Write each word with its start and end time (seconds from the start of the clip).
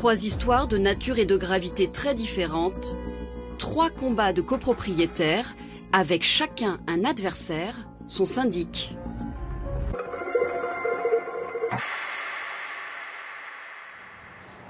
Trois 0.00 0.24
histoires 0.24 0.66
de 0.66 0.78
nature 0.78 1.18
et 1.18 1.26
de 1.26 1.36
gravité 1.36 1.86
très 1.86 2.14
différentes, 2.14 2.96
trois 3.58 3.90
combats 3.90 4.32
de 4.32 4.40
copropriétaires, 4.40 5.54
avec 5.92 6.24
chacun 6.24 6.80
un 6.86 7.04
adversaire, 7.04 7.86
son 8.06 8.24
syndic. 8.24 8.96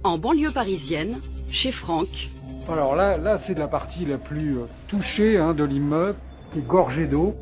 En 0.03 0.19
banlieue 0.19 0.51
parisienne, 0.51 1.21
chez 1.53 1.71
Franck, 1.71 2.29
Alors 2.69 2.97
là, 2.97 3.17
là 3.17 3.39
c'est 3.39 3.57
la 3.57 3.69
partie 3.69 4.05
la 4.05 4.19
plus 4.19 4.59
euh, 4.59 4.65
touchée 4.89 5.39
hein, 5.39 5.55
de 5.55 5.63
l'immeuble, 5.63 6.19
qui 6.53 6.59
est 6.59 6.67
gorgée 6.67 7.07
d'eau. 7.07 7.37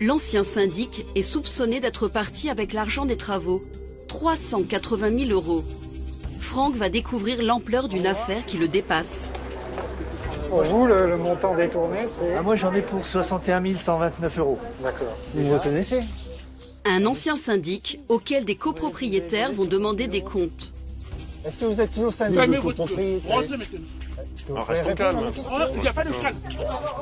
l'ancien 0.00 0.42
syndic 0.42 1.06
est 1.14 1.22
soupçonné 1.22 1.78
d'être 1.78 2.08
parti 2.08 2.50
avec 2.50 2.72
l'argent 2.72 3.06
des 3.06 3.16
travaux, 3.16 3.62
380 4.08 5.26
000 5.26 5.30
euros. 5.30 5.62
Franck 6.44 6.74
va 6.76 6.90
découvrir 6.90 7.42
l'ampleur 7.42 7.88
d'une 7.88 8.06
affaire 8.06 8.44
qui 8.44 8.58
le 8.58 8.68
dépasse. 8.68 9.32
Pour 10.50 10.62
vous, 10.62 10.86
le, 10.86 11.06
le 11.08 11.16
montant 11.16 11.54
détourné, 11.54 12.00
c'est... 12.06 12.34
Ah, 12.36 12.42
moi 12.42 12.54
j'en 12.54 12.72
ai 12.74 12.82
pour 12.82 13.04
61 13.04 13.76
129 13.76 14.38
euros. 14.38 14.58
D'accord. 14.82 15.16
Vous 15.34 15.40
me 15.42 15.54
reconnaissez 15.54 16.02
Un 16.84 17.06
ancien 17.06 17.36
syndic 17.36 17.98
auquel 18.08 18.44
des 18.44 18.56
copropriétaires 18.56 19.52
vont 19.52 19.64
demander 19.64 20.06
des 20.06 20.20
comptes. 20.20 20.70
Est-ce 21.46 21.58
que 21.58 21.64
vous 21.64 21.80
êtes 21.80 21.92
toujours 21.92 22.12
syndic 22.12 22.36
Calmez 22.38 22.56
de 22.58 22.62
votre 22.62 22.76
copropriété 22.76 23.26
Rentrez 23.26 23.56
maintenant. 23.56 23.80
Est-ce 24.36 24.44
que 24.44 24.52
vous 24.52 24.58
Ah, 24.58 24.60
pouvez 24.64 24.74
restons 24.78 24.94
calmes. 24.94 25.20
ma 25.24 25.30
question 25.32 25.52
Il 25.74 25.80
n'y 25.80 25.88
a 25.88 25.92
pas 25.94 26.04
de 26.04 26.12
calme. 26.12 26.36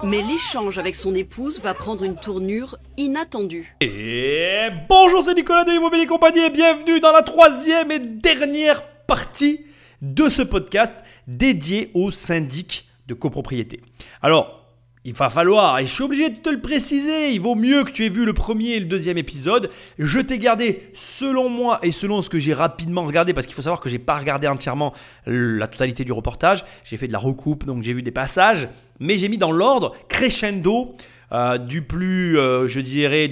Mais 0.04 0.22
l'échange 0.22 0.78
avec 0.78 0.94
son 0.94 1.14
épouse 1.14 1.60
va 1.62 1.74
prendre 1.74 2.04
une 2.04 2.16
tournure 2.16 2.78
inattendue. 2.96 3.74
Et 3.80 4.68
bonjour, 4.88 5.22
c'est 5.24 5.34
Nicolas 5.34 5.64
de 5.64 5.72
Immobilier 5.72 6.06
Compagnie 6.06 6.44
et 6.44 6.50
bienvenue 6.50 7.00
dans 7.00 7.12
la 7.12 7.22
troisième 7.22 7.90
et 7.90 7.98
dernière 7.98 8.82
partie 9.06 9.66
de 10.00 10.28
ce 10.28 10.42
podcast 10.42 10.94
dédié 11.26 11.90
aux 11.94 12.10
syndics 12.10 12.88
de 13.06 13.14
copropriété. 13.14 13.80
Alors, 14.20 14.58
il 15.04 15.14
va 15.14 15.30
falloir, 15.30 15.80
et 15.80 15.86
je 15.86 15.92
suis 15.92 16.04
obligé 16.04 16.30
de 16.30 16.36
te 16.36 16.48
le 16.48 16.60
préciser, 16.60 17.32
il 17.32 17.40
vaut 17.40 17.56
mieux 17.56 17.82
que 17.82 17.90
tu 17.90 18.04
aies 18.04 18.08
vu 18.08 18.24
le 18.24 18.32
premier 18.32 18.74
et 18.74 18.80
le 18.80 18.86
deuxième 18.86 19.18
épisode. 19.18 19.68
Je 19.98 20.20
t'ai 20.20 20.38
gardé, 20.38 20.88
selon 20.92 21.48
moi 21.48 21.80
et 21.82 21.90
selon 21.90 22.22
ce 22.22 22.30
que 22.30 22.38
j'ai 22.38 22.54
rapidement 22.54 23.04
regardé, 23.04 23.34
parce 23.34 23.46
qu'il 23.48 23.56
faut 23.56 23.62
savoir 23.62 23.80
que 23.80 23.88
j'ai 23.88 23.98
pas 23.98 24.16
regardé 24.16 24.46
entièrement 24.46 24.92
la 25.26 25.66
totalité 25.66 26.04
du 26.04 26.12
reportage. 26.12 26.64
J'ai 26.84 26.96
fait 26.96 27.08
de 27.08 27.12
la 27.12 27.18
recoupe, 27.18 27.64
donc 27.64 27.82
j'ai 27.82 27.92
vu 27.92 28.02
des 28.02 28.12
passages, 28.12 28.68
mais 29.00 29.18
j'ai 29.18 29.28
mis 29.28 29.38
dans 29.38 29.50
l'ordre 29.50 29.92
crescendo. 30.08 30.94
euh, 31.32 31.58
du 31.58 31.82
plus, 31.82 32.38
euh, 32.38 32.68
je 32.68 32.80
dirais, 32.80 33.30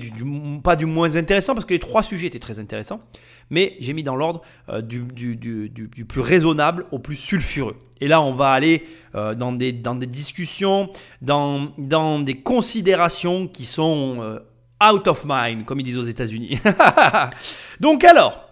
pas 0.65 0.77
du 0.77 0.87
moins 0.87 1.17
intéressant, 1.17 1.55
parce 1.55 1.67
que 1.67 1.75
les 1.75 1.79
trois 1.79 2.03
sujets 2.03 2.29
étaient 2.29 2.39
très 2.39 2.59
intéressants, 2.59 3.01
mais 3.51 3.77
j'ai 3.81 3.93
mis 3.93 4.03
dans 4.03 4.17
l'ordre 4.17 4.43
euh, 4.69 4.81
du, 4.81 5.05
plus 6.09 6.21
raisonnable 6.21 6.87
au 6.91 6.99
plus 6.99 7.17
sulfureux. 7.17 7.77
Et 8.01 8.09
là, 8.09 8.23
on 8.23 8.33
va 8.33 8.53
aller 8.53 8.87
euh, 9.15 9.35
dans, 9.35 9.53
des, 9.53 9.73
dans 9.73 9.95
des 9.95 10.07
discussions, 10.07 10.91
dans, 11.21 11.73
dans 11.77 12.19
des 12.21 12.37
considérations 12.37 13.47
qui 13.47 13.67
sont 13.67 14.19
euh, 14.21 14.39
out 14.83 15.07
of 15.07 15.25
mind, 15.27 15.65
comme 15.65 15.81
ils 15.81 15.85
disent 15.85 15.99
aux 15.99 16.03
États-Unis. 16.03 16.59
Donc 17.81 18.05
alors, 18.05 18.49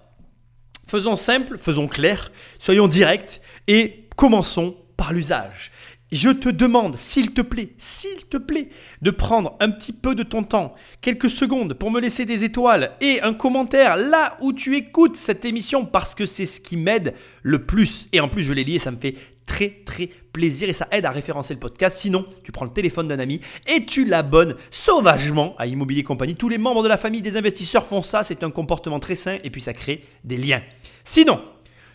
faisons 0.86 1.16
simple, 1.16 1.56
faisons 1.56 1.86
clair, 1.86 2.30
soyons 2.58 2.88
directs 2.88 3.40
et 3.66 4.08
commençons 4.16 4.76
par 4.96 5.12
l'usage. 5.12 5.70
Je 6.10 6.30
te 6.30 6.48
demande, 6.48 6.96
s'il 6.96 7.34
te 7.34 7.42
plaît, 7.42 7.74
s'il 7.76 8.24
te 8.26 8.38
plaît, 8.38 8.70
de 9.02 9.10
prendre 9.10 9.56
un 9.60 9.70
petit 9.70 9.92
peu 9.92 10.14
de 10.14 10.22
ton 10.22 10.42
temps, 10.42 10.74
quelques 11.02 11.28
secondes 11.28 11.74
pour 11.74 11.90
me 11.90 12.00
laisser 12.00 12.24
des 12.24 12.44
étoiles 12.44 12.92
et 13.02 13.20
un 13.20 13.34
commentaire 13.34 13.96
là 13.96 14.38
où 14.40 14.54
tu 14.54 14.76
écoutes 14.76 15.16
cette 15.16 15.44
émission 15.44 15.84
parce 15.84 16.14
que 16.14 16.24
c'est 16.24 16.46
ce 16.46 16.62
qui 16.62 16.78
m'aide 16.78 17.14
le 17.42 17.66
plus. 17.66 18.08
Et 18.12 18.20
en 18.20 18.28
plus, 18.28 18.42
je 18.42 18.54
l'ai 18.54 18.64
lié 18.64 18.78
ça 18.78 18.90
me 18.90 18.96
fait 18.96 19.14
très 19.44 19.80
très 19.84 20.08
plaisir 20.32 20.68
et 20.68 20.72
ça 20.72 20.88
aide 20.92 21.04
à 21.04 21.10
référencer 21.10 21.54
le 21.54 21.60
podcast. 21.60 21.96
Sinon, 21.98 22.26
tu 22.44 22.52
prends 22.52 22.64
le 22.64 22.70
téléphone 22.70 23.08
d'un 23.08 23.18
ami 23.18 23.40
et 23.66 23.84
tu 23.84 24.04
l'abonnes 24.04 24.54
sauvagement 24.70 25.56
à 25.58 25.66
Immobilier 25.66 26.04
Compagnie. 26.04 26.36
Tous 26.36 26.48
les 26.48 26.58
membres 26.58 26.82
de 26.82 26.88
la 26.88 26.96
famille 26.96 27.22
des 27.22 27.36
investisseurs 27.36 27.86
font 27.86 28.02
ça, 28.02 28.22
c'est 28.22 28.42
un 28.42 28.50
comportement 28.50 29.00
très 29.00 29.14
sain 29.14 29.38
et 29.42 29.50
puis 29.50 29.60
ça 29.60 29.72
crée 29.72 30.04
des 30.24 30.36
liens. 30.36 30.62
Sinon, 31.04 31.40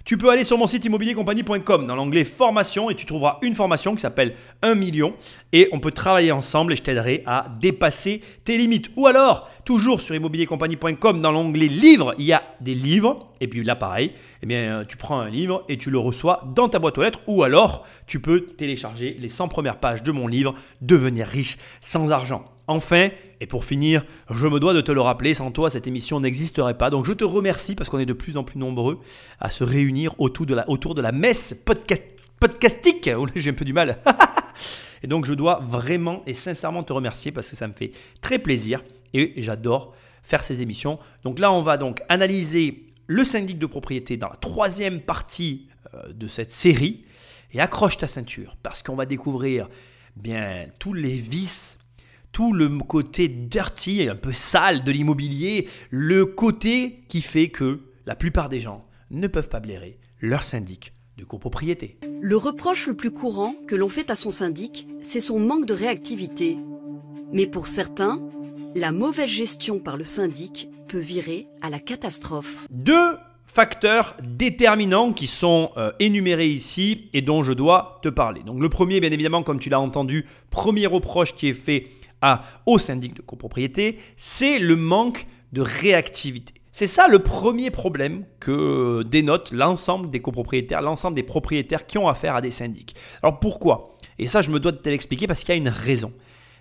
tu 0.05 0.17
peux 0.17 0.29
aller 0.29 0.43
sur 0.43 0.57
mon 0.57 0.67
site 0.67 0.83
immobiliercompagnie.com 0.83 1.87
dans 1.87 1.95
l'onglet 1.95 2.25
formation 2.25 2.89
et 2.89 2.95
tu 2.95 3.05
trouveras 3.05 3.37
une 3.41 3.55
formation 3.55 3.95
qui 3.95 4.01
s'appelle 4.01 4.35
1 4.61 4.75
million 4.75 5.13
et 5.53 5.69
on 5.71 5.79
peut 5.79 5.91
travailler 5.91 6.33
ensemble 6.33 6.73
et 6.73 6.75
je 6.75 6.81
t'aiderai 6.81 7.23
à 7.25 7.47
dépasser 7.61 8.21
tes 8.43 8.57
limites. 8.57 8.91
Ou 8.97 9.07
alors, 9.07 9.49
toujours 9.63 10.01
sur 10.01 10.13
immobiliercompagnie.com 10.13 11.21
dans 11.21 11.31
l'onglet 11.31 11.67
livres, 11.67 12.15
il 12.17 12.25
y 12.25 12.33
a 12.33 12.43
des 12.59 12.75
livres 12.75 13.31
et 13.39 13.47
puis 13.47 13.63
là 13.63 13.77
pareil, 13.77 14.11
eh 14.41 14.45
bien 14.45 14.79
euh, 14.79 14.85
tu 14.85 14.97
prends 14.97 15.19
un 15.19 15.29
livre 15.29 15.63
et 15.69 15.77
tu 15.77 15.89
le 15.89 15.99
reçois 15.99 16.51
dans 16.53 16.67
ta 16.67 16.79
boîte 16.79 16.97
aux 16.97 17.03
lettres 17.03 17.21
ou 17.27 17.43
alors 17.43 17.85
tu 18.05 18.19
peux 18.19 18.41
télécharger 18.41 19.15
les 19.17 19.29
100 19.29 19.47
premières 19.47 19.77
pages 19.77 20.03
de 20.03 20.11
mon 20.11 20.27
livre 20.27 20.53
Devenir 20.81 21.27
riche 21.27 21.57
sans 21.79 22.11
argent. 22.11 22.52
Enfin, 22.67 23.09
et 23.41 23.45
pour 23.45 23.65
finir, 23.65 24.05
je 24.29 24.47
me 24.47 24.59
dois 24.59 24.73
de 24.73 24.81
te 24.81 24.91
le 24.91 25.01
rappeler, 25.01 25.33
sans 25.33 25.51
toi 25.51 25.69
cette 25.69 25.87
émission 25.87 26.19
n'existerait 26.19 26.77
pas. 26.77 26.89
Donc 26.89 27.05
je 27.05 27.11
te 27.11 27.23
remercie 27.23 27.75
parce 27.75 27.89
qu'on 27.89 27.99
est 27.99 28.05
de 28.05 28.13
plus 28.13 28.37
en 28.37 28.43
plus 28.43 28.57
nombreux 28.57 28.99
à 29.39 29.49
se 29.49 29.63
réunir 29.63 30.15
autour 30.19 30.45
de 30.45 30.55
la, 30.55 30.69
autour 30.69 30.95
de 30.95 31.01
la 31.01 31.11
messe 31.11 31.53
podca- 31.65 32.01
podcastique. 32.39 33.09
J'ai 33.35 33.49
un 33.49 33.53
peu 33.53 33.65
du 33.65 33.73
mal. 33.73 33.97
et 35.03 35.07
donc 35.07 35.25
je 35.25 35.33
dois 35.33 35.61
vraiment 35.67 36.23
et 36.25 36.33
sincèrement 36.33 36.83
te 36.83 36.93
remercier 36.93 37.31
parce 37.31 37.49
que 37.49 37.55
ça 37.55 37.67
me 37.67 37.73
fait 37.73 37.91
très 38.21 38.39
plaisir 38.39 38.81
et 39.13 39.33
j'adore 39.41 39.93
faire 40.23 40.43
ces 40.43 40.61
émissions. 40.61 40.99
Donc 41.23 41.39
là, 41.39 41.51
on 41.51 41.61
va 41.61 41.77
donc 41.77 42.01
analyser 42.07 42.85
le 43.07 43.25
syndic 43.25 43.59
de 43.59 43.65
propriété 43.65 44.15
dans 44.15 44.29
la 44.29 44.37
troisième 44.37 45.01
partie 45.01 45.67
euh, 45.93 46.13
de 46.13 46.27
cette 46.27 46.51
série. 46.51 47.03
Et 47.55 47.61
accroche 47.61 47.97
ta 47.97 48.07
ceinture 48.07 48.57
parce 48.63 48.81
qu'on 48.81 48.95
va 48.95 49.05
découvrir 49.05 49.69
bien 50.15 50.65
tous 50.79 50.93
les 50.93 51.13
vices 51.13 51.77
tout 52.33 52.51
le 52.51 52.67
côté 52.79 53.27
dirty, 53.27 54.09
un 54.09 54.15
peu 54.15 54.33
sale 54.33 54.83
de 54.83 54.91
l'immobilier, 54.91 55.69
le 55.91 56.25
côté 56.25 57.03
qui 57.07 57.21
fait 57.21 57.47
que 57.49 57.81
la 58.05 58.15
plupart 58.15 58.49
des 58.49 58.59
gens 58.59 58.85
ne 59.11 59.27
peuvent 59.27 59.49
pas 59.49 59.59
blairer 59.59 59.99
leur 60.19 60.43
syndic 60.43 60.93
de 61.17 61.23
copropriété. 61.23 61.99
Le 62.21 62.35
reproche 62.35 62.87
le 62.87 62.95
plus 62.95 63.11
courant 63.11 63.53
que 63.67 63.75
l'on 63.75 63.87
fait 63.87 64.09
à 64.09 64.15
son 64.15 64.31
syndic, 64.31 64.87
c'est 65.03 65.19
son 65.19 65.39
manque 65.39 65.67
de 65.67 65.75
réactivité. 65.75 66.57
Mais 67.31 67.45
pour 67.45 67.67
certains, 67.67 68.19
la 68.73 68.91
mauvaise 68.91 69.29
gestion 69.29 69.77
par 69.77 69.95
le 69.95 70.03
syndic 70.03 70.69
peut 70.87 70.99
virer 70.99 71.47
à 71.61 71.69
la 71.69 71.79
catastrophe. 71.79 72.65
Deux 72.71 73.15
facteurs 73.45 74.17
déterminants 74.23 75.13
qui 75.13 75.27
sont 75.27 75.69
euh, 75.77 75.91
énumérés 75.99 76.49
ici 76.49 77.09
et 77.13 77.21
dont 77.21 77.43
je 77.43 77.53
dois 77.53 77.99
te 78.01 78.09
parler. 78.09 78.41
Donc 78.41 78.59
le 78.59 78.69
premier, 78.69 78.99
bien 78.99 79.11
évidemment, 79.11 79.43
comme 79.43 79.59
tu 79.59 79.69
l'as 79.69 79.79
entendu, 79.79 80.25
premier 80.49 80.87
reproche 80.87 81.35
qui 81.35 81.49
est 81.49 81.53
fait 81.53 81.87
à, 82.23 82.43
au 82.65 82.79
syndic 82.79 83.13
de 83.15 83.21
copropriété, 83.21 83.99
c'est 84.15 84.57
le 84.57 84.77
manque 84.77 85.27
de 85.51 85.61
réactivité. 85.61 86.53
C'est 86.71 86.87
ça 86.87 87.07
le 87.07 87.19
premier 87.19 87.69
problème 87.69 88.25
que 88.39 89.03
dénote 89.03 89.51
l'ensemble 89.51 90.09
des 90.09 90.21
copropriétaires, 90.21 90.81
l'ensemble 90.81 91.15
des 91.15 91.23
propriétaires 91.23 91.85
qui 91.85 91.97
ont 91.97 92.07
affaire 92.07 92.35
à 92.35 92.41
des 92.41 92.49
syndics. 92.49 92.95
Alors 93.21 93.39
pourquoi? 93.39 93.97
Et 94.17 94.25
ça, 94.25 94.41
je 94.41 94.49
me 94.49 94.59
dois 94.59 94.71
de 94.71 94.77
te 94.77 94.89
l'expliquer 94.89 95.27
parce 95.27 95.41
qu'il 95.41 95.49
y 95.49 95.51
a 95.51 95.57
une 95.57 95.69
raison. 95.69 96.13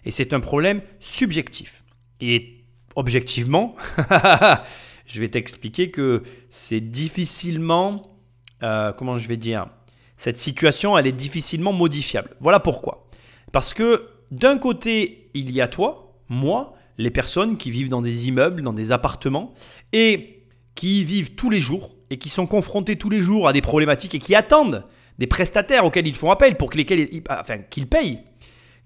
Et 0.04 0.10
c'est 0.10 0.32
un 0.34 0.40
problème 0.40 0.82
subjectif. 0.98 1.84
Et 2.20 2.64
objectivement, 2.96 3.76
je 5.06 5.20
vais 5.20 5.28
t'expliquer 5.28 5.90
que 5.92 6.24
c'est 6.50 6.80
difficilement, 6.80 8.18
euh, 8.64 8.92
comment 8.92 9.16
je 9.16 9.28
vais 9.28 9.36
dire, 9.36 9.68
cette 10.16 10.38
situation, 10.38 10.98
elle 10.98 11.06
est 11.06 11.12
difficilement 11.12 11.72
modifiable. 11.72 12.30
Voilà 12.40 12.58
pourquoi. 12.58 13.08
Parce 13.52 13.72
que 13.74 14.08
d'un 14.32 14.58
côté, 14.58 15.21
il 15.34 15.50
y 15.50 15.60
a 15.60 15.68
toi, 15.68 16.18
moi, 16.28 16.74
les 16.98 17.10
personnes 17.10 17.56
qui 17.56 17.70
vivent 17.70 17.88
dans 17.88 18.02
des 18.02 18.28
immeubles, 18.28 18.62
dans 18.62 18.72
des 18.72 18.92
appartements, 18.92 19.54
et 19.92 20.46
qui 20.74 21.04
vivent 21.04 21.34
tous 21.34 21.50
les 21.50 21.60
jours, 21.60 21.94
et 22.10 22.18
qui 22.18 22.28
sont 22.28 22.46
confrontés 22.46 22.96
tous 22.96 23.10
les 23.10 23.20
jours 23.20 23.48
à 23.48 23.52
des 23.52 23.62
problématiques, 23.62 24.14
et 24.14 24.18
qui 24.18 24.34
attendent 24.34 24.84
des 25.18 25.26
prestataires 25.26 25.84
auxquels 25.84 26.06
ils 26.06 26.14
font 26.14 26.30
appel, 26.30 26.56
pour 26.56 26.70
que 26.70 26.76
lesquels 26.76 27.08
enfin, 27.30 27.58
qu'ils 27.58 27.88
payent. 27.88 28.20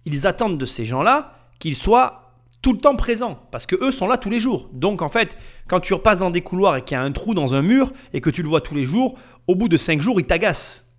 Ils 0.05 0.27
attendent 0.27 0.59
de 0.59 0.67
ces 0.67 0.85
gens-là 0.85 1.35
qu'ils 1.59 1.77
soient 1.77 2.23
tout 2.63 2.73
le 2.73 2.79
temps 2.79 2.97
présents, 2.97 3.39
parce 3.53 3.67
que 3.67 3.77
eux 3.77 3.93
sont 3.93 4.09
là 4.09 4.19
tous 4.19 4.31
les 4.31 4.41
jours. 4.41 4.69
Donc 4.73 5.03
en 5.03 5.09
fait, 5.09 5.39
quand 5.69 5.81
tu 5.81 5.95
repasses 5.95 6.19
dans 6.19 6.31
des 6.31 6.41
couloirs 6.41 6.77
et 6.77 6.83
qu'il 6.83 6.97
y 6.97 6.99
a 6.99 7.03
un 7.03 7.13
trou 7.13 7.33
dans 7.35 7.55
un 7.55 7.63
mur, 7.63 7.93
et 8.13 8.21
que 8.21 8.31
tu 8.31 8.43
le 8.43 8.49
vois 8.49 8.61
tous 8.61 8.75
les 8.75 8.85
jours, 8.85 9.19
au 9.47 9.55
bout 9.55 9.69
de 9.69 9.77
5 9.77 10.01
jours, 10.03 10.19
ils 10.19 10.27
t'agacent. 10.27 10.91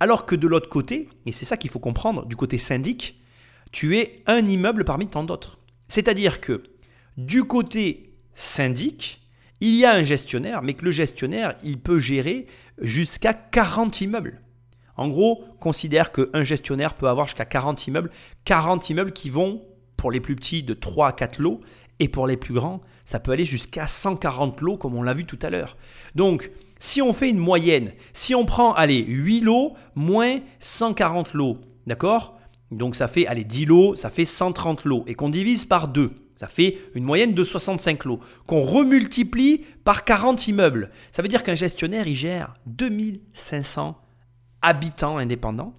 Alors 0.00 0.26
que 0.26 0.36
de 0.36 0.46
l'autre 0.46 0.68
côté, 0.68 1.08
et 1.26 1.32
c'est 1.32 1.44
ça 1.44 1.56
qu'il 1.56 1.70
faut 1.70 1.78
comprendre, 1.78 2.26
du 2.26 2.36
côté 2.36 2.58
syndic, 2.58 3.17
tu 3.72 3.96
es 3.96 4.22
un 4.26 4.44
immeuble 4.46 4.84
parmi 4.84 5.08
tant 5.08 5.24
d'autres. 5.24 5.58
C'est-à-dire 5.88 6.40
que 6.40 6.62
du 7.16 7.44
côté 7.44 8.14
syndic, 8.34 9.20
il 9.60 9.74
y 9.74 9.84
a 9.84 9.92
un 9.92 10.04
gestionnaire, 10.04 10.62
mais 10.62 10.74
que 10.74 10.84
le 10.84 10.90
gestionnaire, 10.90 11.56
il 11.64 11.80
peut 11.80 11.98
gérer 11.98 12.46
jusqu'à 12.80 13.34
40 13.34 14.00
immeubles. 14.00 14.40
En 14.96 15.08
gros, 15.08 15.44
considère 15.60 16.12
qu'un 16.12 16.42
gestionnaire 16.42 16.94
peut 16.94 17.08
avoir 17.08 17.26
jusqu'à 17.26 17.44
40 17.44 17.86
immeubles, 17.86 18.10
40 18.44 18.90
immeubles 18.90 19.12
qui 19.12 19.30
vont, 19.30 19.62
pour 19.96 20.10
les 20.10 20.20
plus 20.20 20.36
petits, 20.36 20.62
de 20.62 20.74
3 20.74 21.08
à 21.08 21.12
4 21.12 21.38
lots, 21.38 21.60
et 22.00 22.08
pour 22.08 22.26
les 22.26 22.36
plus 22.36 22.54
grands, 22.54 22.80
ça 23.04 23.18
peut 23.18 23.32
aller 23.32 23.44
jusqu'à 23.44 23.86
140 23.86 24.60
lots, 24.60 24.76
comme 24.76 24.94
on 24.94 25.02
l'a 25.02 25.14
vu 25.14 25.24
tout 25.24 25.38
à 25.42 25.50
l'heure. 25.50 25.76
Donc, 26.14 26.50
si 26.78 27.02
on 27.02 27.12
fait 27.12 27.30
une 27.30 27.38
moyenne, 27.38 27.92
si 28.12 28.34
on 28.34 28.44
prend, 28.44 28.72
allez, 28.72 29.04
8 29.04 29.40
lots 29.40 29.74
moins 29.94 30.38
140 30.60 31.34
lots, 31.34 31.58
d'accord? 31.86 32.37
Donc 32.70 32.96
ça 32.96 33.08
fait, 33.08 33.26
allez, 33.26 33.44
10 33.44 33.64
lots, 33.66 33.96
ça 33.96 34.10
fait 34.10 34.24
130 34.24 34.84
lots, 34.84 35.04
et 35.06 35.14
qu'on 35.14 35.30
divise 35.30 35.64
par 35.64 35.88
2, 35.88 36.12
ça 36.36 36.46
fait 36.46 36.78
une 36.94 37.04
moyenne 37.04 37.34
de 37.34 37.44
65 37.44 38.04
lots, 38.04 38.20
qu'on 38.46 38.60
remultiplie 38.60 39.64
par 39.84 40.04
40 40.04 40.48
immeubles. 40.48 40.90
Ça 41.10 41.22
veut 41.22 41.28
dire 41.28 41.42
qu'un 41.42 41.54
gestionnaire, 41.54 42.06
il 42.06 42.14
gère 42.14 42.54
2500 42.66 44.00
habitants 44.62 45.18
indépendants, 45.18 45.74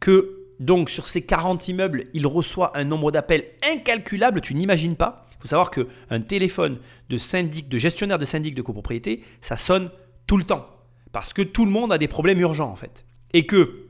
que 0.00 0.40
donc 0.60 0.90
sur 0.90 1.06
ces 1.06 1.22
40 1.22 1.68
immeubles, 1.68 2.04
il 2.14 2.26
reçoit 2.26 2.76
un 2.76 2.84
nombre 2.84 3.12
d'appels 3.12 3.44
incalculable, 3.70 4.40
tu 4.40 4.54
n'imagines 4.54 4.96
pas. 4.96 5.26
Il 5.38 5.42
faut 5.42 5.48
savoir 5.48 5.70
qu'un 5.70 6.20
téléphone 6.20 6.78
de 7.10 7.18
syndic, 7.18 7.68
de 7.68 7.78
gestionnaire 7.78 8.18
de 8.18 8.24
syndic 8.24 8.54
de 8.54 8.62
copropriété, 8.62 9.22
ça 9.40 9.56
sonne 9.56 9.90
tout 10.26 10.36
le 10.36 10.44
temps. 10.44 10.66
Parce 11.12 11.32
que 11.32 11.42
tout 11.42 11.64
le 11.64 11.70
monde 11.70 11.92
a 11.92 11.98
des 11.98 12.08
problèmes 12.08 12.40
urgents 12.40 12.70
en 12.70 12.76
fait. 12.76 13.04
Et 13.32 13.46
que 13.46 13.88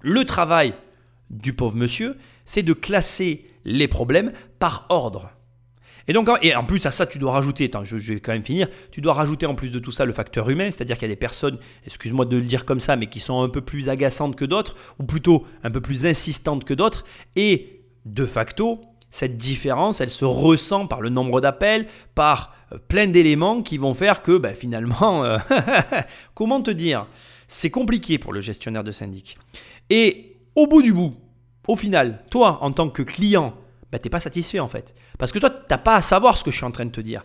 le 0.00 0.24
travail 0.24 0.74
du 1.32 1.54
pauvre 1.54 1.76
monsieur, 1.76 2.16
c'est 2.44 2.62
de 2.62 2.72
classer 2.72 3.46
les 3.64 3.88
problèmes 3.88 4.32
par 4.58 4.86
ordre. 4.88 5.30
Et 6.08 6.12
donc, 6.12 6.28
et 6.42 6.54
en 6.54 6.64
plus 6.64 6.84
à 6.86 6.90
ça, 6.90 7.06
tu 7.06 7.18
dois 7.18 7.32
rajouter, 7.32 7.64
attends, 7.64 7.84
je, 7.84 7.96
vais 7.96 8.20
quand 8.20 8.32
même 8.32 8.44
finir, 8.44 8.68
tu 8.90 9.00
dois 9.00 9.12
rajouter 9.12 9.46
en 9.46 9.54
plus 9.54 9.70
de 9.70 9.78
tout 9.78 9.92
ça 9.92 10.04
le 10.04 10.12
facteur 10.12 10.50
humain, 10.50 10.70
c'est-à-dire 10.70 10.96
qu'il 10.96 11.08
y 11.08 11.10
a 11.10 11.14
des 11.14 11.18
personnes, 11.18 11.58
excuse-moi 11.86 12.24
de 12.24 12.36
le 12.36 12.42
dire 12.42 12.64
comme 12.64 12.80
ça, 12.80 12.96
mais 12.96 13.06
qui 13.06 13.20
sont 13.20 13.40
un 13.42 13.48
peu 13.48 13.60
plus 13.60 13.88
agaçantes 13.88 14.36
que 14.36 14.44
d'autres, 14.44 14.76
ou 14.98 15.04
plutôt 15.04 15.46
un 15.62 15.70
peu 15.70 15.80
plus 15.80 16.04
insistantes 16.06 16.64
que 16.64 16.74
d'autres, 16.74 17.04
et 17.36 17.84
de 18.04 18.26
facto, 18.26 18.80
cette 19.10 19.36
différence, 19.36 20.00
elle 20.00 20.10
se 20.10 20.24
ressent 20.24 20.86
par 20.86 21.00
le 21.00 21.08
nombre 21.08 21.40
d'appels, 21.40 21.86
par 22.14 22.54
euh, 22.72 22.78
plein 22.88 23.06
d'éléments 23.06 23.62
qui 23.62 23.78
vont 23.78 23.94
faire 23.94 24.22
que 24.22 24.38
ben, 24.38 24.54
finalement, 24.54 25.22
euh, 25.22 25.38
comment 26.34 26.62
te 26.62 26.70
dire, 26.70 27.06
c'est 27.46 27.70
compliqué 27.70 28.18
pour 28.18 28.32
le 28.32 28.40
gestionnaire 28.40 28.82
de 28.82 28.90
syndic. 28.90 29.36
Et 29.90 30.36
au 30.56 30.66
bout 30.66 30.82
du 30.82 30.92
bout, 30.92 31.14
au 31.68 31.76
final, 31.76 32.24
toi, 32.30 32.58
en 32.62 32.72
tant 32.72 32.88
que 32.88 33.02
client, 33.02 33.54
ben, 33.90 33.98
tu 33.98 34.06
n'es 34.06 34.10
pas 34.10 34.20
satisfait 34.20 34.60
en 34.60 34.68
fait. 34.68 34.94
Parce 35.18 35.32
que 35.32 35.38
toi, 35.38 35.50
tu 35.50 35.56
n'as 35.70 35.78
pas 35.78 35.96
à 35.96 36.02
savoir 36.02 36.36
ce 36.36 36.44
que 36.44 36.50
je 36.50 36.56
suis 36.56 36.66
en 36.66 36.70
train 36.70 36.86
de 36.86 36.90
te 36.90 37.00
dire. 37.00 37.24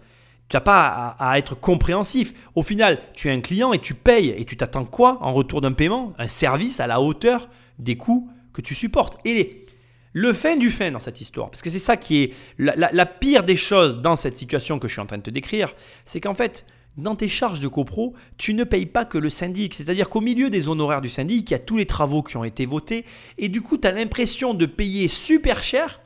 Tu 0.50 0.56
n'as 0.56 0.62
pas 0.62 1.16
à, 1.20 1.38
être 1.38 1.56
compréhensif. 1.56 2.34
Au 2.56 2.64
final, 2.64 3.00
tu 3.14 3.28
es 3.28 3.32
un 3.32 3.42
client 3.42 3.74
et 3.74 3.80
tu 3.80 3.94
payes. 3.94 4.30
Et 4.38 4.46
tu 4.46 4.56
t'attends 4.56 4.86
quoi 4.86 5.18
en 5.22 5.34
retour 5.34 5.62
d'un 5.62 5.74
paiement? 5.74 6.14
Un 6.18 6.28
service 6.28 6.80
à 6.80 6.88
la 6.88 7.02
hauteur 7.02 7.50
des 7.80 7.98
coûts 7.98 8.30
que 8.54 8.62
tu 8.62 8.76
supportes. 8.76 9.18
Et 9.26 9.66
le 10.14 10.34
fin 10.34 10.56
du 10.56 10.72
fin 10.72 10.90
dans 10.90 11.00
cette 11.00 11.22
histoire, 11.22 11.50
parce 11.50 11.62
que 11.62 11.70
c'est 11.70 11.80
ça 11.80 11.98
qui 11.98 12.24
est 12.24 12.34
la, 12.58 13.06
pire 13.06 13.44
des 13.44 13.56
choses 13.56 13.98
dans 13.98 14.16
cette 14.16 14.38
situation 14.38 14.80
que 14.80 14.88
je 14.88 14.94
suis 14.94 15.02
en 15.02 15.06
train 15.06 15.18
de 15.18 15.24
te 15.24 15.30
décrire, 15.30 15.74
c'est 16.06 16.22
qu'en 16.22 16.34
fait, 16.34 16.66
dans 16.98 17.16
tes 17.16 17.30
charges 17.30 17.60
de 17.60 17.68
copro, 17.68 18.14
tu 18.38 18.54
ne 18.54 18.64
payes 18.64 18.88
pas 18.88 19.06
que 19.06 19.18
le 19.18 19.30
syndic. 19.30 19.74
C'est-à-dire 19.76 20.10
qu'au 20.10 20.22
milieu 20.22 20.50
des 20.50 20.68
honoraires 20.68 21.02
du 21.02 21.10
syndic, 21.10 21.50
il 21.50 21.54
y 21.54 21.56
a 21.56 21.60
tous 21.60 21.78
les 21.78 21.86
travaux 21.86 22.24
qui 22.24 22.38
ont 22.38 22.44
été 22.44 22.66
votés. 22.66 23.06
Et 23.38 23.50
du 23.50 23.62
coup, 23.62 23.78
tu 23.78 23.88
as 23.88 23.92
l'impression 23.92 24.54
de 24.54 24.66
payer 24.66 25.08
super 25.08 25.64
cher 25.64 26.02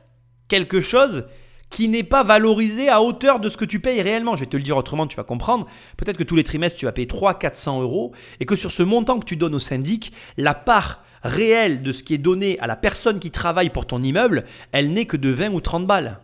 quelque 0.48 0.80
chose 0.80 1.24
qui 1.70 1.88
n'est 1.88 2.02
pas 2.02 2.22
valorisé 2.22 2.90
à 2.90 3.00
hauteur 3.00 3.40
de 3.40 3.48
ce 3.48 3.56
que 3.56 3.64
tu 3.64 3.80
payes 3.80 4.02
réellement. 4.02 4.36
Je 4.36 4.40
vais 4.40 4.46
te 4.46 4.56
le 4.58 4.62
dire 4.62 4.76
autrement, 4.76 5.06
tu 5.06 5.16
vas 5.16 5.24
comprendre. 5.24 5.66
Peut-être 5.96 6.18
que 6.18 6.22
tous 6.22 6.36
les 6.36 6.44
trimestres, 6.44 6.78
tu 6.78 6.84
vas 6.84 6.92
payer 6.92 7.08
300-400 7.08 7.80
euros 7.80 8.12
et 8.40 8.44
que 8.44 8.54
sur 8.54 8.70
ce 8.70 8.82
montant 8.82 9.18
que 9.18 9.24
tu 9.24 9.36
donnes 9.36 9.54
au 9.54 9.58
syndic, 9.58 10.12
la 10.36 10.52
part 10.52 11.02
réelle 11.22 11.82
de 11.82 11.92
ce 11.92 12.02
qui 12.02 12.12
est 12.12 12.18
donné 12.18 12.58
à 12.60 12.66
la 12.66 12.76
personne 12.76 13.18
qui 13.18 13.30
travaille 13.30 13.70
pour 13.70 13.86
ton 13.86 14.02
immeuble, 14.02 14.44
elle 14.72 14.92
n'est 14.92 15.06
que 15.06 15.16
de 15.16 15.30
20 15.30 15.52
ou 15.54 15.60
30 15.62 15.86
balles. 15.86 16.20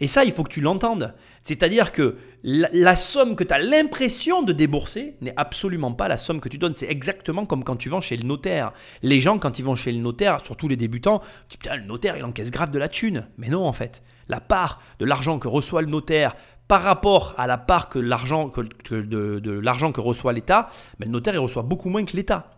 Et 0.00 0.08
ça, 0.08 0.24
il 0.24 0.32
faut 0.32 0.42
que 0.42 0.52
tu 0.52 0.60
l'entendes. 0.60 1.14
C'est-à-dire 1.44 1.92
que 1.92 2.16
la, 2.42 2.96
somme 2.96 3.34
que 3.34 3.44
tu 3.44 3.52
as 3.52 3.58
l'impression 3.58 4.42
de 4.42 4.52
débourser 4.52 5.16
n'est 5.20 5.34
absolument 5.36 5.92
pas 5.92 6.08
la 6.08 6.16
somme 6.16 6.40
que 6.40 6.48
tu 6.48 6.58
donnes. 6.58 6.74
C'est 6.74 6.90
exactement 6.90 7.46
comme 7.46 7.64
quand 7.64 7.76
tu 7.76 7.88
vas 7.88 8.00
chez 8.00 8.16
le 8.16 8.26
notaire. 8.26 8.72
Les 9.02 9.20
gens, 9.20 9.38
quand 9.38 9.58
ils 9.58 9.64
vont 9.64 9.74
chez 9.74 9.92
le 9.92 9.98
notaire, 9.98 10.44
surtout 10.44 10.68
les 10.68 10.76
débutants, 10.76 11.20
disent 11.48 11.58
Putain, 11.58 11.76
le 11.76 11.84
notaire, 11.84 12.16
il 12.16 12.24
encaisse 12.24 12.50
grave 12.50 12.70
de 12.70 12.78
la 12.78 12.88
thune. 12.88 13.26
Mais 13.38 13.48
non, 13.48 13.66
en 13.66 13.72
fait. 13.72 14.02
La 14.28 14.40
part 14.40 14.80
de 14.98 15.04
l'argent 15.04 15.38
que 15.38 15.48
reçoit 15.48 15.82
le 15.82 15.88
notaire 15.88 16.36
par 16.68 16.82
rapport 16.82 17.34
à 17.38 17.46
la 17.46 17.56
part 17.56 17.88
que 17.88 17.98
l'argent 17.98 18.50
que, 18.50 18.60
de, 18.94 19.50
l'argent 19.50 19.90
que 19.90 20.02
reçoit 20.02 20.34
l'État, 20.34 20.68
ben, 20.98 21.06
le 21.06 21.12
notaire 21.12 21.34
il 21.34 21.38
reçoit 21.38 21.62
beaucoup 21.62 21.88
moins 21.88 22.04
que 22.04 22.14
l'État. 22.14 22.50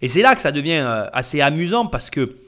Et 0.00 0.08
c'est 0.08 0.20
là 0.20 0.34
que 0.34 0.40
ça 0.40 0.50
devient 0.50 0.80
euh, 0.82 1.06
assez 1.12 1.40
amusant 1.40 1.86
parce 1.86 2.10
que 2.10 2.38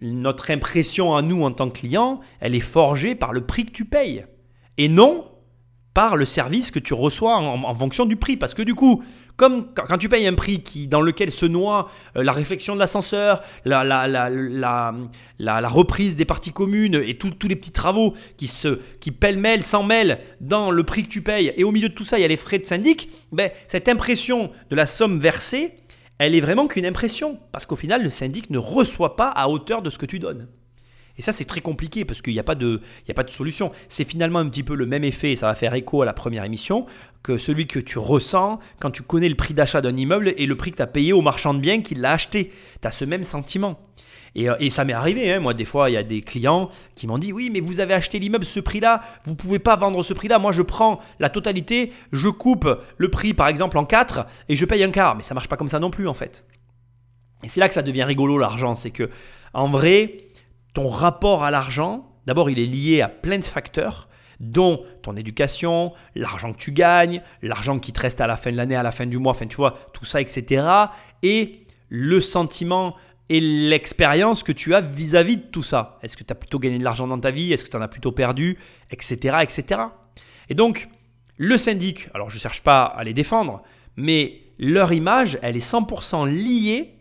notre 0.00 0.50
impression 0.50 1.14
à 1.14 1.22
nous 1.22 1.44
en 1.44 1.52
tant 1.52 1.70
que 1.70 1.78
client, 1.78 2.20
elle 2.40 2.56
est 2.56 2.60
forgée 2.60 3.14
par 3.14 3.32
le 3.32 3.46
prix 3.46 3.64
que 3.64 3.70
tu 3.70 3.84
payes. 3.84 4.26
Et 4.76 4.88
non 4.88 5.24
le 6.16 6.24
service 6.24 6.70
que 6.70 6.78
tu 6.78 6.94
reçois 6.94 7.36
en, 7.36 7.74
fonction 7.74 8.04
du 8.04 8.16
prix. 8.16 8.36
Parce 8.36 8.54
que 8.54 8.62
du 8.62 8.74
coup, 8.74 9.02
comme 9.36 9.72
quand 9.74 9.98
tu 9.98 10.08
payes 10.08 10.26
un 10.26 10.34
prix 10.34 10.62
qui, 10.62 10.86
dans 10.86 11.00
lequel 11.00 11.30
se 11.30 11.46
noie 11.46 11.90
euh, 12.16 12.22
la 12.22 12.32
réflexion 12.32 12.74
de 12.74 12.80
l'ascenseur, 12.80 13.42
la, 13.64 13.84
la, 13.84 14.06
la, 14.08 15.68
reprise 15.68 16.16
des 16.16 16.24
parties 16.24 16.52
communes 16.52 16.94
et 16.94 17.14
tous 17.14 17.48
les 17.48 17.56
petits 17.56 17.72
travaux 17.72 18.14
qui, 18.36 18.46
se, 18.46 18.80
qui 19.00 19.10
pêle-mêle, 19.10 19.62
s'en 19.62 19.82
mêlent 19.82 20.20
dans 20.40 20.70
le 20.70 20.84
prix 20.84 21.04
que 21.04 21.10
tu 21.10 21.22
payes, 21.22 21.52
et 21.56 21.64
au 21.64 21.72
milieu 21.72 21.88
de 21.88 21.94
tout 21.94 22.04
ça, 22.04 22.18
il 22.18 22.22
y 22.22 22.24
a 22.24 22.28
les 22.28 22.36
frais 22.36 22.58
de 22.58 22.64
syndic, 22.64 23.10
ben, 23.32 23.50
cette 23.68 23.88
impression 23.88 24.50
de 24.70 24.76
la 24.76 24.86
somme 24.86 25.18
versée, 25.18 25.74
elle 26.18 26.34
est 26.34 26.40
vraiment 26.40 26.66
qu'une 26.66 26.86
impression, 26.86 27.38
parce 27.52 27.66
qu'au 27.66 27.76
final, 27.76 28.02
le 28.02 28.10
syndic 28.10 28.48
ne 28.50 28.58
reçoit 28.58 29.16
pas 29.16 29.28
à 29.28 29.48
hauteur 29.48 29.82
de 29.82 29.90
ce 29.90 29.98
que 29.98 30.06
tu 30.06 30.18
donnes. 30.18 30.48
Et 31.18 31.22
ça, 31.22 31.32
c'est 31.32 31.44
très 31.44 31.60
compliqué 31.60 32.04
parce 32.04 32.20
qu'il 32.20 32.34
n'y 32.34 32.40
a, 32.40 32.44
pas 32.44 32.54
de, 32.54 32.80
solution. 33.28 33.72
C'est 33.88 34.04
finalement 34.04 34.38
un 34.38 34.48
petit 34.48 34.62
peu 34.62 34.74
le 34.74 34.86
même 34.86 35.04
effet, 35.04 35.32
et 35.32 35.36
ça 35.36 35.46
va 35.46 35.54
faire 35.54 35.74
écho 35.74 36.02
à 36.02 36.04
la 36.04 36.12
première 36.12 36.44
émission, 36.44 36.86
que 37.22 37.38
celui 37.38 37.66
que 37.66 37.78
tu 37.80 37.98
ressens 37.98 38.58
quand 38.80 38.90
tu 38.90 39.02
connais 39.02 39.28
le 39.28 39.34
prix 39.34 39.54
d'achat 39.54 39.80
d'un 39.80 39.96
immeuble 39.96 40.34
et 40.36 40.46
le 40.46 40.56
prix 40.56 40.72
que 40.72 40.76
tu 40.76 40.82
as 40.82 40.86
payé 40.86 41.12
au 41.12 41.22
marchand 41.22 41.54
de 41.54 41.60
biens 41.60 41.80
qui 41.80 41.94
l'a 41.94 42.12
acheté. 42.12 42.52
Tu 42.80 42.88
as 42.88 42.90
ce 42.90 43.04
même 43.04 43.22
sentiment. 43.22 43.80
Euh, 44.36 44.56
et, 44.60 44.70
ça 44.70 44.84
m'est 44.84 44.92
arrivé, 44.92 45.32
hein. 45.32 45.40
moi 45.40 45.54
des 45.54 45.64
fois 45.64 45.88
il 45.88 45.94
y 45.94 45.96
a 45.96 46.02
des 46.02 46.20
clients 46.20 46.70
qui 46.94 47.06
m'ont 47.06 47.16
dit 47.16 47.32
oui 47.32 47.48
mais 47.50 47.60
vous 47.60 47.80
avez 47.80 47.94
acheté 47.94 48.18
l'immeuble 48.18 48.44
ce 48.44 48.60
prix-là, 48.60 49.02
vous 49.24 49.30
ne 49.30 49.36
pouvez 49.36 49.58
pas 49.58 49.76
vendre 49.76 50.02
ce 50.02 50.12
prix-là, 50.12 50.38
moi 50.38 50.52
je 50.52 50.62
prends 50.62 51.00
la 51.18 51.30
totalité, 51.30 51.92
je 52.12 52.28
coupe 52.28 52.68
le 52.98 53.08
prix 53.08 53.32
par 53.32 53.48
exemple 53.48 53.78
en 53.78 53.86
4 53.86 54.26
et 54.48 54.56
je 54.56 54.64
paye 54.66 54.84
un 54.84 54.90
quart, 54.90 55.16
mais 55.16 55.22
ça 55.22 55.32
marche 55.32 55.48
pas 55.48 55.56
comme 55.56 55.68
ça 55.68 55.78
non 55.78 55.90
plus 55.90 56.06
en 56.06 56.14
fait. 56.14 56.44
Et 57.44 57.48
c'est 57.48 57.60
là 57.60 57.68
que 57.68 57.74
ça 57.74 57.82
devient 57.82 58.04
rigolo 58.04 58.36
l'argent, 58.36 58.74
c'est 58.74 58.90
que 58.90 59.08
en 59.54 59.68
vrai 59.68 60.25
ton 60.76 60.88
rapport 60.88 61.42
à 61.42 61.50
l'argent, 61.50 62.06
d'abord 62.26 62.50
il 62.50 62.58
est 62.58 62.66
lié 62.66 63.00
à 63.00 63.08
plein 63.08 63.38
de 63.38 63.44
facteurs 63.44 64.10
dont 64.40 64.84
ton 65.00 65.16
éducation, 65.16 65.94
l'argent 66.14 66.52
que 66.52 66.58
tu 66.58 66.70
gagnes, 66.70 67.22
l'argent 67.40 67.78
qui 67.78 67.94
te 67.94 68.00
reste 68.00 68.20
à 68.20 68.26
la 68.26 68.36
fin 68.36 68.52
de 68.52 68.58
l'année, 68.58 68.76
à 68.76 68.82
la 68.82 68.92
fin 68.92 69.06
du 69.06 69.16
mois, 69.16 69.30
enfin 69.30 69.46
tu 69.46 69.56
vois, 69.56 69.78
tout 69.94 70.04
ça, 70.04 70.20
etc. 70.20 70.66
Et 71.22 71.66
le 71.88 72.20
sentiment 72.20 72.94
et 73.30 73.40
l'expérience 73.40 74.42
que 74.42 74.52
tu 74.52 74.74
as 74.74 74.82
vis-à-vis 74.82 75.38
de 75.38 75.44
tout 75.44 75.62
ça. 75.62 75.98
Est-ce 76.02 76.14
que 76.14 76.24
tu 76.24 76.32
as 76.32 76.36
plutôt 76.36 76.58
gagné 76.58 76.78
de 76.78 76.84
l'argent 76.84 77.06
dans 77.06 77.18
ta 77.18 77.30
vie? 77.30 77.54
Est-ce 77.54 77.64
que 77.64 77.70
tu 77.70 77.76
en 77.78 77.80
as 77.80 77.88
plutôt 77.88 78.12
perdu? 78.12 78.58
Etc. 78.90 79.34
etc. 79.40 79.80
Et 80.50 80.54
donc, 80.54 80.90
le 81.38 81.56
syndic, 81.56 82.10
alors 82.12 82.28
je 82.28 82.36
ne 82.36 82.40
cherche 82.40 82.60
pas 82.60 82.84
à 82.84 83.02
les 83.02 83.14
défendre, 83.14 83.62
mais 83.96 84.42
leur 84.58 84.92
image, 84.92 85.38
elle 85.40 85.56
est 85.56 85.72
100% 85.72 86.28
liée 86.28 86.95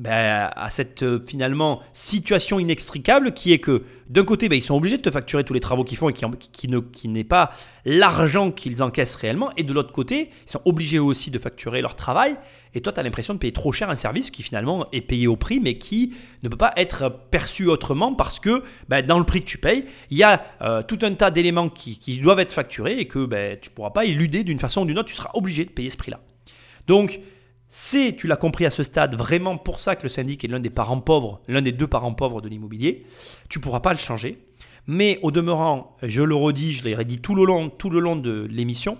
ben, 0.00 0.50
à 0.56 0.70
cette 0.70 1.04
euh, 1.04 1.20
finalement 1.24 1.80
situation 1.92 2.58
inextricable 2.58 3.32
qui 3.32 3.52
est 3.52 3.60
que 3.60 3.84
d'un 4.08 4.24
côté 4.24 4.48
ben, 4.48 4.56
ils 4.56 4.62
sont 4.62 4.74
obligés 4.74 4.96
de 4.96 5.02
te 5.02 5.10
facturer 5.10 5.44
tous 5.44 5.54
les 5.54 5.60
travaux 5.60 5.84
qu'ils 5.84 5.98
font 5.98 6.08
et 6.08 6.12
qui, 6.12 6.66
ne, 6.68 6.80
qui 6.80 7.06
n'est 7.06 7.22
pas 7.22 7.52
l'argent 7.84 8.50
qu'ils 8.50 8.82
encaissent 8.82 9.14
réellement. 9.14 9.52
Et 9.56 9.62
de 9.62 9.72
l'autre 9.72 9.92
côté 9.92 10.30
ils 10.46 10.50
sont 10.50 10.60
obligés 10.64 10.98
aussi 10.98 11.30
de 11.30 11.38
facturer 11.38 11.80
leur 11.80 11.94
travail. 11.94 12.34
Et 12.74 12.80
toi 12.80 12.92
tu 12.92 12.98
as 12.98 13.04
l'impression 13.04 13.34
de 13.34 13.38
payer 13.38 13.52
trop 13.52 13.70
cher 13.70 13.88
un 13.88 13.94
service 13.94 14.32
qui 14.32 14.42
finalement 14.42 14.88
est 14.90 15.00
payé 15.00 15.28
au 15.28 15.36
prix 15.36 15.60
mais 15.60 15.78
qui 15.78 16.12
ne 16.42 16.48
peut 16.48 16.56
pas 16.56 16.72
être 16.76 17.08
perçu 17.30 17.68
autrement 17.68 18.14
parce 18.14 18.40
que 18.40 18.64
ben, 18.88 19.06
dans 19.06 19.20
le 19.20 19.24
prix 19.24 19.42
que 19.42 19.48
tu 19.48 19.58
payes 19.58 19.84
il 20.10 20.18
y 20.18 20.24
a 20.24 20.44
euh, 20.62 20.82
tout 20.82 20.98
un 21.02 21.14
tas 21.14 21.30
d'éléments 21.30 21.68
qui, 21.68 22.00
qui, 22.00 22.18
doivent 22.18 22.40
être 22.40 22.52
facturés 22.52 22.98
et 22.98 23.06
que 23.06 23.24
tu 23.54 23.68
ne 23.70 23.74
pourras 23.74 23.90
pas 23.90 24.06
éluder 24.06 24.42
d'une 24.42 24.58
façon 24.58 24.82
ou 24.82 24.86
d'une 24.86 24.98
autre. 24.98 25.08
Tu 25.08 25.14
seras 25.14 25.30
obligé 25.34 25.64
de 25.64 25.70
payer 25.70 25.90
ce 25.90 25.96
prix 25.96 26.10
là 26.10 26.20
donc 26.86 27.20
c'est, 27.76 28.14
tu 28.16 28.28
l'as 28.28 28.36
compris 28.36 28.66
à 28.66 28.70
ce 28.70 28.84
stade, 28.84 29.16
vraiment 29.16 29.58
pour 29.58 29.80
ça 29.80 29.96
que 29.96 30.04
le 30.04 30.08
syndic 30.08 30.44
est 30.44 30.46
l'un 30.46 30.60
des 30.60 30.70
parents 30.70 31.00
pauvres, 31.00 31.42
l'un 31.48 31.60
des 31.60 31.72
deux 31.72 31.88
parents 31.88 32.14
pauvres 32.14 32.40
de 32.40 32.48
l'immobilier. 32.48 33.04
Tu 33.48 33.58
pourras 33.58 33.80
pas 33.80 33.92
le 33.92 33.98
changer. 33.98 34.46
Mais 34.86 35.18
au 35.22 35.32
demeurant, 35.32 35.96
je 36.00 36.22
le 36.22 36.36
redis, 36.36 36.74
je 36.74 36.84
l'ai 36.84 36.94
redit 36.94 37.18
tout 37.18 37.34
le 37.34 37.44
long, 37.44 37.70
tout 37.70 37.90
le 37.90 37.98
long 37.98 38.14
de 38.14 38.46
l'émission, 38.48 38.96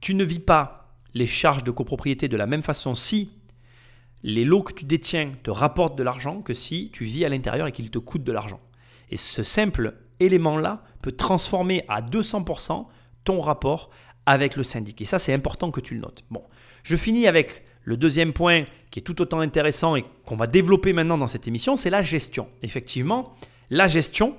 tu 0.00 0.14
ne 0.14 0.24
vis 0.24 0.38
pas 0.38 0.94
les 1.12 1.26
charges 1.26 1.62
de 1.62 1.70
copropriété 1.70 2.26
de 2.26 2.38
la 2.38 2.46
même 2.46 2.62
façon 2.62 2.94
si 2.94 3.32
les 4.22 4.46
lots 4.46 4.62
que 4.62 4.72
tu 4.72 4.86
détiens 4.86 5.32
te 5.42 5.50
rapportent 5.50 5.98
de 5.98 6.02
l'argent 6.02 6.40
que 6.40 6.54
si 6.54 6.90
tu 6.94 7.04
vis 7.04 7.26
à 7.26 7.28
l'intérieur 7.28 7.66
et 7.66 7.72
qu'ils 7.72 7.90
te 7.90 7.98
coûtent 7.98 8.24
de 8.24 8.32
l'argent. 8.32 8.60
Et 9.10 9.18
ce 9.18 9.42
simple 9.42 9.92
élément-là 10.20 10.84
peut 11.02 11.12
transformer 11.12 11.84
à 11.88 12.00
200% 12.00 12.86
ton 13.24 13.40
rapport 13.40 13.90
avec 14.24 14.56
le 14.56 14.62
syndic. 14.62 15.02
Et 15.02 15.04
ça, 15.04 15.18
c'est 15.18 15.34
important 15.34 15.70
que 15.70 15.80
tu 15.80 15.94
le 15.94 16.00
notes. 16.00 16.24
Bon, 16.30 16.44
je 16.82 16.96
finis 16.96 17.26
avec 17.26 17.66
le 17.86 17.96
deuxième 17.96 18.32
point 18.32 18.64
qui 18.90 18.98
est 18.98 19.02
tout 19.02 19.22
autant 19.22 19.40
intéressant 19.40 19.94
et 19.96 20.04
qu'on 20.24 20.36
va 20.36 20.48
développer 20.48 20.92
maintenant 20.92 21.16
dans 21.16 21.28
cette 21.28 21.46
émission, 21.46 21.76
c'est 21.76 21.88
la 21.88 22.02
gestion. 22.02 22.48
Effectivement, 22.62 23.34
la 23.70 23.86
gestion, 23.86 24.36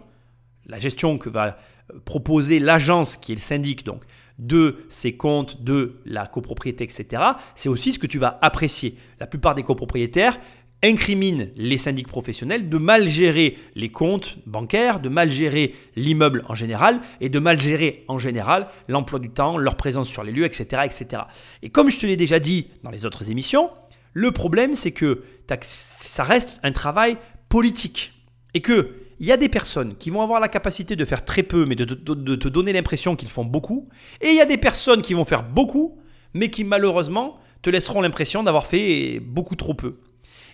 la 0.65 0.79
gestion 0.79 1.17
que 1.17 1.29
va 1.29 1.57
proposer 2.03 2.59
l'agence 2.59 3.15
qui 3.15 3.31
est 3.31 3.35
le 3.35 3.41
syndic, 3.41 3.85
donc 3.85 4.03
de 4.37 4.85
ses 4.89 5.15
comptes, 5.15 5.63
de 5.63 6.01
la 6.05 6.27
copropriété, 6.27 6.83
etc., 6.83 7.23
c'est 7.55 7.69
aussi 7.69 7.93
ce 7.93 7.99
que 7.99 8.05
tu 8.05 8.19
vas 8.19 8.37
apprécier. 8.41 8.97
La 9.19 9.27
plupart 9.27 9.55
des 9.55 9.63
copropriétaires 9.63 10.37
incriminent 10.83 11.47
les 11.55 11.77
syndics 11.77 12.07
professionnels 12.07 12.69
de 12.69 12.77
mal 12.77 13.07
gérer 13.07 13.57
les 13.75 13.89
comptes 13.89 14.37
bancaires, 14.45 14.99
de 14.99 15.09
mal 15.09 15.31
gérer 15.31 15.75
l'immeuble 15.95 16.43
en 16.47 16.55
général 16.55 16.99
et 17.19 17.29
de 17.29 17.39
mal 17.39 17.59
gérer 17.59 18.05
en 18.07 18.19
général 18.19 18.67
l'emploi 18.87 19.19
du 19.19 19.29
temps, 19.29 19.57
leur 19.57 19.75
présence 19.75 20.07
sur 20.07 20.23
les 20.23 20.31
lieux, 20.31 20.45
etc. 20.45 20.83
etc. 20.85 21.23
Et 21.63 21.69
comme 21.69 21.89
je 21.89 21.99
te 21.99 22.05
l'ai 22.05 22.17
déjà 22.17 22.39
dit 22.39 22.67
dans 22.83 22.91
les 22.91 23.05
autres 23.05 23.31
émissions, 23.31 23.71
le 24.13 24.31
problème 24.31 24.75
c'est 24.75 24.91
que 24.91 25.23
ça 25.61 26.23
reste 26.23 26.59
un 26.63 26.71
travail 26.71 27.17
politique 27.49 28.13
et 28.53 28.61
que 28.61 29.07
il 29.19 29.25
y 29.25 29.31
a 29.31 29.37
des 29.37 29.49
personnes 29.49 29.95
qui 29.97 30.09
vont 30.09 30.21
avoir 30.21 30.39
la 30.39 30.47
capacité 30.47 30.95
de 30.95 31.03
faire 31.03 31.25
très 31.25 31.43
peu, 31.43 31.65
mais 31.65 31.75
de, 31.75 31.85
te 31.85 32.47
donner 32.47 32.71
l'impression 32.71 33.15
qu'ils 33.15 33.29
font 33.29 33.45
beaucoup. 33.45 33.89
Et 34.21 34.27
il 34.27 34.35
y 34.35 34.41
a 34.41 34.45
des 34.45 34.57
personnes 34.57 35.01
qui 35.01 35.15
vont 35.15 35.25
faire 35.25 35.43
beaucoup, 35.43 35.99
mais 36.33 36.49
qui 36.49 36.63
malheureusement 36.63 37.39
te 37.63 37.71
laisseront 37.71 38.01
l'impression 38.01 38.43
d'avoir 38.43 38.67
fait 38.67 39.19
beaucoup 39.19 39.55
trop 39.55 39.73
peu. 39.73 39.97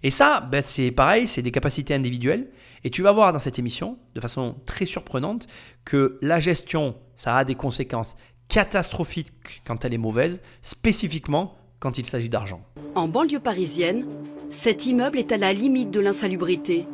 Et 0.03 0.09
ça, 0.09 0.41
ben, 0.41 0.61
c'est 0.61 0.91
pareil, 0.91 1.27
c'est 1.27 1.41
des 1.41 1.51
capacités 1.51 1.93
individuelles. 1.93 2.49
Et 2.83 2.89
tu 2.89 3.01
vas 3.01 3.13
voir 3.13 3.31
dans 3.31 3.39
cette 3.39 3.57
émission, 3.57 3.97
de 4.13 4.19
façon 4.19 4.55
très 4.65 4.85
surprenante, 4.85 5.47
que 5.85 6.17
la 6.21 6.41
gestion, 6.41 6.95
ça 7.15 7.37
a 7.37 7.45
des 7.45 7.55
conséquences 7.55 8.17
catastrophiques 8.49 9.61
quand 9.65 9.85
elle 9.85 9.93
est 9.93 9.97
mauvaise, 9.97 10.41
spécifiquement 10.61 11.55
quand 11.79 11.97
il 11.97 12.05
s'agit 12.05 12.29
d'argent. 12.29 12.61
En 12.95 13.07
banlieue 13.07 13.39
parisienne, 13.39 14.05
cet 14.49 14.85
immeuble 14.85 15.17
est 15.17 15.31
à 15.31 15.37
la 15.37 15.53
limite 15.53 15.91
de 15.91 16.01
l'insalubrité. 16.01 16.85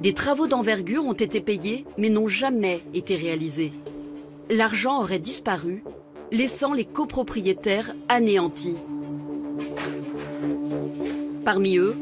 Des 0.00 0.12
travaux 0.12 0.48
d'envergure 0.48 1.04
ont 1.04 1.12
été 1.12 1.40
payés 1.40 1.86
mais 1.96 2.08
n'ont 2.08 2.28
jamais 2.28 2.82
été 2.92 3.16
réalisés. 3.16 3.72
L'argent 4.50 5.00
aurait 5.00 5.20
disparu, 5.20 5.84
laissant 6.32 6.72
les 6.72 6.84
copropriétaires 6.84 7.94
anéantis. 8.08 8.76
Parmi 11.44 11.78
eux, 11.78 11.96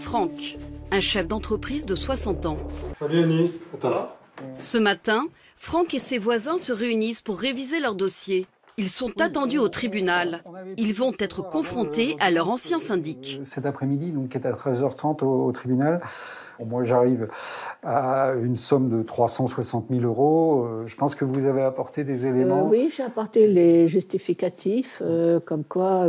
Franck, 0.00 0.58
un 0.90 1.00
chef 1.00 1.26
d'entreprise 1.26 1.86
de 1.86 1.94
60 1.94 2.46
ans. 2.46 2.58
Salut 2.94 3.22
Anis, 3.22 3.60
ça 3.80 4.16
Ce 4.54 4.78
matin, 4.78 5.24
Franck 5.56 5.94
et 5.94 5.98
ses 5.98 6.18
voisins 6.18 6.58
se 6.58 6.72
réunissent 6.72 7.20
pour 7.20 7.38
réviser 7.38 7.80
leur 7.80 7.94
dossier. 7.94 8.46
Ils 8.76 8.90
sont 8.90 9.20
attendus 9.20 9.58
au 9.58 9.68
tribunal. 9.68 10.42
Ils 10.76 10.94
vont 10.94 11.12
être 11.18 11.42
confrontés 11.48 12.16
à 12.20 12.30
leur 12.30 12.50
ancien 12.50 12.78
syndic. 12.78 13.40
Cet 13.44 13.66
après-midi, 13.66 14.10
donc, 14.10 14.30
qui 14.30 14.36
est 14.36 14.46
à 14.46 14.52
13h30 14.52 15.24
au 15.24 15.52
tribunal, 15.52 16.00
moi, 16.64 16.84
j'arrive 16.84 17.28
à 17.82 18.32
une 18.40 18.56
somme 18.56 18.88
de 18.88 19.02
360 19.02 19.86
000 19.90 20.02
euros. 20.02 20.64
Euh, 20.64 20.86
je 20.86 20.96
pense 20.96 21.14
que 21.14 21.24
vous 21.24 21.46
avez 21.46 21.62
apporté 21.62 22.04
des 22.04 22.26
éléments. 22.26 22.66
Euh, 22.66 22.70
oui, 22.70 22.92
j'ai 22.94 23.02
apporté 23.02 23.46
les 23.46 23.88
justificatifs, 23.88 25.02
euh, 25.04 25.40
comme 25.40 25.64
quoi 25.64 26.06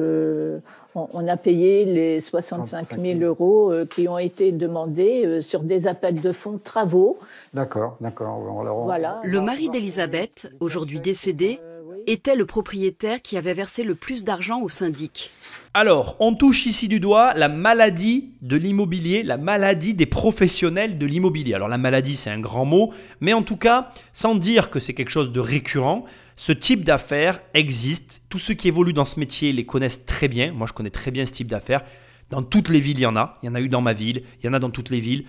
on, 0.96 1.28
a 1.28 1.38
payé 1.38 1.86
les 1.86 2.22
65 2.22 3.00
000 3.00 3.20
euros 3.20 3.74
qui 3.90 4.08
ont 4.08 4.18
été 4.18 4.52
demandés 4.52 5.42
sur 5.42 5.62
des 5.62 5.88
appels 5.88 6.22
de 6.22 6.32
fonds 6.32 6.54
de 6.54 6.60
travaux. 6.60 7.20
D'accord, 7.54 7.98
d'accord. 8.02 8.40
Voilà. 8.86 9.20
Le 9.24 9.42
mari 9.42 9.70
d'Elisabeth, 9.70 10.50
aujourd'hui 10.60 11.00
décédé, 11.00 11.60
était 12.08 12.36
le 12.36 12.46
propriétaire 12.46 13.22
qui 13.22 13.38
avait 13.38 13.54
versé 13.54 13.84
le 13.84 13.96
plus 13.96 14.24
d'argent 14.24 14.62
au 14.62 14.70
syndic. 14.70 15.32
Alors, 15.74 16.16
on 16.20 16.36
touche 16.36 16.66
ici 16.66 16.88
du 16.88 17.00
doigt 17.00 17.34
la 17.34 17.50
maladie 17.50 18.34
de 18.42 18.56
l'immobilier, 18.56 19.24
la 19.24 19.38
maladie 19.38 19.94
des 19.94 20.06
professionnels 20.06 20.98
de 20.98 21.06
l'immobilier. 21.06 21.54
Alors 21.54 21.68
la 21.68 21.78
maladie, 21.78 22.16
c'est 22.16 22.30
un 22.30 22.40
grand 22.40 22.66
mot, 22.66 22.94
mais 23.20 23.34
en 23.34 23.44
tout 23.44 23.58
cas, 23.58 23.92
sans 24.14 24.36
dire 24.36 24.70
que 24.70 24.80
c'est 24.80 24.94
quelque 24.94 25.10
chose 25.10 25.32
de 25.32 25.40
récurrent, 25.40 26.06
ce 26.36 26.52
type 26.52 26.84
d'affaires 26.84 27.40
existe. 27.54 28.22
Tous 28.30 28.38
ceux 28.38 28.54
qui 28.54 28.68
évoluent 28.68 28.94
dans 28.94 29.06
ce 29.06 29.20
métier 29.20 29.54
les 29.54 29.66
connaissent 29.66 30.06
très 30.06 30.28
bien. 30.28 30.52
Moi, 30.52 30.68
je 30.68 30.74
connais 30.74 30.90
très 30.90 31.12
bien 31.12 31.26
ce 31.26 31.32
type 31.32 31.48
d'affaires. 31.48 31.84
Dans 32.30 32.44
toutes 32.44 32.70
les 32.70 32.80
villes, 32.80 33.00
il 33.00 33.04
y 33.04 33.06
en 33.06 33.16
a. 33.16 33.38
Il 33.44 33.48
y 33.48 33.50
en 33.50 33.56
a 33.56 33.62
eu 33.62 33.70
dans 33.70 33.82
ma 33.82 33.94
ville, 33.94 34.24
il 34.42 34.46
y 34.46 34.50
en 34.50 34.54
a 34.54 34.60
dans 34.60 34.72
toutes 34.72 34.90
les 34.90 35.00
villes. 35.00 35.26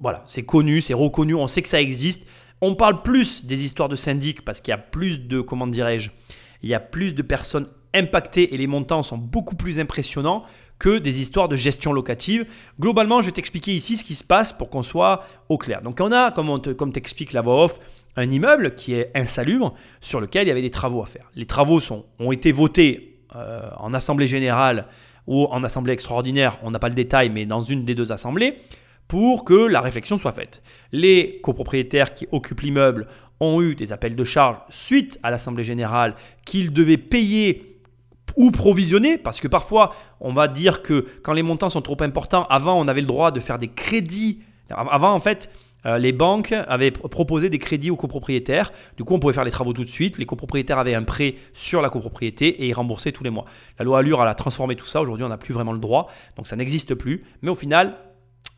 Voilà, 0.00 0.24
c'est 0.26 0.42
connu, 0.42 0.80
c'est 0.80 0.94
reconnu, 0.94 1.34
on 1.34 1.46
sait 1.46 1.62
que 1.62 1.68
ça 1.68 1.80
existe. 1.80 2.26
On 2.60 2.74
parle 2.74 3.02
plus 3.02 3.44
des 3.44 3.64
histoires 3.64 3.88
de 3.88 3.96
syndic 3.96 4.44
parce 4.44 4.60
qu'il 4.60 4.70
y 4.72 4.74
a 4.74 4.78
plus 4.78 5.20
de, 5.20 5.40
comment 5.40 5.66
dirais-je, 5.66 6.10
il 6.62 6.68
y 6.68 6.74
a 6.74 6.80
plus 6.80 7.14
de 7.14 7.22
personnes 7.22 7.68
impactées 7.94 8.54
et 8.54 8.56
les 8.56 8.66
montants 8.66 9.02
sont 9.02 9.18
beaucoup 9.18 9.56
plus 9.56 9.78
impressionnants 9.78 10.44
que 10.78 10.98
des 10.98 11.20
histoires 11.20 11.48
de 11.48 11.56
gestion 11.56 11.92
locative. 11.92 12.46
Globalement, 12.80 13.20
je 13.20 13.26
vais 13.26 13.32
t'expliquer 13.32 13.74
ici 13.74 13.96
ce 13.96 14.04
qui 14.04 14.14
se 14.14 14.24
passe 14.24 14.52
pour 14.52 14.70
qu'on 14.70 14.82
soit 14.82 15.24
au 15.48 15.58
clair. 15.58 15.82
Donc 15.82 16.00
on 16.00 16.10
a, 16.10 16.32
comme, 16.32 16.60
comme 16.76 16.92
t'explique 16.92 17.32
la 17.32 17.40
voix 17.40 17.64
off, 17.64 17.78
un 18.16 18.28
immeuble 18.28 18.74
qui 18.74 18.94
est 18.94 19.10
insalubre 19.14 19.74
sur 20.00 20.20
lequel 20.20 20.46
il 20.46 20.48
y 20.48 20.50
avait 20.50 20.62
des 20.62 20.70
travaux 20.70 21.02
à 21.02 21.06
faire. 21.06 21.30
Les 21.34 21.46
travaux 21.46 21.80
sont, 21.80 22.04
ont 22.18 22.32
été 22.32 22.52
votés 22.52 23.20
euh, 23.34 23.70
en 23.78 23.94
assemblée 23.94 24.26
générale 24.26 24.86
ou 25.26 25.46
en 25.46 25.62
assemblée 25.64 25.92
extraordinaire, 25.92 26.58
on 26.62 26.70
n'a 26.70 26.78
pas 26.78 26.88
le 26.88 26.94
détail, 26.94 27.30
mais 27.30 27.46
dans 27.46 27.62
une 27.62 27.84
des 27.84 27.94
deux 27.94 28.12
assemblées 28.12 28.58
pour 29.08 29.44
que 29.44 29.66
la 29.66 29.80
réflexion 29.80 30.18
soit 30.18 30.32
faite. 30.32 30.62
Les 30.90 31.40
copropriétaires 31.42 32.14
qui 32.14 32.26
occupent 32.32 32.62
l'immeuble 32.62 33.06
ont 33.40 33.60
eu 33.60 33.74
des 33.74 33.92
appels 33.92 34.16
de 34.16 34.24
charge 34.24 34.56
suite 34.68 35.18
à 35.22 35.30
l'Assemblée 35.30 35.64
générale 35.64 36.14
qu'ils 36.46 36.72
devaient 36.72 36.96
payer 36.96 37.80
ou 38.36 38.50
provisionner, 38.50 39.18
parce 39.18 39.40
que 39.40 39.48
parfois 39.48 39.94
on 40.20 40.32
va 40.32 40.48
dire 40.48 40.82
que 40.82 41.06
quand 41.22 41.32
les 41.32 41.42
montants 41.42 41.68
sont 41.68 41.82
trop 41.82 42.00
importants, 42.02 42.46
avant 42.46 42.80
on 42.80 42.88
avait 42.88 43.00
le 43.00 43.06
droit 43.06 43.30
de 43.30 43.40
faire 43.40 43.58
des 43.58 43.68
crédits. 43.68 44.42
Avant 44.70 45.12
en 45.12 45.20
fait, 45.20 45.50
euh, 45.86 45.98
les 45.98 46.12
banques 46.12 46.52
avaient 46.52 46.90
proposé 46.90 47.50
des 47.50 47.58
crédits 47.58 47.90
aux 47.90 47.96
copropriétaires. 47.96 48.72
Du 48.96 49.04
coup, 49.04 49.14
on 49.14 49.18
pouvait 49.18 49.32
faire 49.32 49.44
les 49.44 49.50
travaux 49.50 49.72
tout 49.72 49.84
de 49.84 49.88
suite. 49.88 50.18
Les 50.18 50.26
copropriétaires 50.26 50.78
avaient 50.78 50.94
un 50.94 51.02
prêt 51.02 51.36
sur 51.52 51.82
la 51.82 51.90
copropriété 51.90 52.48
et 52.48 52.68
ils 52.68 52.72
remboursaient 52.72 53.12
tous 53.12 53.24
les 53.24 53.30
mois. 53.30 53.44
La 53.78 53.84
loi 53.84 53.98
Allure 53.98 54.20
a 54.20 54.34
transformé 54.34 54.76
tout 54.76 54.86
ça. 54.86 55.00
Aujourd'hui, 55.02 55.24
on 55.24 55.28
n'a 55.28 55.38
plus 55.38 55.54
vraiment 55.54 55.72
le 55.72 55.78
droit. 55.78 56.10
Donc, 56.36 56.46
ça 56.46 56.56
n'existe 56.56 56.94
plus. 56.94 57.24
Mais 57.42 57.50
au 57.50 57.54
final, 57.54 57.96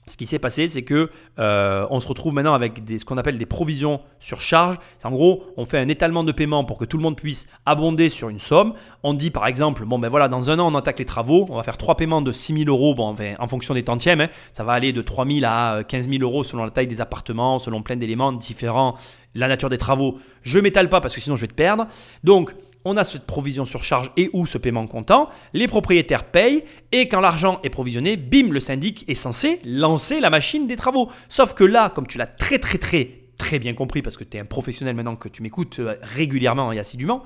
ce 0.07 0.17
qui 0.17 0.27
s'est 0.27 0.39
passé, 0.39 0.67
c'est 0.67 0.83
que 0.83 1.11
euh, 1.39 1.87
on 1.91 2.01
se 2.01 2.09
retrouve 2.09 2.35
maintenant 2.35 2.55
avec 2.55 2.83
ce 2.87 3.05
qu'on 3.05 3.17
appelle 3.17 3.39
des 3.39 3.47
provisions 3.47 4.01
sur 4.21 4.41
charge. 4.41 4.79
En 5.03 5.11
gros, 5.11 5.45
on 5.57 5.65
fait 5.65 5.79
un 5.79 5.89
étalement 5.89 6.25
de 6.25 6.33
paiement 6.33 6.65
pour 6.65 6.79
que 6.79 6.85
tout 6.85 6.97
le 6.97 7.03
monde 7.03 7.17
puisse 7.17 7.47
abonder 7.65 8.09
sur 8.09 8.29
une 8.29 8.39
somme. 8.39 8.75
On 9.03 9.15
dit 9.15 9.31
par 9.31 9.47
exemple, 9.47 9.85
bon 9.85 9.99
ben 9.99 10.09
voilà, 10.09 10.29
dans 10.29 10.51
un 10.51 10.59
an 10.59 10.73
on 10.73 10.77
attaque 10.77 10.99
les 10.99 11.05
travaux, 11.05 11.47
on 11.49 11.57
va 11.57 11.63
faire 11.63 11.79
trois 11.79 11.97
paiements 11.97 12.23
de 12.23 12.33
6 12.33 12.65
000 12.65 12.69
euros, 12.69 12.95
bon, 12.95 13.17
en 13.39 13.47
fonction 13.47 13.75
des 13.75 13.83
tantièmes, 13.83 14.21
hein. 14.21 14.29
ça 14.53 14.65
va 14.65 14.73
aller 14.73 14.93
de 14.93 15.03
3 15.03 15.27
000 15.27 15.41
à 15.45 15.83
15 15.85 16.09
000 16.09 16.23
euros 16.23 16.45
selon 16.45 16.65
la 16.65 16.71
taille 16.71 16.87
des 16.87 17.01
appartements, 17.01 17.59
selon 17.59 17.83
plein 17.83 17.97
d'éléments 17.97 18.33
différents, 18.33 18.97
la 19.35 19.49
nature 19.49 19.69
des 19.69 19.79
travaux. 19.79 20.19
Je 20.43 20.59
m'étale 20.59 20.89
pas 20.89 21.01
parce 21.01 21.15
que 21.15 21.21
sinon 21.21 21.37
je 21.37 21.43
vais 21.43 21.49
te 21.49 21.55
perdre. 21.55 21.87
Donc 22.23 22.55
on 22.85 22.97
a 22.97 23.05
cette 23.05 23.27
provision 23.27 23.65
sur 23.65 23.83
charge 23.83 24.11
et 24.17 24.31
ou 24.33 24.47
ce 24.47 24.59
paiement 24.59 24.87
comptant, 24.87 25.29
les 25.53 25.67
propriétaires 25.67 26.25
payent 26.25 26.65
et 26.93 27.09
quand 27.09 27.21
l'argent 27.21 27.61
est 27.63 27.71
provisionné, 27.71 28.17
bim, 28.17 28.51
le 28.51 28.61
syndic 28.61 29.09
est 29.09 29.15
censé 29.15 29.61
lancer 29.65 30.21
la 30.21 30.31
machine 30.31 30.67
des 30.67 30.77
travaux. 30.77 31.11
Sauf 31.29 31.55
que 31.55 31.65
là, 31.65 31.91
comme 31.91 32.07
tu 32.07 32.19
l'as 32.19 32.27
très 32.27 32.59
très 32.59 32.79
très 32.79 33.21
très 33.39 33.59
bien 33.59 33.75
compris 33.75 34.03
parce 34.03 34.17
que 34.17 34.25
tu 34.25 34.37
es 34.37 34.41
un 34.41 34.45
professionnel 34.45 34.95
maintenant 34.95 35.17
que 35.17 35.29
tu 35.29 35.43
m'écoutes 35.43 35.81
euh, 35.81 35.97
régulièrement 36.03 36.73
et 36.73 36.79
assidûment, 36.79 37.25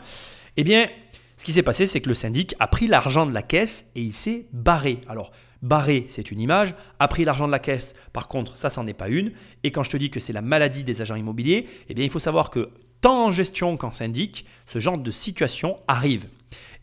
eh 0.57 0.65
bien, 0.65 0.89
ce 1.37 1.45
qui 1.45 1.53
s'est 1.53 1.63
passé, 1.63 1.87
c'est 1.87 2.01
que 2.01 2.09
le 2.09 2.15
syndic 2.15 2.55
a 2.59 2.67
pris 2.67 2.89
l'argent 2.89 3.27
de 3.27 3.33
la 3.33 3.43
caisse 3.43 3.91
et 3.95 4.03
il 4.03 4.13
s'est 4.13 4.47
barré. 4.53 5.01
Alors, 5.09 5.31
barré, 5.63 6.05
c'est 6.09 6.33
une 6.33 6.41
image. 6.41 6.75
A 6.99 7.07
pris 7.07 7.25
l'argent 7.25 7.47
de 7.47 7.53
la 7.53 7.61
caisse, 7.61 7.95
par 8.13 8.27
contre, 8.27 8.57
ça, 8.57 8.71
c'en 8.71 8.87
est 8.87 8.95
pas 8.95 9.09
une. 9.09 9.33
Et 9.63 9.71
quand 9.71 9.85
je 9.85 9.91
te 9.91 9.97
dis 9.97 10.11
que 10.11 10.19
c'est 10.19 10.33
la 10.33 10.43
maladie 10.43 10.83
des 10.83 11.01
agents 11.01 11.15
immobiliers, 11.15 11.69
eh 11.89 11.95
bien, 11.95 12.05
il 12.05 12.11
faut 12.11 12.19
savoir 12.19 12.51
que 12.51 12.71
tant 13.01 13.27
en 13.27 13.31
gestion 13.31 13.77
qu'en 13.77 13.93
syndic, 13.93 14.47
ce 14.67 14.79
genre 14.79 14.99
de 14.99 15.11
situation 15.11 15.77
arrive. 15.87 16.27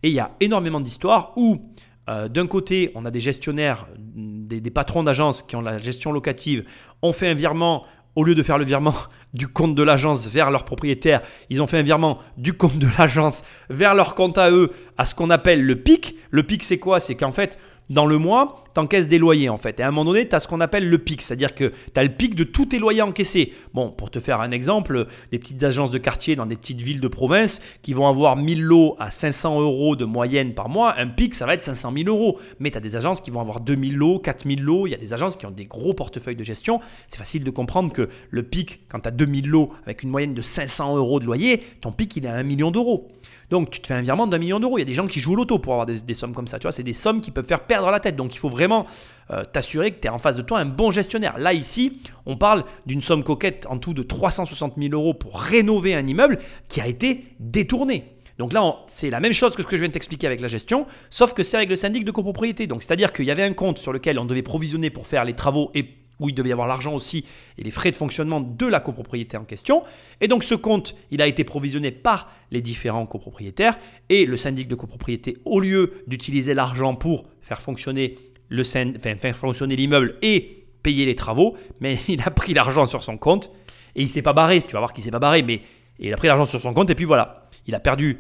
Et 0.04 0.10
il 0.10 0.14
y 0.14 0.20
a 0.20 0.32
énormément 0.40 0.80
d'histoires 0.80 1.34
où, 1.36 1.72
euh, 2.10 2.28
d'un 2.28 2.48
côté, 2.48 2.92
on 2.96 3.06
a 3.06 3.12
des 3.12 3.20
gestionnaires, 3.20 3.88
des, 3.98 4.62
des 4.62 4.72
patrons 4.72 5.04
d'agences 5.04 5.42
qui 5.42 5.56
ont 5.56 5.62
la 5.62 5.80
gestion 5.80 6.12
locative, 6.12 6.66
ont 7.02 7.14
fait 7.14 7.28
un 7.28 7.34
virement, 7.34 7.86
au 8.16 8.24
lieu 8.24 8.36
de 8.36 8.44
faire 8.44 8.58
le 8.58 8.66
virement 8.66 8.94
du 9.34 9.48
compte 9.48 9.76
de 9.76 9.84
l'agence 9.84 10.28
vers 10.28 10.52
leur 10.52 10.64
propriétaire, 10.64 11.22
ils 11.50 11.62
ont 11.62 11.68
fait 11.68 11.80
un 11.80 11.84
virement 11.84 12.20
du 12.38 12.54
compte 12.54 12.78
de 12.78 12.88
l'agence 12.98 13.44
vers 13.70 13.96
leur 13.96 14.16
compte 14.16 14.38
à 14.38 14.52
eux, 14.52 14.72
à 14.98 15.06
ce 15.06 15.16
qu'on 15.16 15.30
appelle 15.30 15.66
le 15.66 15.76
pic. 15.76 16.16
Le 16.32 16.44
pic, 16.44 16.64
c'est 16.64 16.80
quoi? 16.80 17.00
C'est 17.00 17.16
qu'en 17.16 17.32
fait, 17.32 17.58
dans 17.90 18.06
le 18.06 18.18
mois, 18.18 18.64
tu 18.74 18.82
encaisses 18.82 19.08
des 19.08 19.18
loyers 19.18 19.50
en 19.50 19.58
fait. 19.58 19.80
Et 19.80 19.84
à 19.84 19.88
un 19.88 19.92
moment 19.92 20.06
donné, 20.06 20.28
tu 20.28 20.36
as 20.36 20.40
ce 20.40 20.48
qu'on 20.48 20.60
appelle 20.60 20.90
le 20.90 20.98
pic, 20.98 21.22
c'est-à-dire 21.22 21.56
que 21.56 21.72
tu 21.94 22.00
as 22.00 22.04
le 22.04 22.10
pic 22.10 22.36
de 22.36 22.44
tous 22.44 22.66
tes 22.66 22.80
loyers 22.80 23.02
encaissés. 23.02 23.54
Bon, 23.74 23.90
pour 23.90 24.12
te 24.12 24.20
faire 24.20 24.42
un 24.42 24.52
exemple, 24.52 25.08
des 25.32 25.40
petites 25.40 25.64
agences 25.64 25.92
de 25.92 25.98
quartier 25.98 26.36
dans 26.36 26.46
des 26.46 26.56
petites 26.56 26.82
villes 26.82 27.00
de 27.00 27.08
province 27.08 27.62
qui 27.82 27.94
vont 27.94 28.08
avoir 28.08 28.36
1000 28.36 28.62
lots 28.62 28.96
à 29.00 29.12
500 29.12 29.62
euros 29.62 29.96
de 29.96 30.06
moyenne 30.06 30.54
par 30.54 30.70
mois, 30.70 30.96
un 30.98 31.08
pic, 31.08 31.36
ça 31.36 31.46
va 31.46 31.54
être 31.54 31.64
500 31.64 31.94
000 31.96 32.10
euros. 32.10 32.40
Mais 32.60 32.72
tu 32.72 32.78
as 32.78 32.82
des 32.82 32.96
agences 32.96 33.22
qui 33.22 33.32
vont 33.32 33.42
avoir 33.42 33.60
2000 33.62 33.96
lots, 33.96 34.20
4000 34.20 34.62
lots, 34.62 34.88
il 34.88 34.92
y 34.92 34.96
a 34.96 34.98
des 34.98 35.14
agences 35.14 35.38
qui 35.38 35.46
ont 35.46 35.52
des 35.52 35.66
gros 35.66 35.94
portefeuilles 35.94 36.36
de 36.36 36.44
gestion. 36.44 36.80
C'est 37.08 37.18
facile 37.18 37.44
de 37.44 37.52
comprendre 37.52 37.94
que 37.94 38.10
le 38.30 38.44
pic, 38.44 38.82
quand 38.90 39.00
tu 39.00 39.08
as 39.08 39.12
2000 39.12 39.48
lots 39.48 39.72
avec 39.84 40.04
une 40.04 40.10
moyenne 40.10 40.34
de 40.34 40.42
500 40.42 40.98
euros 40.98 41.20
de 41.20 41.26
loyer, 41.26 41.64
ton 41.82 41.92
pic, 41.92 42.16
il 42.18 42.26
est 42.26 42.30
à 42.30 42.36
1 42.36 42.44
million 42.44 42.72
d'euros. 42.72 43.08
Donc 43.50 43.70
tu 43.70 43.82
te 43.82 43.88
fais 43.88 43.94
un 43.94 44.02
virement 44.02 44.28
d'un 44.28 44.38
million 44.38 44.60
d'euros. 44.60 44.78
Il 44.78 44.82
y 44.82 44.84
a 44.84 44.86
des 44.86 44.94
gens 44.94 45.08
qui 45.08 45.20
jouent 45.20 45.34
au 45.34 45.38
loto 45.38 45.60
pour 45.60 45.74
avoir 45.74 45.86
des, 45.86 46.14
sommes 46.14 46.34
comme 46.34 46.48
ça. 46.48 46.58
C'est 46.72 46.84
des 46.84 46.94
sommes 46.94 47.22
qui 47.22 47.32
peuvent 47.32 47.46
faire 47.46 47.66
perdre 47.66 47.90
la 47.92 48.00
tête. 48.00 48.16
Donc 48.16 48.36
il 48.36 48.38
faut 48.38 48.50
vraiment 48.50 48.86
euh, 49.32 49.44
t'assurer 49.44 49.92
que 49.92 50.00
tu 50.00 50.08
es 50.08 50.12
en 50.12 50.20
face 50.20 50.36
de 50.36 50.42
toi 50.42 50.60
un 50.60 50.66
bon 50.66 50.92
gestionnaire. 50.92 51.38
Là, 51.38 51.54
ici, 51.54 52.02
on 52.26 52.38
parle 52.38 52.64
d'une 52.86 53.02
somme 53.02 53.24
coquette 53.24 53.66
en 53.70 53.78
tout 53.78 53.94
de 53.94 54.04
360 54.04 54.74
000 54.78 54.94
euros 54.94 55.14
pour 55.14 55.40
rénover 55.40 55.96
un 55.96 56.06
immeuble 56.06 56.40
qui 56.68 56.82
a 56.82 56.88
été 56.88 57.26
détourné. 57.40 58.16
Donc 58.38 58.52
là, 58.52 58.80
c'est 58.88 59.10
la 59.10 59.20
même 59.20 59.34
chose 59.34 59.56
que 59.56 59.62
ce 59.62 59.68
que 59.68 59.78
je 59.78 59.82
viens 59.82 59.88
de 59.88 59.94
t'expliquer 59.94 60.28
avec 60.28 60.42
la 60.42 60.48
gestion, 60.48 60.86
sauf 61.10 61.34
que 61.34 61.44
c'est 61.44 61.56
avec 61.56 61.70
le 61.70 61.78
syndic 61.78 62.04
de 62.04 62.12
copropriété. 62.12 62.68
Donc 62.68 62.84
c'est-à-dire 62.84 63.14
qu'il 63.14 63.26
y 63.26 63.32
avait 63.32 63.44
un 63.44 63.54
compte 63.54 63.78
sur 63.78 63.94
lequel 63.94 64.20
on 64.20 64.26
devait 64.26 64.42
provisionner 64.42 64.90
pour 64.90 65.08
faire 65.08 65.24
les 65.24 65.34
travaux 65.34 65.72
et 65.74 66.05
où 66.20 66.30
il 66.30 66.36
devait 66.36 66.50
y 66.50 66.52
avoir 66.52 66.68
l'argent 66.68 66.94
aussi 66.94 67.26
et 67.58 67.64
les 67.64 67.72
frais 67.72 67.92
de 67.92 67.96
fonctionnement 67.96 68.42
de 68.42 68.66
la 68.66 68.80
copropriété 68.80 69.38
en 69.38 69.44
question. 69.44 69.84
Et 70.22 70.28
donc 70.28 70.44
ce 70.44 70.56
compte, 70.56 70.96
il 71.12 71.22
a 71.22 71.28
été 71.28 71.44
provisionné 71.44 71.92
par 71.92 72.32
les 72.52 72.62
différents 72.62 73.06
copropriétaires 73.06 73.78
et 74.10 74.26
le 74.26 74.38
syndic 74.38 74.68
de 74.68 74.76
copropriété, 74.76 75.38
au 75.46 75.60
lieu 75.60 75.94
d'utiliser 76.08 76.54
l'argent 76.54 76.96
pour 76.96 77.26
faire 77.42 77.62
fonctionner 77.62 78.18
le 78.50 78.62
enfin, 78.62 79.16
faire 79.18 79.36
fonctionner 79.36 79.76
l'immeuble 79.76 80.18
et 80.22 80.66
payer 80.84 81.06
les 81.06 81.16
travaux, 81.16 81.58
mais 81.80 81.98
il 82.08 82.22
a 82.22 82.32
pris 82.32 82.54
l'argent 82.54 82.86
sur 82.88 83.04
son 83.04 83.18
compte 83.18 83.52
et 83.96 84.02
il 84.02 84.10
s'est 84.10 84.22
pas 84.22 84.34
barré. 84.34 84.62
Tu 84.62 84.74
vas 84.74 84.80
voir 84.80 84.94
qu'il 84.94 85.04
s'est 85.04 85.12
pas 85.12 85.20
barré, 85.20 85.42
mais 85.42 85.62
il 86.00 86.14
a 86.14 86.18
pris 86.18 86.28
l'argent 86.28 86.46
sur 86.46 86.62
son 86.62 86.74
compte 86.74 86.90
et 86.90 86.96
puis 86.96 87.06
voilà, 87.06 87.50
il 87.66 87.76
a 87.76 87.80
perdu 87.80 88.20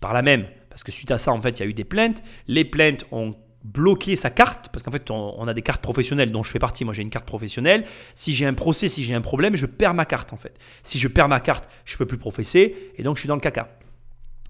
par 0.00 0.14
la 0.14 0.22
même, 0.22 0.46
parce 0.70 0.82
que 0.82 0.92
suite 0.92 1.10
à 1.10 1.18
ça, 1.18 1.32
en 1.32 1.40
fait, 1.40 1.58
il 1.58 1.60
y 1.60 1.66
a 1.66 1.68
eu 1.68 1.74
des 1.74 1.84
plaintes. 1.84 2.22
Les 2.48 2.64
plaintes 2.64 3.04
ont 3.12 3.34
bloqué 3.62 4.16
sa 4.16 4.30
carte, 4.30 4.68
parce 4.72 4.82
qu'en 4.82 4.90
fait, 4.90 5.10
on, 5.10 5.46
a 5.46 5.54
des 5.54 5.62
cartes 5.62 5.82
professionnelles 5.82 6.32
dont 6.32 6.42
je 6.42 6.50
fais 6.50 6.58
partie. 6.58 6.84
Moi, 6.84 6.94
j'ai 6.94 7.02
une 7.02 7.10
carte 7.10 7.26
professionnelle. 7.26 7.84
Si 8.14 8.32
j'ai 8.32 8.46
un 8.46 8.54
procès, 8.54 8.88
si 8.88 9.04
j'ai 9.04 9.14
un 9.14 9.20
problème, 9.20 9.56
je 9.56 9.66
perds 9.66 9.94
ma 9.94 10.06
carte, 10.06 10.32
en 10.32 10.36
fait. 10.36 10.54
Si 10.82 10.98
je 10.98 11.08
perds 11.08 11.28
ma 11.28 11.40
carte, 11.40 11.68
je 11.84 11.96
peux 11.96 12.06
plus 12.06 12.18
professer, 12.18 12.92
et 12.96 13.02
donc 13.02 13.16
je 13.16 13.20
suis 13.20 13.28
dans 13.28 13.34
le 13.34 13.40
caca. 13.40 13.68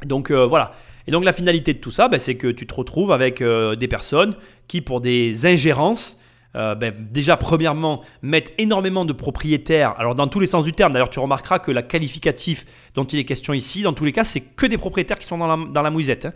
Donc 0.05 0.31
euh, 0.31 0.47
voilà. 0.47 0.73
Et 1.07 1.11
donc 1.11 1.25
la 1.25 1.33
finalité 1.33 1.75
de 1.75 1.79
tout 1.79 1.90
ça, 1.90 2.09
ben, 2.09 2.21
c'est 2.21 2.37
que 2.37 2.49
tu 2.49 2.67
te 2.67 2.75
retrouves 2.75 3.12
avec 3.12 3.40
euh, 3.40 3.75
des 3.75 3.88
personnes 3.88 4.37
qui, 4.69 4.81
pour 4.81 5.00
des 5.00 5.47
ingérences, 5.47 6.19
euh, 6.57 6.75
ben, 6.75 6.95
déjà 7.11 7.37
premièrement 7.37 8.02
mettent 8.23 8.52
énormément 8.59 9.05
de 9.05 9.12
propriétaires. 9.12 9.95
Alors 9.99 10.14
dans 10.14 10.29
tous 10.29 10.40
les 10.40 10.47
sens 10.47 10.64
du 10.64 10.73
terme, 10.73 10.93
d'ailleurs 10.93 11.11
tu 11.11 11.21
remarqueras 11.21 11.59
que 11.59 11.71
la 11.71 11.83
qualificatif 11.83 12.67
dont 12.95 13.05
il 13.05 13.19
est 13.19 13.25
question 13.25 13.52
ici, 13.52 13.83
dans 13.83 13.93
tous 13.93 14.05
les 14.05 14.12
cas, 14.12 14.25
c'est 14.25 14.40
que 14.40 14.67
des 14.67 14.79
propriétaires 14.79 15.19
qui 15.19 15.26
sont 15.26 15.38
dans 15.38 15.47
la, 15.47 15.59
dans 15.71 15.83
la 15.83 15.90
mouisette. 15.90 16.26
hein. 16.26 16.33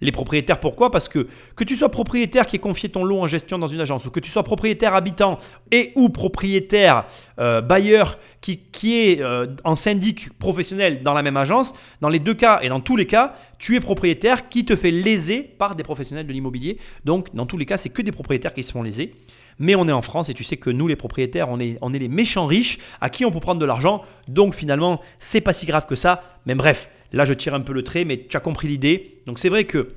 Les 0.00 0.12
propriétaires, 0.12 0.60
pourquoi? 0.60 0.90
Parce 0.90 1.08
que 1.08 1.26
que 1.56 1.64
tu 1.64 1.74
sois 1.74 1.90
propriétaire 1.90 2.46
qui 2.46 2.56
ait 2.56 2.60
confié 2.60 2.88
ton 2.88 3.04
lot 3.04 3.20
en 3.20 3.26
gestion 3.26 3.58
dans 3.58 3.66
une 3.66 3.80
agence, 3.80 4.04
ou 4.06 4.10
que 4.10 4.20
tu 4.20 4.30
sois 4.30 4.44
propriétaire 4.44 4.94
habitant 4.94 5.38
et 5.72 5.92
ou 5.96 6.08
propriétaire 6.08 7.06
euh, 7.40 7.60
bailleur 7.60 8.18
qui, 8.40 8.58
qui 8.58 9.00
est 9.00 9.20
euh, 9.20 9.46
en 9.64 9.74
syndic 9.74 10.32
professionnel 10.38 11.02
dans 11.02 11.14
la 11.14 11.22
même 11.22 11.36
agence, 11.36 11.74
dans 12.00 12.08
les 12.08 12.20
deux 12.20 12.34
cas 12.34 12.60
et 12.62 12.68
dans 12.68 12.80
tous 12.80 12.96
les 12.96 13.06
cas, 13.06 13.34
tu 13.58 13.74
es 13.74 13.80
propriétaire 13.80 14.48
qui 14.48 14.64
te 14.64 14.76
fait 14.76 14.92
léser 14.92 15.42
par 15.42 15.74
des 15.74 15.82
professionnels 15.82 16.26
de 16.26 16.32
l'immobilier. 16.32 16.78
Donc 17.04 17.34
dans 17.34 17.46
tous 17.46 17.58
les 17.58 17.66
cas, 17.66 17.76
c'est 17.76 17.90
que 17.90 18.02
des 18.02 18.12
propriétaires 18.12 18.54
qui 18.54 18.62
se 18.62 18.72
font 18.72 18.82
léser. 18.82 19.14
Mais 19.58 19.74
on 19.74 19.88
est 19.88 19.92
en 19.92 20.02
France 20.02 20.28
et 20.28 20.34
tu 20.34 20.44
sais 20.44 20.56
que 20.56 20.70
nous, 20.70 20.86
les 20.86 20.94
propriétaires, 20.94 21.48
on 21.48 21.58
est, 21.58 21.78
on 21.82 21.92
est 21.92 21.98
les 21.98 22.08
méchants 22.08 22.46
riches 22.46 22.78
à 23.00 23.10
qui 23.10 23.24
on 23.24 23.32
peut 23.32 23.40
prendre 23.40 23.60
de 23.60 23.64
l'argent. 23.66 24.02
Donc 24.28 24.54
finalement, 24.54 25.00
c'est 25.18 25.40
pas 25.40 25.52
si 25.52 25.66
grave 25.66 25.86
que 25.86 25.96
ça. 25.96 26.22
Mais 26.46 26.54
bref, 26.54 26.88
là, 27.12 27.24
je 27.24 27.32
tire 27.34 27.54
un 27.54 27.60
peu 27.60 27.72
le 27.72 27.82
trait, 27.82 28.04
mais 28.04 28.26
tu 28.28 28.36
as 28.36 28.40
compris 28.40 28.68
l'idée. 28.68 29.22
Donc 29.26 29.38
c'est 29.38 29.48
vrai 29.48 29.64
que 29.64 29.94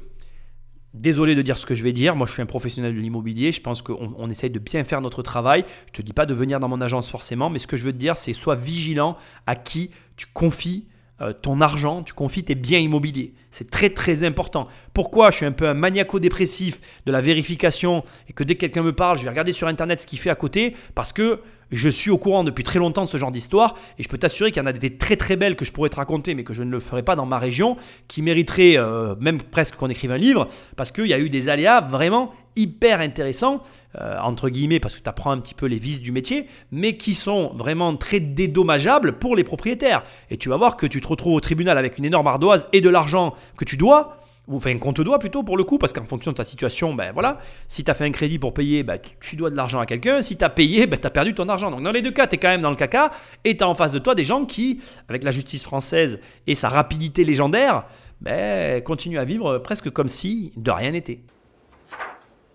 Désolé 0.94 1.36
de 1.36 1.42
dire 1.42 1.58
ce 1.58 1.66
que 1.66 1.74
je 1.74 1.84
vais 1.84 1.94
dire, 1.94 2.18
moi 2.18 2.28
je 2.28 2.34
suis 2.34 2.42
un 2.42 2.46
professionnel 2.46 2.94
de 2.94 3.00
l'immobilier, 3.00 3.54
je 3.54 3.62
pense 3.62 3.82
qu'on 3.82 4.14
on 4.18 4.30
essaye 4.30 4.50
de 4.50 4.60
bien 4.60 4.84
faire 4.84 5.00
notre 5.00 5.24
travail. 5.24 5.64
Je 5.88 5.94
te 5.94 6.02
dis 6.02 6.12
pas 6.12 6.26
de 6.26 6.34
venir 6.34 6.60
dans 6.60 6.68
mon 6.68 6.82
agence 6.82 7.10
forcément, 7.10 7.50
mais 7.50 7.60
ce 7.60 7.68
que 7.68 7.78
je 7.78 7.86
veux 7.86 7.94
te 7.94 7.98
dire, 7.98 8.18
c'est 8.18 8.34
sois 8.34 8.56
vigilant 8.56 9.16
à 9.48 9.56
qui 9.56 9.92
tu 10.18 10.28
confies 10.34 10.88
euh, 11.22 11.32
ton 11.32 11.62
argent, 11.62 12.04
tu 12.04 12.14
confies 12.14 12.44
tes 12.44 12.56
biens 12.56 12.80
immobiliers. 12.80 13.34
C'est 13.52 13.70
très 13.70 13.90
très 13.90 14.26
important. 14.26 14.68
Pourquoi 14.94 15.32
je 15.32 15.38
suis 15.38 15.46
un 15.46 15.54
peu 15.54 15.70
un 15.70 15.74
maniaco-dépressif 15.74 16.82
de 17.06 17.12
la 17.14 17.22
vérification 17.22 18.04
et 18.28 18.34
que 18.34 18.44
dès 18.44 18.56
que 18.56 18.62
quelqu'un 18.62 18.84
me 18.84 18.94
parle, 18.94 19.18
je 19.18 19.24
vais 19.24 19.30
regarder 19.30 19.54
sur 19.54 19.70
internet 19.70 20.02
ce 20.02 20.06
qu'il 20.06 20.20
fait 20.20 20.30
à 20.30 20.36
côté? 20.36 20.76
Parce 20.94 21.14
que 21.14 21.40
je 21.72 21.90
suis 21.90 22.12
au 22.12 22.18
courant 22.18 22.44
depuis 22.44 22.64
très 22.64 22.80
longtemps 22.80 23.06
de 23.06 23.10
ce 23.10 23.18
genre 23.18 23.32
d'histoire 23.32 23.76
et 23.98 24.04
je 24.04 24.10
peux 24.10 24.18
t'assurer 24.18 24.52
qu'il 24.52 24.62
y 24.62 24.64
en 24.64 24.68
a 24.68 24.74
des 24.74 24.98
très 24.98 25.16
très 25.16 25.36
belles 25.36 25.56
que 25.56 25.66
je 25.66 25.72
pourrais 25.72 25.90
te 25.90 25.96
raconter 25.96 26.36
mais 26.36 26.44
que 26.44 26.54
je 26.54 26.64
ne 26.64 26.72
le 26.72 26.80
ferai 26.80 27.04
pas 27.04 27.16
dans 27.16 27.26
ma 27.26 27.40
région 27.40 27.78
qui 28.08 28.22
mériteraient 28.22 28.78
euh, 28.78 29.16
même 29.20 29.42
presque 29.42 29.76
qu'on 29.76 29.90
écrive 29.90 30.12
un 30.12 30.18
livre 30.18 30.48
parce 30.76 30.92
qu'il 30.92 31.08
y 31.08 31.14
a 31.14 31.20
eu 31.20 31.30
des 31.30 31.50
aléas 31.50 31.82
vraiment 31.82 32.32
hyper 32.56 33.00
intéressants 33.00 33.64
euh, 34.00 34.18
entre 34.22 34.50
guillemets 34.50 34.80
parce 34.80 34.96
que 34.96 35.02
tu 35.02 35.10
apprends 35.10 35.32
un 35.32 35.40
petit 35.40 35.54
peu 35.54 35.66
les 35.66 35.78
vices 35.78 36.02
du 36.02 36.12
métier 36.12 36.48
mais 36.72 36.98
qui 36.98 37.16
sont 37.16 37.54
vraiment 37.56 37.96
très 37.96 38.20
dédommageables 38.20 39.14
pour 39.14 39.36
les 39.36 39.44
propriétaires. 39.44 40.04
Et 40.30 40.38
tu 40.38 40.50
vas 40.50 40.58
voir 40.58 40.78
que 40.78 40.86
tu 40.86 41.02
te 41.02 41.08
retrouves 41.08 41.34
au 41.34 41.40
tribunal 41.40 41.78
avec 41.78 41.98
une 41.98 42.06
énorme 42.06 42.28
ardoise 42.28 42.68
et 42.74 42.82
de 42.82 42.90
l'argent 42.90 43.34
que 43.58 43.66
tu 43.66 43.78
dois 43.78 44.21
ou 44.48 44.58
enfin 44.58 44.78
qu'on 44.80 44.92
te 44.92 45.02
doit 45.02 45.20
plutôt 45.20 45.44
pour 45.44 45.56
le 45.56 45.64
coup, 45.64 45.78
parce 45.78 45.94
qu'en 45.94 46.04
fonction 46.06 46.32
de 46.32 46.38
ta 46.38 46.44
situation, 46.44 46.94
ben 46.94 47.12
voilà, 47.14 47.40
si 47.68 47.84
tu 47.84 47.92
as 47.92 47.94
fait 47.94 48.06
un 48.06 48.12
crédit 48.12 48.40
pour 48.40 48.54
payer, 48.54 48.84
ben, 48.84 48.98
tu- 49.20 49.36
dois 49.36 49.50
de 49.50 49.56
l'argent 49.56 49.80
à 49.80 49.86
quelqu'un, 49.86 50.22
si 50.22 50.36
tu 50.38 50.44
as 50.44 50.50
payé, 50.50 50.88
ben, 50.88 51.00
tu 51.00 51.08
as 51.08 51.12
perdu 51.12 51.34
ton 51.36 51.48
argent. 51.48 51.70
Donc 51.72 51.84
dans 51.84 51.92
les 51.92 52.02
deux 52.02 52.12
cas, 52.12 52.28
tu 52.28 52.36
es 52.36 52.38
quand 52.38 52.50
même 52.50 52.62
dans 52.62 52.72
le 52.72 52.76
caca, 52.76 53.12
et 53.44 53.56
tu 53.56 53.64
as 53.64 53.68
en 53.68 53.76
face 53.76 53.92
de 53.92 54.00
toi 54.00 54.16
des 54.16 54.24
gens 54.26 54.46
qui, 54.46 54.82
avec 55.10 55.24
la 55.24 55.32
justice 55.32 55.64
française 55.64 56.20
et 56.48 56.56
sa 56.56 56.70
rapidité 56.70 57.24
légendaire, 57.24 57.86
ben, 58.20 58.82
continuent 58.84 59.20
à 59.20 59.26
vivre 59.26 59.60
presque 59.60 59.90
comme 59.92 60.10
si 60.10 60.52
de 60.58 60.72
rien 60.72 60.92
n'était. 60.92 61.22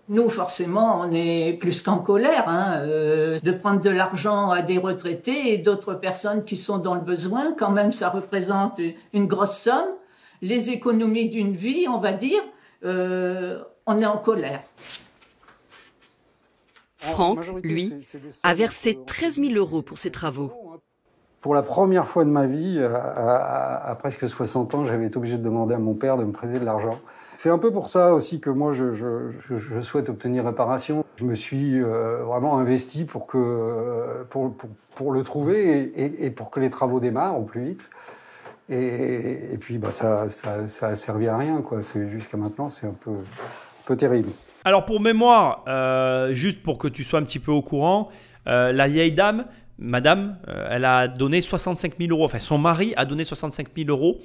Nous, 0.09 0.29
forcément, 0.29 1.01
on 1.01 1.11
est 1.11 1.57
plus 1.59 1.81
qu'en 1.81 1.97
colère 1.97 2.47
hein, 2.47 2.77
euh, 2.77 3.39
de 3.39 3.51
prendre 3.51 3.81
de 3.81 3.89
l'argent 3.89 4.51
à 4.51 4.61
des 4.61 4.77
retraités 4.77 5.53
et 5.53 5.57
d'autres 5.57 5.95
personnes 5.95 6.45
qui 6.45 6.55
sont 6.55 6.77
dans 6.77 6.95
le 6.95 7.01
besoin. 7.01 7.53
Quand 7.57 7.71
même, 7.71 7.91
ça 7.91 8.09
représente 8.09 8.79
une 9.11 9.25
grosse 9.27 9.57
somme. 9.57 9.89
Les 10.41 10.69
économies 10.69 11.29
d'une 11.29 11.53
vie, 11.55 11.87
on 11.89 11.97
va 11.97 12.13
dire, 12.13 12.41
euh, 12.85 13.63
on 13.85 13.99
est 13.99 14.05
en 14.05 14.17
colère. 14.17 14.61
Franck, 16.97 17.45
lui, 17.63 17.93
a 18.43 18.53
versé 18.53 18.97
13 19.05 19.35
000 19.39 19.53
euros 19.55 19.81
pour 19.81 19.97
ses 19.97 20.11
travaux. 20.11 20.51
Pour 21.41 21.53
la 21.53 21.61
première 21.61 22.07
fois 22.07 22.25
de 22.25 22.29
ma 22.29 22.47
vie, 22.47 22.79
à, 22.81 22.95
à- 22.97 23.91
à 23.91 23.95
presque 23.95 24.27
60 24.27 24.73
ans, 24.75 24.85
j'avais 24.85 25.05
été 25.05 25.17
obligé 25.17 25.37
de 25.37 25.43
demander 25.43 25.75
à 25.75 25.77
mon 25.79 25.93
père 25.93 26.17
de 26.17 26.23
me 26.23 26.31
prêter 26.31 26.59
de 26.59 26.65
l'argent. 26.65 26.99
C'est 27.33 27.49
un 27.51 27.59
peu 27.59 27.71
pour 27.71 27.87
ça 27.87 28.13
aussi 28.13 28.39
que 28.39 28.49
moi, 28.49 28.73
je, 28.73 28.93
je- 28.93 29.31
je- 29.47 29.57
je 29.57 29.79
souhaite 29.81 30.09
obtenir 30.09 30.43
réparation. 30.45 31.05
Je 31.17 31.23
me 31.23 31.35
suis 31.35 31.79
euh, 31.81 32.23
vraiment 32.23 32.57
investi 32.57 33.05
pour, 33.05 33.27
que, 33.27 33.37
euh, 33.37 34.23
pour, 34.29 34.51
pour, 34.55 34.69
pour 34.95 35.11
le 35.11 35.23
trouver 35.23 35.69
et, 35.83 36.03
et- 36.05 36.25
et 36.25 36.31
pour 36.31 36.49
que 36.49 36.59
les 36.59 36.71
travaux 36.71 36.99
démarrent 36.99 37.39
au 37.39 37.43
plus 37.43 37.63
vite. 37.63 37.89
Et, 38.69 39.57
puis, 39.59 39.77
bah, 39.77 39.91
ça, 39.91 40.27
ça, 40.29 40.67
ça 40.67 40.87
a 40.87 40.95
servi 40.95 41.27
à 41.27 41.37
rien. 41.37 41.61
quoi. 41.61 41.79
Jusqu'à 41.81 42.37
maintenant, 42.37 42.69
c'est 42.69 42.87
un 42.87 42.95
peu, 42.99 43.11
un 43.11 43.85
peu 43.85 43.95
terrible. 43.95 44.29
Alors 44.67 44.83
pour 44.83 44.99
mémoire, 44.99 45.63
euh, 45.69 46.33
juste 46.33 46.61
pour 46.61 46.77
que 46.77 46.89
tu 46.89 47.05
sois 47.05 47.21
un 47.21 47.23
petit 47.23 47.39
peu 47.39 47.53
au 47.53 47.61
courant, 47.61 48.09
euh, 48.47 48.73
la 48.73 48.89
vieille 48.89 49.13
dame, 49.13 49.45
madame, 49.79 50.37
euh, 50.49 50.67
elle 50.69 50.83
a 50.83 51.07
donné 51.07 51.39
65 51.39 51.93
000 51.97 52.11
euros, 52.11 52.25
enfin 52.25 52.39
son 52.39 52.57
mari 52.57 52.93
a 52.97 53.05
donné 53.05 53.23
65 53.23 53.67
000 53.77 53.89
euros. 53.89 54.19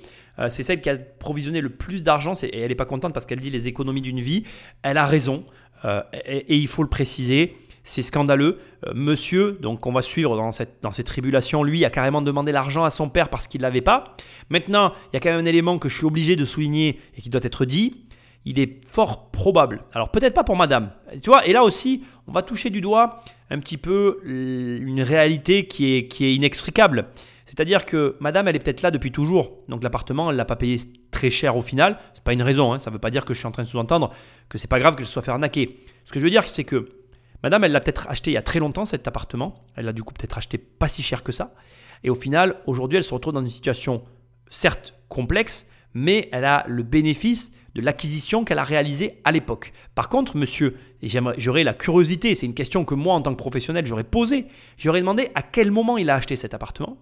C'est 0.49 0.65
celle 0.65 0.81
qui 0.81 0.91
a 0.91 0.97
provisionné 0.97 1.61
le 1.61 1.69
plus 1.69 2.03
d'argent 2.03 2.33
et 2.43 2.59
elle 2.59 2.71
n'est 2.71 2.75
pas 2.75 2.87
contente 2.87 3.15
parce 3.15 3.25
qu'elle 3.25 3.41
dit 3.41 3.51
les 3.51 3.69
économies 3.69 4.01
d'une 4.01 4.19
vie. 4.19 4.45
Elle 4.83 4.97
a 4.97 5.05
raison 5.05 5.45
et 6.25 6.57
il 6.57 6.67
faut 6.67 6.83
le 6.83 6.89
préciser. 6.89 7.55
C'est 7.85 8.01
scandaleux. 8.01 8.59
Euh, 8.87 8.93
monsieur, 8.95 9.59
donc 9.61 9.87
on 9.87 9.93
va 9.93 10.03
suivre 10.03 10.37
dans 10.37 10.53
cette, 10.53 10.79
dans 10.83 10.91
ces 10.91 11.05
tribulations, 11.05 11.63
lui 11.63 11.85
a 11.85 11.91
carrément 11.91 12.23
demandé 12.23 12.53
l'argent 12.53 12.85
à 12.85 12.91
son 12.91 13.09
père 13.09 13.29
parce 13.29 13.47
qu'il 13.47 13.61
ne 13.61 13.63
l'avait 13.63 13.81
pas. 13.81 14.17
Maintenant, 14.51 14.93
il 15.13 15.15
y 15.15 15.17
a 15.17 15.21
quand 15.21 15.31
même 15.31 15.41
un 15.41 15.47
élément 15.47 15.79
que 15.79 15.89
je 15.89 15.97
suis 15.97 16.07
obligé 16.07 16.37
de 16.37 16.45
souligner 16.45 16.99
et 17.17 17.23
qui 17.23 17.31
doit 17.31 17.43
être 17.45 17.65
dit 17.65 18.05
il 18.45 18.59
est 18.59 18.85
fort 18.85 19.31
probable. 19.31 19.85
Alors 19.93 20.11
peut-être 20.11 20.35
pas 20.35 20.43
pour 20.43 20.57
madame. 20.57 20.91
Tu 21.23 21.31
vois, 21.31 21.47
et 21.47 21.53
là 21.53 21.63
aussi, 21.63 22.03
on 22.27 22.33
va 22.33 22.43
toucher 22.43 22.71
du 22.71 22.81
doigt 22.81 23.23
un 23.51 23.61
petit 23.61 23.77
peu 23.77 24.19
une 24.25 25.03
réalité 25.03 25.67
qui 25.67 25.95
est, 25.95 26.09
qui 26.09 26.25
est 26.25 26.35
inextricable. 26.35 27.07
C'est-à-dire 27.47 27.85
que 27.85 28.17
madame, 28.19 28.49
elle 28.49 28.57
est 28.57 28.61
peut-être 28.61 28.83
là 28.83 28.91
depuis 28.91 29.13
toujours. 29.13 29.59
Donc 29.69 29.83
l'appartement, 29.85 30.31
elle 30.31 30.37
l'a 30.37 30.45
pas 30.45 30.57
payé 30.57 30.79
très 31.11 31.31
cher 31.31 31.57
au 31.57 31.63
final. 31.63 31.99
C'est 32.15 32.25
pas 32.25 32.33
une 32.33 32.43
raison. 32.43 32.73
hein. 32.73 32.79
Ça 32.79 32.91
veut 32.91 32.99
pas 32.99 33.11
dire 33.11 33.25
que 33.25 33.35
je 33.35 33.39
suis 33.39 33.47
en 33.47 33.53
train 33.53 33.63
de 33.63 33.69
sous-entendre 33.69 34.11
que 34.49 34.59
c'est 34.59 34.69
pas 34.69 34.81
grave 34.81 34.97
qu'elle 34.97 35.07
se 35.07 35.13
soit 35.13 35.23
fait 35.23 35.31
arnaquer. 35.31 35.85
Ce 36.05 36.13
que 36.13 36.19
je 36.19 36.25
veux 36.25 36.31
dire, 36.31 36.43
c'est 36.45 36.65
que 36.65 36.89
madame, 37.43 37.65
elle 37.65 37.73
l'a 37.73 37.81
peut-être 37.81 38.09
acheté 38.09 38.31
il 38.31 38.35
y 38.35 38.39
a 38.39 38.43
très 38.43 38.59
longtemps 38.59 38.85
cet 38.85 39.07
appartement. 39.09 39.65
Elle 39.77 39.87
l'a 39.87 39.93
du 39.93 40.03
coup 40.03 40.15
peut-être 40.15 40.39
acheté 40.39 40.59
pas 40.59 40.89
si 40.89 41.03
cher 41.03 41.23
que 41.23 41.33
ça. 41.33 41.55
Et 42.05 42.11
au 42.11 42.15
final, 42.15 42.57
aujourd'hui, 42.67 42.97
elle 42.97 43.05
se 43.05 43.15
retrouve 43.15 43.35
dans 43.35 43.41
une 43.41 43.49
situation 43.49 44.03
certes 44.49 44.95
complexe, 45.09 45.67
mais 45.95 46.29
elle 46.33 46.45
a 46.45 46.65
le 46.69 46.83
bénéfice 46.83 47.53
de 47.75 47.81
l'acquisition 47.81 48.45
qu'elle 48.45 48.59
a 48.59 48.65
réalisée 48.65 49.21
à 49.25 49.33
l'époque. 49.33 49.73
Par 49.95 50.09
contre, 50.09 50.37
monsieur, 50.37 50.77
j'aurais 51.39 51.65
la 51.65 51.75
curiosité, 51.75 52.35
c'est 52.35 52.47
une 52.47 52.55
question 52.55 52.85
que 52.85 52.95
moi 52.95 53.15
en 53.15 53.23
tant 53.23 53.33
que 53.33 53.39
professionnel 53.39 53.87
j'aurais 53.87 54.05
posée, 54.05 54.47
j'aurais 54.77 55.01
demandé 55.01 55.29
à 55.35 55.43
quel 55.43 55.71
moment 55.71 55.99
il 55.99 56.11
a 56.11 56.15
acheté 56.15 56.37
cet 56.37 56.55
appartement 56.55 56.99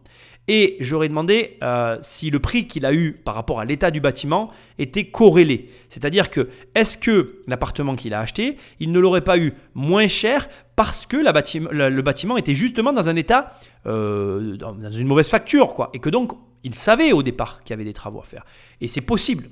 et 0.48 0.76
j'aurais 0.80 1.09
demandé 1.09 1.59
euh, 1.62 1.96
si 2.00 2.30
le 2.30 2.38
prix 2.38 2.66
qu'il 2.66 2.87
a 2.87 2.94
eu 2.94 3.12
par 3.12 3.35
rapport 3.35 3.61
à 3.61 3.64
l'état 3.64 3.90
du 3.90 4.00
bâtiment 4.00 4.50
était 4.78 5.04
corrélé. 5.04 5.70
C'est-à-dire 5.88 6.30
que 6.30 6.48
est-ce 6.74 6.98
que 6.98 7.40
l'appartement 7.46 7.94
qu'il 7.94 8.14
a 8.14 8.20
acheté, 8.20 8.56
il 8.78 8.90
ne 8.90 8.98
l'aurait 8.98 9.20
pas 9.20 9.38
eu 9.38 9.52
moins 9.74 10.09
cher 10.09 10.48
parce 10.76 11.06
que 11.06 11.16
le, 11.18 12.00
bâtiment 12.00 12.37
était 12.37 12.54
justement 12.54 12.92
dans 12.92 13.09
un 13.09 13.16
état, 13.16 13.52
euh, 13.87 14.56
dans 14.56 14.90
une 14.90 15.06
mauvaise 15.06 15.28
facture, 15.28 15.74
quoi, 15.74 15.90
et 15.92 15.98
que 15.98 16.09
donc 16.09 16.33
ils 16.62 16.74
savaient 16.74 17.12
au 17.12 17.22
départ 17.22 17.62
qu'il 17.62 17.70
y 17.70 17.74
avait 17.74 17.85
des 17.85 17.92
travaux 17.92 18.20
à 18.20 18.24
faire. 18.24 18.44
Et 18.80 18.88
c'est 18.88 19.00
possible. 19.00 19.50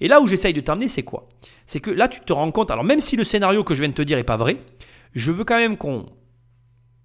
Et 0.00 0.08
là 0.08 0.20
où 0.20 0.26
j'essaye 0.26 0.54
de 0.54 0.60
t'emmener, 0.60 0.88
c'est 0.88 1.02
quoi? 1.02 1.28
C'est 1.66 1.80
que 1.80 1.90
là, 1.90 2.08
tu 2.08 2.20
te 2.20 2.32
rends 2.32 2.50
compte, 2.50 2.70
alors 2.70 2.84
même 2.84 3.00
si 3.00 3.16
le 3.16 3.24
scénario 3.24 3.64
que 3.64 3.74
je 3.74 3.80
viens 3.80 3.88
de 3.88 3.94
te 3.94 4.02
dire 4.02 4.16
n'est 4.16 4.24
pas 4.24 4.36
vrai, 4.36 4.56
je 5.14 5.30
veux 5.32 5.44
quand 5.44 5.58
même 5.58 5.76
qu'on, 5.76 6.06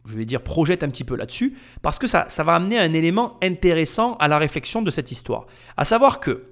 je 0.06 0.16
vais 0.16 0.26
dire, 0.26 0.42
projette 0.42 0.84
un 0.84 0.90
petit 0.90 1.04
peu 1.04 1.16
là-dessus, 1.16 1.58
parce 1.82 2.00
que 2.00 2.08
ça, 2.08 2.26
ça 2.30 2.44
va 2.44 2.56
amener 2.56 2.80
un 2.80 2.94
élément 2.94 3.38
intéressant 3.42 4.16
à 4.18 4.28
la 4.28 4.38
réflexion 4.38 4.82
de 4.82 4.92
cette 4.92 5.12
histoire. 5.12 5.46
À 5.78 5.86
savoir 5.86 6.20
que, 6.20 6.46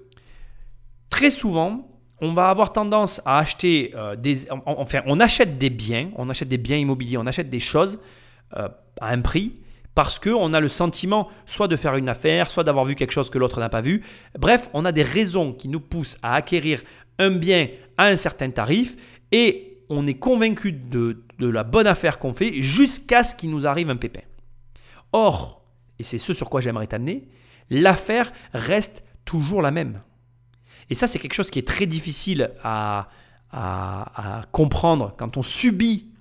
très 1.09 1.29
souvent, 1.29 1.87
on 2.21 2.33
va 2.33 2.49
avoir 2.49 2.71
tendance 2.71 3.21
à 3.25 3.39
acheter 3.39 3.91
euh, 3.95 4.15
des, 4.15 4.47
enfin, 4.49 5.01
on 5.05 5.19
achète 5.19 5.57
des 5.57 5.69
biens, 5.69 6.11
on 6.15 6.29
achète 6.29 6.47
des 6.47 6.57
biens 6.57 6.77
immobiliers, 6.77 7.17
on 7.17 7.25
achète 7.25 7.49
des 7.49 7.59
choses 7.59 7.99
euh, 8.55 8.69
à 9.01 9.09
un 9.09 9.21
prix 9.21 9.53
parce 9.95 10.19
qu'on 10.19 10.53
a 10.53 10.59
le 10.59 10.69
sentiment 10.69 11.29
soit 11.45 11.67
de 11.67 11.75
faire 11.75 11.95
une 11.95 12.09
affaire, 12.09 12.49
soit 12.49 12.63
d'avoir 12.63 12.85
vu 12.85 12.95
quelque 12.95 13.11
chose 13.11 13.29
que 13.29 13.37
l'autre 13.37 13.59
n'a 13.59 13.69
pas 13.69 13.81
vu. 13.81 14.03
Bref, 14.37 14.69
on 14.73 14.85
a 14.85 14.91
des 14.91 15.03
raisons 15.03 15.53
qui 15.53 15.67
nous 15.67 15.79
poussent 15.79 16.17
à 16.23 16.35
acquérir 16.35 16.81
un 17.19 17.31
bien 17.31 17.67
à 17.97 18.05
un 18.05 18.17
certain 18.17 18.49
tarif 18.49 18.95
et 19.31 19.73
on 19.89 20.07
est 20.07 20.15
convaincu 20.15 20.71
de, 20.71 21.23
la 21.39 21.63
bonne 21.63 21.87
affaire 21.87 22.19
qu'on 22.19 22.33
fait 22.33 22.61
jusqu'à 22.61 23.23
ce 23.23 23.35
qu'il 23.35 23.51
nous 23.51 23.67
arrive 23.67 23.89
un 23.89 23.97
pépin. 23.97 24.21
Or, 25.11 25.65
et 25.99 26.03
c'est 26.03 26.17
ce 26.17 26.33
sur 26.33 26.49
quoi 26.49 26.61
j'aimerais 26.61 26.87
t'amener, 26.87 27.27
l'affaire 27.69 28.31
reste 28.53 29.03
toujours 29.25 29.61
la 29.61 29.71
même. 29.71 30.01
Et 30.89 30.95
ça, 30.95 31.07
c'est 31.07 31.19
quelque 31.19 31.33
chose 31.33 31.49
qui 31.49 31.59
est 31.59 31.67
très 31.67 31.85
difficile 31.85 32.51
à, 32.63 33.09
comprendre 34.51 35.13
quand 35.15 35.37
on 35.37 35.43
subit 35.43 36.12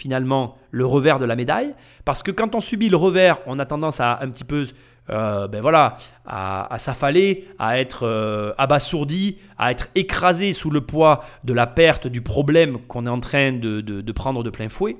finalement 0.00 0.56
le 0.70 0.86
revers 0.86 1.18
de 1.18 1.24
la 1.24 1.36
médaille. 1.36 1.74
Parce 2.04 2.22
que 2.22 2.30
quand 2.30 2.54
on 2.54 2.60
subit 2.60 2.88
le 2.88 2.96
revers, 2.96 3.38
on 3.46 3.58
a 3.58 3.66
tendance 3.66 4.00
à 4.00 4.18
un 4.22 4.30
petit 4.30 4.44
peu, 4.44 4.66
euh, 5.10 5.46
ben 5.46 5.60
voilà, 5.60 5.98
à, 6.26 6.76
s'affaler, 6.78 7.46
à 7.58 7.78
être 7.78 8.06
euh, 8.06 8.52
abasourdi, 8.58 9.38
à 9.58 9.70
être 9.70 9.88
écrasé 9.94 10.52
sous 10.52 10.70
le 10.70 10.80
poids 10.80 11.24
de 11.44 11.52
la 11.52 11.66
perte 11.66 12.06
du 12.06 12.22
problème 12.22 12.78
qu'on 12.88 13.06
est 13.06 13.10
en 13.10 13.20
train 13.20 13.52
de, 13.52 14.12
prendre 14.12 14.42
de 14.42 14.50
plein 14.50 14.68
fouet. 14.68 14.96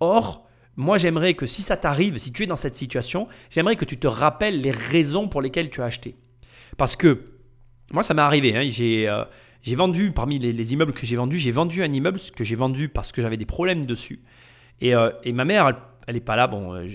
Or, 0.00 0.46
moi, 0.76 0.96
j'aimerais 0.96 1.34
que 1.34 1.46
si 1.46 1.62
ça 1.62 1.76
t'arrive, 1.76 2.18
si 2.18 2.32
tu 2.32 2.44
es 2.44 2.46
dans 2.46 2.56
cette 2.56 2.76
situation, 2.76 3.28
j'aimerais 3.50 3.76
que 3.76 3.84
tu 3.84 3.98
te 3.98 4.06
rappelles 4.06 4.60
les 4.60 4.70
raisons 4.70 5.28
pour 5.28 5.42
lesquelles 5.42 5.70
tu 5.70 5.82
as 5.82 5.86
acheté. 5.86 6.16
Parce 6.76 6.96
que 6.96 7.24
moi, 7.92 8.02
ça 8.02 8.14
m'est 8.14 8.22
arrivé. 8.22 8.56
Hein. 8.56 8.68
Euh, 8.80 9.24
j'ai 9.62 9.74
vendu, 9.74 10.12
parmi 10.12 10.38
les, 10.38 10.72
immeubles 10.72 10.92
que 10.92 11.06
j'ai 11.06 11.16
vendus, 11.16 11.38
j'ai 11.38 11.50
vendu 11.50 11.82
un 11.82 11.92
immeuble 11.92 12.18
que 12.34 12.44
j'ai 12.44 12.54
vendu 12.54 12.88
parce 12.88 13.12
que 13.12 13.22
j'avais 13.22 13.36
des 13.36 13.46
problèmes 13.46 13.86
dessus. 13.86 14.20
Et, 14.80 14.94
euh, 14.94 15.10
ma 15.26 15.44
mère, 15.44 15.72
elle 16.06 16.14
n'est 16.14 16.20
pas 16.20 16.36
là. 16.36 16.46
Bon, 16.46 16.74
euh, 16.74 16.86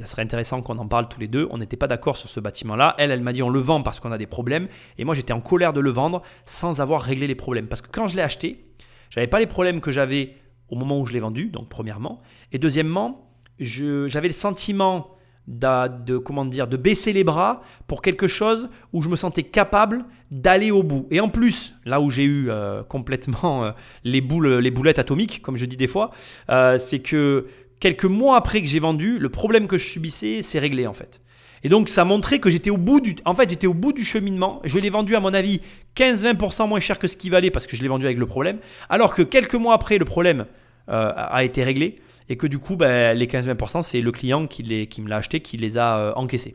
ça 0.00 0.06
serait 0.06 0.22
intéressant 0.22 0.60
qu'on 0.62 0.78
en 0.78 0.88
parle 0.88 1.08
tous 1.08 1.20
les 1.20 1.28
deux. 1.28 1.48
On 1.50 1.58
n'était 1.58 1.76
pas 1.76 1.86
d'accord 1.86 2.16
sur 2.16 2.28
ce 2.28 2.40
bâtiment-là. 2.40 2.94
Elle, 2.98 3.10
elle 3.10 3.22
m'a 3.22 3.32
dit 3.32 3.42
on 3.42 3.48
le 3.48 3.60
vend 3.60 3.82
parce 3.82 4.00
qu'on 4.00 4.12
a 4.12 4.18
des 4.18 4.26
problèmes. 4.26 4.68
Et 4.98 5.04
moi, 5.04 5.14
j'étais 5.14 5.32
en 5.32 5.40
colère 5.40 5.72
de 5.72 5.80
le 5.80 5.90
vendre 5.90 6.22
sans 6.44 6.80
avoir 6.80 7.00
réglé 7.00 7.26
les 7.26 7.34
problèmes. 7.34 7.68
Parce 7.68 7.80
que 7.80 7.88
quand 7.90 8.08
je 8.08 8.16
l'ai 8.16 8.22
acheté, 8.22 8.66
j'avais 9.08 9.28
pas 9.28 9.38
les 9.38 9.46
problèmes 9.46 9.80
que 9.80 9.92
j'avais 9.92 10.34
au 10.68 10.76
moment 10.76 11.00
où 11.00 11.06
je 11.06 11.12
l'ai 11.12 11.20
vendu, 11.20 11.46
donc 11.46 11.68
premièrement. 11.68 12.20
Et 12.52 12.58
deuxièmement, 12.58 13.30
j'avais 13.58 14.28
le 14.28 14.34
sentiment 14.34 15.10
de, 15.46 16.18
comment 16.18 16.44
dire, 16.44 16.68
de 16.68 16.76
baisser 16.76 17.12
les 17.12 17.24
bras 17.24 17.62
pour 17.86 18.02
quelque 18.02 18.28
chose 18.28 18.68
où 18.92 19.02
je 19.02 19.08
me 19.08 19.16
sentais 19.16 19.42
capable 19.42 20.04
d'aller 20.30 20.70
au 20.70 20.82
bout. 20.82 21.06
Et 21.10 21.20
en 21.20 21.28
plus, 21.28 21.74
là 21.84 22.00
où 22.00 22.10
j'ai 22.10 22.24
eu 22.24 22.46
euh, 22.48 22.82
complètement 22.84 23.64
euh, 23.64 23.70
les, 24.04 24.20
boules, 24.20 24.58
les 24.58 24.70
boulettes 24.70 24.98
atomiques, 24.98 25.42
comme 25.42 25.56
je 25.56 25.64
dis 25.64 25.76
des 25.76 25.88
fois, 25.88 26.12
euh, 26.50 26.78
c'est 26.78 27.00
que 27.00 27.46
quelques 27.80 28.04
mois 28.04 28.36
après 28.36 28.60
que 28.60 28.68
j'ai 28.68 28.78
vendu, 28.78 29.18
le 29.18 29.28
problème 29.28 29.66
que 29.66 29.76
je 29.76 29.86
subissais 29.86 30.42
s'est 30.42 30.60
réglé 30.60 30.86
en 30.86 30.92
fait. 30.92 31.20
Et 31.62 31.68
donc 31.68 31.88
ça 31.88 32.04
montrait 32.04 32.38
que 32.38 32.48
j'étais 32.48 32.70
au 32.70 32.78
bout 32.78 33.00
du 33.00 33.16
en 33.24 33.34
fait, 33.34 33.50
j'étais 33.50 33.66
au 33.66 33.74
bout 33.74 33.92
du 33.92 34.04
cheminement. 34.04 34.62
Je 34.64 34.78
l'ai 34.78 34.88
vendu 34.88 35.16
à 35.16 35.20
mon 35.20 35.34
avis 35.34 35.60
15-20% 35.96 36.68
moins 36.68 36.80
cher 36.80 36.98
que 36.98 37.08
ce 37.08 37.16
qu'il 37.16 37.30
valait 37.30 37.50
parce 37.50 37.66
que 37.66 37.76
je 37.76 37.82
l'ai 37.82 37.88
vendu 37.88 38.06
avec 38.06 38.18
le 38.18 38.26
problème, 38.26 38.58
alors 38.88 39.14
que 39.14 39.22
quelques 39.22 39.56
mois 39.56 39.74
après 39.74 39.98
le 39.98 40.04
problème 40.04 40.46
a 40.88 41.44
été 41.44 41.62
réglé 41.62 42.00
et 42.30 42.36
que 42.36 42.46
du 42.46 42.58
coup, 42.58 42.76
ben, 42.76 43.14
les 43.16 43.26
15-20%, 43.26 43.82
c'est 43.82 44.00
le 44.00 44.12
client 44.12 44.46
qui, 44.46 44.62
les, 44.62 44.88
me 45.00 45.08
l'a 45.08 45.16
acheté 45.16 45.40
qui 45.40 45.56
les 45.56 45.76
a 45.76 45.98
euh, 45.98 46.12
encaissés. 46.14 46.54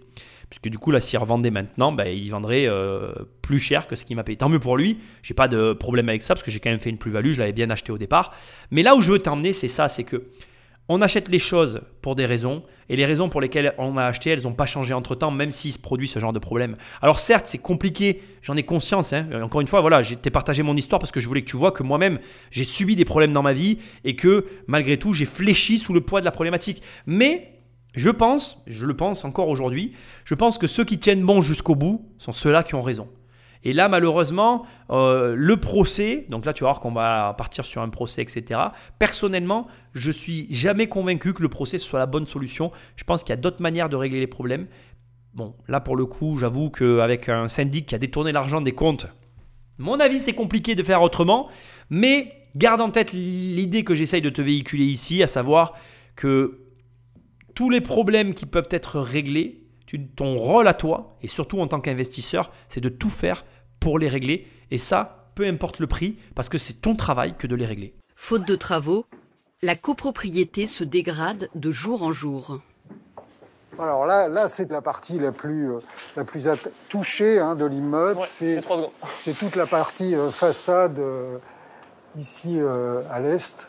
Puisque 0.50 0.70
du 0.70 0.78
coup, 0.78 0.90
là, 0.90 1.02
s'il 1.02 1.20
revendait 1.20 1.52
maintenant, 1.52 1.92
ben, 1.92 2.08
il 2.08 2.30
vendrait 2.30 2.66
euh, 2.68 3.12
plus 3.42 3.60
cher 3.60 3.86
que 3.86 3.98
ce 3.98 4.06
qu'il 4.06 4.16
m'a 4.16 4.24
payé. 4.24 4.38
Tant 4.38 4.48
mieux 4.48 4.60
pour 4.60 4.78
lui, 4.78 5.00
j'ai 5.22 5.34
pas 5.34 5.50
de 5.50 5.74
problème 5.74 6.08
avec 6.08 6.24
ça 6.24 6.34
parce 6.34 6.44
que 6.44 6.52
j'ai 6.52 6.62
quand 6.62 6.70
même 6.70 6.80
fait 6.80 6.90
une 6.90 6.98
plus-value, 6.98 7.34
je 7.34 7.40
l'avais 7.40 7.52
bien 7.52 7.70
acheté 7.70 7.92
au 7.92 7.98
départ. 7.98 8.34
Mais 8.72 8.84
là 8.84 8.96
où 8.96 9.02
je 9.02 9.12
veux 9.12 9.20
t'emmener, 9.20 9.52
c'est 9.52 9.68
ça, 9.68 9.90
c'est 9.90 10.06
que 10.06 10.24
on 10.88 11.02
achète 11.02 11.30
les 11.30 11.40
choses 11.40 11.82
pour 12.02 12.16
des 12.16 12.26
raisons, 12.26 12.64
et 12.90 12.96
les 12.96 13.06
raisons 13.06 13.30
pour 13.30 13.42
lesquelles 13.42 13.74
on 13.78 13.98
a 13.98 14.04
acheté, 14.06 14.30
elles 14.30 14.44
n'ont 14.44 14.54
pas 14.54 14.68
changé 14.68 14.94
entre 14.94 15.16
temps, 15.16 15.32
même 15.32 15.52
s'il 15.52 15.72
se 15.72 15.80
produit 15.80 16.08
ce 16.08 16.20
genre 16.20 16.34
de 16.34 16.40
problème. 16.40 16.78
Alors 17.02 17.20
certes, 17.20 17.48
c'est 17.48 17.58
compliqué, 17.58 18.22
j'en 18.44 18.56
ai 18.56 18.64
conscience. 18.64 19.12
Hein. 19.12 19.28
Encore 19.42 19.62
une 19.62 19.68
fois, 19.68 19.82
voilà, 19.82 20.04
j'ai 20.04 20.16
partagé 20.16 20.62
mon 20.62 20.76
histoire 20.76 21.00
parce 21.00 21.12
que 21.12 21.20
je 21.20 21.28
voulais 21.28 21.42
que 21.42 21.50
tu 21.50 21.58
vois 21.58 21.72
que 21.72 21.82
moi-même, 21.82 22.20
j'ai 22.52 22.64
subi 22.64 22.96
des 22.96 23.06
problèmes 23.06 23.34
dans 23.34 23.42
ma 23.42 23.54
vie 23.54 23.80
et 24.04 24.16
que 24.16 24.46
malgré 24.68 24.98
tout, 24.98 25.14
j'ai 25.14 25.26
fléchi 25.26 25.80
sous 25.80 25.94
le 25.94 26.02
poids 26.02 26.20
de 26.20 26.26
la 26.26 26.32
problématique. 26.32 26.84
Mais 27.08 27.54
je 27.96 28.10
pense, 28.10 28.64
je 28.68 28.86
le 28.86 28.96
pense 28.96 29.26
encore 29.26 29.50
aujourd'hui, 29.50 29.94
je 30.26 30.36
pense 30.36 30.58
que 30.58 30.68
ceux 30.68 30.84
qui 30.84 31.00
tiennent 31.00 31.24
bon 31.24 31.42
jusqu'au 31.42 31.76
bout 31.76 32.06
sont 32.20 32.34
ceux-là 32.34 32.62
qui 32.62 32.76
ont 32.76 32.82
raison. 32.82 33.08
Et 33.66 33.74
là, 33.74 33.90
malheureusement, 33.90 34.66
euh, 34.92 35.36
le 35.36 35.58
procès, 35.58 36.28
donc 36.30 36.46
là, 36.46 36.54
tu 36.54 36.64
vas 36.64 36.70
voir 36.70 36.80
qu'on 36.80 36.92
va 36.92 37.34
partir 37.36 37.66
sur 37.66 37.82
un 37.82 37.90
procès, 37.90 38.22
etc. 38.22 38.60
Personnellement, 39.00 39.68
je 39.96 40.12
suis 40.12 40.48
jamais 40.54 40.88
convaincu 40.88 41.34
que 41.34 41.42
le 41.42 41.50
procès 41.50 41.80
soit 41.80 41.98
la 41.98 42.06
bonne 42.06 42.28
solution. 42.28 42.72
Je 42.96 43.04
pense 43.04 43.24
qu'il 43.24 43.32
y 43.32 43.34
a 43.34 43.42
d'autres 43.42 43.64
manières 43.64 43.90
de 43.90 43.96
régler 43.96 44.20
les 44.20 44.28
problèmes. 44.28 44.68
Bon, 45.34 45.56
là, 45.68 45.82
pour 45.82 45.96
le 45.96 46.06
coup, 46.06 46.38
j'avoue 46.38 46.70
qu'avec 46.70 47.28
un 47.28 47.48
syndic 47.48 47.88
qui 47.88 47.96
a 47.96 47.98
détourné 47.98 48.32
l'argent 48.32 48.62
des 48.62 48.72
comptes, 48.72 49.08
mon 49.80 50.00
avis, 50.00 50.20
c'est 50.20 50.34
compliqué 50.34 50.76
de 50.76 50.84
faire 50.84 51.02
autrement. 51.02 51.50
Mais 51.90 52.32
garde 52.56 52.82
en 52.82 52.92
tête 52.92 53.14
l'idée 53.14 53.84
que 53.84 53.96
j'essaye 53.96 54.22
de 54.22 54.30
te 54.30 54.44
véhiculer 54.44 54.86
ici, 54.86 55.24
à 55.24 55.28
savoir 55.28 55.74
que 56.16 56.60
tous 57.56 57.72
les 57.72 57.82
problèmes 57.82 58.36
qui 58.36 58.46
peuvent 58.46 58.70
être 58.70 59.00
réglés, 59.00 59.66
ton 60.16 60.36
rôle 60.36 60.68
à 60.68 60.74
toi, 60.74 61.18
et 61.22 61.28
surtout 61.28 61.60
en 61.60 61.68
tant 61.68 61.80
qu'investisseur, 61.80 62.52
c'est 62.68 62.82
de 62.82 62.90
tout 62.90 63.10
faire 63.10 63.46
pour 63.86 64.00
les 64.00 64.10
régler. 64.10 64.48
Et 64.72 64.80
ça, 64.80 65.30
peu 65.36 65.46
importe 65.46 65.78
le 65.78 65.86
prix, 65.86 66.18
parce 66.34 66.50
que 66.50 66.58
c'est 66.58 66.82
ton 66.82 66.96
travail 66.96 67.36
que 67.38 67.46
de 67.46 67.56
les 67.56 67.68
régler. 67.68 67.94
Faute 68.16 68.48
de 68.48 68.56
travaux, 68.56 69.06
la 69.62 69.76
copropriété 69.76 70.66
se 70.66 70.84
dégrade 70.84 71.50
de 71.54 71.70
jour 71.70 72.02
en 72.02 72.12
jour. 72.12 72.62
Alors 73.78 74.08
là, 74.08 74.28
là 74.28 74.48
c'est 74.48 74.72
la 74.72 74.82
partie 74.82 75.20
la 75.20 75.32
plus, 75.32 75.72
euh, 75.72 75.80
la 76.18 76.24
plus 76.24 76.50
touchée 76.90 77.38
hein, 77.38 77.54
de 77.54 77.66
l'immeuble. 77.66 78.22
c'est 78.26 78.60
toute 79.38 79.56
la 79.56 79.68
partie 79.68 80.16
euh, 80.16 80.32
façade 80.32 80.98
euh, 80.98 81.38
ici 82.18 82.58
à 83.12 83.20
l'est 83.20 83.68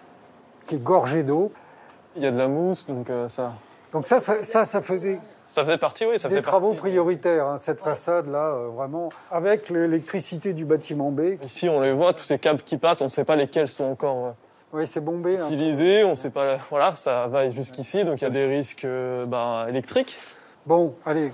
qui 0.67 0.77
est 0.77 0.83
gorgée 0.83 1.25
d'eau. 1.25 1.53
Il 2.17 2.23
y 2.23 2.27
a 2.27 2.31
de 2.31 2.39
la 2.39 2.49
mousse, 2.49 2.87
donc 2.87 3.11
ça. 3.29 3.53
Donc 3.93 4.07
ça, 4.07 4.19
ça, 4.19 4.65
ça 4.65 4.81
faisait 4.81 5.19
ça 5.49 5.65
faisait 5.65 5.79
partie, 5.79 6.05
oui, 6.05 6.19
ça 6.19 6.29
Des 6.29 6.37
faisait 6.37 6.43
travaux 6.43 6.75
prioritaires, 6.75 7.47
hein, 7.47 7.59
cette 7.59 7.81
façade-là, 7.81 8.55
euh, 8.55 8.69
vraiment, 8.69 9.09
avec 9.31 9.71
l'électricité 9.71 10.53
du 10.53 10.65
bâtiment 10.65 11.11
B. 11.11 11.39
Ici, 11.43 11.69
on 11.69 11.81
les 11.81 11.93
voit, 11.93 12.13
tous 12.13 12.25
ces 12.25 12.39
câbles 12.39 12.63
qui 12.63 12.77
passent, 12.77 13.01
on 13.01 13.07
ne 13.07 13.11
sait 13.11 13.25
pas 13.25 13.37
lesquels 13.37 13.69
sont 13.69 13.85
encore 13.85 14.27
euh, 14.27 14.31
oui, 14.73 14.87
c'est 14.87 15.01
bombé, 15.01 15.39
hein. 15.39 15.47
utilisés, 15.47 16.05
on 16.05 16.11
ne 16.11 16.15
sait 16.15 16.31
pas, 16.31 16.59
voilà, 16.69 16.97
ça 16.97 17.29
va 17.29 17.49
jusqu'ici, 17.49 18.05
donc 18.05 18.21
il 18.21 18.25
y 18.25 18.27
a 18.27 18.31
des 18.31 18.47
risques 18.47 18.85
euh, 18.85 19.25
ben, 19.25 19.67
électriques. 19.69 20.19
Bon, 20.67 20.97
allez, 21.07 21.31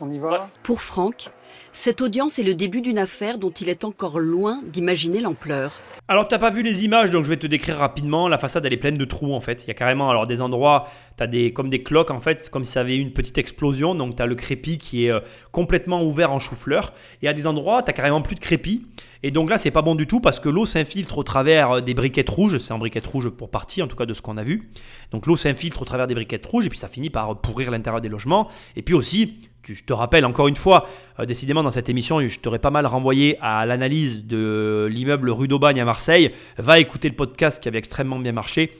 on 0.00 0.10
y 0.10 0.18
va. 0.18 0.48
Pour 0.62 0.80
Franck, 0.80 1.30
cette 1.76 2.00
audience 2.00 2.38
est 2.38 2.42
le 2.42 2.54
début 2.54 2.80
d'une 2.80 2.96
affaire 2.96 3.36
dont 3.36 3.50
il 3.50 3.68
est 3.68 3.84
encore 3.84 4.18
loin 4.18 4.62
d'imaginer 4.64 5.20
l'ampleur. 5.20 5.78
Alors, 6.08 6.26
tu 6.26 6.34
n'as 6.34 6.38
pas 6.38 6.50
vu 6.50 6.62
les 6.62 6.84
images, 6.84 7.10
donc 7.10 7.24
je 7.24 7.28
vais 7.28 7.36
te 7.36 7.46
décrire 7.46 7.76
rapidement. 7.76 8.28
La 8.28 8.38
façade, 8.38 8.64
elle 8.64 8.72
est 8.72 8.78
pleine 8.78 8.96
de 8.96 9.04
trous 9.04 9.34
en 9.34 9.40
fait. 9.40 9.64
Il 9.64 9.68
y 9.68 9.70
a 9.72 9.74
carrément 9.74 10.08
alors 10.08 10.26
des 10.26 10.40
endroits, 10.40 10.88
tu 11.18 11.24
as 11.24 11.26
des, 11.26 11.52
comme 11.52 11.68
des 11.68 11.82
cloques 11.82 12.10
en 12.10 12.18
fait, 12.18 12.38
c'est 12.40 12.50
comme 12.50 12.64
si 12.64 12.72
ça 12.72 12.80
avait 12.80 12.96
eu 12.96 13.00
une 13.00 13.12
petite 13.12 13.36
explosion. 13.36 13.94
Donc, 13.94 14.16
tu 14.16 14.22
as 14.22 14.26
le 14.26 14.36
crépi 14.36 14.78
qui 14.78 15.06
est 15.06 15.10
euh, 15.10 15.20
complètement 15.52 16.02
ouvert 16.02 16.32
en 16.32 16.38
chou-fleur. 16.38 16.94
Et 17.20 17.28
à 17.28 17.34
des 17.34 17.46
endroits, 17.46 17.82
tu 17.82 17.92
carrément 17.92 18.22
plus 18.22 18.36
de 18.36 18.40
crépi. 18.40 18.86
Et 19.22 19.30
donc 19.30 19.50
là, 19.50 19.58
c'est 19.58 19.70
pas 19.70 19.82
bon 19.82 19.94
du 19.94 20.06
tout 20.06 20.20
parce 20.20 20.38
que 20.38 20.48
l'eau 20.48 20.66
s'infiltre 20.66 21.18
au 21.18 21.24
travers 21.24 21.72
euh, 21.72 21.80
des 21.80 21.94
briquettes 21.94 22.30
rouges. 22.30 22.58
C'est 22.58 22.72
un 22.72 22.78
briquette 22.78 23.06
rouge 23.06 23.28
pour 23.28 23.50
partie, 23.50 23.82
en 23.82 23.88
tout 23.88 23.96
cas 23.96 24.06
de 24.06 24.14
ce 24.14 24.22
qu'on 24.22 24.36
a 24.36 24.44
vu. 24.44 24.70
Donc 25.10 25.26
l'eau 25.26 25.36
s'infiltre 25.36 25.82
au 25.82 25.84
travers 25.84 26.06
des 26.06 26.14
briquettes 26.14 26.46
rouges 26.46 26.66
et 26.66 26.68
puis 26.68 26.78
ça 26.78 26.88
finit 26.88 27.10
par 27.10 27.40
pourrir 27.40 27.70
l'intérieur 27.70 28.00
des 28.00 28.08
logements. 28.08 28.48
Et 28.76 28.82
puis 28.82 28.94
aussi, 28.94 29.40
je 29.74 29.84
te 29.84 29.92
rappelle 29.92 30.24
encore 30.24 30.48
une 30.48 30.56
fois, 30.56 30.88
euh, 31.18 31.26
décidément 31.26 31.62
dans 31.62 31.70
cette 31.70 31.88
émission, 31.88 32.20
je 32.20 32.38
t'aurais 32.38 32.58
pas 32.58 32.70
mal 32.70 32.86
renvoyé 32.86 33.38
à 33.40 33.66
l'analyse 33.66 34.24
de 34.26 34.88
l'immeuble 34.90 35.30
rue 35.30 35.48
d'Aubagne 35.48 35.80
à 35.80 35.84
Marseille. 35.84 36.32
Va 36.58 36.78
écouter 36.78 37.08
le 37.08 37.14
podcast 37.14 37.62
qui 37.62 37.68
avait 37.68 37.78
extrêmement 37.78 38.18
bien 38.18 38.32
marché. 38.32 38.72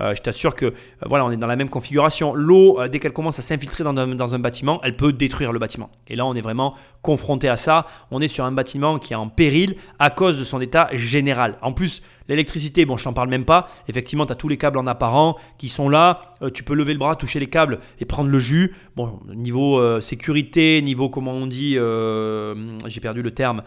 Euh, 0.00 0.12
je 0.14 0.22
t'assure 0.22 0.56
que 0.56 0.66
euh, 0.66 0.72
voilà, 1.06 1.24
on 1.24 1.30
est 1.30 1.36
dans 1.36 1.46
la 1.46 1.56
même 1.56 1.70
configuration. 1.70 2.34
L'eau, 2.34 2.80
dès 2.88 2.98
qu'elle 2.98 3.12
commence 3.12 3.38
à 3.38 3.42
s'infiltrer 3.42 3.84
dans 3.84 4.34
un, 4.34 4.38
bâtiment, 4.38 4.80
elle 4.82 4.96
peut 4.96 5.12
détruire 5.12 5.52
le 5.52 5.60
bâtiment. 5.60 5.90
Et 6.08 6.16
là, 6.16 6.26
on 6.26 6.34
est 6.34 6.40
vraiment 6.40 6.74
confronté 7.02 7.48
à 7.48 7.56
ça. 7.56 7.86
On 8.10 8.20
est 8.20 8.28
sur 8.28 8.44
un 8.44 8.52
bâtiment 8.52 8.98
qui 8.98 9.12
est 9.12 9.16
en 9.16 9.28
péril 9.28 9.76
à 9.98 10.10
cause 10.10 10.38
de 10.38 10.44
son 10.44 10.60
état 10.60 10.88
général. 10.92 11.56
En 11.62 11.72
plus, 11.72 12.02
L'électricité, 12.28 12.86
bon, 12.86 12.96
je 12.96 13.04
t'en 13.04 13.12
parle 13.12 13.28
même 13.28 13.44
pas. 13.44 13.68
Effectivement, 13.88 14.24
tu 14.24 14.32
as 14.32 14.36
tous 14.36 14.48
les 14.48 14.56
câbles 14.56 14.78
en 14.78 14.86
apparent 14.86 15.36
qui 15.58 15.68
sont 15.68 15.88
là. 15.88 16.32
Euh, 16.42 16.50
tu 16.50 16.62
peux 16.62 16.74
lever 16.74 16.94
le 16.94 16.98
bras, 16.98 17.16
toucher 17.16 17.38
les 17.38 17.48
câbles 17.48 17.80
et 18.00 18.06
prendre 18.06 18.30
le 18.30 18.38
jus. 18.38 18.74
Bon, 18.96 19.20
niveau 19.34 19.78
euh, 19.78 20.00
sécurité, 20.00 20.80
niveau, 20.80 21.10
comment 21.10 21.32
on 21.32 21.46
dit, 21.46 21.74
euh, 21.76 22.54
j'ai 22.86 23.00
perdu 23.00 23.22
le 23.22 23.32
terme, 23.32 23.62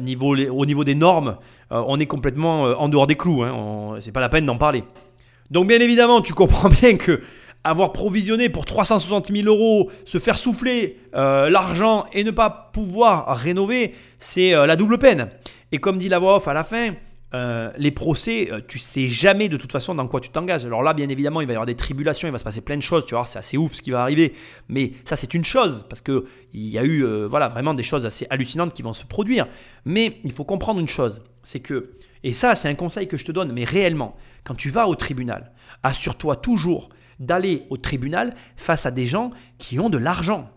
niveau, 0.00 0.36
au 0.36 0.66
niveau 0.66 0.84
des 0.84 0.94
normes, 0.94 1.36
on 1.70 1.98
est 2.00 2.06
complètement 2.06 2.64
en 2.64 2.88
dehors 2.88 3.06
des 3.06 3.14
clous. 3.14 3.42
Hein. 3.42 3.96
C'est 4.00 4.12
pas 4.12 4.20
la 4.20 4.28
peine 4.28 4.46
d'en 4.46 4.58
parler. 4.58 4.84
Donc, 5.50 5.68
bien 5.68 5.80
évidemment, 5.80 6.20
tu 6.20 6.34
comprends 6.34 6.68
bien 6.80 6.96
que 6.96 7.20
avoir 7.64 7.92
provisionné 7.92 8.48
pour 8.48 8.64
360 8.64 9.30
000 9.32 9.46
euros, 9.46 9.90
se 10.04 10.18
faire 10.18 10.36
souffler 10.36 10.98
l'argent 11.12 12.06
et 12.12 12.24
ne 12.24 12.32
pas 12.32 12.70
pouvoir 12.72 13.36
rénover, 13.36 13.94
c'est 14.18 14.50
la 14.50 14.76
double 14.76 14.98
peine. 14.98 15.28
Et 15.70 15.78
comme 15.78 15.98
dit 15.98 16.08
la 16.08 16.18
voix 16.18 16.36
off 16.36 16.48
à 16.48 16.54
la 16.54 16.64
fin, 16.64 16.94
euh, 17.34 17.70
les 17.78 17.90
procès, 17.90 18.52
euh, 18.52 18.60
tu 18.66 18.78
sais 18.78 19.08
jamais 19.08 19.48
de 19.48 19.56
toute 19.56 19.72
façon 19.72 19.94
dans 19.94 20.06
quoi 20.06 20.20
tu 20.20 20.28
t'engages. 20.28 20.66
Alors 20.66 20.82
là, 20.82 20.92
bien 20.92 21.08
évidemment, 21.08 21.40
il 21.40 21.46
va 21.46 21.54
y 21.54 21.56
avoir 21.56 21.66
des 21.66 21.76
tribulations, 21.76 22.28
il 22.28 22.30
va 22.30 22.38
se 22.38 22.44
passer 22.44 22.60
plein 22.60 22.76
de 22.76 22.82
choses, 22.82 23.06
tu 23.06 23.14
vois, 23.14 23.24
c'est 23.24 23.38
assez 23.38 23.56
ouf 23.56 23.72
ce 23.72 23.82
qui 23.82 23.90
va 23.90 24.02
arriver. 24.02 24.34
Mais 24.68 24.92
ça, 25.04 25.16
c'est 25.16 25.32
une 25.32 25.44
chose, 25.44 25.86
parce 25.88 26.02
que 26.02 26.26
il 26.52 26.68
y 26.68 26.78
a 26.78 26.84
eu 26.84 27.04
euh, 27.04 27.26
voilà, 27.26 27.48
vraiment 27.48 27.72
des 27.72 27.82
choses 27.82 28.04
assez 28.04 28.26
hallucinantes 28.28 28.74
qui 28.74 28.82
vont 28.82 28.92
se 28.92 29.06
produire. 29.06 29.48
Mais 29.86 30.20
il 30.24 30.32
faut 30.32 30.44
comprendre 30.44 30.78
une 30.78 30.88
chose, 30.88 31.22
c'est 31.42 31.60
que, 31.60 31.92
et 32.22 32.32
ça, 32.32 32.54
c'est 32.54 32.68
un 32.68 32.74
conseil 32.74 33.08
que 33.08 33.16
je 33.16 33.24
te 33.24 33.32
donne, 33.32 33.52
mais 33.52 33.64
réellement, 33.64 34.14
quand 34.44 34.54
tu 34.54 34.68
vas 34.68 34.86
au 34.86 34.94
tribunal, 34.94 35.52
assure-toi 35.82 36.36
toujours 36.36 36.90
d'aller 37.18 37.64
au 37.70 37.78
tribunal 37.78 38.34
face 38.56 38.84
à 38.84 38.90
des 38.90 39.06
gens 39.06 39.30
qui 39.56 39.80
ont 39.80 39.88
de 39.88 39.98
l'argent. 39.98 40.50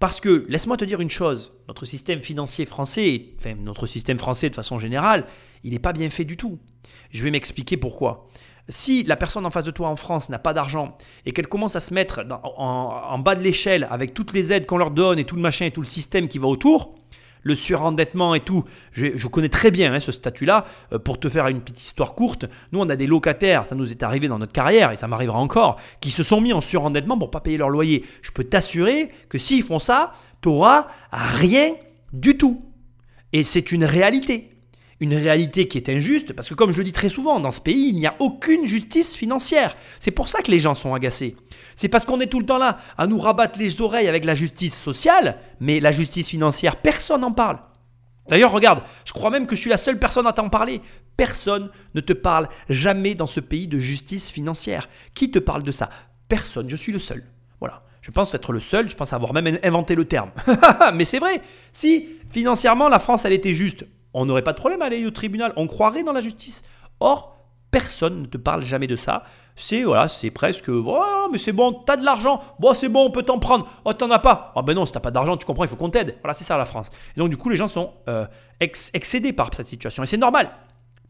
Parce 0.00 0.20
que, 0.20 0.44
laisse-moi 0.48 0.76
te 0.76 0.84
dire 0.84 1.00
une 1.00 1.10
chose, 1.10 1.52
notre 1.68 1.84
système 1.86 2.20
financier 2.20 2.66
français, 2.66 3.30
enfin 3.38 3.54
notre 3.54 3.86
système 3.86 4.18
français 4.18 4.50
de 4.50 4.54
façon 4.54 4.78
générale, 4.78 5.24
il 5.64 5.72
n'est 5.72 5.78
pas 5.78 5.92
bien 5.92 6.10
fait 6.10 6.24
du 6.24 6.36
tout. 6.36 6.58
Je 7.10 7.24
vais 7.24 7.30
m'expliquer 7.30 7.76
pourquoi. 7.76 8.28
Si 8.68 9.02
la 9.02 9.16
personne 9.16 9.44
en 9.44 9.50
face 9.50 9.64
de 9.64 9.70
toi 9.70 9.88
en 9.88 9.96
France 9.96 10.28
n'a 10.30 10.38
pas 10.38 10.54
d'argent 10.54 10.96
et 11.26 11.32
qu'elle 11.32 11.48
commence 11.48 11.76
à 11.76 11.80
se 11.80 11.92
mettre 11.92 12.24
en, 12.56 13.18
bas 13.18 13.34
de 13.34 13.42
l'échelle 13.42 13.86
avec 13.90 14.14
toutes 14.14 14.32
les 14.32 14.52
aides 14.52 14.64
qu'on 14.64 14.78
leur 14.78 14.90
donne 14.90 15.18
et 15.18 15.24
tout 15.24 15.36
le 15.36 15.42
machin 15.42 15.66
et 15.66 15.70
tout 15.70 15.82
le 15.82 15.86
système 15.86 16.28
qui 16.28 16.38
va 16.38 16.46
autour, 16.46 16.94
le 17.42 17.54
surendettement 17.54 18.34
et 18.34 18.40
tout, 18.40 18.64
je, 18.92 19.26
connais 19.28 19.50
très 19.50 19.70
bien 19.70 19.92
hein, 19.92 20.00
ce 20.00 20.12
statut-là. 20.12 20.64
Euh, 20.94 20.98
pour 20.98 21.20
te 21.20 21.28
faire 21.28 21.46
une 21.48 21.60
petite 21.60 21.82
histoire 21.82 22.14
courte, 22.14 22.46
nous 22.72 22.80
on 22.80 22.88
a 22.88 22.96
des 22.96 23.06
locataires, 23.06 23.66
ça 23.66 23.74
nous 23.74 23.90
est 23.90 24.02
arrivé 24.02 24.28
dans 24.28 24.38
notre 24.38 24.52
carrière 24.52 24.92
et 24.92 24.96
ça 24.96 25.08
m'arrivera 25.08 25.38
encore, 25.38 25.76
qui 26.00 26.10
se 26.10 26.22
sont 26.22 26.40
mis 26.40 26.54
en 26.54 26.62
surendettement 26.62 27.18
pour 27.18 27.30
pas 27.30 27.40
payer 27.40 27.58
leur 27.58 27.68
loyer. 27.68 28.06
Je 28.22 28.30
peux 28.30 28.44
t'assurer 28.44 29.10
que 29.28 29.36
s'ils 29.36 29.62
font 29.62 29.78
ça, 29.78 30.12
tu 30.40 30.48
n'auras 30.48 30.86
rien 31.12 31.74
du 32.14 32.38
tout. 32.38 32.64
Et 33.34 33.42
c'est 33.42 33.72
une 33.72 33.84
réalité. 33.84 34.53
Une 35.00 35.14
réalité 35.14 35.66
qui 35.68 35.78
est 35.78 35.88
injuste, 35.88 36.32
parce 36.32 36.48
que 36.48 36.54
comme 36.54 36.70
je 36.70 36.78
le 36.78 36.84
dis 36.84 36.92
très 36.92 37.08
souvent, 37.08 37.40
dans 37.40 37.50
ce 37.50 37.60
pays, 37.60 37.88
il 37.88 37.96
n'y 37.96 38.06
a 38.06 38.14
aucune 38.20 38.66
justice 38.66 39.16
financière. 39.16 39.76
C'est 39.98 40.12
pour 40.12 40.28
ça 40.28 40.40
que 40.42 40.50
les 40.50 40.60
gens 40.60 40.74
sont 40.74 40.94
agacés. 40.94 41.36
C'est 41.76 41.88
parce 41.88 42.04
qu'on 42.04 42.20
est 42.20 42.26
tout 42.26 42.38
le 42.38 42.46
temps 42.46 42.58
là 42.58 42.78
à 42.96 43.06
nous 43.06 43.18
rabattre 43.18 43.58
les 43.58 43.80
oreilles 43.80 44.08
avec 44.08 44.24
la 44.24 44.34
justice 44.34 44.78
sociale, 44.78 45.38
mais 45.60 45.80
la 45.80 45.92
justice 45.92 46.28
financière, 46.28 46.76
personne 46.76 47.22
n'en 47.22 47.32
parle. 47.32 47.58
D'ailleurs, 48.28 48.52
regarde, 48.52 48.82
je 49.04 49.12
crois 49.12 49.30
même 49.30 49.46
que 49.46 49.56
je 49.56 49.60
suis 49.60 49.70
la 49.70 49.76
seule 49.76 49.98
personne 49.98 50.26
à 50.26 50.32
t'en 50.32 50.48
parler. 50.48 50.80
Personne 51.16 51.70
ne 51.94 52.00
te 52.00 52.12
parle 52.12 52.48
jamais 52.68 53.14
dans 53.14 53.26
ce 53.26 53.40
pays 53.40 53.68
de 53.68 53.78
justice 53.78 54.30
financière. 54.30 54.88
Qui 55.14 55.30
te 55.30 55.38
parle 55.38 55.62
de 55.62 55.72
ça? 55.72 55.90
Personne, 56.28 56.70
je 56.70 56.76
suis 56.76 56.92
le 56.92 56.98
seul. 56.98 57.24
Voilà. 57.60 57.82
Je 58.00 58.10
pense 58.10 58.34
être 58.34 58.52
le 58.52 58.60
seul, 58.60 58.90
je 58.90 58.96
pense 58.96 59.12
avoir 59.12 59.32
même 59.32 59.58
inventé 59.62 59.94
le 59.94 60.04
terme. 60.04 60.30
Mais 60.94 61.04
c'est 61.04 61.18
vrai. 61.18 61.42
Si 61.72 62.08
financièrement 62.30 62.88
la 62.88 62.98
France 62.98 63.24
elle 63.24 63.32
était 63.32 63.54
juste, 63.54 63.86
on 64.14 64.24
n'aurait 64.26 64.42
pas 64.42 64.52
de 64.52 64.58
problème 64.58 64.82
à 64.82 64.86
aller 64.86 65.04
au 65.06 65.10
tribunal, 65.10 65.52
on 65.56 65.66
croirait 65.66 66.04
dans 66.04 66.12
la 66.12 66.20
justice. 66.20 66.64
Or, 67.00 67.36
personne 67.70 68.22
ne 68.22 68.26
te 68.26 68.38
parle 68.38 68.62
jamais 68.62 68.86
de 68.86 68.96
ça. 68.96 69.24
C'est 69.56 69.82
voilà, 69.84 70.08
c'est 70.08 70.30
presque 70.30 70.68
oh, 70.68 71.28
mais 71.30 71.38
c'est 71.38 71.52
bon, 71.52 71.72
t'as 71.72 71.96
de 71.96 72.04
l'argent, 72.04 72.40
bon 72.58 72.74
c'est 72.74 72.88
bon, 72.88 73.04
on 73.04 73.10
peut 73.10 73.22
t'en 73.22 73.38
prendre. 73.38 73.68
Oh 73.84 73.92
t'en 73.92 74.10
as 74.10 74.18
pas. 74.18 74.52
Ah 74.56 74.62
ben 74.62 74.74
non, 74.74 74.84
si 74.86 74.92
t'as 74.92 75.00
pas 75.00 75.10
d'argent, 75.12 75.36
tu 75.36 75.46
comprends, 75.46 75.64
il 75.64 75.68
faut 75.68 75.76
qu'on 75.76 75.90
t'aide. 75.90 76.16
Voilà, 76.22 76.34
c'est 76.34 76.44
ça 76.44 76.56
la 76.58 76.64
France. 76.64 76.88
Et 77.16 77.20
donc 77.20 77.28
du 77.30 77.36
coup, 77.36 77.50
les 77.50 77.56
gens 77.56 77.68
sont 77.68 77.92
euh, 78.08 78.26
ex- 78.60 78.90
excédés 78.94 79.32
par 79.32 79.54
cette 79.54 79.66
situation 79.66 80.02
et 80.02 80.06
c'est 80.06 80.16
normal. 80.16 80.50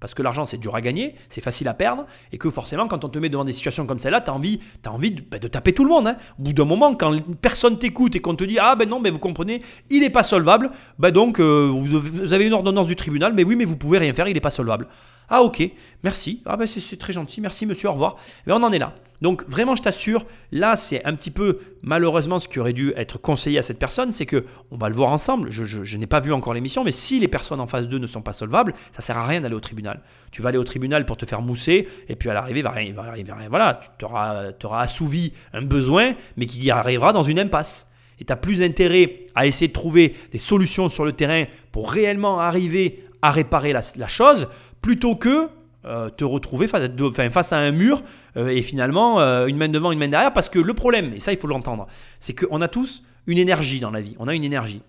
Parce 0.05 0.13
que 0.13 0.21
l'argent, 0.21 0.45
c'est 0.45 0.59
dur 0.59 0.75
à 0.77 0.83
gagner, 0.83 1.15
c'est 1.31 1.41
facile 1.41 1.67
à 1.67 1.73
perdre, 1.73 2.05
et 2.31 2.37
que 2.37 2.51
forcément, 2.51 2.89
quand 2.89 3.07
on 3.07 3.09
te 3.09 3.19
met 3.19 3.31
devant 3.31 3.43
des 3.43 3.55
situations 3.55 3.87
comme 3.87 3.99
celle-là, 3.99 4.21
tu 4.21 4.31
as 4.31 4.35
envie, 4.35 4.61
envie 4.87 5.13
de, 5.13 5.49
taper 5.49 5.73
tout 5.73 5.83
le 5.83 5.89
monde. 5.89 6.09
hein. 6.09 6.19
Au 6.39 6.43
bout 6.43 6.53
d'un 6.53 6.67
moment, 6.67 6.95
quand 6.95 7.17
personne 7.41 7.79
t'écoute 7.79 8.15
et 8.15 8.21
qu'on 8.21 8.35
te 8.35 8.45
dit 8.45 8.59
Ah 8.61 8.77
ben 8.77 8.87
non, 8.87 9.01
mais 9.01 9.09
vous 9.09 9.19
comprenez, 9.19 9.63
il 9.89 10.01
n'est 10.01 10.11
pas 10.11 10.23
solvable, 10.23 10.73
bah 10.99 11.11
donc 11.11 11.41
euh, 11.41 11.73
vous, 11.75 12.35
avez 12.35 12.45
une 12.45 12.53
ordonnance 12.53 12.87
du 12.87 12.97
tribunal, 12.97 13.33
mais 13.33 13.45
oui, 13.45 13.57
mais 13.57 13.65
vous 13.65 13.77
pouvez 13.77 13.97
rien 13.97 14.13
faire, 14.13 14.29
il 14.29 14.35
n'est 14.35 14.41
pas 14.41 14.51
solvable. 14.51 14.89
Ah 15.31 15.43
ok, 15.43 15.71
merci, 16.03 16.43
ah 16.45 16.59
ben 16.59 16.67
c'est 16.67 16.99
très 16.99 17.15
gentil, 17.15 17.41
merci 17.41 17.65
monsieur, 17.65 17.89
au 17.89 17.93
revoir. 17.93 18.17
Mais 18.47 18.53
on 18.53 18.63
en 18.63 18.73
est 18.73 18.79
là. 18.79 18.93
Donc 19.25 19.43
vraiment, 19.49 19.75
je 19.75 19.81
t'assure, 19.81 20.27
là, 20.53 20.77
c'est 20.77 21.03
un 21.07 21.15
petit 21.15 21.31
peu 21.31 21.61
malheureusement 21.83 22.41
ce 22.41 22.47
qui 22.47 22.61
aurait 22.61 22.75
dû 22.75 22.93
être 22.95 23.19
conseillé 23.19 23.59
à 23.59 23.63
cette 23.63 23.79
personne, 23.79 24.13
c'est 24.13 24.27
que 24.27 24.45
on 24.71 24.77
va 24.77 24.91
le 24.91 24.95
voir 24.95 25.09
ensemble. 25.09 25.51
Je, 25.51 25.97
n'ai 25.97 26.07
pas 26.07 26.21
vu 26.21 26.31
encore 26.31 26.53
l'émission, 26.53 26.85
mais 26.85 26.91
si 26.91 27.21
les 27.21 27.27
personnes 27.27 27.59
en 27.59 27.67
face 27.67 27.89
d'eux 27.89 27.97
ne 27.97 28.07
sont 28.07 28.21
pas 28.21 28.35
solvables, 28.35 28.75
ça 28.93 29.01
sert 29.01 29.17
à 29.17 29.25
rien 29.25 29.41
d'aller 29.41 29.55
au 29.55 29.61
tribunal. 29.61 30.03
Tu 30.31 30.43
vas 30.43 30.51
aller 30.51 30.59
au 30.59 30.65
tribunal 30.65 31.07
pour 31.07 31.17
te 31.17 31.25
faire 31.25 31.41
mousser, 31.41 31.89
et 32.07 32.17
puis 32.17 32.29
à 32.29 32.35
l'arrivée, 32.35 32.61
il 32.61 32.65
va 32.65 32.73
rien, 32.73 32.93
va 32.93 33.13
rien. 33.13 33.49
Voilà, 33.49 33.81
tu 33.99 34.05
auras, 34.05 34.53
assouvi 34.79 35.33
un 35.55 35.63
besoin, 35.63 36.13
mais 36.37 36.45
qui 36.45 36.71
arrivera 36.71 37.15
dans 37.15 37.23
une 37.23 37.39
impasse. 37.39 37.91
Et 38.21 38.27
tu 38.27 38.33
as 38.33 38.37
plus 38.37 38.63
intérêt 38.63 39.21
à 39.35 39.47
essayer 39.47 39.69
de 39.69 39.73
trouver 39.73 40.15
des 40.33 40.39
solutions 40.39 40.91
sur 40.91 41.07
le 41.07 41.15
terrain 41.15 41.45
pour 41.73 41.91
réellement 41.91 42.41
arriver 42.41 43.03
à 43.23 43.31
réparer 43.31 43.73
la 43.73 44.09
chose, 44.09 44.49
plutôt 44.83 45.17
que 45.17 45.49
euh, 45.87 46.09
te 46.11 46.25
retrouver 46.25 46.67
face 46.67 47.53
à, 47.53 47.59
un 47.59 47.73
mur 47.73 48.03
euh, 48.37 48.49
et 48.49 48.63
finalement 48.63 49.21
euh, 49.21 49.47
une 49.47 49.57
main 49.57 49.69
devant, 49.69 49.93
une 49.93 49.99
main 49.99 50.09
derrière. 50.09 50.33
Parce 50.33 50.49
que 50.49 50.59
le 50.59 50.75
problème, 50.75 51.13
et 51.15 51.21
ça 51.21 51.33
il 51.33 51.39
faut 51.39 51.47
l'entendre, 51.47 51.87
c'est 52.19 52.35
qu'on 52.35 52.61
a 52.61 52.69
tous 52.69 53.03
une 53.27 53.39
énergie 53.39 53.81
dans 53.81 53.91
la 53.91 54.01
vie. 54.01 54.17
On 54.19 54.29
a 54.29 54.35
une 54.35 54.45
énergie. 54.45 54.83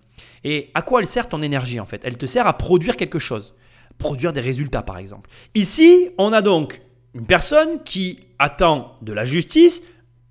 Et 0.44 0.70
à 0.74 0.82
quoi 0.82 1.00
elle 1.00 1.06
sert 1.06 1.28
ton 1.28 1.42
énergie 1.42 1.80
en 1.80 1.86
fait? 1.86 2.00
Elle 2.04 2.16
te 2.16 2.26
sert 2.26 2.46
à 2.46 2.56
produire 2.56 2.96
quelque 2.96 3.18
chose. 3.18 3.54
Produire 3.98 4.32
des 4.32 4.40
résultats 4.40 4.82
par 4.82 4.98
exemple. 4.98 5.28
Ici, 5.54 6.08
on 6.18 6.32
a 6.32 6.42
donc 6.42 6.80
une 7.14 7.26
personne 7.26 7.82
qui 7.84 8.20
attend 8.38 8.96
de 9.02 9.12
la 9.12 9.24
justice 9.24 9.82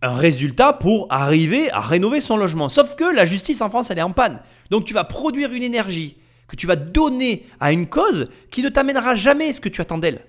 un 0.02 0.14
résultat 0.14 0.74
pour 0.74 1.08
arriver 1.10 1.72
à 1.72 1.82
rénover 1.82 2.20
son 2.20 2.38
logement. 2.38 2.70
Sauf 2.70 2.96
que 2.96 3.04
la 3.04 3.26
justice 3.26 3.62
en 3.62 3.70
France, 3.70 3.90
elle 3.90 4.00
est 4.00 4.04
en 4.04 4.12
panne. 4.12 4.40
Donc 4.70 4.86
tu 4.86 4.94
vas 4.94 5.04
produire 5.04 5.52
une 5.52 5.64
énergie 5.64 6.18
que 6.48 6.56
tu 6.56 6.68
vas 6.68 6.76
donner 6.76 7.48
à 7.60 7.72
une 7.72 7.88
cause 7.88 8.30
qui 8.52 8.62
ne 8.62 8.70
t'amènera 8.70 9.16
jamais 9.16 9.54
ce 9.54 9.62
que 9.62 9.70
tu 9.70 9.82
attends 9.82 9.98
d'elle. 9.98 10.22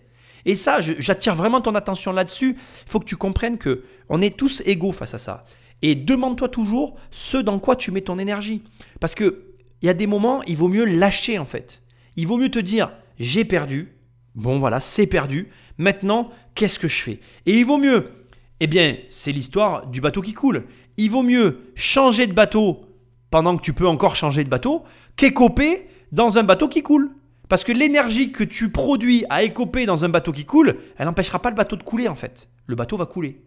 Et 0.46 0.54
ça, 0.54 0.80
j'attire 0.80 1.35
vraiment 1.35 1.61
ton 1.61 1.74
attention 1.74 2.12
là-dessus. 2.12 2.56
Il 2.87 2.90
faut 2.90 3.00
que 3.00 3.04
tu 3.04 3.16
comprennes 3.16 3.59
que 3.59 3.85
on 4.09 4.22
est 4.22 4.35
tous 4.35 4.62
égaux 4.64 4.92
face 4.92 5.12
à 5.12 5.18
ça. 5.18 5.44
Et 5.82 5.94
demande-toi 5.94 6.48
toujours 6.48 6.96
ce 7.11 7.37
dans 7.37 7.59
quoi 7.59 7.76
tu 7.76 7.90
mets 7.90 8.00
ton 8.00 8.18
énergie. 8.18 8.62
Parce 9.00 9.14
que 9.14 9.42
il 9.82 9.87
y 9.87 9.90
a 9.90 9.94
des 9.94 10.06
moments, 10.06 10.42
il 10.44 10.56
vaut 10.56 10.68
mieux 10.68 10.87
lâcher 10.87 11.38
en 11.38 11.44
fait. 11.44 11.82
Il 12.16 12.26
vaut 12.26 12.38
mieux 12.38 12.48
te 12.48 12.59
dire 12.59 12.92
j'ai 13.18 13.44
perdu. 13.44 13.92
Bon 14.35 14.59
voilà, 14.59 14.80
c'est 14.80 15.06
perdu. 15.06 15.48
Maintenant, 15.76 16.30
qu'est-ce 16.54 16.78
que 16.78 16.88
je 16.88 17.02
fais? 17.02 17.20
Et 17.44 17.59
il 17.59 17.66
vaut 17.66 17.78
mieux 17.78 18.12
eh 18.61 18.66
bien, 18.66 18.96
c'est 19.11 19.32
l'histoire 19.32 19.87
du 19.87 20.00
bateau 20.00 20.22
qui 20.22 20.32
coule. 20.32 20.64
Il 20.96 21.11
vaut 21.11 21.22
mieux 21.22 21.72
changer 21.74 22.26
de 22.26 22.32
bateau 22.32 22.87
pendant 23.30 23.56
que 23.56 23.62
tu 23.62 23.74
peux 23.74 23.87
encore 23.87 24.16
changer 24.16 24.44
de 24.44 24.48
bateau 24.48 24.85
qu'écoper 25.16 25.88
dans 26.12 26.38
un 26.38 26.42
bateau 26.42 26.68
qui 26.68 26.82
coule. 26.82 27.11
Parce 27.48 27.64
que 27.64 27.72
l'énergie 27.72 28.32
que 28.32 28.44
tu 28.44 28.70
produis 28.70 29.24
à 29.30 29.42
écoper 29.42 29.87
dans 29.87 30.04
un 30.04 30.09
bateau 30.09 30.32
qui 30.32 30.44
coule, 30.44 30.78
elle 30.96 31.06
n'empêchera 31.06 31.40
pas 31.40 31.50
le 31.50 31.56
bateau 31.56 31.76
de 31.76 31.82
couler 31.82 32.09
en 32.09 32.16
fait. 32.16 32.48
Le 32.66 32.74
bateau 32.74 32.96
va 32.96 33.06
couler. 33.06 33.42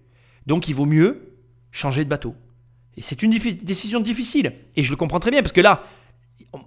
Donc 0.46 0.68
il 0.68 0.76
vaut 0.76 0.86
mieux 0.86 1.36
changer 1.72 2.06
de 2.06 2.10
bateau. 2.10 2.36
Et 2.98 3.02
c'est 3.02 3.22
une 3.24 3.38
décision 3.62 4.00
difficile. 4.00 4.54
Et 4.76 4.84
je 4.84 4.92
le 4.92 4.96
comprends 4.96 5.20
très 5.20 5.32
bien 5.32 5.42
parce 5.42 5.52
que 5.52 5.62
là, 5.62 5.84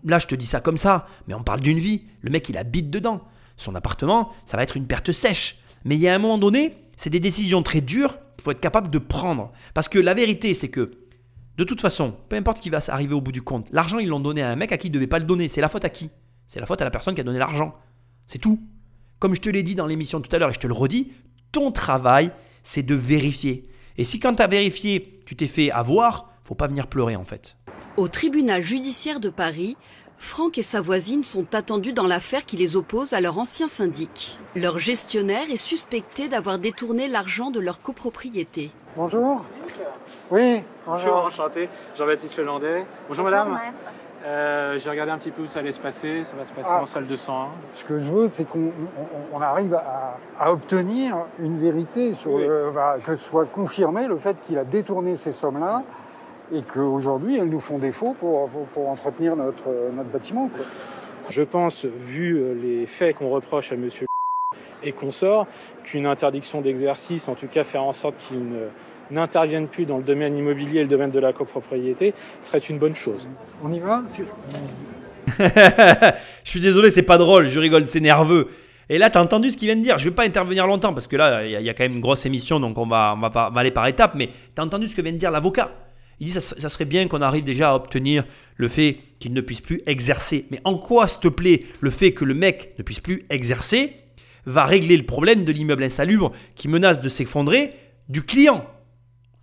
là 0.05 0.19
je 0.19 0.27
te 0.27 0.35
dis 0.35 0.47
ça 0.47 0.61
comme 0.61 0.77
ça, 0.79 1.07
mais 1.27 1.35
on 1.35 1.43
parle 1.43 1.61
d'une 1.61 1.79
vie. 1.79 2.03
Le 2.21 2.31
mec 2.31 2.49
il 2.49 2.57
habite 2.57 2.91
dedans. 2.91 3.23
Son 3.57 3.75
appartement, 3.75 4.33
ça 4.47 4.57
va 4.57 4.63
être 4.63 4.77
une 4.77 4.87
perte 4.87 5.13
sèche. 5.13 5.59
Mais 5.85 5.97
il 5.97 6.01
y 6.01 6.09
a 6.09 6.15
un 6.15 6.19
moment 6.19 6.39
donné, 6.39 6.75
c'est 6.97 7.11
des 7.11 7.21
décisions 7.21 7.63
très 7.63 7.81
dures 7.81 8.19
qu'il 8.37 8.45
faut 8.45 8.51
être 8.51 8.61
capable 8.61 8.91
de 8.91 8.99
prendre. 8.99 9.53
Parce 9.75 9.89
que 9.89 9.99
la 9.99 10.15
vérité, 10.15 10.55
c'est 10.55 10.69
que, 10.69 10.93
de 11.57 11.65
toute 11.65 11.81
façon, 11.81 12.15
peu 12.29 12.37
importe 12.37 12.61
qui 12.61 12.71
va 12.71 12.79
arriver 12.89 13.15
au 13.15 13.21
bout 13.21 13.33
du 13.33 13.43
compte, 13.43 13.69
l'argent, 13.73 13.99
ils 13.99 14.09
l'ont 14.09 14.21
donné 14.21 14.43
à 14.43 14.51
un 14.51 14.57
mec 14.57 14.73
à 14.73 14.79
qui 14.79 14.89
il 14.89 14.91
ne 14.91 14.95
devait 14.95 15.07
pas 15.07 15.19
le 15.19 15.25
donner. 15.25 15.49
C'est 15.49 15.61
la 15.61 15.69
faute 15.69 15.85
à 15.85 15.91
qui? 15.91 16.11
C'est 16.53 16.61
la 16.61 16.67
faute 16.67 16.83
à 16.83 16.85
la 16.85 16.91
personne 16.91 17.15
qui 17.15 17.23
a 17.23 17.25
donné 17.25 17.39
l'argent. 17.39 17.75
C'est 18.27 18.37
tout. 18.37 18.61
Comme 19.19 19.35
je 19.35 19.41
te 19.41 19.49
l'ai 19.49 19.63
dit 19.63 19.75
dans 19.75 19.87
l'émission 19.87 20.21
tout 20.21 20.29
à 20.37 20.39
l'heure 20.39 20.51
et 20.51 20.53
je 20.53 20.59
te 20.59 20.67
le 20.67 20.75
redis, 20.75 21.11
ton 21.51 21.73
travail, 21.73 22.31
c'est 22.63 22.83
de 22.83 22.95
vérifier. 22.95 23.71
Et 23.97 24.05
si 24.05 24.21
quand 24.21 24.35
tu 24.35 24.43
as 24.43 24.49
vérifié, 24.49 25.23
tu 25.25 25.35
t'es 25.35 25.47
fait 25.47 25.71
avoir, 25.71 26.29
faut 26.45 26.55
pas 26.55 26.67
venir 26.67 26.89
pleurer 26.89 27.17
en 27.17 27.25
fait. 27.25 27.57
Au 27.97 28.07
tribunal 28.07 28.61
judiciaire 28.61 29.19
de 29.19 29.31
Paris, 29.31 29.79
Franck 30.19 30.59
et 30.59 30.63
sa 30.63 30.83
voisine 30.83 31.25
sont 31.25 31.55
attendus 31.55 31.95
dans 31.95 32.07
l'affaire 32.07 32.45
qui 32.45 32.59
les 32.59 32.77
oppose 32.77 33.15
à 33.15 33.23
leur 33.23 33.39
ancien 33.39 33.67
syndic. 33.67 34.39
Leur 34.55 34.79
gestionnaire 34.79 35.51
est 35.51 35.57
suspecté 35.57 36.29
d'avoir 36.29 36.59
détourné 36.59 37.09
l'argent 37.09 37.51
de 37.51 37.61
leur 37.61 37.81
copropriété. 37.81 38.73
Bonjour. 38.95 39.43
Oui, 40.31 40.61
Bonjour, 40.87 41.15
enchanté. 41.15 41.71
Jean-Baptiste 41.97 42.37
Lelandais. 42.37 42.85
Bonjour 43.09 43.25
madame. 43.25 43.59
Euh, 44.25 44.79
J'ai 44.79 44.89
regardé 44.91 45.11
un 45.11 45.19
petit 45.19 45.31
peu 45.33 45.43
où 45.43 45.47
ça 45.47 45.59
allait 45.61 45.73
se 45.73 45.81
passer. 45.81 46.23
Ça 46.25 46.37
va 46.37 46.45
se 46.45 46.53
passer 46.53 46.71
Ah. 46.73 46.83
en 46.83 46.87
salle 46.87 47.07
201. 47.07 47.49
Ce 47.75 47.85
que 47.85 47.99
je 47.99 48.11
veux, 48.11 48.29
c'est 48.29 48.45
qu'on 48.45 48.67
on- 48.69 49.37
on 49.37 49.41
arrive 49.41 49.75
à, 49.75 50.17
à 50.39 50.53
obtenir 50.53 51.17
une 51.41 51.59
vérité, 51.59 52.13
sur 52.15 52.33
Oui. 52.33 52.45
le- 52.47 52.73
que 53.05 53.17
soit 53.17 53.47
confirmé 53.47 54.07
le 54.07 54.17
fait 54.19 54.39
qu'il 54.41 54.59
a 54.59 54.65
détourné 54.65 55.17
ces 55.17 55.33
sommes-là 55.33 55.83
et 56.53 56.63
qu'aujourd'hui, 56.63 57.37
elles 57.39 57.49
nous 57.49 57.61
font 57.61 57.79
défaut 57.79 58.15
pour, 58.21 58.49
pour, 58.51 58.67
pour 58.67 58.89
entretenir 58.89 59.35
notre, 59.35 59.69
notre 59.93 60.11
bâtiment. 60.11 60.49
quoi. 60.49 60.65
Je 61.31 61.43
pense, 61.43 61.85
vu 61.85 62.37
euh, 62.37 62.55
les 62.55 62.87
faits 62.87 63.17
qu'on 63.17 63.29
reproche 63.31 63.73
à 63.73 63.77
Monsieur 63.77 64.07
et 64.85 64.93
qu'on 64.93 65.11
sort, 65.13 65.47
qu'une 65.85 66.07
interdiction 66.07 66.61
d'exercice, 66.61 67.29
en 67.29 67.35
tout 67.35 67.47
cas 67.47 67.63
faire 67.65 67.85
en 67.85 67.93
sorte 67.93 68.17
qu'il 68.19 68.39
ne- 68.49 68.69
n'intervienne 69.13 69.69
plus 69.69 69.85
dans 69.87 69.99
le 69.99 70.03
domaine 70.05 70.37
immobilier 70.37 70.81
et 70.81 70.83
le 70.83 70.89
domaine 70.89 71.11
de 71.11 71.21
la 71.21 71.33
copropriété, 71.33 72.15
serait 72.43 72.59
une 72.59 72.79
bonne 72.79 72.95
chose. 72.95 73.29
On 73.63 73.73
y 73.73 73.79
va 73.79 74.03
je 75.39 76.51
suis 76.51 76.61
désolé, 76.61 76.91
c'est 76.91 77.03
pas 77.03 77.19
drôle, 77.19 77.49
je 77.49 77.59
rigole, 77.59 77.87
c'est 77.87 78.01
nerveux. 78.01 78.49
Et 78.89 78.99
là, 78.99 79.09
t'as 79.09 79.23
entendu 79.23 79.51
ce 79.51 79.57
qu'il 79.57 79.69
vient 79.69 79.77
de 79.77 79.83
dire. 79.83 79.99
Je 79.99 80.05
vais 80.09 80.15
pas 80.15 80.25
intervenir 80.25 80.67
longtemps 80.67 80.93
parce 80.93 81.07
que 81.07 81.17
là, 81.17 81.45
il 81.47 81.53
y, 81.53 81.57
a- 81.57 81.61
il 81.61 81.67
y 81.67 81.71
a 81.71 81.75
quand 81.75 81.85
même 81.85 81.95
une 81.95 82.01
grosse 82.01 82.27
émission, 82.27 82.61
donc 82.61 82.77
on 82.77 82.87
va, 82.87 83.15
on 83.17 83.21
va, 83.21 83.31
pas- 83.31 83.49
on 83.51 83.55
va 83.55 83.61
aller 83.61 83.71
par 83.71 83.87
étapes. 83.87 84.15
Mais 84.17 84.29
t'as 84.55 84.63
entendu 84.65 84.89
ce 84.89 84.97
que 84.97 85.01
vient 85.03 85.13
de 85.13 85.17
dire 85.17 85.31
l'avocat. 85.31 85.71
Il 86.21 86.27
dit 86.27 86.33
ça, 86.33 86.41
ça 86.41 86.69
serait 86.69 86.85
bien 86.85 87.07
qu'on 87.09 87.23
arrive 87.23 87.45
déjà 87.45 87.71
à 87.71 87.75
obtenir 87.77 88.25
le 88.57 88.69
fait 88.69 88.99
qu'il 89.19 89.33
ne 89.33 89.41
puisse 89.41 89.61
plus 89.61 89.81
exercer. 89.87 90.47
Mais 90.51 90.61
en 90.65 90.77
quoi, 90.77 91.09
s'il 91.09 91.21
te 91.21 91.29
plaît, 91.29 91.63
le 91.81 91.91
fait 91.91 92.13
que 92.13 92.25
le 92.25 92.35
mec 92.35 92.75
ne 92.79 92.83
puisse 92.83 93.01
plus 93.01 93.25
exercer 93.31 93.97
va 94.45 94.65
régler 94.65 94.97
le 94.97 95.05
problème 95.05 95.45
de 95.45 95.53
l'immeuble 95.53 95.85
insalubre 95.85 96.33
qui 96.57 96.69
menace 96.69 97.01
de 97.01 97.09
s'effondrer 97.09 97.71
du 98.09 98.23
client? 98.23 98.65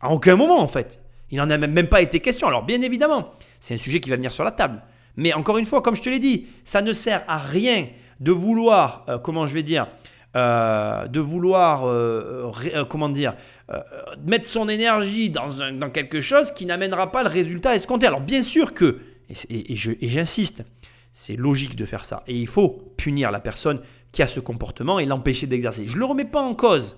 À 0.01 0.11
aucun 0.11 0.35
moment, 0.35 0.59
en 0.59 0.67
fait. 0.67 0.99
Il 1.31 1.37
n'en 1.37 1.49
a 1.49 1.57
même 1.57 1.87
pas 1.87 2.01
été 2.01 2.19
question. 2.19 2.47
Alors, 2.47 2.63
bien 2.63 2.81
évidemment, 2.81 3.33
c'est 3.59 3.73
un 3.73 3.77
sujet 3.77 3.99
qui 3.99 4.09
va 4.09 4.15
venir 4.15 4.31
sur 4.31 4.43
la 4.43 4.51
table. 4.51 4.81
Mais 5.15 5.33
encore 5.33 5.57
une 5.57 5.65
fois, 5.65 5.81
comme 5.81 5.95
je 5.95 6.01
te 6.01 6.09
l'ai 6.09 6.19
dit, 6.19 6.47
ça 6.63 6.81
ne 6.81 6.93
sert 6.93 7.23
à 7.27 7.37
rien 7.37 7.87
de 8.19 8.31
vouloir, 8.31 9.05
euh, 9.09 9.17
comment 9.17 9.47
je 9.47 9.53
vais 9.53 9.63
dire, 9.63 9.87
euh, 10.35 11.07
de 11.07 11.19
vouloir, 11.19 11.87
euh, 11.87 12.51
comment 12.89 13.09
dire, 13.09 13.35
mettre 14.25 14.47
son 14.47 14.69
énergie 14.69 15.29
dans, 15.29 15.89
quelque 15.91 16.21
chose 16.21 16.51
qui 16.51 16.65
n'amènera 16.65 17.11
pas 17.11 17.23
le 17.23 17.29
résultat 17.29 17.75
escompté. 17.75 18.07
Alors 18.07 18.21
bien 18.21 18.41
sûr 18.41 18.73
que, 18.73 18.99
et, 19.29 19.73
et 19.73 19.75
j'insiste, 20.09 20.63
c'est 21.13 21.35
logique 21.35 21.75
de 21.75 21.85
faire 21.85 22.05
ça. 22.05 22.23
Et 22.27 22.35
il 22.35 22.47
faut 22.47 22.93
punir 22.97 23.31
la 23.31 23.39
personne 23.39 23.81
qui 24.11 24.23
a 24.23 24.27
ce 24.27 24.39
comportement 24.39 24.99
et 24.99 25.05
l'empêcher 25.05 25.47
d'exercer. 25.47 25.87
Je 25.87 25.95
ne 25.95 25.99
le 25.99 26.05
remets 26.05 26.25
pas 26.25 26.41
en 26.41 26.55
cause. 26.55 26.97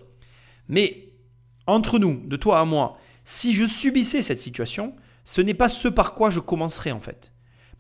Mais 0.70 1.11
entre 1.68 2.00
nous, 2.00 2.22
de 2.26 2.36
toi 2.36 2.60
à 2.60 2.66
moi, 2.66 2.98
si 3.24 3.54
je 3.54 3.66
subissais 3.66 4.22
cette 4.22 4.40
situation, 4.40 4.96
ce 5.26 5.42
n'est 5.42 5.54
pas 5.54 5.70
ce 5.70 5.88
par 5.88 6.14
quoi 6.14 6.30
je 6.30 6.40
commencerais 6.40 6.92
en 6.92 7.00
fait. 7.00 7.34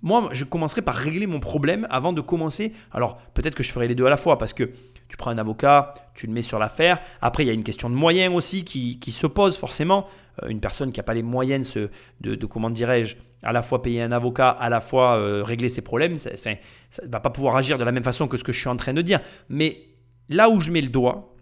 Moi, 0.04 0.30
je 0.32 0.46
commencerai 0.46 0.82
par 0.82 0.96
régler 0.96 1.28
mon 1.28 1.40
problème 1.40 1.86
avant 1.92 2.12
de 2.12 2.22
commencer. 2.22 2.74
Alors, 2.92 3.18
peut-être 3.34 3.54
que 3.54 3.62
je 3.62 3.72
ferai 3.72 3.88
les 3.88 3.94
deux 3.94 4.06
à 4.06 4.10
la 4.10 4.18
fois 4.18 4.40
parce 4.40 4.54
que 4.54 4.72
tu 5.08 5.18
prends 5.18 5.30
un 5.30 5.38
avocat, 5.38 5.94
tu 6.16 6.26
le 6.26 6.34
mets 6.34 6.42
sur 6.42 6.58
l'affaire. 6.58 7.00
Après, 7.22 7.44
il 7.44 7.48
y 7.48 7.50
a 7.50 7.54
une 7.54 7.64
question 7.64 7.90
de 7.90 7.96
moyens 7.96 8.34
aussi 8.34 8.64
qui, 8.64 9.12
se 9.12 9.28
pose 9.28 9.58
forcément. 9.58 10.08
Euh, 10.42 10.48
une 10.48 10.60
personne 10.60 10.92
qui 10.92 11.00
n'a 11.00 11.04
pas 11.04 11.14
les 11.14 11.22
moyens 11.22 11.76
de, 11.76 11.90
de, 12.36 12.46
comment 12.46 12.70
dirais-je, 12.70 13.18
à 13.44 13.52
la 13.52 13.62
fois 13.62 13.82
payer 13.82 14.02
un 14.02 14.12
avocat, 14.12 14.50
à 14.50 14.70
la 14.70 14.82
fois 14.82 15.18
euh, 15.18 15.44
régler 15.44 15.70
ses 15.70 15.82
problèmes, 15.82 16.16
ça 16.16 16.32
ne 16.32 17.08
va 17.08 17.20
pas 17.20 17.30
pouvoir 17.30 17.56
agir 17.56 17.78
de 17.78 17.84
la 17.84 17.92
même 17.92 18.04
façon 18.04 18.28
que 18.28 18.38
ce 18.38 18.44
que 18.44 18.52
je 18.52 18.60
suis 18.60 18.70
en 18.70 18.78
train 18.78 18.94
de 18.94 19.02
dire. 19.02 19.20
Mais 19.50 19.88
là 20.30 20.50
où 20.50 20.60
je 20.60 20.72
mets 20.72 20.82
le 20.82 20.90
doigt, 20.90 21.36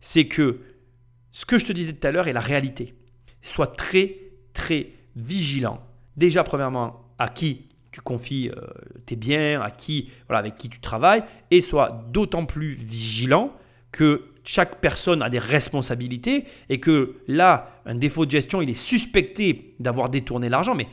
c'est 0.00 0.26
que 0.26 0.60
ce 1.36 1.44
que 1.44 1.58
je 1.58 1.66
te 1.66 1.72
disais 1.74 1.92
tout 1.92 2.06
à 2.06 2.10
l'heure 2.10 2.28
est 2.28 2.32
la 2.32 2.40
réalité. 2.40 2.94
Sois 3.42 3.66
très, 3.66 4.16
très 4.54 4.88
vigilant. 5.16 5.82
Déjà, 6.16 6.42
premièrement, 6.42 7.04
à 7.18 7.28
qui 7.28 7.66
tu 7.90 8.00
confies 8.00 8.48
euh, 8.48 8.62
tes 9.04 9.16
biens, 9.16 9.60
à 9.60 9.70
qui, 9.70 10.08
avec 10.30 10.56
qui 10.56 10.70
tu 10.70 10.80
travailles, 10.80 11.22
et 11.50 11.60
sois 11.60 12.06
d'autant 12.10 12.46
plus 12.46 12.72
vigilant 12.72 13.52
que 13.92 14.24
chaque 14.44 14.80
personne 14.80 15.20
a 15.20 15.28
des 15.28 15.38
responsabilités 15.38 16.46
et 16.70 16.80
que 16.80 17.16
là, 17.28 17.82
un 17.84 17.96
défaut 17.96 18.24
de 18.24 18.30
gestion, 18.30 18.62
il 18.62 18.70
est 18.70 18.74
suspecté 18.74 19.74
d'avoir 19.78 20.08
détourné 20.08 20.48
l'argent, 20.48 20.74
mais 20.74 20.88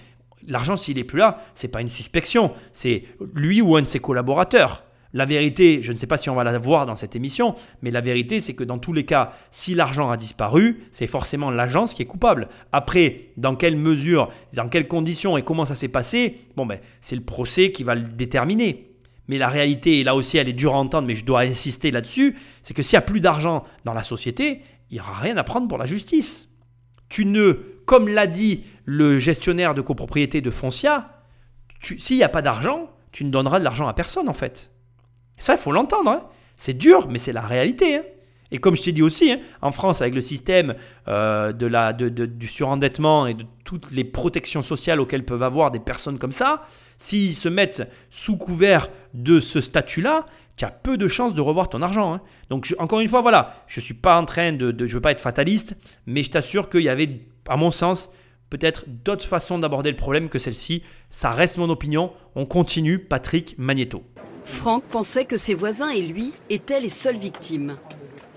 l'argent, 0.45 0.75
s'il 0.75 0.97
n'est 0.97 1.05
plus 1.05 1.19
là, 1.19 1.41
c'est 1.55 1.69
pas 1.69 1.79
une 1.79 1.89
suspicion, 1.89 2.51
c'est 2.73 3.05
lui 3.33 3.61
ou 3.61 3.77
un 3.77 3.81
de 3.81 3.87
ses 3.87 4.01
collaborateurs. 4.01 4.83
La 5.15 5.25
vérité, 5.25 5.83
je 5.83 5.91
ne 5.91 5.97
sais 5.97 6.07
pas 6.07 6.17
si 6.17 6.31
on 6.31 6.35
va 6.35 6.43
la 6.43 6.57
voir 6.57 6.87
dans 6.87 6.95
cette 6.95 7.15
émission, 7.15 7.53
mais 7.83 7.91
la 7.91 8.01
vérité, 8.01 8.39
c'est 8.39 8.55
que 8.55 8.63
dans 8.63 8.79
tous 8.79 8.93
les 8.93 9.05
cas, 9.05 9.33
si 9.51 9.75
l'argent 9.75 10.09
a 10.09 10.17
disparu, 10.17 10.85
c'est 10.89 11.05
forcément 11.05 11.51
l'agence 11.51 11.93
qui 11.93 12.01
est 12.01 12.07
coupable. 12.07 12.49
Après, 12.71 13.29
dans 13.37 13.55
quelle 13.55 13.77
mesure, 13.77 14.31
dans 14.53 14.67
quelles 14.69 14.87
conditions 14.87 15.37
et 15.37 15.43
comment 15.43 15.65
ça 15.65 15.75
s'est 15.75 15.87
passé, 15.87 16.39
bon 16.55 16.65
ben, 16.65 16.79
c'est 16.99 17.15
le 17.15 17.21
procès 17.21 17.71
qui 17.71 17.83
va 17.83 17.93
le 17.93 18.01
déterminer. 18.01 18.89
Mais 19.27 19.37
la 19.37 19.49
réalité, 19.49 19.99
et 19.99 20.03
là 20.03 20.15
aussi 20.15 20.39
elle 20.39 20.49
est 20.49 20.53
dure 20.53 20.73
à 20.73 20.79
entendre, 20.79 21.07
mais 21.07 21.15
je 21.15 21.25
dois 21.25 21.41
insister 21.41 21.91
là-dessus, 21.91 22.35
c'est 22.63 22.73
que 22.73 22.81
s'il 22.81 22.97
n'y 22.97 23.03
a 23.03 23.05
plus 23.05 23.19
d'argent 23.19 23.63
dans 23.85 23.93
la 23.93 24.03
société, 24.03 24.61
il 24.89 24.95
n'y 24.95 24.99
aura 24.99 25.13
rien 25.13 25.37
à 25.37 25.43
prendre 25.43 25.67
pour 25.67 25.77
la 25.77 25.85
justice. 25.85 26.49
Tu 27.09 27.25
ne, 27.25 27.53
comme 27.85 28.07
l'a 28.07 28.25
dit 28.25 28.63
le 28.85 29.19
gestionnaire 29.19 29.75
de 29.75 29.81
copropriété 29.81 30.41
de 30.41 30.49
Foncia, 30.49 31.21
s'il 31.81 32.17
n'y 32.17 32.23
a 32.23 32.29
pas 32.29 32.41
d'argent, 32.41 32.89
tu 33.11 33.23
ne 33.25 33.29
donneras 33.29 33.59
de 33.59 33.63
l'argent 33.63 33.87
à 33.87 33.93
personne 33.93 34.27
en 34.27 34.33
fait. 34.33 34.72
Ça, 35.37 35.53
il 35.53 35.59
faut 35.59 35.71
l'entendre. 35.71 36.09
hein. 36.11 36.23
C'est 36.57 36.73
dur, 36.73 37.07
mais 37.09 37.17
c'est 37.17 37.33
la 37.33 37.41
réalité. 37.41 37.95
hein. 37.97 38.03
Et 38.51 38.59
comme 38.59 38.75
je 38.75 38.83
t'ai 38.83 38.91
dit 38.91 39.01
aussi, 39.01 39.31
hein, 39.31 39.39
en 39.63 39.71
France, 39.71 40.01
avec 40.03 40.13
le 40.13 40.21
système 40.21 40.75
euh, 41.07 41.51
de 41.53 41.65
la, 41.65 41.91
du 41.91 42.47
surendettement 42.47 43.25
et 43.25 43.33
de 43.33 43.45
toutes 43.65 43.89
les 43.91 44.03
protections 44.03 44.61
sociales 44.61 44.99
auxquelles 44.99 45.25
peuvent 45.25 45.41
avoir 45.41 45.71
des 45.71 45.79
personnes 45.79 46.19
comme 46.19 46.31
ça, 46.31 46.67
s'ils 46.97 47.33
se 47.33 47.49
mettent 47.49 47.89
sous 48.11 48.37
couvert 48.37 48.89
de 49.15 49.39
ce 49.39 49.59
statut-là, 49.59 50.27
tu 50.55 50.65
as 50.65 50.69
peu 50.69 50.97
de 50.97 51.07
chances 51.07 51.33
de 51.33 51.41
revoir 51.41 51.67
ton 51.67 51.81
argent. 51.81 52.19
Donc, 52.51 52.75
encore 52.77 52.99
une 52.99 53.09
fois, 53.09 53.21
voilà, 53.21 53.55
je 53.65 53.79
ne 53.79 53.83
suis 53.83 53.95
pas 53.95 54.19
en 54.19 54.25
train 54.25 54.51
de- 54.53 54.85
Je 54.85 54.93
veux 54.93 55.01
pas 55.01 55.11
être 55.11 55.19
fataliste, 55.21 55.75
mais 56.05 56.21
je 56.21 56.29
t'assure 56.29 56.69
qu'il 56.69 56.81
y 56.81 56.89
avait, 56.89 57.21
à 57.47 57.57
mon 57.57 57.71
sens, 57.71 58.11
peut-être 58.51 58.85
d'autres 58.87 59.25
façons 59.25 59.57
d'aborder 59.57 59.89
le 59.89 59.97
problème 59.97 60.29
que 60.29 60.37
celle-ci. 60.37 60.83
Ça 61.09 61.31
reste 61.31 61.57
mon 61.57 61.71
opinion. 61.71 62.11
On 62.35 62.45
continue. 62.45 62.99
Patrick 62.99 63.55
Magneto. 63.57 64.03
Franck 64.45 64.83
pensait 64.83 65.25
que 65.25 65.37
ses 65.37 65.53
voisins 65.53 65.89
et 65.89 66.01
lui 66.01 66.33
étaient 66.49 66.79
les 66.79 66.89
seules 66.89 67.17
victimes. 67.17 67.77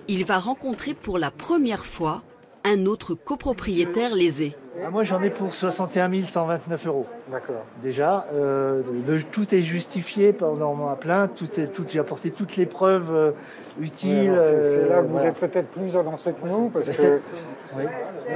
Il 0.08 0.24
va 0.24 0.38
rencontrer 0.38 0.94
pour 0.94 1.18
la 1.18 1.30
première 1.30 1.84
fois 1.84 2.22
un 2.64 2.86
autre 2.86 3.14
copropriétaire 3.14 4.14
lésé. 4.14 4.56
Ah, 4.84 4.90
moi, 4.90 5.04
j'en 5.04 5.22
ai 5.22 5.30
pour 5.30 5.54
61 5.54 6.22
129 6.24 6.86
euros. 6.86 7.06
D'accord. 7.32 7.64
Déjà, 7.82 8.26
euh, 8.34 8.82
le- 9.06 9.22
tout 9.22 9.52
est 9.54 9.62
justifié 9.62 10.32
pendant 10.32 10.74
ma 10.74 10.94
plainte. 10.96 11.32
Tout 11.34 11.58
est, 11.58 11.68
tout, 11.68 11.84
j'ai 11.88 11.98
apporté 11.98 12.30
toutes 12.30 12.56
les 12.56 12.66
preuves 12.66 13.10
euh, 13.12 13.30
utiles. 13.80 14.36
C'est- 14.38 14.86
là 14.88 14.96
euh, 14.96 15.02
que 15.02 15.06
vous 15.06 15.12
voilà. 15.14 15.28
êtes 15.30 15.36
peut-être 15.36 15.68
plus 15.68 15.96
avancé 15.96 16.32
que 16.32 16.46
nous, 16.46 16.68
parce 16.68 16.86
Mais 16.88 16.92
que 16.94 17.20
oui. 17.76 17.84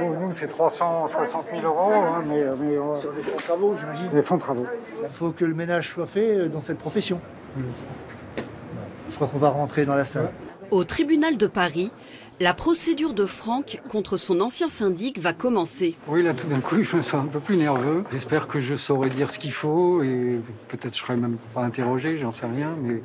nous, 0.01 0.19
nous, 0.19 0.31
c'est 0.31 0.47
360 0.47 1.45
000 1.51 1.63
euros, 1.63 1.91
hein, 1.93 2.23
mais, 2.27 2.43
mais 2.59 2.75
euh, 2.75 2.95
Sur 2.97 3.13
des 3.13 3.21
fonds 3.21 3.35
de 3.35 3.41
travaux, 3.41 3.75
j'imagine. 3.79 4.09
les 4.13 4.21
fonds 4.23 4.35
de 4.35 4.41
travaux. 4.41 4.65
Il 5.03 5.09
faut 5.09 5.31
que 5.31 5.45
le 5.45 5.53
ménage 5.53 5.89
soit 5.93 6.07
fait 6.07 6.35
euh, 6.37 6.47
dans 6.49 6.61
cette 6.61 6.79
profession. 6.79 7.19
Je 7.57 9.15
crois 9.15 9.27
qu'on 9.27 9.37
va 9.37 9.49
rentrer 9.49 9.85
dans 9.85 9.95
la 9.95 10.05
salle. 10.05 10.31
Au 10.71 10.83
tribunal 10.83 11.37
de 11.37 11.47
Paris, 11.47 11.91
la 12.39 12.53
procédure 12.53 13.13
de 13.13 13.25
Franck 13.25 13.79
contre 13.89 14.17
son 14.17 14.39
ancien 14.39 14.67
syndic 14.67 15.19
va 15.19 15.33
commencer. 15.33 15.95
Oui, 16.07 16.23
là, 16.23 16.33
tout 16.33 16.47
d'un 16.47 16.59
coup, 16.59 16.81
je 16.81 16.95
me 16.95 17.01
sens 17.01 17.25
un 17.25 17.27
peu 17.27 17.39
plus 17.39 17.57
nerveux. 17.57 18.03
J'espère 18.11 18.47
que 18.47 18.59
je 18.59 18.75
saurai 18.75 19.09
dire 19.09 19.29
ce 19.29 19.37
qu'il 19.37 19.51
faut 19.51 20.01
et 20.01 20.39
peut-être 20.69 20.95
je 20.95 21.01
serai 21.01 21.17
même 21.17 21.37
pas 21.53 21.61
interrogé, 21.61 22.17
j'en 22.17 22.31
sais 22.31 22.47
rien, 22.47 22.75
mais 22.81 23.01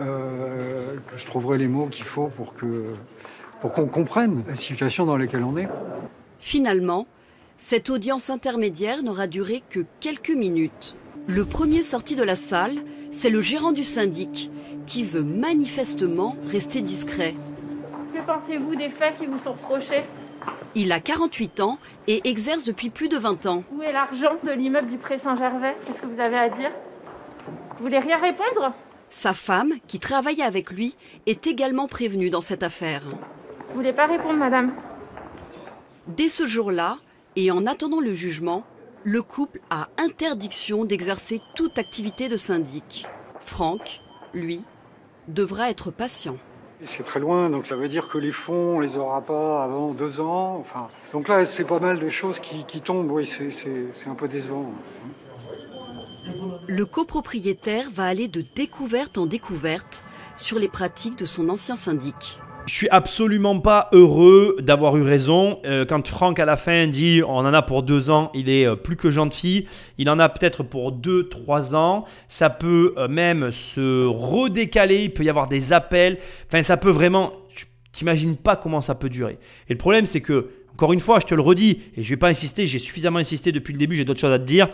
euh, 0.00 0.96
que 1.10 1.16
je 1.16 1.24
trouverai 1.24 1.58
les 1.58 1.68
mots 1.68 1.86
qu'il 1.86 2.04
faut 2.04 2.28
pour 2.28 2.54
que 2.54 2.94
pour 3.60 3.72
qu'on 3.72 3.86
comprenne 3.86 4.42
la 4.48 4.56
situation 4.56 5.06
dans 5.06 5.16
laquelle 5.16 5.44
on 5.44 5.56
est. 5.56 5.68
Finalement, 6.40 7.06
cette 7.58 7.90
audience 7.90 8.28
intermédiaire 8.28 9.04
n'aura 9.04 9.28
duré 9.28 9.62
que 9.70 9.80
quelques 10.00 10.30
minutes. 10.30 10.96
Le 11.28 11.44
premier 11.44 11.84
sorti 11.84 12.16
de 12.16 12.24
la 12.24 12.34
salle, 12.34 12.74
c'est 13.12 13.30
le 13.30 13.40
gérant 13.40 13.70
du 13.70 13.84
syndic, 13.84 14.50
qui 14.86 15.04
veut 15.04 15.22
manifestement 15.22 16.34
rester 16.48 16.82
discret. 16.82 17.36
Que 18.12 18.20
pensez-vous 18.26 18.74
des 18.74 18.90
faits 18.90 19.16
qui 19.16 19.26
vous 19.26 19.38
sont 19.38 19.52
reprochés? 19.52 20.02
Il 20.74 20.90
a 20.90 20.98
48 20.98 21.60
ans 21.60 21.78
et 22.08 22.28
exerce 22.28 22.64
depuis 22.64 22.90
plus 22.90 23.08
de 23.08 23.16
20 23.16 23.46
ans. 23.46 23.62
Où 23.72 23.82
est 23.82 23.92
l'argent 23.92 24.32
de 24.42 24.50
l'immeuble 24.50 24.88
du 24.88 24.96
Pré 24.96 25.18
Saint-Gervais? 25.18 25.76
Qu'est-ce 25.86 26.02
que 26.02 26.06
vous 26.06 26.18
avez 26.18 26.38
à 26.38 26.48
dire? 26.48 26.70
Vous 27.76 27.84
voulez 27.84 27.98
rien 27.98 28.18
répondre? 28.18 28.74
Sa 29.10 29.34
femme, 29.34 29.74
qui 29.86 29.98
travaillait 29.98 30.42
avec 30.42 30.70
lui, 30.70 30.96
est 31.26 31.46
également 31.46 31.86
prévenue 31.86 32.30
dans 32.30 32.40
cette 32.40 32.62
affaire. 32.62 33.02
Vous 33.68 33.74
voulez 33.74 33.92
pas 33.92 34.06
répondre, 34.06 34.38
madame? 34.38 34.72
Dès 36.08 36.30
ce 36.30 36.46
jour-là, 36.46 36.98
et 37.36 37.50
en 37.50 37.66
attendant 37.66 38.00
le 38.00 38.14
jugement, 38.14 38.64
le 39.04 39.22
couple 39.22 39.60
a 39.70 39.88
interdiction 39.98 40.84
d'exercer 40.84 41.40
toute 41.54 41.78
activité 41.78 42.28
de 42.28 42.36
syndic. 42.36 43.06
Franck, 43.38 44.00
lui, 44.32 44.62
devra 45.28 45.70
être 45.70 45.90
patient. 45.90 46.36
C'est 46.84 47.04
très 47.04 47.20
loin, 47.20 47.48
donc 47.48 47.66
ça 47.66 47.76
veut 47.76 47.88
dire 47.88 48.08
que 48.08 48.18
les 48.18 48.32
fonds, 48.32 48.76
on 48.76 48.80
les 48.80 48.96
aura 48.96 49.20
pas 49.20 49.62
avant 49.62 49.92
deux 49.92 50.20
ans. 50.20 50.56
Enfin, 50.60 50.88
donc 51.12 51.28
là, 51.28 51.44
c'est 51.46 51.64
pas 51.64 51.78
mal 51.78 52.00
de 52.00 52.08
choses 52.08 52.40
qui, 52.40 52.64
qui 52.64 52.80
tombent. 52.80 53.10
Oui, 53.12 53.24
c'est- 53.26 54.08
un 54.08 54.14
peu 54.14 54.26
décevant. 54.28 54.72
le 56.68 56.86
copropriétaire 56.86 57.88
va 57.90 58.04
aller 58.06 58.28
de 58.28 58.44
découverte 58.54 59.18
en 59.18 59.26
découverte 59.26 60.04
sur 60.36 60.58
les 60.58 60.68
pratiques 60.68 61.18
de 61.18 61.24
son 61.24 61.48
ancien 61.48 61.76
syndic. 61.76 62.38
Je 62.66 62.74
suis 62.74 62.88
absolument 62.90 63.58
pas 63.58 63.88
heureux 63.92 64.56
d'avoir 64.60 64.96
eu 64.96 65.02
raison. 65.02 65.58
Euh, 65.64 65.84
quand 65.84 66.06
Franck 66.06 66.38
à 66.38 66.44
la 66.44 66.56
fin 66.56 66.86
dit 66.86 67.20
on 67.26 67.38
en 67.38 67.52
a 67.52 67.60
pour 67.60 67.82
deux 67.82 68.08
ans, 68.08 68.30
il 68.34 68.48
est 68.48 68.66
euh, 68.66 68.76
plus 68.76 68.96
que 68.96 69.10
gentil. 69.10 69.66
Il 69.98 70.08
en 70.08 70.18
a 70.20 70.28
peut-être 70.28 70.62
pour 70.62 70.92
deux, 70.92 71.28
trois 71.28 71.74
ans. 71.74 72.04
Ça 72.28 72.50
peut 72.50 72.94
euh, 72.96 73.08
même 73.08 73.50
se 73.50 74.06
redécaler. 74.06 75.04
Il 75.04 75.12
peut 75.12 75.24
y 75.24 75.28
avoir 75.28 75.48
des 75.48 75.72
appels. 75.72 76.18
Enfin, 76.46 76.62
ça 76.62 76.76
peut 76.76 76.90
vraiment. 76.90 77.32
Tu 77.52 77.66
t'imagines 77.90 78.36
pas 78.36 78.54
comment 78.54 78.80
ça 78.80 78.94
peut 78.94 79.08
durer. 79.08 79.38
Et 79.68 79.72
le 79.72 79.78
problème, 79.78 80.06
c'est 80.06 80.20
que 80.20 80.48
encore 80.74 80.92
une 80.92 81.00
fois, 81.00 81.20
je 81.20 81.26
te 81.26 81.34
le 81.34 81.42
redis, 81.42 81.80
et 81.96 82.02
je 82.02 82.08
ne 82.08 82.08
vais 82.08 82.16
pas 82.16 82.28
insister, 82.28 82.66
j'ai 82.66 82.78
suffisamment 82.78 83.18
insisté 83.18 83.52
depuis 83.52 83.72
le 83.72 83.78
début, 83.78 83.96
j'ai 83.96 84.04
d'autres 84.04 84.20
choses 84.20 84.32
à 84.32 84.38
te 84.38 84.44
dire. 84.44 84.68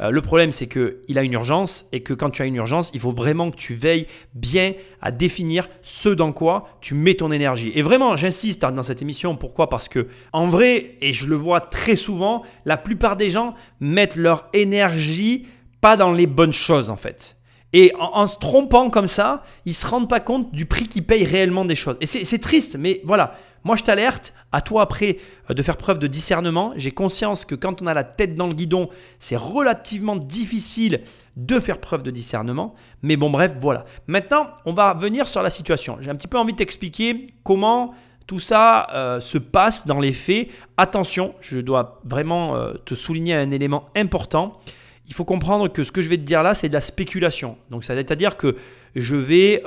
Euh, 0.00 0.10
le 0.10 0.20
problème, 0.20 0.50
c'est 0.50 0.66
qu'il 0.66 1.18
a 1.18 1.22
une 1.22 1.32
urgence 1.32 1.86
et 1.92 2.00
que 2.00 2.12
quand 2.12 2.30
tu 2.30 2.42
as 2.42 2.46
une 2.46 2.56
urgence, 2.56 2.90
il 2.94 3.00
faut 3.00 3.12
vraiment 3.12 3.50
que 3.50 3.56
tu 3.56 3.74
veilles 3.74 4.06
bien 4.34 4.72
à 5.00 5.12
définir 5.12 5.68
ce 5.82 6.08
dans 6.08 6.32
quoi 6.32 6.68
tu 6.80 6.94
mets 6.94 7.14
ton 7.14 7.30
énergie. 7.30 7.70
Et 7.74 7.82
vraiment, 7.82 8.16
j'insiste 8.16 8.60
dans 8.60 8.82
cette 8.82 9.02
émission. 9.02 9.36
Pourquoi? 9.36 9.68
Parce 9.68 9.88
que, 9.88 10.08
en 10.32 10.48
vrai, 10.48 10.96
et 11.00 11.12
je 11.12 11.26
le 11.26 11.36
vois 11.36 11.60
très 11.60 11.96
souvent, 11.96 12.42
la 12.64 12.76
plupart 12.76 13.16
des 13.16 13.30
gens 13.30 13.54
mettent 13.78 14.16
leur 14.16 14.48
énergie 14.52 15.46
pas 15.80 15.96
dans 15.96 16.12
les 16.12 16.26
bonnes 16.26 16.52
choses 16.52 16.90
en 16.90 16.96
fait. 16.96 17.36
Et 17.74 17.92
en, 17.98 18.26
se 18.28 18.38
trompant 18.38 18.88
comme 18.88 19.08
ça, 19.08 19.42
ils 19.66 19.70
ne 19.70 19.74
se 19.74 19.86
rendent 19.86 20.08
pas 20.08 20.20
compte 20.20 20.54
du 20.54 20.64
prix 20.64 20.86
qu'ils 20.86 21.04
payent 21.04 21.24
réellement 21.24 21.64
des 21.64 21.74
choses. 21.74 21.96
Et 22.00 22.06
c'est 22.06 22.38
triste, 22.38 22.76
mais 22.78 23.00
voilà. 23.04 23.36
Moi, 23.64 23.76
je 23.76 23.82
t'alerte, 23.82 24.32
à 24.54 24.60
toi 24.60 24.82
après 24.82 25.18
euh, 25.50 25.54
de 25.54 25.62
faire 25.62 25.76
preuve 25.76 25.98
de 25.98 26.06
discernement. 26.06 26.72
J'ai 26.76 26.92
conscience 26.92 27.44
que 27.44 27.56
quand 27.56 27.82
on 27.82 27.86
a 27.86 27.94
la 27.94 28.04
tête 28.04 28.36
dans 28.36 28.46
le 28.46 28.54
guidon, 28.54 28.88
c'est 29.18 29.36
relativement 29.36 30.14
difficile 30.14 31.00
de 31.36 31.58
faire 31.58 31.80
preuve 31.80 32.04
de 32.04 32.12
discernement. 32.12 32.74
Mais 33.02 33.16
bon, 33.16 33.30
bref, 33.30 33.52
voilà. 33.58 33.84
Maintenant, 34.06 34.46
on 34.64 34.72
va 34.72 34.94
venir 34.94 35.26
sur 35.26 35.42
la 35.42 35.50
situation. 35.50 35.98
J'ai 36.00 36.10
un 36.10 36.14
petit 36.14 36.28
peu 36.28 36.38
envie 36.38 36.52
de 36.52 36.58
t'expliquer 36.58 37.34
comment 37.42 37.94
tout 38.28 38.38
ça 38.38 38.86
euh, 38.94 39.18
se 39.18 39.38
passe 39.38 39.88
dans 39.88 39.98
les 39.98 40.12
faits. 40.12 40.48
Attention, 40.76 41.34
je 41.40 41.58
dois 41.58 42.00
vraiment 42.04 42.54
euh, 42.54 42.74
te 42.84 42.94
souligner 42.94 43.34
un 43.34 43.50
élément 43.50 43.88
important 43.96 44.60
il 45.06 45.12
faut 45.12 45.26
comprendre 45.26 45.68
que 45.68 45.84
ce 45.84 45.92
que 45.92 46.00
je 46.00 46.08
vais 46.08 46.16
te 46.16 46.22
dire 46.22 46.42
là, 46.42 46.54
c'est 46.54 46.70
de 46.70 46.72
la 46.72 46.80
spéculation. 46.80 47.58
Donc, 47.70 47.84
c'est-à-dire 47.84 48.38
que 48.38 48.56
je 48.96 49.16
vais, 49.16 49.62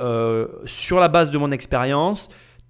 sur 0.64 0.98
la 0.98 1.06
base 1.06 1.30
de 1.30 1.38
mon 1.38 1.52
expérience, 1.52 2.28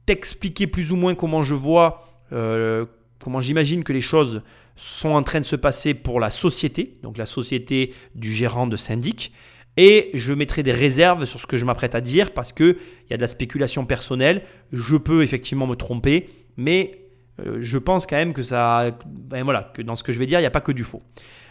t'expliquer 0.09 0.67
plus 0.67 0.91
ou 0.91 0.97
moins 0.97 1.15
comment 1.15 1.43
je 1.43 1.55
vois, 1.55 2.08
euh, 2.33 2.87
comment 3.19 3.41
j'imagine 3.41 3.85
que 3.85 3.93
les 3.93 4.01
choses 4.01 4.43
sont 4.77 5.11
en 5.11 5.23
train 5.23 5.41
de 5.41 5.45
se 5.45 5.57
passer 5.57 5.95
pour 5.95 6.21
la 6.21 6.31
société, 6.31 6.99
donc 7.03 7.19
la 7.19 7.27
société 7.27 7.95
du 8.15 8.33
gérant 8.33 8.67
de 8.67 8.77
syndic. 8.77 9.33
Et 9.77 10.11
je 10.15 10.33
mettrai 10.33 10.63
des 10.63 10.73
réserves 10.73 11.25
sur 11.25 11.41
ce 11.41 11.47
que 11.47 11.57
je 11.57 11.65
m'apprête 11.65 11.95
à 11.95 12.01
dire 12.01 12.33
parce 12.33 12.53
qu'il 12.53 12.77
y 13.11 13.15
a 13.15 13.17
de 13.17 13.23
la 13.23 13.29
spéculation 13.29 13.87
personnelle. 13.87 14.43
Je 14.73 14.97
peux 14.97 15.23
effectivement 15.23 15.67
me 15.67 15.77
tromper, 15.77 16.29
mais 16.57 17.08
je 17.61 17.79
pense 17.79 18.07
quand 18.07 18.17
même 18.17 18.33
que 18.33 18.43
ça, 18.43 18.91
ben 19.07 19.45
voilà, 19.45 19.71
que 19.75 19.83
dans 19.83 19.95
ce 19.97 20.03
que 20.03 20.13
je 20.13 20.19
vais 20.19 20.27
dire, 20.27 20.39
il 20.39 20.43
n'y 20.43 20.47
a 20.47 20.51
pas 20.51 20.61
que 20.61 20.73
du 20.73 20.85
faux. 20.85 21.03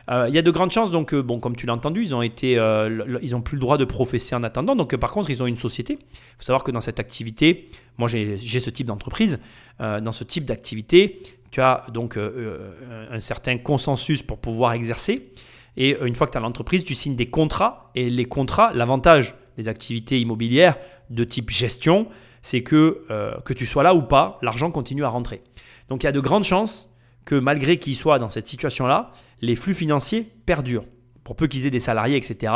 Euh, 0.09 0.25
il 0.29 0.35
y 0.35 0.37
a 0.37 0.41
de 0.41 0.51
grandes 0.51 0.71
chances, 0.71 0.91
donc, 0.91 1.13
euh, 1.13 1.21
bon, 1.21 1.39
comme 1.39 1.55
tu 1.55 1.65
l'as 1.65 1.73
entendu, 1.73 2.01
ils 2.01 2.15
ont 2.15 2.21
été, 2.21 2.57
euh, 2.57 3.19
ils 3.21 3.35
ont 3.35 3.41
plus 3.41 3.55
le 3.55 3.61
droit 3.61 3.77
de 3.77 3.83
professer 3.83 4.35
en 4.35 4.43
attendant. 4.43 4.75
Donc, 4.75 4.95
par 4.95 5.11
contre, 5.11 5.29
ils 5.29 5.43
ont 5.43 5.47
une 5.47 5.57
société. 5.57 5.99
Il 6.01 6.37
faut 6.37 6.45
savoir 6.45 6.63
que 6.63 6.71
dans 6.71 6.81
cette 6.81 6.99
activité, 6.99 7.69
moi, 7.97 8.07
j'ai 8.07 8.37
ce 8.37 8.69
type 8.69 8.87
d'entreprise. 8.87 9.39
dans 9.79 10.11
ce 10.11 10.23
type 10.23 10.45
d'activité, 10.45 11.21
tu 11.51 11.61
as 11.61 11.85
donc 11.93 12.17
un 12.17 13.19
certain 13.19 13.57
consensus 13.57 14.23
pour 14.23 14.39
pouvoir 14.39 14.73
exercer. 14.73 15.31
Et 15.75 15.95
une 16.01 16.15
fois 16.15 16.27
que 16.27 16.31
tu 16.31 16.37
as 16.37 16.41
l'entreprise, 16.41 16.83
tu 16.83 16.95
signes 16.95 17.15
des 17.15 17.29
contrats. 17.29 17.91
Et 17.95 18.09
les 18.09 18.25
contrats, 18.25 18.71
l'avantage 18.73 19.35
des 19.57 19.67
activités 19.67 20.19
immobilières 20.19 20.77
de 21.09 21.23
type 21.23 21.49
gestion, 21.49 22.07
c'est 22.41 22.63
que 22.63 23.03
que 23.45 23.53
tu 23.53 23.65
sois 23.65 23.83
là 23.83 23.93
ou 23.93 24.01
pas, 24.01 24.39
l'argent 24.41 24.71
continue 24.71 25.03
à 25.03 25.09
rentrer. 25.09 25.41
Donc 25.89 26.03
il 26.03 26.05
y 26.05 26.09
a 26.09 26.11
de 26.11 26.19
grandes 26.19 26.43
chances 26.43 26.89
que 27.25 27.35
malgré 27.35 27.77
qu'ils 27.77 27.95
soient 27.95 28.19
dans 28.19 28.29
cette 28.29 28.47
situation-là, 28.47 29.11
les 29.41 29.55
flux 29.55 29.73
financiers 29.73 30.31
perdurent. 30.45 30.85
Pour 31.23 31.35
peu 31.35 31.47
qu'ils 31.47 31.65
aient 31.65 31.71
des 31.71 31.81
salariés, 31.81 32.15
etc., 32.15 32.53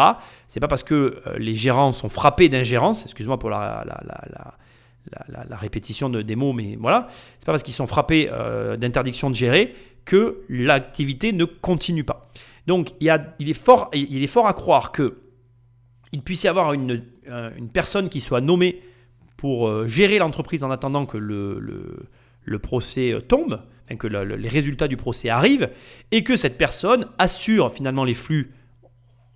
c'est 0.48 0.62
pas 0.62 0.70
parce 0.70 0.84
que 0.84 1.22
euh, 1.28 1.38
les 1.38 1.56
gérants 1.56 1.92
sont 1.92 2.08
frappés 2.08 2.48
d'ingérence, 2.48 3.04
excuse-moi 3.04 3.38
pour 3.38 3.50
la, 3.50 3.84
la, 5.28 5.58
répétition 5.58 6.10
de, 6.10 6.22
des 6.22 6.36
mots, 6.36 6.54
mais 6.54 6.78
voilà, 6.80 7.08
c'est 7.40 7.46
pas 7.46 7.52
parce 7.52 7.64
qu'ils 7.64 7.74
sont 7.74 7.88
frappés 7.88 8.30
euh, 8.32 8.78
d'interdiction 8.78 9.30
de 9.30 9.36
gérer 9.36 9.76
que 10.06 10.44
l'activité 10.48 11.34
ne 11.34 11.44
continue 11.46 12.06
pas. 12.06 12.30
Donc 12.66 12.92
il, 13.02 13.10
est, 13.10 13.54
fort, 13.54 13.90
il 13.94 14.24
est 14.24 14.28
fort 14.28 14.48
à 14.48 14.54
croire 14.54 14.92
que 14.92 15.18
il 16.14 16.22
puisse 16.22 16.44
y 16.44 16.48
avoir 16.48 16.74
une, 16.74 17.04
une 17.58 17.70
personne 17.70 18.10
qui 18.10 18.20
soit 18.20 18.42
nommée 18.42 18.82
pour 19.42 19.68
euh, 19.68 19.88
gérer 19.88 20.20
l'entreprise 20.20 20.64
en 20.64 20.70
attendant 20.70 21.08
que 21.08 21.18
le, 21.18 22.08
le 22.44 22.60
procès 22.60 23.16
tombe, 23.28 23.62
que 23.98 24.08
les 24.08 24.50
résultats 24.50 24.88
du 24.88 24.98
procès 24.98 25.30
arrivent, 25.30 25.70
et 26.12 26.24
que 26.24 26.38
cette 26.38 26.58
personne 26.58 27.08
assure 27.18 27.74
finalement 27.74 28.04
les 28.04 28.14
flux 28.14 28.54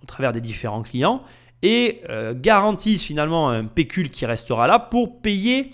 au 0.02 0.06
travers 0.06 0.32
des 0.32 0.40
différents 0.40 0.82
clients 0.82 1.22
et 1.62 2.02
euh, 2.10 2.34
garantisse 2.36 3.02
finalement 3.02 3.48
un 3.48 3.64
pécule 3.64 4.10
qui 4.10 4.26
restera 4.26 4.66
là 4.66 4.78
pour 4.78 5.20
payer 5.20 5.72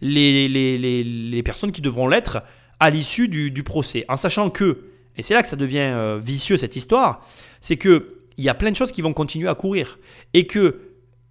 les, 0.00 0.48
les, 0.48 1.42
personnes 1.42 1.72
qui 1.72 1.80
devront 1.80 2.06
l'être 2.08 2.42
à 2.78 2.90
l'issue 2.90 3.28
du, 3.28 3.62
procès. 3.62 4.04
En 4.08 4.16
sachant 4.16 4.50
que, 4.50 4.84
et 5.16 5.22
c'est 5.22 5.34
là 5.34 5.42
que 5.42 5.48
ça 5.48 5.56
devient 5.56 5.78
euh, 5.78 6.18
vicieux 6.22 6.56
cette 6.56 6.76
histoire, 6.76 7.26
c'est 7.60 7.76
que 7.76 8.10
il 8.36 8.44
y 8.44 8.48
a 8.48 8.54
plein 8.54 8.70
de 8.70 8.76
choses 8.76 8.92
qui 8.92 9.00
vont 9.00 9.12
continuer 9.12 9.48
à 9.48 9.54
courir 9.54 9.98
et 10.34 10.46
que 10.46 10.80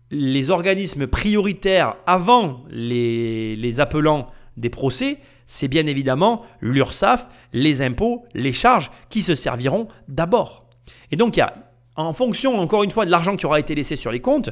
les 0.10 0.50
organismes 0.50 1.08
prioritaires 1.08 1.96
avant 2.08 2.64
les, 2.70 3.56
les 3.56 3.80
appelants 3.80 4.28
des 4.58 4.70
procès 4.70 5.20
c'est 5.46 5.68
bien 5.68 5.86
évidemment 5.88 6.44
l'URSSAF, 6.62 7.30
les 7.54 7.82
impôts, 7.82 8.26
les 8.34 8.54
charges 8.54 8.92
qui 9.10 9.22
se 9.22 9.36
serviront 9.36 9.88
d'abord. 10.08 10.66
Et 11.12 11.16
donc, 11.16 11.40
en 11.96 12.14
fonction, 12.14 12.60
encore 12.60 12.84
une 12.84 12.92
fois, 12.92 13.06
de 13.06 13.12
l'argent 13.12 13.36
qui 13.36 13.46
aura 13.46 13.60
été 13.60 13.76
laissé 13.76 13.96
sur 13.96 14.12
les 14.12 14.20
comptes, 14.20 14.50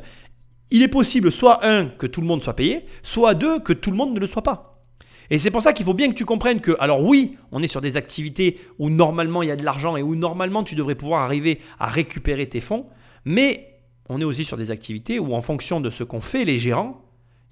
il 0.69 0.83
est 0.83 0.87
possible 0.87 1.31
soit 1.31 1.65
un, 1.65 1.85
que 1.85 2.07
tout 2.07 2.21
le 2.21 2.27
monde 2.27 2.41
soit 2.41 2.55
payé, 2.55 2.85
soit 3.03 3.33
deux, 3.33 3.59
que 3.59 3.73
tout 3.73 3.91
le 3.91 3.97
monde 3.97 4.13
ne 4.13 4.19
le 4.19 4.27
soit 4.27 4.43
pas. 4.43 4.71
Et 5.29 5.37
c'est 5.37 5.51
pour 5.51 5.61
ça 5.61 5.73
qu'il 5.73 5.85
faut 5.85 5.93
bien 5.93 6.09
que 6.09 6.13
tu 6.13 6.25
comprennes 6.25 6.59
que, 6.59 6.75
alors 6.79 7.03
oui, 7.03 7.37
on 7.51 7.63
est 7.63 7.67
sur 7.67 7.79
des 7.81 7.95
activités 7.95 8.59
où 8.79 8.89
normalement 8.89 9.41
il 9.41 9.47
y 9.47 9.51
a 9.51 9.55
de 9.55 9.63
l'argent 9.63 9.95
et 9.95 10.01
où 10.01 10.15
normalement 10.15 10.63
tu 10.63 10.75
devrais 10.75 10.95
pouvoir 10.95 11.21
arriver 11.21 11.59
à 11.79 11.87
récupérer 11.87 12.47
tes 12.47 12.59
fonds, 12.59 12.85
mais 13.23 13.79
on 14.09 14.19
est 14.19 14.25
aussi 14.25 14.43
sur 14.43 14.57
des 14.57 14.71
activités 14.71 15.19
où 15.19 15.33
en 15.33 15.41
fonction 15.41 15.79
de 15.79 15.89
ce 15.89 16.03
qu'ont 16.03 16.21
fait 16.21 16.43
les 16.43 16.59
gérants, 16.59 17.01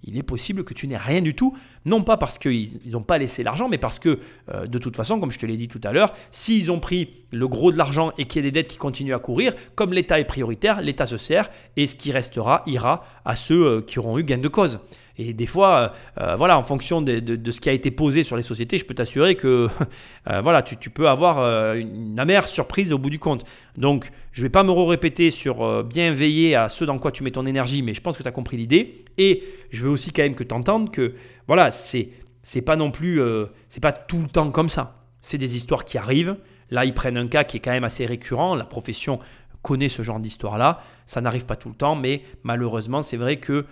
il 0.04 0.18
est 0.18 0.24
possible 0.24 0.64
que 0.64 0.74
tu 0.74 0.88
n'aies 0.88 0.98
rien 0.98 1.22
du 1.22 1.36
tout, 1.36 1.58
non 1.86 2.04
pas 2.04 2.18
parce 2.18 2.38
qu'ils 2.38 2.80
n'ont 2.92 3.04
pas 3.04 3.18
laissé 3.18 3.44
l'argent, 3.44 3.68
mais 3.70 3.78
parce 3.78 4.00
que 4.00 4.20
euh, 4.54 4.66
de 4.66 4.78
toute 4.78 4.96
façon, 4.96 5.20
comme 5.20 5.32
je 5.32 5.40
te 5.40 5.46
l'ai 5.46 5.58
dit 5.58 5.68
tout 5.68 5.82
à 5.84 5.92
l'heure, 5.92 6.14
s'ils 6.32 6.72
ont 6.72 6.80
pris 6.80 7.10
le 7.32 7.48
gros 7.48 7.72
de 7.72 7.78
l'argent 7.78 8.12
et 8.18 8.26
qu'il 8.26 8.44
y 8.44 8.48
a 8.48 8.50
des 8.50 8.52
dettes 8.52 8.70
qui 8.70 8.78
continuent 8.78 9.16
à 9.16 9.20
courir, 9.20 9.54
comme 9.76 9.94
l'État 9.94 10.20
est 10.20 10.26
prioritaire, 10.26 10.82
l'État 10.82 11.06
se 11.06 11.18
sert 11.18 11.50
et 11.78 11.88
ce 11.88 11.96
qui 11.96 12.12
restera 12.12 12.64
ira 12.66 13.06
à 13.26 13.36
ceux 13.36 13.66
euh, 13.66 13.82
qui 13.82 14.00
auront 14.00 14.18
eu 14.18 14.24
gain 14.24 14.38
de 14.38 14.48
cause. 14.48 14.80
Et 15.22 15.34
des 15.34 15.48
fois, 15.48 15.94
euh, 16.18 16.22
euh, 16.22 16.36
voilà, 16.38 16.58
en 16.58 16.64
fonction 16.64 17.02
de, 17.02 17.52
ce 17.52 17.60
qui 17.60 17.68
a 17.68 17.74
été 17.74 17.92
posé 17.92 18.24
sur 18.24 18.38
les 18.38 18.42
sociétés, 18.42 18.78
je 18.78 18.86
peux 18.86 18.94
t'assurer 18.94 19.36
que 19.36 19.68
euh, 20.30 20.42
voilà, 20.42 20.62
tu, 20.62 20.90
peux 20.90 21.10
avoir 21.10 21.76
une 21.76 22.18
amère 22.18 22.48
surprise 22.48 22.94
au 22.94 22.98
bout 22.98 23.10
du 23.10 23.20
compte. 23.20 23.44
Donc, 23.78 24.12
je 24.32 24.40
ne 24.40 24.46
vais 24.46 24.50
pas 24.50 24.64
me 24.64 24.72
répéter 24.72 25.30
sur 25.30 25.84
bien 25.84 26.14
veiller 26.14 26.56
à 26.56 26.70
ce 26.70 26.86
dans 26.86 26.98
quoi 26.98 27.12
tu 27.12 27.24
mets 27.24 27.32
ton 27.32 27.46
énergie, 27.46 27.82
mais 27.82 27.94
je 27.94 28.00
pense 28.00 28.18
que 28.18 28.24
tu 28.24 28.30
as 28.30 28.32
compris 28.32 28.56
l'idée. 28.56 29.04
Et 29.18 29.44
je 29.72 29.84
veux 29.84 29.90
aussi 29.90 30.14
quand 30.14 30.24
même 30.24 30.36
que 30.36 30.44
tu 30.46 30.56
entendes 30.56 30.90
que 30.90 31.14
voilà, 31.48 31.72
c'est 31.72 32.10
c'est 32.42 32.62
pas 32.62 32.78
non 32.78 32.90
plus 32.90 33.22
c'est 33.68 33.82
pas 33.82 33.92
tout 33.92 34.22
le 34.22 34.30
temps 34.30 34.52
comme 34.52 34.70
ça. 34.70 35.04
C'est 35.20 35.38
des 35.38 35.58
histoires 35.58 35.84
qui 35.84 35.98
arrivent. 35.98 36.38
Là, 36.72 36.86
ils 36.86 36.94
prennent 36.94 37.18
un 37.18 37.28
cas 37.28 37.44
qui 37.44 37.58
est 37.58 37.60
quand 37.60 37.72
même 37.72 37.84
assez 37.84 38.06
récurrent. 38.06 38.56
La 38.56 38.66
profession 38.66 39.20
connaît 39.62 39.90
ce 39.90 40.02
genre 40.02 40.20
d'histoire-là. 40.20 40.82
Ça 41.06 41.20
n'arrive 41.20 41.46
pas 41.46 41.58
tout 41.58 41.70
le 41.70 41.76
temps, 41.76 41.96
mais 41.96 42.22
malheureusement, 42.44 43.02
c'est 43.02 43.18
vrai 43.18 43.38
que 43.38 43.66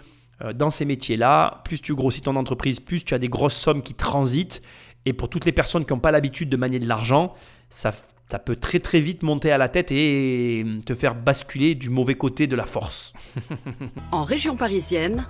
dans 0.54 0.70
ces 0.70 0.86
métiers-là, 0.86 1.62
plus 1.66 1.82
tu 1.82 1.96
grossis 1.96 2.22
ton 2.22 2.36
entreprise, 2.36 2.80
plus 2.80 3.04
tu 3.04 3.14
as 3.14 3.20
des 3.20 3.30
grosses 3.30 3.56
sommes 3.56 3.82
qui 3.82 3.94
transitent. 3.94 4.62
Et 5.06 5.14
pour 5.14 5.30
toutes 5.30 5.46
les 5.46 5.52
personnes 5.52 5.86
qui 5.86 5.94
n'ont 5.94 6.00
pas 6.00 6.12
l'habitude 6.12 6.50
de 6.50 6.58
manier 6.58 6.80
de 6.80 6.88
l'argent, 6.88 7.34
ça, 7.70 7.92
ça 8.30 8.40
peut 8.40 8.56
très 8.56 8.80
très 8.80 9.00
vite 9.00 9.24
monter 9.24 9.52
à 9.52 9.58
la 9.58 9.70
tête 9.70 9.92
et 9.92 10.66
te 10.86 10.94
faire 10.96 11.16
basculer 11.16 11.76
du 11.76 11.90
mauvais 11.90 12.16
côté 12.16 12.46
de 12.46 12.56
la 12.56 12.66
force. 12.66 13.14
en 14.12 14.24
région 14.24 14.56
parisienne, 14.56 15.26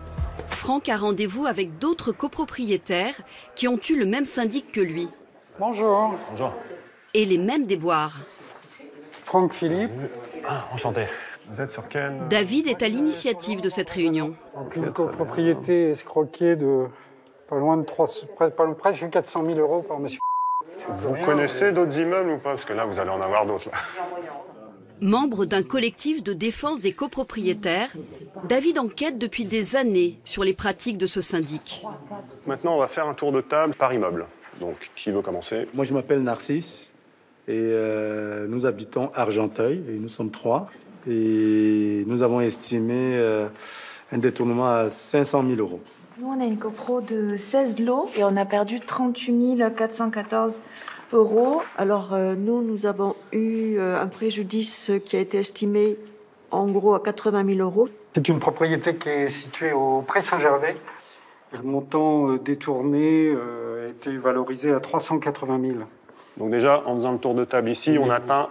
Franck 0.47 0.89
a 0.89 0.97
rendez-vous 0.97 1.45
avec 1.45 1.77
d'autres 1.77 2.11
copropriétaires 2.11 3.21
qui 3.55 3.67
ont 3.67 3.79
eu 3.89 3.99
le 3.99 4.05
même 4.05 4.25
syndic 4.25 4.71
que 4.71 4.81
lui. 4.81 5.07
Bonjour. 5.59 6.15
Bonjour. 6.31 6.53
Et 7.13 7.25
les 7.25 7.37
mêmes 7.37 7.65
déboires. 7.65 8.17
Franck 9.25 9.53
Philippe. 9.53 9.91
Ah, 10.47 10.67
enchanté. 10.71 11.05
Vous 11.49 11.61
êtes 11.61 11.71
sur 11.71 11.87
quel 11.87 12.27
David 12.29 12.67
est 12.67 12.83
à 12.83 12.87
l'initiative 12.87 13.61
de 13.61 13.69
cette 13.69 13.89
réunion. 13.89 14.35
une 14.75 14.91
copropriété 14.91 15.91
escroquée 15.91 16.55
de 16.55 16.85
pas 17.47 17.57
loin 17.57 17.77
de 17.77 17.83
3, 17.83 18.07
presque 18.77 19.09
400 19.09 19.45
000 19.45 19.59
euros 19.59 19.81
par 19.81 19.99
monsieur. 19.99 20.19
Vous 20.89 21.15
connaissez 21.23 21.71
d'autres 21.71 21.97
immeubles 21.97 22.31
ou 22.31 22.37
pas? 22.37 22.51
Parce 22.51 22.65
que 22.65 22.73
là, 22.73 22.85
vous 22.85 22.99
allez 22.99 23.09
en 23.09 23.21
avoir 23.21 23.45
d'autres. 23.45 23.69
Membre 24.99 25.45
d'un 25.45 25.63
collectif 25.63 26.23
de 26.23 26.33
défense 26.33 26.81
des 26.81 26.91
copropriétaires, 26.91 27.91
David 28.49 28.79
enquête 28.79 29.17
depuis 29.17 29.45
des 29.45 29.75
années 29.75 30.19
sur 30.23 30.43
les 30.43 30.53
pratiques 30.53 30.97
de 30.97 31.05
ce 31.05 31.21
syndic. 31.21 31.85
Maintenant, 32.47 32.75
on 32.75 32.79
va 32.79 32.87
faire 32.87 33.07
un 33.07 33.13
tour 33.13 33.31
de 33.31 33.41
table 33.41 33.75
par 33.75 33.93
immeuble. 33.93 34.25
Donc, 34.59 34.91
qui 34.95 35.11
veut 35.11 35.21
commencer? 35.21 35.67
Moi, 35.75 35.85
je 35.85 35.93
m'appelle 35.93 36.23
Narcisse 36.23 36.91
et 37.47 37.53
euh, 37.55 38.47
nous 38.47 38.65
habitons 38.65 39.11
Argenteuil 39.13 39.83
et 39.87 39.93
nous 39.93 40.09
sommes 40.09 40.31
trois. 40.31 40.69
Et 41.09 42.03
nous 42.05 42.23
avons 42.23 42.41
estimé 42.41 43.15
euh, 43.15 43.47
un 44.11 44.17
détournement 44.17 44.67
à 44.67 44.89
500 44.89 45.43
000 45.49 45.59
euros. 45.59 45.79
Nous, 46.19 46.27
on 46.27 46.41
a 46.41 46.45
une 46.45 46.57
copro 46.57 47.01
de 47.01 47.37
16 47.37 47.79
lots 47.79 48.09
et 48.15 48.23
on 48.23 48.35
a 48.35 48.45
perdu 48.45 48.79
38 48.79 49.63
414 49.75 50.61
euros. 51.13 51.61
Alors, 51.77 52.13
euh, 52.13 52.35
nous, 52.35 52.61
nous 52.61 52.85
avons 52.85 53.15
eu 53.31 53.77
euh, 53.77 54.01
un 54.01 54.07
préjudice 54.07 54.91
qui 55.05 55.15
a 55.15 55.19
été 55.19 55.37
estimé 55.37 55.97
en 56.51 56.67
gros 56.67 56.95
à 56.95 56.99
80 57.01 57.55
000 57.55 57.59
euros. 57.59 57.87
C'est 58.15 58.27
une 58.27 58.39
propriété 58.39 58.95
qui 58.95 59.09
est 59.09 59.29
située 59.29 59.73
au 59.73 60.01
Pré 60.01 60.21
Saint-Gervais. 60.21 60.75
Le 61.53 61.61
montant 61.61 62.33
détourné 62.35 63.31
a 63.31 63.87
été 63.87 64.17
valorisé 64.17 64.73
à 64.73 64.81
380 64.81 65.61
000. 65.61 65.75
Donc 66.37 66.51
déjà, 66.51 66.83
en 66.85 66.95
faisant 66.95 67.13
le 67.13 67.19
tour 67.19 67.35
de 67.35 67.45
table 67.45 67.69
ici, 67.69 67.97
on 68.01 68.09
atteint 68.09 68.49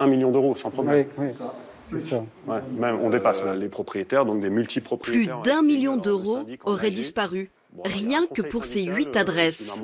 1 0.00 0.06
million 0.06 0.30
d'euros 0.30 0.54
sans 0.56 0.70
problème. 0.70 1.06
Oui, 1.18 1.26
oui. 1.28 1.46
C'est 1.88 2.00
ça. 2.00 2.24
Ouais, 2.48 2.58
même 2.76 2.98
on 3.00 3.10
dépasse 3.10 3.42
les 3.44 3.68
propriétaires, 3.68 4.24
donc 4.26 4.40
des 4.40 4.48
Plus 4.48 4.56
multipropriétaires. 4.56 5.40
d'un 5.42 5.62
million 5.62 5.96
d'euros 5.96 6.40
auraient 6.64 6.90
disparu, 6.90 7.50
Bon, 7.72 7.82
rien 7.84 8.26
que 8.26 8.42
pour 8.42 8.64
ces 8.64 8.82
huit 8.84 9.14
euh, 9.16 9.20
adresses. 9.20 9.78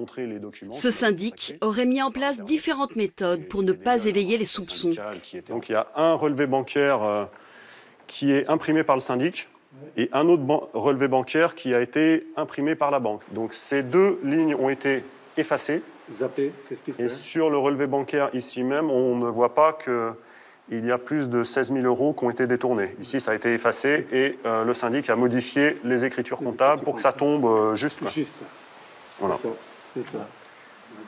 Ce 0.72 0.90
syndic 0.90 1.54
aurait 1.60 1.86
mis 1.86 2.02
en 2.02 2.10
place 2.10 2.42
différentes 2.42 2.96
méthodes 2.96 3.46
pour 3.48 3.62
ne 3.62 3.72
pas 3.72 4.06
éveiller 4.06 4.36
les 4.38 4.44
soupçons. 4.46 4.92
Donc 5.48 5.68
il 5.68 5.72
y 5.72 5.74
a 5.76 5.86
un 5.94 6.14
relevé 6.14 6.46
bancaire 6.46 7.02
euh, 7.04 7.24
qui 8.08 8.32
est 8.32 8.48
imprimé 8.48 8.82
par 8.82 8.96
le 8.96 9.00
syndic 9.00 9.48
et 9.96 10.08
un 10.12 10.26
autre 10.28 10.42
ban- 10.42 10.68
relevé 10.74 11.06
bancaire 11.06 11.54
qui 11.54 11.72
a 11.74 11.80
été 11.80 12.26
imprimé 12.36 12.74
par 12.74 12.90
la 12.90 12.98
banque. 12.98 13.22
Donc 13.32 13.54
ces 13.54 13.82
deux 13.82 14.18
lignes 14.24 14.54
ont 14.56 14.70
été 14.70 15.04
effacées 15.36 15.82
Zappé, 16.10 16.52
c'est 16.64 16.74
ce 16.74 16.82
qu'il 16.82 16.94
fait. 16.94 17.04
et 17.04 17.08
sur 17.08 17.50
le 17.50 17.58
relevé 17.58 17.86
bancaire 17.86 18.30
ici 18.34 18.62
même, 18.62 18.90
on 18.90 19.16
ne 19.16 19.28
voit 19.28 19.54
pas 19.54 19.72
que 19.72 20.12
il 20.70 20.86
y 20.86 20.92
a 20.92 20.98
plus 20.98 21.28
de 21.28 21.44
16 21.44 21.72
000 21.72 21.84
euros 21.84 22.12
qui 22.12 22.24
ont 22.24 22.30
été 22.30 22.46
détournés. 22.46 22.94
Ici, 23.00 23.20
ça 23.20 23.32
a 23.32 23.34
été 23.34 23.52
effacé 23.52 24.06
et 24.12 24.38
euh, 24.46 24.64
le 24.64 24.74
syndic 24.74 25.10
a 25.10 25.16
modifié 25.16 25.76
les 25.84 26.04
écritures 26.04 26.38
comptables 26.38 26.82
pour 26.82 26.96
que 26.96 27.02
ça 27.02 27.12
tombe 27.12 27.44
euh, 27.44 27.74
juste. 27.74 27.98
quoi. 27.98 28.08
Juste. 28.08 28.34
Voilà. 29.18 29.36
C'est 29.36 30.02
ça. 30.02 30.18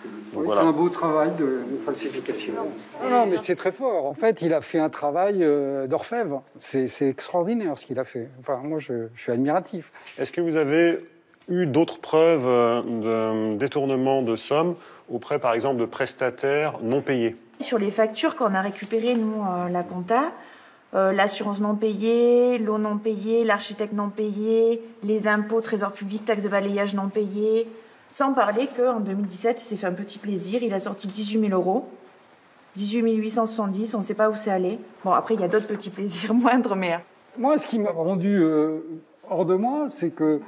C'est 0.02 0.38
voilà. 0.38 0.62
Un 0.62 0.72
beau 0.72 0.88
travail 0.88 1.30
de, 1.38 1.60
falsification. 1.84 2.54
Non, 3.02 3.10
non, 3.10 3.26
mais 3.26 3.36
c'est 3.36 3.56
très 3.56 3.72
fort. 3.72 4.06
En 4.06 4.14
fait, 4.14 4.42
il 4.42 4.52
a 4.52 4.60
fait 4.60 4.78
un 4.78 4.90
travail 4.90 5.42
euh, 5.42 5.86
d'orfèvre. 5.86 6.42
C'est 6.60 6.86
c'est 6.88 7.08
extraordinaire 7.08 7.78
ce 7.78 7.86
qu'il 7.86 7.98
a 7.98 8.04
fait. 8.04 8.28
Enfin, 8.40 8.56
moi, 8.62 8.80
je, 8.80 9.08
je 9.14 9.22
suis 9.22 9.32
admiratif. 9.32 9.92
Est-ce 10.18 10.32
que 10.32 10.40
vous 10.40 10.56
avez 10.56 11.00
eu 11.48 11.66
d'autres 11.66 11.98
preuves 11.98 12.46
euh, 12.46 12.82
de 13.52 13.56
détournement 13.56 14.22
de 14.22 14.36
sommes 14.36 14.74
auprès, 15.12 15.38
par 15.38 15.52
exemple, 15.52 15.80
de 15.80 15.84
prestataires 15.84 16.78
non 16.82 17.02
payés 17.02 17.36
Sur 17.60 17.78
les 17.78 17.90
factures 17.90 18.36
qu'on 18.36 18.54
a 18.54 18.60
récupérées, 18.60 19.14
nous, 19.14 19.42
euh, 19.42 19.68
la 19.68 19.82
compta, 19.82 20.32
euh, 20.94 21.12
l'assurance 21.12 21.60
non 21.60 21.74
payée, 21.74 22.58
l'eau 22.58 22.78
non 22.78 22.98
payée, 22.98 23.44
l'architecte 23.44 23.92
non 23.92 24.10
payé, 24.10 24.82
les 25.02 25.26
impôts, 25.26 25.60
trésor 25.60 25.92
public, 25.92 26.24
taxes 26.24 26.44
de 26.44 26.48
balayage 26.48 26.94
non 26.94 27.08
payées. 27.08 27.66
Sans 28.08 28.32
parler 28.32 28.68
qu'en 28.76 29.00
2017, 29.00 29.60
il 29.60 29.64
s'est 29.64 29.76
fait 29.76 29.86
un 29.86 29.92
petit 29.92 30.18
plaisir, 30.18 30.62
il 30.62 30.72
a 30.72 30.78
sorti 30.78 31.08
18 31.08 31.48
000 31.48 31.52
euros. 31.52 31.88
18 32.76 33.14
870, 33.14 33.94
on 33.94 33.98
ne 33.98 34.02
sait 34.02 34.14
pas 34.14 34.30
où 34.30 34.36
c'est 34.36 34.50
allé. 34.50 34.78
Bon, 35.04 35.12
après, 35.12 35.34
il 35.34 35.40
y 35.40 35.44
a 35.44 35.48
d'autres 35.48 35.66
petits 35.66 35.90
plaisirs 35.90 36.34
moindres, 36.34 36.76
mais... 36.76 36.98
Moi, 37.36 37.58
ce 37.58 37.66
qui 37.66 37.80
m'a 37.80 37.90
rendu 37.90 38.40
euh, 38.40 38.78
hors 39.28 39.44
de 39.44 39.54
moi, 39.54 39.88
c'est 39.88 40.10
que 40.10 40.40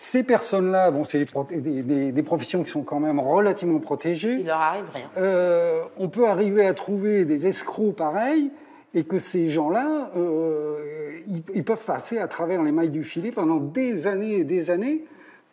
ces 0.00 0.22
personnes-là, 0.22 0.92
bon, 0.92 1.02
c'est 1.04 1.18
des, 1.18 1.24
pro- 1.24 1.42
des- 1.50 1.82
des- 1.82 2.12
des 2.12 2.22
professions 2.22 2.62
qui 2.62 2.70
sont 2.70 2.82
quand 2.84 3.00
même 3.00 3.18
relativement 3.18 3.80
protégées. 3.80 4.36
Il 4.38 4.46
leur 4.46 4.60
arrive 4.60 4.84
rien. 4.94 5.06
Euh, 5.16 5.80
on 5.98 6.08
peut 6.08 6.28
arriver 6.28 6.64
à 6.64 6.72
trouver 6.72 7.24
des 7.24 7.48
escrocs 7.48 7.96
pareils 7.96 8.52
et 8.94 9.02
que 9.02 9.18
ces 9.18 9.48
gens-là, 9.48 10.12
euh, 10.16 11.18
ils, 11.26 11.42
ils 11.52 11.64
peuvent 11.64 11.84
passer 11.84 12.18
à 12.18 12.28
travers 12.28 12.62
les 12.62 12.70
mailles 12.70 12.90
du 12.90 13.02
filet 13.02 13.32
pendant 13.32 13.56
des 13.56 14.06
années 14.06 14.34
et 14.36 14.44
des 14.44 14.70
années 14.70 15.04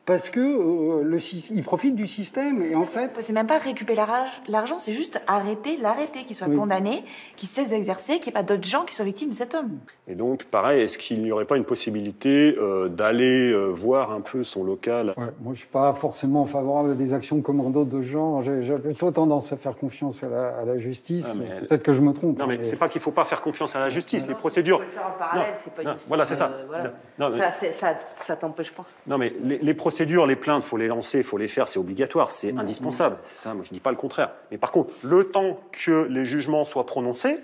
parce 0.05 0.29
que 0.29 0.39
euh, 0.39 1.03
le, 1.03 1.61
profitent 1.63 1.95
du 1.95 2.07
système 2.07 2.61
et 2.61 2.75
en 2.75 2.85
fait, 2.85 3.11
C'est 3.19 3.33
même 3.33 3.47
pas 3.47 3.57
récupérer 3.57 4.03
l'argent- 4.47 4.77
c'est 4.77 4.93
juste 4.93 5.19
arrêter, 5.27 5.77
l'arrêter, 5.77 6.23
qu'il 6.23 6.35
soit 6.35 6.47
Oui. 6.47 6.55
condamné, 6.57 7.03
qu'il 7.37 7.49
cesse 7.49 7.69
d'exercer, 7.69 8.19
qu'il 8.19 8.25
n'y 8.25 8.29
ait 8.37 8.41
pas 8.41 8.43
d'autres 8.43 8.67
gens 8.67 8.83
qui 8.83 8.93
soient 8.93 9.05
victimes 9.05 9.29
de 9.29 9.33
cet 9.33 9.55
homme. 9.55 9.79
Et 10.07 10.13
donc, 10.13 10.43
pareil, 10.45 10.81
est-ce 10.83 10.99
qu'il 10.99 11.23
n'y 11.23 11.31
aurait 11.31 11.45
pas 11.45 11.57
une 11.57 11.63
possibilité 11.65 12.55
euh, 12.59 12.87
d'aller 12.87 13.51
euh, 13.51 13.67
voir 13.69 14.11
un 14.11 14.21
peu 14.21 14.43
son 14.43 14.63
local? 14.63 15.13
Ouais, 15.17 15.25
moi 15.41 15.53
je 15.53 15.59
suis 15.59 15.67
pas 15.67 15.93
forcément 15.93 16.45
favorable 16.45 16.91
à 16.91 16.93
des 16.93 17.13
actions 17.13 17.41
commando 17.41 17.83
de 17.83 18.01
genre. 18.01 18.43
J'ai 18.43 18.73
plutôt 18.77 19.09
tendance 19.09 19.51
à 19.53 19.57
faire 19.57 19.75
confiance 19.75 20.23
à 20.23 20.29
la, 20.29 20.49
à 20.61 20.65
la 20.65 20.77
justice. 20.77 21.27
Ah, 21.27 21.61
Peut-être 21.67 21.81
que 21.83 21.93
je 21.93 22.01
me 22.01 22.13
trompe. 22.13 22.37
Non, 22.37 22.45
mais 22.45 22.57
mais- 22.57 22.63
c'est 22.63 22.75
pas 22.75 22.89
qu'il 22.89 23.01
faut 23.01 23.11
pas 23.11 23.25
faire 23.25 23.41
confiance 23.41 23.75
à 23.75 23.79
la 23.79 23.89
justice. 23.89 24.27
Les 24.27 24.35
procédures. 24.35 24.79
le 24.79 24.85
faire 24.85 25.07
en 25.07 25.17
parallèle, 25.17 25.53
Non, 25.65 25.71
pas 25.75 25.83
non, 25.83 25.91
une- 25.93 25.97
voilà, 26.07 26.25
c'est 26.25 26.35
ça. 26.35 26.45
euh, 26.53 26.63
voilà. 26.67 26.93
Non, 27.17 27.29
mais- 27.31 27.39
Ça, 27.39 27.73
ça, 27.73 27.97
ça 28.21 28.35
t'empêche 28.35 28.71
pas. 28.71 28.85
Non, 29.07 29.17
mais 29.17 29.33
les, 29.43 29.57
les 29.57 29.73
procédures, 29.73 29.94
les 30.03 30.35
plaintes, 30.35 30.63
faut 30.63 30.77
les 30.77 30.87
lancer, 30.87 31.23
faut 31.23 31.37
les 31.37 31.47
faire, 31.47 31.67
c'est 31.67 31.79
obligatoire, 31.79 32.31
c'est 32.31 32.51
Mm. 32.51 32.59
indispensable. 32.59 33.17
C'est 33.23 33.37
ça, 33.37 33.53
moi 33.53 33.63
je 33.67 33.71
dis 33.73 33.79
pas 33.79 33.91
le 33.91 33.97
contraire. 33.97 34.31
Mais 34.51 34.57
par 34.57 34.71
contre, 34.71 34.93
le 35.03 35.25
temps 35.29 35.59
que 35.71 36.07
les 36.09 36.25
jugements 36.25 36.65
soient 36.65 36.85
prononcés, 36.85 37.37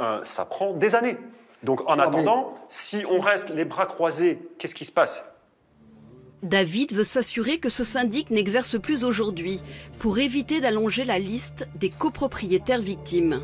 euh, 0.00 0.20
ça 0.24 0.44
prend 0.44 0.72
des 0.74 0.94
années. 0.94 1.16
Donc 1.62 1.80
en 1.88 1.94
Mm. 1.94 1.96
mais- 1.98 2.02
attendant, 2.04 2.54
si 2.70 3.04
on 3.10 3.20
reste 3.20 3.50
les 3.50 3.64
bras 3.64 3.86
croisés, 3.86 4.38
qu'est-ce 4.58 4.74
qui 4.74 4.84
se 4.84 4.92
passe? 4.92 5.24
David 6.42 6.92
veut 6.92 7.04
s'assurer 7.04 7.58
que 7.58 7.68
ce 7.68 7.84
syndic 7.84 8.30
n'exerce 8.30 8.80
plus 8.80 9.04
aujourd'hui 9.04 9.60
pour 10.00 10.18
éviter 10.18 10.60
d'allonger 10.60 11.04
la 11.04 11.20
liste 11.20 11.68
des 11.76 11.88
copropriétaires 11.90 12.80
victimes. 12.80 13.40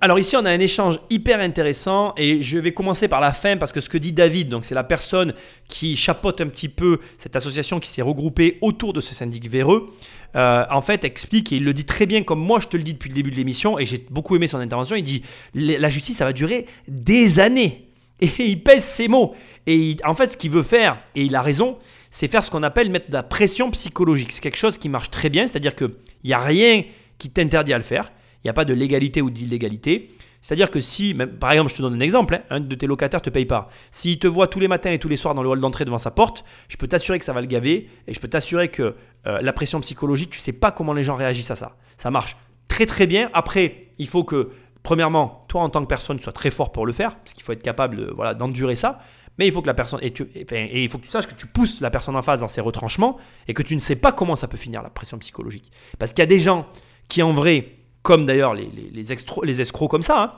Alors 0.00 0.18
ici, 0.18 0.36
on 0.36 0.44
a 0.44 0.50
un 0.50 0.60
échange 0.60 0.98
hyper 1.08 1.40
intéressant 1.40 2.12
et 2.16 2.42
je 2.42 2.58
vais 2.58 2.72
commencer 2.72 3.08
par 3.08 3.20
la 3.20 3.32
fin 3.32 3.56
parce 3.56 3.72
que 3.72 3.80
ce 3.80 3.88
que 3.88 3.96
dit 3.96 4.12
David, 4.12 4.48
donc 4.50 4.64
c'est 4.64 4.74
la 4.74 4.84
personne 4.84 5.32
qui 5.68 5.96
chapeaute 5.96 6.40
un 6.40 6.46
petit 6.46 6.68
peu 6.68 6.98
cette 7.16 7.36
association 7.36 7.80
qui 7.80 7.88
s'est 7.88 8.02
regroupée 8.02 8.58
autour 8.60 8.92
de 8.92 9.00
ce 9.00 9.14
syndic 9.14 9.48
véreux, 9.48 9.92
euh, 10.36 10.64
en 10.70 10.82
fait 10.82 11.04
explique 11.04 11.52
et 11.52 11.56
il 11.56 11.64
le 11.64 11.72
dit 11.72 11.84
très 11.86 12.06
bien 12.06 12.22
comme 12.22 12.40
moi 12.40 12.58
je 12.60 12.66
te 12.68 12.76
le 12.76 12.82
dis 12.82 12.92
depuis 12.92 13.08
le 13.08 13.14
début 13.14 13.30
de 13.30 13.36
l'émission 13.36 13.78
et 13.78 13.86
j'ai 13.86 14.04
beaucoup 14.10 14.36
aimé 14.36 14.46
son 14.46 14.58
intervention. 14.58 14.96
Il 14.96 15.04
dit 15.04 15.22
la 15.54 15.88
justice 15.88 16.18
ça 16.18 16.24
va 16.26 16.32
durer 16.34 16.66
des 16.86 17.40
années 17.40 17.88
et 18.20 18.28
il 18.40 18.62
pèse 18.62 18.84
ses 18.84 19.08
mots 19.08 19.34
et 19.66 19.74
il- 19.76 19.96
en 20.04 20.14
fait 20.14 20.28
ce 20.32 20.36
qu'il 20.36 20.50
veut 20.50 20.62
faire 20.64 20.98
et 21.14 21.22
il 21.22 21.34
a 21.34 21.40
raison, 21.40 21.78
c'est 22.10 22.28
faire 22.28 22.44
ce 22.44 22.50
qu'on 22.50 22.62
appelle 22.62 22.90
mettre 22.90 23.08
de 23.08 23.14
la 23.14 23.22
pression 23.22 23.70
psychologique. 23.70 24.32
C'est 24.32 24.42
quelque 24.42 24.58
chose 24.58 24.76
qui 24.76 24.88
marche 24.90 25.10
très 25.10 25.30
bien, 25.30 25.46
c'est-à-dire 25.46 25.74
qu'il 25.74 25.90
n'y 26.24 26.32
a 26.34 26.38
rien 26.38 26.82
qui 27.18 27.30
t'interdit 27.30 27.72
à 27.72 27.78
le 27.78 27.84
faire. 27.84 28.12
Il 28.44 28.48
n'y 28.48 28.50
a 28.50 28.54
pas 28.54 28.64
de 28.66 28.74
légalité 28.74 29.22
ou 29.22 29.30
d'illégalité. 29.30 30.10
C'est-à-dire 30.42 30.70
que 30.70 30.80
si, 30.82 31.14
par 31.40 31.52
exemple, 31.52 31.70
je 31.70 31.76
te 31.76 31.80
donne 31.82 31.94
un 31.94 32.00
exemple, 32.00 32.34
hein, 32.34 32.42
un 32.50 32.60
de 32.60 32.74
tes 32.74 32.86
locataires 32.86 33.22
te 33.22 33.30
paye 33.30 33.46
pas. 33.46 33.70
S'il 33.90 34.18
te 34.18 34.26
voit 34.26 34.46
tous 34.46 34.60
les 34.60 34.68
matins 34.68 34.90
et 34.92 34.98
tous 34.98 35.08
les 35.08 35.16
soirs 35.16 35.34
dans 35.34 35.42
le 35.42 35.48
hall 35.48 35.60
d'entrée 35.60 35.86
devant 35.86 35.96
sa 35.96 36.10
porte, 36.10 36.44
je 36.68 36.76
peux 36.76 36.86
t'assurer 36.86 37.18
que 37.18 37.24
ça 37.24 37.32
va 37.32 37.40
le 37.40 37.46
gaver 37.46 37.88
et 38.06 38.12
je 38.12 38.20
peux 38.20 38.28
t'assurer 38.28 38.68
que 38.68 38.94
euh, 39.26 39.40
la 39.40 39.52
pression 39.54 39.80
psychologique, 39.80 40.28
tu 40.28 40.38
sais 40.38 40.52
pas 40.52 40.70
comment 40.70 40.92
les 40.92 41.02
gens 41.02 41.14
réagissent 41.14 41.50
à 41.50 41.54
ça. 41.54 41.76
Ça 41.96 42.10
marche 42.10 42.36
très 42.68 42.84
très 42.84 43.06
bien. 43.06 43.30
Après, 43.32 43.86
il 43.96 44.06
faut 44.06 44.24
que, 44.24 44.50
premièrement, 44.82 45.46
toi 45.48 45.62
en 45.62 45.70
tant 45.70 45.80
que 45.80 45.86
personne, 45.88 46.18
sois 46.20 46.32
très 46.32 46.50
fort 46.50 46.72
pour 46.72 46.84
le 46.84 46.92
faire, 46.92 47.16
parce 47.16 47.32
qu'il 47.32 47.42
faut 47.42 47.52
être 47.52 47.62
capable 47.62 47.96
de, 47.96 48.12
voilà, 48.14 48.34
d'endurer 48.34 48.74
ça. 48.74 48.98
Mais 49.38 49.50
tu- 49.50 50.28
et 50.34 50.82
il 50.84 50.88
faut 50.90 50.98
que 50.98 51.04
tu 51.04 51.10
saches 51.10 51.26
que 51.26 51.34
tu 51.34 51.46
pousses 51.46 51.80
la 51.80 51.90
personne 51.90 52.14
en 52.16 52.22
face 52.22 52.40
dans 52.40 52.48
ses 52.48 52.60
retranchements 52.60 53.16
et 53.48 53.54
que 53.54 53.62
tu 53.62 53.74
ne 53.74 53.80
sais 53.80 53.96
pas 53.96 54.12
comment 54.12 54.36
ça 54.36 54.46
peut 54.46 54.56
finir 54.58 54.82
la 54.82 54.90
pression 54.90 55.18
psychologique. 55.18 55.72
Parce 55.98 56.12
qu'il 56.12 56.20
y 56.20 56.22
a 56.22 56.26
des 56.26 56.38
gens 56.38 56.66
qui 57.08 57.22
en 57.22 57.32
vrai, 57.32 57.72
comme 58.04 58.26
d'ailleurs 58.26 58.54
les, 58.54 59.12
escrocs 59.12 59.90
comme 59.90 60.02
ça, 60.02 60.22
hein, 60.22 60.32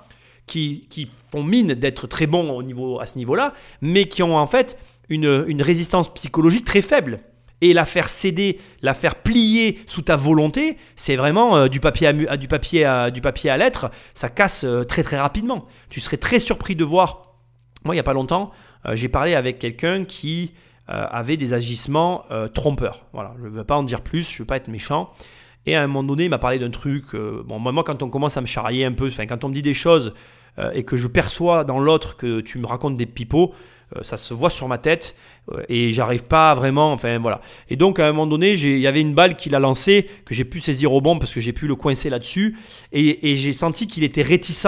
qui, 0.46 1.10
font 1.30 1.42
mine 1.42 1.74
d'être 1.74 2.06
très 2.06 2.26
bons 2.26 2.50
au 2.50 2.62
niveau, 2.62 3.00
à 3.00 3.06
ce 3.06 3.18
niveau-là, 3.18 3.52
mais 3.82 4.06
qui 4.06 4.22
ont 4.22 4.38
en 4.38 4.46
fait 4.46 4.78
une, 5.08 5.60
résistance 5.60 6.14
psychologique 6.14 6.64
très 6.64 6.80
faible. 6.80 7.18
Et 7.62 7.72
la 7.72 7.84
faire 7.84 8.08
céder, 8.08 8.60
la 8.82 8.94
faire 8.94 9.16
plier 9.16 9.80
sous 9.86 10.02
ta 10.02 10.14
volonté, 10.16 10.76
c'est 10.94 11.16
vraiment 11.16 11.56
euh, 11.56 11.68
du, 11.68 11.80
papier 11.80 12.06
à, 12.06 12.36
du, 12.36 12.48
papier 12.48 12.84
à, 12.84 13.10
du 13.10 13.20
papier 13.20 13.50
à 13.50 13.56
lettres, 13.56 13.90
ça 14.14 14.28
casse 14.28 14.62
euh, 14.62 14.84
très 14.84 15.02
très 15.02 15.18
rapidement. 15.18 15.66
Tu 15.88 16.00
serais 16.00 16.18
très 16.18 16.38
surpris 16.38 16.76
de 16.76 16.84
voir, 16.84 17.34
moi 17.84 17.94
il 17.94 17.96
n'y 17.96 18.00
a 18.00 18.04
pas 18.04 18.12
longtemps, 18.12 18.52
euh, 18.84 18.94
j'ai 18.94 19.08
parlé 19.08 19.34
avec 19.34 19.58
quelqu'un 19.58 20.04
qui 20.04 20.52
avait 20.88 21.36
des 21.36 21.52
agissements 21.52 22.26
trompeurs. 22.54 23.06
Voilà, 23.12 23.34
je 23.40 23.46
ne 23.46 23.48
veux 23.48 23.64
pas 23.64 23.74
en 23.74 23.82
dire 23.82 24.02
plus, 24.02 24.30
je 24.30 24.36
ne 24.36 24.38
veux 24.38 24.44
pas 24.44 24.56
être 24.56 24.68
méchant. 24.68 25.10
Et 25.66 25.74
à 25.74 25.82
un 25.82 25.86
moment 25.88 26.04
donné, 26.04 26.24
il 26.24 26.30
m'a 26.30 26.38
parlé 26.38 26.58
d'un 26.58 26.70
truc. 26.70 27.14
euh, 27.14 27.42
bon, 27.44 27.58
moi, 27.58 27.82
quand 27.84 28.02
on 28.02 28.08
commence 28.08 28.36
à 28.36 28.40
me 28.40 28.46
charrier 28.46 28.84
un 28.84 28.92
peu, 28.92 29.10
quand 29.28 29.44
on 29.44 29.48
me 29.48 29.54
dit 29.54 29.62
des 29.62 29.74
choses 29.74 30.14
euh, 30.58 30.70
et 30.72 30.84
que 30.84 30.96
je 30.96 31.08
perçois 31.08 31.64
dans 31.64 31.80
l'autre 31.80 32.16
que 32.16 32.40
tu 32.40 32.58
me 32.58 32.66
racontes 32.66 32.96
des 32.96 33.06
pipeaux, 33.06 33.52
euh, 33.96 34.00
ça 34.02 34.16
se 34.16 34.32
voit 34.32 34.50
sur 34.50 34.68
ma 34.68 34.78
tête 34.78 35.16
et 35.68 35.92
j'arrive 35.92 36.24
pas 36.24 36.54
vraiment. 36.54 36.92
Enfin, 36.92 37.18
voilà. 37.18 37.40
Et 37.68 37.76
donc, 37.76 37.98
à 37.98 38.06
un 38.06 38.12
moment 38.12 38.26
donné, 38.26 38.52
il 38.52 38.78
y 38.78 38.86
avait 38.86 39.00
une 39.00 39.14
balle 39.14 39.36
qu'il 39.36 39.54
a 39.54 39.58
lancée 39.58 40.08
que 40.24 40.34
j'ai 40.34 40.44
pu 40.44 40.60
saisir 40.60 40.92
au 40.92 41.00
bon 41.00 41.18
parce 41.18 41.34
que 41.34 41.40
j'ai 41.40 41.52
pu 41.52 41.66
le 41.66 41.74
coincer 41.74 42.10
là-dessus. 42.10 42.56
Et, 42.92 43.34
j'ai 43.36 43.52
senti 43.52 43.86
qu'il 43.86 44.04
était 44.04 44.22
réticent 44.22 44.66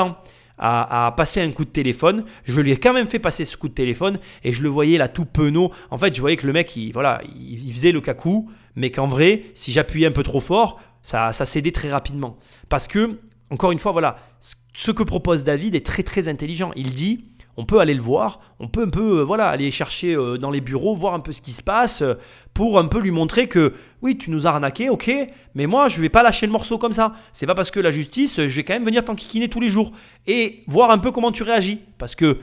à, 0.57 1.15
passer 1.17 1.41
un 1.41 1.51
coup 1.51 1.65
de 1.65 1.71
téléphone. 1.71 2.25
Je 2.45 2.61
lui 2.61 2.73
ai 2.73 2.77
quand 2.77 2.93
même 2.93 3.09
fait 3.09 3.19
passer 3.19 3.45
ce 3.45 3.57
coup 3.57 3.69
de 3.69 3.75
téléphone 3.75 4.19
et 4.45 4.53
je 4.53 4.63
le 4.63 4.69
voyais 4.69 4.99
là 4.99 5.09
tout 5.09 5.25
penaud. 5.25 5.73
En 5.91 5.99
fait, 5.99 6.15
je 6.15 6.21
voyais 6.21 6.37
que 6.37 6.47
le 6.47 6.53
mec, 6.53 6.75
il, 6.77 6.93
voilà, 6.93 7.21
il, 7.25 7.67
il 7.67 7.73
faisait 7.73 7.93
le 7.93 8.01
cacou, 8.01 8.49
mais 8.77 8.93
qu'en 8.93 9.09
vrai, 9.09 9.43
si 9.55 9.73
j'appuyais 9.73 10.07
un 10.07 10.13
peu 10.13 10.23
trop 10.23 10.41
fort, 10.41 10.81
ça, 11.03 11.33
ça 11.33 11.45
cédait 11.45 11.73
très 11.73 11.91
rapidement. 11.91 12.37
Parce 12.69 12.89
que, 12.89 13.19
encore 13.51 13.73
une 13.73 13.79
fois, 13.79 13.93
voilà, 13.93 14.17
ce- 14.41 14.91
que 14.93 15.03
propose 15.03 15.45
David 15.45 15.75
est 15.75 15.85
très 15.85 16.03
très 16.03 16.29
intelligent. 16.29 16.71
Il 16.77 16.95
dit, 16.95 17.25
on 17.57 17.65
peut 17.65 17.81
aller 17.81 17.95
le 17.95 18.01
voir, 18.01 18.41
on 18.61 18.69
peut 18.69 18.85
un 18.85 18.89
peu, 18.89 19.19
euh, 19.19 19.23
voilà, 19.25 19.49
aller 19.49 19.71
chercher 19.73 20.15
euh, 20.15 20.39
dans 20.39 20.51
les 20.53 20.61
bureaux, 20.61 20.95
voir 20.95 21.15
un 21.15 21.19
peu 21.21 21.33
ce 21.33 21.43
qui 21.43 21.51
se 21.51 21.63
passe, 21.63 22.03
euh, 22.03 22.15
pour 22.55 22.79
un 22.79 22.85
peu 22.87 23.01
lui 23.01 23.11
montrer 23.11 23.49
que, 23.49 23.73
oui, 24.03 24.17
tu 24.17 24.31
nous 24.31 24.47
as 24.47 24.51
arnaqué, 24.51 24.89
ok, 24.91 25.11
mais 25.55 25.67
moi, 25.67 25.89
je 25.89 26.01
vais 26.01 26.09
pas 26.09 26.23
lâcher 26.23 26.47
le 26.47 26.53
morceau 26.53 26.79
comme 26.79 26.93
ça. 26.93 27.15
C'est 27.33 27.47
pas 27.47 27.55
parce 27.57 27.73
que 27.73 27.81
la 27.81 27.91
justice, 27.91 28.37
je 28.37 28.55
vais 28.55 28.63
quand 28.65 28.75
même 28.75 28.85
venir 28.85 29.05
t'enquiquiner 29.05 29.49
tous 29.49 29.61
les 29.61 29.71
jours 29.71 29.91
et 30.29 30.63
voir 30.69 30.91
un 30.93 30.99
peu 30.99 31.11
comment 31.11 31.33
tu 31.33 31.43
réagis. 31.43 31.81
Parce 31.99 32.15
que 32.15 32.39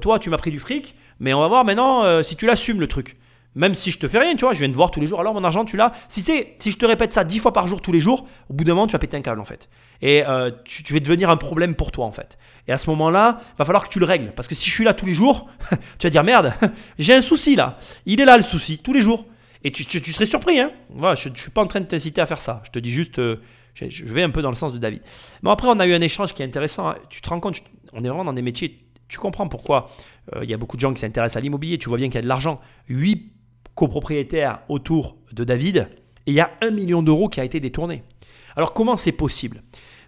toi, 0.00 0.18
tu 0.20 0.30
m'as 0.30 0.38
pris 0.38 0.50
du 0.52 0.58
fric, 0.60 0.94
mais 1.18 1.34
on 1.34 1.40
va 1.40 1.48
voir 1.48 1.64
maintenant 1.64 2.22
si 2.22 2.34
tu 2.36 2.46
l'assumes 2.46 2.80
le 2.80 2.86
truc. 2.88 3.16
Même 3.56 3.74
si 3.74 3.90
je 3.90 3.98
te 3.98 4.06
fais 4.06 4.18
rien, 4.18 4.36
tu 4.36 4.44
vois, 4.44 4.54
je 4.54 4.60
viens 4.60 4.68
te 4.68 4.74
voir 4.74 4.90
tous 4.90 5.00
les 5.00 5.08
jours. 5.08 5.18
Alors 5.20 5.34
mon 5.34 5.42
argent, 5.42 5.64
tu 5.64 5.76
l'as. 5.76 5.92
Si 6.06 6.22
c'est, 6.22 6.54
si 6.60 6.70
je 6.70 6.76
te 6.76 6.86
répète 6.86 7.12
ça 7.12 7.24
dix 7.24 7.40
fois 7.40 7.52
par 7.52 7.66
jour 7.66 7.82
tous 7.82 7.90
les 7.90 8.00
jours, 8.00 8.26
au 8.48 8.54
bout 8.54 8.62
d'un 8.64 8.74
moment, 8.74 8.86
tu 8.86 8.92
vas 8.92 9.00
péter 9.00 9.16
un 9.16 9.22
câble 9.22 9.40
en 9.40 9.44
fait. 9.44 9.68
Et 10.02 10.24
euh, 10.26 10.50
tu, 10.64 10.92
vas 10.92 11.00
devenir 11.00 11.30
un 11.30 11.36
problème 11.36 11.74
pour 11.74 11.90
toi 11.90 12.06
en 12.06 12.12
fait. 12.12 12.38
Et 12.68 12.72
à 12.72 12.78
ce 12.78 12.88
moment-là, 12.90 13.40
va 13.58 13.64
falloir 13.64 13.84
que 13.84 13.88
tu 13.88 13.98
le 13.98 14.06
règles. 14.06 14.32
Parce 14.36 14.46
que 14.46 14.54
si 14.54 14.70
je 14.70 14.74
suis 14.74 14.84
là 14.84 14.94
tous 14.94 15.06
les 15.06 15.14
jours, 15.14 15.48
tu 15.98 16.06
vas 16.06 16.10
dire 16.10 16.22
merde, 16.22 16.54
j'ai 16.98 17.14
un 17.14 17.22
souci 17.22 17.56
là. 17.56 17.78
Il 18.06 18.20
est 18.20 18.24
là 18.24 18.36
le 18.36 18.44
souci, 18.44 18.78
tous 18.78 18.92
les 18.92 19.00
jours. 19.00 19.26
Et 19.62 19.70
tu, 19.72 19.84
serais 19.84 20.26
surpris, 20.26 20.58
hein. 20.58 20.70
Voilà, 20.88 21.16
je 21.16 21.28
ne 21.28 21.34
suis 21.34 21.50
pas 21.50 21.62
en 21.62 21.66
train 21.66 21.80
de 21.80 21.86
t'inciter 21.86 22.20
à 22.20 22.26
faire 22.26 22.40
ça. 22.40 22.62
Je 22.64 22.70
te 22.70 22.78
dis 22.78 22.90
juste, 22.90 23.18
euh, 23.18 23.42
je, 23.74 24.04
vais 24.04 24.22
un 24.22 24.30
peu 24.30 24.40
dans 24.40 24.48
le 24.48 24.56
sens 24.56 24.72
de 24.72 24.78
David. 24.78 25.02
Bon, 25.42 25.50
après, 25.50 25.68
on 25.68 25.78
a 25.80 25.86
eu 25.86 25.92
un 25.92 26.00
échange 26.00 26.32
qui 26.32 26.42
est 26.42 26.46
intéressant. 26.46 26.88
hein. 26.88 26.96
Tu 27.10 27.20
te 27.20 27.28
rends 27.28 27.40
compte, 27.40 27.56
on 27.92 28.02
est 28.02 28.08
vraiment 28.08 28.24
dans 28.24 28.32
des 28.32 28.42
métiers. 28.42 28.86
Tu 29.08 29.18
comprends 29.18 29.48
pourquoi 29.48 29.90
euh, 30.34 30.44
il 30.44 30.48
y 30.48 30.54
a 30.54 30.56
beaucoup 30.56 30.76
de 30.76 30.80
gens 30.80 30.94
qui 30.94 31.00
s'intéressent 31.00 31.36
à 31.36 31.40
l'immobilier. 31.40 31.76
Tu 31.76 31.90
vois 31.90 31.98
bien 31.98 32.06
qu'il 32.06 32.14
y 32.14 32.18
a 32.18 32.22
de 32.22 32.28
l'argent. 32.28 32.60
8 32.88 33.39
copropriétaires 33.80 34.60
autour 34.68 35.16
de 35.32 35.42
David. 35.42 35.88
Et 36.26 36.32
il 36.32 36.34
y 36.34 36.40
a 36.40 36.50
un 36.60 36.70
million 36.70 37.02
d'euros 37.02 37.30
qui 37.30 37.40
a 37.40 37.44
été 37.44 37.60
détourné. 37.60 38.02
Alors, 38.54 38.74
comment 38.74 38.98
c'est 38.98 39.10
possible? 39.10 39.62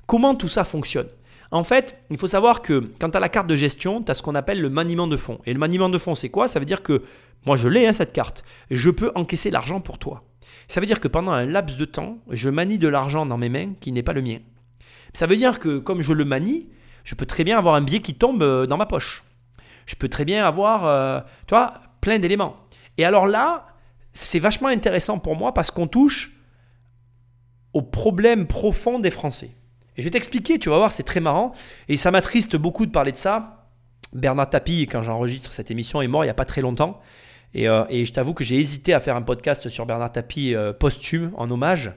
Comment 0.06 0.34
tout 0.34 0.46
ça 0.46 0.64
fonctionne? 0.64 1.08
En 1.50 1.64
fait, 1.64 2.04
il 2.10 2.18
faut 2.18 2.28
savoir 2.28 2.60
que 2.60 2.90
quand 3.00 3.08
tu 3.08 3.16
as 3.16 3.20
la 3.20 3.30
carte 3.30 3.46
de 3.46 3.56
gestion, 3.56 4.02
tu 4.02 4.12
as 4.12 4.14
ce 4.14 4.22
qu'on 4.22 4.34
appelle 4.34 4.60
le 4.60 4.68
maniement 4.68 5.06
de 5.06 5.16
fonds. 5.16 5.38
Et 5.46 5.54
le 5.54 5.58
maniement 5.58 5.88
de 5.88 5.96
fonds, 5.96 6.14
c'est 6.14 6.28
quoi? 6.28 6.48
Ça 6.48 6.58
veut 6.58 6.66
dire 6.66 6.82
que 6.82 7.02
moi, 7.46 7.56
je 7.56 7.66
l'ai, 7.66 7.86
hein, 7.86 7.94
cette 7.94 8.12
carte. 8.12 8.44
Je 8.70 8.90
peux 8.90 9.10
encaisser 9.14 9.50
l'argent 9.50 9.80
pour 9.80 9.98
toi. 9.98 10.22
Ça 10.68 10.78
veut 10.78 10.86
dire 10.86 11.00
que 11.00 11.08
pendant 11.08 11.32
un 11.32 11.46
laps 11.46 11.78
de 11.78 11.86
temps, 11.86 12.18
je 12.28 12.50
manie 12.50 12.78
de 12.78 12.88
l'argent 12.88 13.24
dans 13.24 13.38
mes 13.38 13.48
mains 13.48 13.72
qui 13.80 13.90
n'est 13.90 14.02
pas 14.02 14.12
le 14.12 14.20
mien. 14.20 14.40
Ça 15.14 15.26
veut 15.26 15.36
dire 15.36 15.58
que 15.58 15.78
comme 15.78 16.02
je 16.02 16.12
le 16.12 16.26
manie, 16.26 16.68
je 17.04 17.14
peux 17.14 17.26
très 17.26 17.42
bien 17.42 17.56
avoir 17.56 17.74
un 17.74 17.80
billet 17.80 18.00
qui 18.00 18.14
tombe 18.14 18.42
euh, 18.42 18.66
dans 18.66 18.76
ma 18.76 18.86
poche. 18.86 19.24
Je 19.86 19.94
peux 19.94 20.10
très 20.10 20.26
bien 20.26 20.44
avoir, 20.44 20.84
euh, 20.84 21.20
tu 21.46 21.54
vois, 21.54 21.80
plein 22.02 22.18
d'éléments. 22.18 22.56
Et 22.99 23.05
alors 23.05 23.26
là, 23.26 23.66
c'est 24.12 24.38
vachement 24.38 24.68
intéressant 24.68 25.18
pour 25.18 25.36
moi 25.36 25.55
parce 25.55 25.70
qu'on 25.70 25.86
touche 25.86 26.32
au 27.72 27.82
problème 27.82 28.47
profond 28.47 28.99
des 28.99 29.11
Français. 29.11 29.51
Et 29.97 30.03
je 30.03 30.07
vais 30.07 30.11
t'expliquer, 30.11 30.59
tu 30.59 30.70
vas 30.70 30.76
voir, 30.76 30.93
c'est 30.93 31.03
très 31.03 31.20
marrant. 31.20 31.53
Et 31.88 31.97
ça 31.97 32.11
m'attriste 32.11 32.57
beaucoup 32.57 32.86
de 32.86 32.90
parler 32.90 33.12
de 33.12 33.16
ça. 33.16 33.68
Bernard 34.12 34.51
Tapie, 34.51 34.86
quand 34.86 35.03
j'enregistre 35.03 35.53
cette 35.53 35.70
émission, 35.70 36.03
est 36.03 36.09
mort 36.09 36.24
il 36.24 36.26
n'y 36.26 36.30
a 36.30 36.34
pas 36.34 36.45
très 36.45 36.61
longtemps. 36.61 37.01
Et, 37.55 37.68
euh, 37.68 37.84
et 37.90 38.05
je 38.05 38.12
t'avoue 38.12 38.34
que 38.34 38.45
j'ai 38.45 38.59
hésité 38.59 38.95
à 38.95 39.01
faire 39.01 39.16
un 39.16 39.22
podcast 39.22 39.68
sur 39.68 39.86
Bernard 39.86 40.12
Tapie 40.12 40.55
euh, 40.55 40.72
posthume, 40.72 41.32
en 41.36 41.51
hommage. 41.51 41.93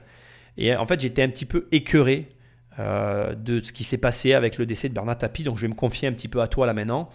Et 0.58 0.74
en 0.74 0.86
fait, 0.86 1.00
j'étais 1.00 1.22
un 1.22 1.28
petit 1.28 1.44
peu 1.44 1.68
écœuré 1.72 2.28
euh, 2.78 3.34
de 3.34 3.62
ce 3.62 3.72
qui 3.72 3.84
s'est 3.84 3.98
passé 3.98 4.34
avec 4.34 4.58
le 4.58 4.66
décès 4.66 4.88
de 4.88 4.94
Bernard 4.94 5.18
Tapie. 5.18 5.44
Donc, 5.44 5.56
je 5.56 5.62
vais 5.62 5.68
me 5.68 5.74
confier 5.74 6.08
un 6.08 6.12
petit 6.12 6.28
peu 6.28 6.40
à 6.40 6.48
toi 6.48 6.66
là 6.66 6.72
maintenant. 6.72 7.08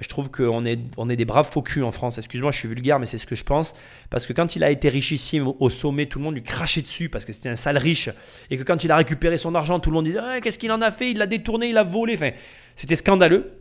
Je 0.00 0.08
trouve 0.08 0.30
qu'on 0.30 0.64
est, 0.64 0.80
on 0.96 1.08
est 1.08 1.14
des 1.14 1.24
braves 1.24 1.48
faux 1.48 1.62
culs 1.62 1.84
en 1.84 1.92
France. 1.92 2.18
Excuse-moi, 2.18 2.50
je 2.50 2.58
suis 2.58 2.68
vulgaire, 2.68 2.98
mais 2.98 3.06
c'est 3.06 3.18
ce 3.18 3.26
que 3.26 3.36
je 3.36 3.44
pense. 3.44 3.74
Parce 4.10 4.26
que 4.26 4.32
quand 4.32 4.56
il 4.56 4.64
a 4.64 4.70
été 4.70 4.88
richissime 4.88 5.52
au 5.60 5.70
sommet, 5.70 6.06
tout 6.06 6.18
le 6.18 6.24
monde 6.24 6.34
lui 6.34 6.42
crachait 6.42 6.82
dessus 6.82 7.08
parce 7.08 7.24
que 7.24 7.32
c'était 7.32 7.48
un 7.48 7.56
sale 7.56 7.78
riche. 7.78 8.10
Et 8.50 8.58
que 8.58 8.64
quand 8.64 8.82
il 8.82 8.90
a 8.90 8.96
récupéré 8.96 9.38
son 9.38 9.54
argent, 9.54 9.78
tout 9.78 9.90
le 9.90 9.94
monde 9.94 10.06
disait 10.06 10.18
Ah, 10.20 10.40
Qu'est-ce 10.40 10.58
qu'il 10.58 10.72
en 10.72 10.82
a 10.82 10.90
fait? 10.90 11.12
Il 11.12 11.18
l'a 11.18 11.26
détourné, 11.26 11.68
il 11.68 11.74
l'a 11.74 11.84
volé. 11.84 12.14
Enfin, 12.14 12.30
c'était 12.74 12.96
scandaleux. 12.96 13.52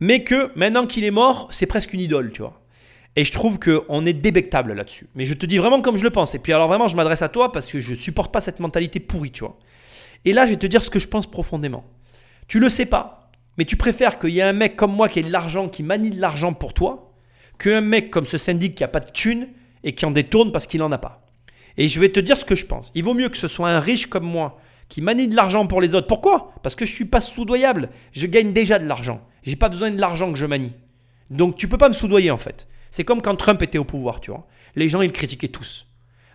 Mais 0.00 0.24
que 0.24 0.50
maintenant 0.56 0.86
qu'il 0.86 1.04
est 1.04 1.12
mort, 1.12 1.46
c'est 1.50 1.66
presque 1.66 1.92
une 1.92 2.00
idole, 2.00 2.32
tu 2.32 2.42
vois. 2.42 2.60
Et 3.14 3.24
je 3.24 3.32
trouve 3.32 3.58
qu'on 3.58 4.06
est 4.06 4.12
débectable 4.12 4.72
là-dessus. 4.72 5.08
Mais 5.14 5.24
je 5.24 5.34
te 5.34 5.46
dis 5.46 5.58
vraiment 5.58 5.82
comme 5.82 5.96
je 5.96 6.04
le 6.04 6.10
pense. 6.10 6.34
Et 6.34 6.38
puis 6.38 6.52
alors 6.52 6.68
vraiment, 6.68 6.88
je 6.88 6.96
m'adresse 6.96 7.22
à 7.22 7.28
toi 7.28 7.52
parce 7.52 7.66
que 7.66 7.78
je 7.78 7.94
supporte 7.94 8.32
pas 8.32 8.40
cette 8.40 8.60
mentalité 8.60 8.98
pourrie, 8.98 9.30
tu 9.30 9.40
vois. 9.40 9.58
Et 10.24 10.32
là, 10.32 10.46
je 10.46 10.50
vais 10.50 10.56
te 10.56 10.66
dire 10.66 10.82
ce 10.82 10.90
que 10.90 10.98
je 10.98 11.08
pense 11.08 11.30
profondément. 11.30 11.84
Tu 12.46 12.58
le 12.60 12.68
sais 12.68 12.86
pas, 12.86 13.19
mais 13.58 13.64
tu 13.64 13.76
préfères 13.76 14.18
qu'il 14.18 14.30
y 14.30 14.38
ait 14.38 14.42
un 14.42 14.52
mec 14.52 14.76
comme 14.76 14.92
moi 14.92 15.08
qui 15.08 15.18
ait 15.18 15.24
de 15.24 15.30
l'argent, 15.30 15.68
qui 15.68 15.82
manie 15.82 16.10
de 16.10 16.20
l'argent 16.20 16.52
pour 16.52 16.74
toi, 16.74 17.12
qu'un 17.58 17.80
mec 17.80 18.10
comme 18.10 18.26
ce 18.26 18.38
syndic 18.38 18.74
qui 18.74 18.84
a 18.84 18.88
pas 18.88 19.00
de 19.00 19.10
thune 19.10 19.48
et 19.84 19.94
qui 19.94 20.06
en 20.06 20.10
détourne 20.10 20.52
parce 20.52 20.66
qu'il 20.66 20.82
en 20.82 20.92
a 20.92 20.98
pas. 20.98 21.26
Et 21.76 21.88
je 21.88 22.00
vais 22.00 22.08
te 22.08 22.20
dire 22.20 22.36
ce 22.36 22.44
que 22.44 22.56
je 22.56 22.66
pense. 22.66 22.90
Il 22.94 23.04
vaut 23.04 23.14
mieux 23.14 23.28
que 23.28 23.36
ce 23.36 23.48
soit 23.48 23.70
un 23.70 23.80
riche 23.80 24.06
comme 24.06 24.24
moi 24.24 24.58
qui 24.88 25.02
manie 25.02 25.28
de 25.28 25.36
l'argent 25.36 25.66
pour 25.66 25.80
les 25.80 25.94
autres. 25.94 26.06
Pourquoi? 26.08 26.52
Parce 26.62 26.74
que 26.74 26.84
je 26.84 26.92
suis 26.92 27.04
pas 27.04 27.20
soudoyable. 27.20 27.90
Je 28.12 28.26
gagne 28.26 28.52
déjà 28.52 28.78
de 28.78 28.86
l'argent. 28.86 29.26
J'ai 29.42 29.56
pas 29.56 29.68
besoin 29.68 29.90
de 29.90 30.00
l'argent 30.00 30.32
que 30.32 30.38
je 30.38 30.46
manie. 30.46 30.72
Donc 31.30 31.56
tu 31.56 31.68
peux 31.68 31.78
pas 31.78 31.88
me 31.88 31.94
soudoyer 31.94 32.30
en 32.30 32.38
fait. 32.38 32.66
C'est 32.90 33.04
comme 33.04 33.22
quand 33.22 33.36
Trump 33.36 33.62
était 33.62 33.78
au 33.78 33.84
pouvoir, 33.84 34.20
tu 34.20 34.30
vois. 34.30 34.46
Les 34.74 34.88
gens, 34.88 35.00
ils 35.00 35.12
critiquaient 35.12 35.48
tous. 35.48 35.86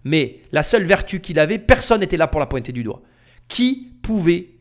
Mais 0.04 0.40
la 0.52 0.64
seule 0.64 0.84
vertu 0.84 1.20
qu'il 1.20 1.40
avait, 1.40 1.60
personne 1.60 2.00
n'était 2.00 2.18
là 2.18 2.28
pour 2.28 2.40
la 2.40 2.46
pointer 2.46 2.72
du 2.72 2.84
doigt. 2.84 3.02
Qui 3.48 3.94
pouvait 4.02 4.52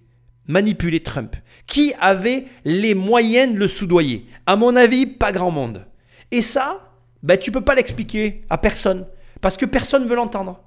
manipuler 0.46 1.00
Trump? 1.00 1.36
Qui 1.66 1.94
avait 2.00 2.46
les 2.64 2.94
moyens 2.94 3.54
de 3.54 3.58
le 3.58 3.68
soudoyer? 3.68 4.26
À 4.46 4.56
mon 4.56 4.76
avis, 4.76 5.06
pas 5.06 5.32
grand 5.32 5.50
monde. 5.50 5.86
Et 6.30 6.42
ça, 6.42 6.92
ben, 7.22 7.38
tu 7.38 7.50
peux 7.50 7.62
pas 7.62 7.74
l'expliquer 7.74 8.42
à 8.50 8.58
personne. 8.58 9.06
Parce 9.40 9.56
que 9.56 9.66
personne 9.66 10.04
ne 10.04 10.08
veut 10.08 10.16
l'entendre. 10.16 10.60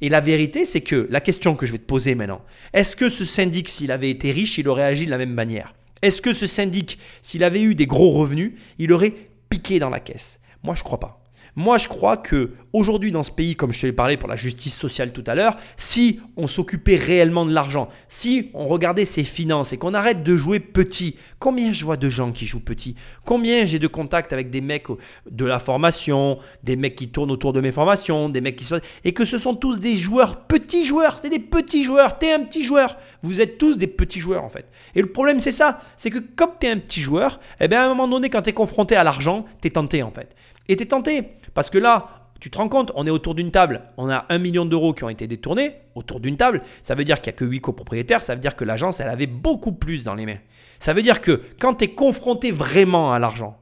Et 0.00 0.08
la 0.08 0.20
vérité, 0.20 0.64
c'est 0.64 0.80
que 0.80 1.06
la 1.10 1.20
question 1.20 1.56
que 1.56 1.66
je 1.66 1.72
vais 1.72 1.78
te 1.78 1.84
poser 1.84 2.14
maintenant, 2.14 2.42
est-ce 2.72 2.96
que 2.96 3.08
ce 3.08 3.24
syndic, 3.24 3.68
s'il 3.68 3.90
avait 3.90 4.10
été 4.10 4.32
riche, 4.32 4.58
il 4.58 4.68
aurait 4.68 4.84
agi 4.84 5.06
de 5.06 5.10
la 5.10 5.18
même 5.18 5.32
manière? 5.32 5.74
Est-ce 6.02 6.20
que 6.20 6.32
ce 6.32 6.46
syndic, 6.46 6.98
s'il 7.22 7.42
avait 7.42 7.62
eu 7.62 7.74
des 7.74 7.86
gros 7.86 8.10
revenus, 8.10 8.52
il 8.78 8.92
aurait 8.92 9.14
piqué 9.48 9.78
dans 9.78 9.90
la 9.90 10.00
caisse? 10.00 10.40
Moi, 10.62 10.74
je 10.74 10.82
crois 10.82 11.00
pas. 11.00 11.23
Moi, 11.56 11.78
je 11.78 11.86
crois 11.86 12.16
que 12.16 12.50
aujourd'hui 12.72 13.12
dans 13.12 13.22
ce 13.22 13.30
pays, 13.30 13.54
comme 13.54 13.72
je 13.72 13.80
te 13.80 13.86
l'ai 13.86 13.92
parlé 13.92 14.16
pour 14.16 14.28
la 14.28 14.34
justice 14.34 14.76
sociale 14.76 15.12
tout 15.12 15.22
à 15.28 15.36
l'heure, 15.36 15.56
si 15.76 16.20
on 16.36 16.48
s'occupait 16.48 16.96
réellement 16.96 17.46
de 17.46 17.52
l'argent, 17.52 17.88
si 18.08 18.50
on 18.54 18.66
regardait 18.66 19.04
ses 19.04 19.22
finances 19.22 19.72
et 19.72 19.78
qu'on 19.78 19.94
arrête 19.94 20.24
de 20.24 20.36
jouer 20.36 20.58
petit, 20.58 21.16
combien 21.38 21.72
je 21.72 21.84
vois 21.84 21.96
de 21.96 22.08
gens 22.08 22.32
qui 22.32 22.46
jouent 22.46 22.64
petit? 22.64 22.96
Combien 23.24 23.66
j'ai 23.66 23.78
de 23.78 23.86
contacts 23.86 24.32
avec 24.32 24.50
des 24.50 24.60
mecs 24.60 24.88
de 25.30 25.44
la 25.44 25.60
formation, 25.60 26.38
des 26.64 26.74
mecs 26.74 26.96
qui 26.96 27.08
tournent 27.08 27.30
autour 27.30 27.52
de 27.52 27.60
mes 27.60 27.70
formations, 27.70 28.28
des 28.28 28.40
mecs 28.40 28.56
qui 28.56 28.64
se 28.64 28.74
et 29.04 29.12
que 29.12 29.24
ce 29.24 29.38
sont 29.38 29.54
tous 29.54 29.78
des 29.78 29.96
joueurs, 29.96 30.46
petits 30.46 30.84
joueurs, 30.84 31.18
c'est 31.22 31.30
des 31.30 31.38
petits 31.38 31.84
joueurs, 31.84 32.18
t'es 32.18 32.32
un 32.32 32.40
petit 32.40 32.64
joueur, 32.64 32.96
vous 33.22 33.40
êtes 33.40 33.58
tous 33.58 33.78
des 33.78 33.86
petits 33.86 34.18
joueurs 34.18 34.42
en 34.42 34.48
fait. 34.48 34.68
Et 34.96 35.00
le 35.00 35.12
problème 35.12 35.38
c'est 35.38 35.52
ça, 35.52 35.78
c'est 35.96 36.10
que 36.10 36.18
comme 36.18 36.54
t'es 36.58 36.68
un 36.68 36.78
petit 36.78 37.00
joueur, 37.00 37.38
eh 37.60 37.68
bien 37.68 37.82
à 37.82 37.84
un 37.84 37.88
moment 37.90 38.08
donné 38.08 38.28
quand 38.28 38.42
t'es 38.42 38.52
confronté 38.52 38.96
à 38.96 39.04
l'argent, 39.04 39.44
t'es 39.60 39.70
tenté 39.70 40.02
en 40.02 40.10
fait. 40.10 40.34
Et 40.68 40.76
t'es 40.76 40.86
tenté 40.86 41.22
parce 41.54 41.70
que 41.70 41.78
là, 41.78 42.24
tu 42.40 42.50
te 42.50 42.58
rends 42.58 42.68
compte, 42.68 42.92
on 42.94 43.06
est 43.06 43.10
autour 43.10 43.34
d'une 43.34 43.50
table, 43.50 43.82
on 43.96 44.10
a 44.10 44.26
un 44.28 44.38
million 44.38 44.66
d'euros 44.66 44.92
qui 44.92 45.04
ont 45.04 45.08
été 45.08 45.26
détournés 45.26 45.76
autour 45.94 46.20
d'une 46.20 46.36
table. 46.36 46.62
Ça 46.82 46.94
veut 46.94 47.04
dire 47.04 47.20
qu'il 47.20 47.30
n'y 47.30 47.36
a 47.36 47.38
que 47.38 47.44
8 47.44 47.60
copropriétaires, 47.60 48.22
ça 48.22 48.34
veut 48.34 48.40
dire 48.40 48.56
que 48.56 48.64
l'agence, 48.64 49.00
elle 49.00 49.08
avait 49.08 49.26
beaucoup 49.26 49.72
plus 49.72 50.04
dans 50.04 50.14
les 50.14 50.26
mains. 50.26 50.38
Ça 50.78 50.92
veut 50.92 51.02
dire 51.02 51.20
que 51.20 51.40
quand 51.58 51.74
tu 51.74 51.88
confronté 51.88 52.50
vraiment 52.50 53.12
à 53.12 53.18
l'argent, 53.18 53.56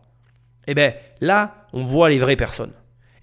eh 0.66 0.74
bien 0.74 0.94
là, 1.20 1.66
on 1.72 1.84
voit 1.84 2.10
les 2.10 2.18
vraies 2.18 2.36
personnes. 2.36 2.72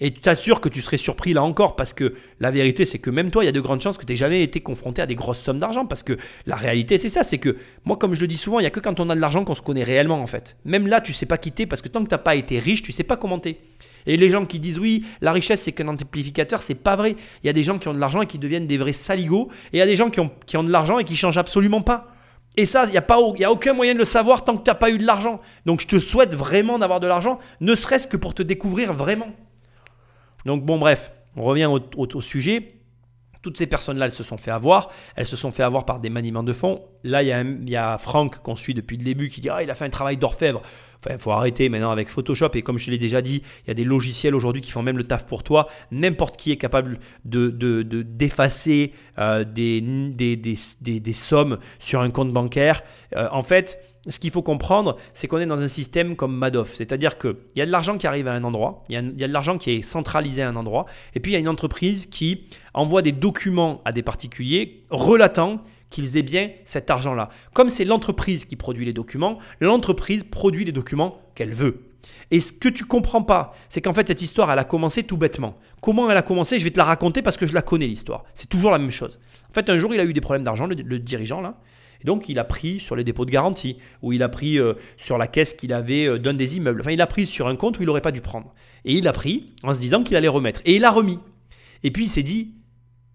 Et 0.01 0.11
tu 0.11 0.21
t'assures 0.21 0.61
que 0.61 0.69
tu 0.69 0.81
serais 0.81 0.97
surpris 0.97 1.33
là 1.33 1.43
encore 1.43 1.75
parce 1.75 1.93
que 1.93 2.13
la 2.39 2.51
vérité, 2.51 2.85
c'est 2.85 2.99
que 2.99 3.09
même 3.09 3.31
toi, 3.31 3.43
il 3.43 3.47
y 3.47 3.49
a 3.49 3.53
de 3.53 3.59
grandes 3.59 3.81
chances 3.81 3.97
que 3.97 4.05
tu 4.05 4.13
n'aies 4.13 4.17
jamais 4.17 4.43
été 4.43 4.61
confronté 4.61 5.01
à 5.01 5.05
des 5.05 5.15
grosses 5.15 5.39
sommes 5.39 5.57
d'argent 5.57 5.85
parce 5.85 6.03
que 6.03 6.17
la 6.45 6.55
réalité, 6.55 6.97
c'est 6.97 7.09
ça. 7.09 7.23
C'est 7.23 7.37
que 7.37 7.57
moi, 7.83 7.97
comme 7.97 8.15
je 8.15 8.21
le 8.21 8.27
dis 8.27 8.37
souvent, 8.37 8.59
il 8.59 8.63
n'y 8.63 8.67
a 8.67 8.71
que 8.71 8.79
quand 8.79 8.99
on 8.99 9.09
a 9.09 9.15
de 9.15 9.19
l'argent 9.19 9.43
qu'on 9.43 9.55
se 9.55 9.61
connaît 9.61 9.83
réellement 9.83 10.21
en 10.21 10.27
fait. 10.27 10.57
Même 10.63 10.87
là, 10.87 11.01
tu 11.01 11.11
sais 11.11 11.25
pas 11.25 11.37
quitter 11.37 11.65
parce 11.65 11.81
que 11.81 11.89
tant 11.89 12.01
que 12.03 12.09
tu 12.09 12.13
n'as 12.13 12.19
pas 12.19 12.35
été 12.35 12.59
riche, 12.59 12.81
tu 12.81 12.91
sais 12.91 13.03
pas 13.03 13.17
commenter. 13.17 13.59
Et 14.05 14.15
les 14.15 14.29
gens 14.29 14.45
qui 14.45 14.59
disent 14.59 14.79
oui, 14.79 15.05
la 15.19 15.33
richesse 15.33 15.61
c'est 15.61 15.73
qu'un 15.73 15.89
amplificateur, 15.89 16.61
c'est 16.61 16.75
pas 16.75 16.95
vrai. 16.95 17.15
Il 17.43 17.47
y 17.47 17.49
a 17.49 17.53
des 17.53 17.63
gens 17.63 17.77
qui 17.77 17.89
ont 17.89 17.93
de 17.93 17.99
l'argent 17.99 18.21
et 18.21 18.27
qui 18.27 18.39
deviennent 18.39 18.67
des 18.67 18.77
vrais 18.77 18.93
saligots. 18.93 19.49
Et 19.73 19.77
il 19.77 19.79
y 19.79 19.83
a 19.83 19.85
des 19.85 19.97
gens 19.97 20.09
qui 20.09 20.21
ont, 20.21 20.31
qui 20.45 20.55
ont 20.55 20.63
de 20.63 20.71
l'argent 20.71 20.97
et 20.99 21.03
qui 21.03 21.17
changent 21.17 21.37
absolument 21.37 21.81
pas. 21.81 22.07
Et 22.57 22.65
ça, 22.65 22.85
il 22.85 22.91
n'y 22.91 22.97
a, 22.97 23.01
pas, 23.01 23.19
y 23.37 23.43
a 23.43 23.51
aucun 23.51 23.73
moyen 23.73 23.93
de 23.93 23.99
le 23.99 24.05
savoir 24.05 24.43
tant 24.43 24.57
que 24.57 24.63
tu 24.63 24.69
n'as 24.69 24.75
pas 24.75 24.89
eu 24.89 24.97
de 24.97 25.05
l'argent. 25.05 25.39
Donc 25.65 25.81
je 25.81 25.87
te 25.87 25.99
souhaite 25.99 26.33
vraiment 26.35 26.79
d'avoir 26.79 26.99
de 26.99 27.07
l'argent, 27.07 27.39
ne 27.61 27.75
serait-ce 27.75 28.07
que 28.07 28.17
pour 28.17 28.33
te 28.33 28.43
découvrir 28.43 28.93
vraiment. 28.93 29.27
Donc 30.45 30.65
bon, 30.65 30.77
bref, 30.77 31.11
on 31.35 31.43
revient 31.43 31.65
au, 31.67 32.21
sujet. 32.21 32.75
Toutes 33.41 33.57
ces 33.57 33.67
personnes-là, 33.67 34.05
elles 34.05 34.11
se 34.11 34.23
sont 34.23 34.35
fait 34.37 34.51
avoir. 34.51 34.89
Elles 35.15 35.25
se 35.25 35.37
sont 35.37 35.51
fait 35.51 35.63
avoir 35.63 35.85
par 35.85 36.01
des 36.01 36.09
maniements 36.09 36.43
de 36.43 36.51
fonds. 36.51 36.81
Là, 37.05 37.23
il 37.23 37.69
y 37.69 37.75
a, 37.75 37.97
Franck 37.97 38.39
qu'on 38.41 38.55
suit 38.57 38.73
depuis 38.73 38.97
le 38.97 39.03
début 39.05 39.29
qui 39.29 39.39
dit 39.39 39.49
Ah, 39.49 39.63
il 39.63 39.71
a 39.71 39.75
fait 39.75 39.85
un 39.85 39.89
travail 39.89 40.17
d'orfèvre. 40.17 40.61
Enfin, 41.01 41.15
il 41.15 41.21
faut 41.21 41.31
arrêter 41.31 41.69
maintenant 41.69 41.91
avec 41.91 42.09
Photoshop. 42.09 42.49
Et 42.55 42.61
comme 42.63 42.77
je 42.77 42.91
l'ai 42.91 42.97
déjà 42.97 43.21
dit, 43.21 43.41
il 43.63 43.67
y 43.69 43.71
a 43.71 43.73
des 43.73 43.85
logiciels 43.85 44.35
aujourd'hui 44.35 44.61
qui 44.61 44.71
font 44.71 44.81
même 44.81 44.97
le 44.97 45.05
taf 45.05 45.25
pour 45.25 45.43
toi. 45.43 45.69
N'importe 45.91 46.35
qui 46.35 46.51
est 46.51 46.57
capable 46.57 46.99
de, 47.23 47.49
de- 47.49 47.83
de- 47.83 48.01
d'effacer 48.01 48.91
euh, 49.17 49.45
des, 49.45 49.79
des, 49.79 50.35
des, 50.35 50.57
des- 50.81 50.99
des 50.99 51.13
sommes 51.13 51.59
sur 51.79 52.01
un 52.01 52.09
compte 52.09 52.33
bancaire. 52.33 52.81
Euh, 53.15 53.29
en 53.31 53.41
fait, 53.41 53.79
ce 54.07 54.19
qu'il 54.19 54.31
faut 54.31 54.41
comprendre, 54.41 54.97
c'est 55.13 55.27
qu'on 55.27 55.39
est 55.39 55.45
dans 55.45 55.59
un 55.59 55.67
système 55.67 56.15
comme 56.15 56.35
Madoff. 56.35 56.73
C'est-à-dire 56.73 57.17
qu'il 57.17 57.35
y 57.55 57.61
a 57.61 57.65
de 57.65 57.71
l'argent 57.71 57.97
qui 57.97 58.07
arrive 58.07 58.27
à 58.27 58.33
un 58.33 58.43
endroit, 58.43 58.83
il 58.89 58.95
y, 58.95 59.23
a, 59.23 59.27
de 59.27 59.33
l'argent 59.33 59.57
qui 59.57 59.71
est 59.71 59.81
centralisé 59.81 60.41
à 60.41 60.49
un 60.49 60.55
endroit, 60.55 60.85
et 61.15 61.19
puis 61.19 61.31
il 61.31 61.33
y 61.33 61.37
a 61.37 61.39
une 61.39 61.49
entreprise 61.49 62.05
qui 62.07 62.45
envoie 62.73 63.01
des 63.01 63.11
documents 63.11 63.81
à 63.85 63.91
des 63.91 64.03
particuliers 64.03 64.83
relatant 64.89 65.61
qu'ils 65.89 66.17
aient 66.17 66.23
bien 66.23 66.51
cet 66.65 66.89
argent-là. 66.89 67.29
Comme 67.53 67.69
c'est 67.69 67.83
l'entreprise 67.83 68.45
qui 68.45 68.55
produit 68.55 68.85
les 68.85 68.93
documents, 68.93 69.39
l'entreprise 69.59 70.23
produit 70.23 70.63
les 70.63 70.71
documents 70.71 71.19
qu'elle 71.35 71.53
veut. 71.53 71.83
Et 72.31 72.39
ce 72.39 72.53
que 72.53 72.69
tu 72.69 72.85
comprends 72.85 73.23
pas, 73.23 73.53
c'est 73.69 73.81
qu'en 73.81 73.93
fait 73.93 74.07
cette 74.07 74.21
histoire, 74.21 74.51
elle 74.51 74.59
a 74.59 74.63
commencé 74.63 75.03
tout 75.03 75.17
bêtement. 75.17 75.57
Comment 75.81 76.09
elle 76.09 76.17
a 76.17 76.21
commencé 76.21 76.59
Je 76.59 76.63
vais 76.63 76.69
te 76.69 76.77
la 76.77 76.85
raconter 76.85 77.21
parce 77.21 77.37
que 77.37 77.47
je 77.47 77.53
la 77.53 77.63
connais 77.63 77.87
l'histoire. 77.87 78.23
C'est 78.33 78.47
toujours 78.47 78.71
la 78.71 78.77
même 78.77 78.91
chose. 78.91 79.19
En 79.49 79.53
fait, 79.53 79.67
un 79.69 79.79
jour, 79.79 79.93
il 79.93 79.99
a 79.99 80.05
eu 80.05 80.13
des 80.13 80.21
problèmes 80.21 80.43
d'argent, 80.43 80.67
le 80.67 80.99
dirigeant 80.99 81.41
là. 81.41 81.55
Et 82.01 82.05
donc, 82.05 82.29
il 82.29 82.39
a 82.39 82.43
pris 82.43 82.79
sur 82.79 82.95
les 82.95 83.03
dépôts 83.03 83.25
de 83.25 83.31
garantie, 83.31 83.77
ou 84.01 84.13
il 84.13 84.23
a 84.23 84.29
pris 84.29 84.57
euh, 84.57 84.73
sur 84.97 85.17
la 85.17 85.27
caisse 85.27 85.53
qu'il 85.53 85.73
avait 85.73 86.05
euh, 86.07 86.17
d'un 86.17 86.33
des 86.33 86.57
immeubles. 86.57 86.81
Enfin, 86.81 86.91
il 86.91 87.01
a 87.01 87.07
pris 87.07 87.25
sur 87.25 87.47
un 87.47 87.55
compte 87.55 87.79
où 87.79 87.83
il 87.83 87.85
n'aurait 87.85 88.01
pas 88.01 88.11
dû 88.11 88.21
prendre. 88.21 88.53
Et 88.85 88.93
il 88.93 89.07
a 89.07 89.13
pris 89.13 89.53
en 89.63 89.73
se 89.73 89.79
disant 89.79 90.03
qu'il 90.03 90.15
allait 90.15 90.27
remettre. 90.27 90.61
Et 90.65 90.75
il 90.75 90.85
a 90.85 90.91
remis. 90.91 91.19
Et 91.83 91.91
puis, 91.91 92.05
il 92.05 92.09
s'est 92.09 92.23
dit, 92.23 92.53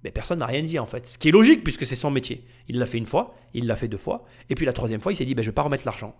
mais 0.04 0.10
personne 0.10 0.38
n'a 0.38 0.46
rien 0.46 0.62
dit 0.62 0.78
en 0.78 0.86
fait. 0.86 1.06
Ce 1.06 1.18
qui 1.18 1.28
est 1.28 1.32
logique 1.32 1.64
puisque 1.64 1.86
c'est 1.86 1.96
son 1.96 2.10
métier. 2.10 2.44
Il 2.68 2.78
l'a 2.78 2.86
fait 2.86 2.98
une 2.98 3.06
fois, 3.06 3.34
il 3.54 3.66
l'a 3.66 3.74
fait 3.74 3.88
deux 3.88 3.96
fois. 3.96 4.26
Et 4.50 4.54
puis 4.54 4.66
la 4.66 4.74
troisième 4.74 5.00
fois, 5.00 5.12
il 5.12 5.16
s'est 5.16 5.24
dit, 5.24 5.34
ben, 5.34 5.42
je 5.42 5.48
ne 5.48 5.52
vais 5.52 5.54
pas 5.54 5.62
remettre 5.62 5.86
l'argent. 5.86 6.14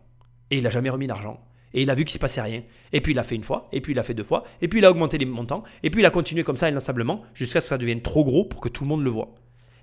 Et 0.50 0.56
il 0.56 0.62
n'a 0.62 0.70
jamais 0.70 0.88
remis 0.88 1.06
l'argent. 1.06 1.38
Et 1.74 1.82
il 1.82 1.90
a 1.90 1.94
vu 1.94 2.04
qu'il 2.04 2.12
ne 2.12 2.14
se 2.14 2.18
passait 2.18 2.40
rien. 2.40 2.62
Et 2.92 3.00
puis 3.00 3.12
il 3.12 3.16
l'a 3.16 3.24
fait 3.24 3.34
une 3.34 3.42
fois, 3.42 3.68
et 3.72 3.80
puis 3.80 3.92
il 3.92 3.96
l'a 3.96 4.02
fait 4.02 4.14
deux 4.14 4.22
fois, 4.22 4.44
et 4.62 4.68
puis 4.68 4.78
il 4.78 4.84
a 4.84 4.90
augmenté 4.90 5.18
les 5.18 5.26
montants, 5.26 5.64
et 5.82 5.90
puis 5.90 6.02
il 6.02 6.06
a 6.06 6.10
continué 6.10 6.44
comme 6.44 6.56
ça 6.56 6.66
inlassablement 6.66 7.22
jusqu'à 7.34 7.60
ce 7.60 7.66
que 7.66 7.68
ça 7.70 7.78
devienne 7.78 8.00
trop 8.00 8.24
gros 8.24 8.44
pour 8.44 8.60
que 8.60 8.68
tout 8.68 8.84
le 8.84 8.88
monde 8.88 9.02
le 9.02 9.10
voit. 9.10 9.34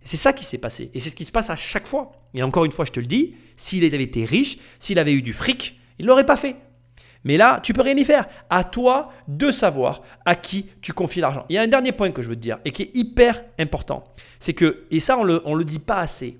C'est 0.04 0.18
ça 0.18 0.34
qui 0.34 0.44
s'est 0.44 0.58
passé. 0.58 0.90
Et 0.94 1.00
c'est 1.00 1.10
ce 1.10 1.16
qui 1.16 1.26
se 1.26 1.32
passe 1.32 1.50
à 1.50 1.56
chaque 1.56 1.88
fois. 1.88 2.12
Et 2.34 2.44
encore 2.44 2.66
une 2.66 2.72
fois, 2.72 2.86
je 2.86 2.92
te 2.92 3.00
le 3.00 3.06
dis, 3.06 3.36
s'il 3.56 3.86
avait 3.86 4.02
été 4.02 4.26
riche, 4.26 4.58
s'il 4.80 5.00
avait 5.00 5.14
eu 5.14 5.22
du 5.22 5.34
fric, 5.34 5.80
il 6.00 6.06
ne 6.06 6.10
l'aurait 6.10 6.26
pas 6.26 6.38
fait. 6.38 6.56
Mais 7.24 7.38
là, 7.38 7.60
tu 7.62 7.74
peux 7.74 7.82
rien 7.82 7.96
y 7.96 8.04
faire. 8.04 8.28
À 8.50 8.64
toi 8.64 9.12
de 9.28 9.52
savoir 9.52 10.02
à 10.26 10.36
qui 10.36 10.66
tu 10.82 10.94
confies 10.94 11.20
l'argent. 11.20 11.46
Il 11.50 11.56
y 11.56 11.58
a 11.60 11.62
un 11.62 11.68
dernier 11.68 11.92
point 11.92 12.12
que 12.12 12.22
je 12.22 12.30
veux 12.30 12.36
te 12.36 12.42
dire 12.42 12.58
et 12.66 12.72
qui 12.72 12.84
est 12.84 12.92
hyper 12.96 13.44
important. 13.60 14.04
C'est 14.40 14.54
que, 14.54 14.86
et 14.90 15.00
ça 15.00 15.18
on 15.18 15.24
le, 15.24 15.42
on 15.46 15.54
le 15.54 15.64
dit 15.64 15.80
pas 15.80 16.00
assez, 16.00 16.40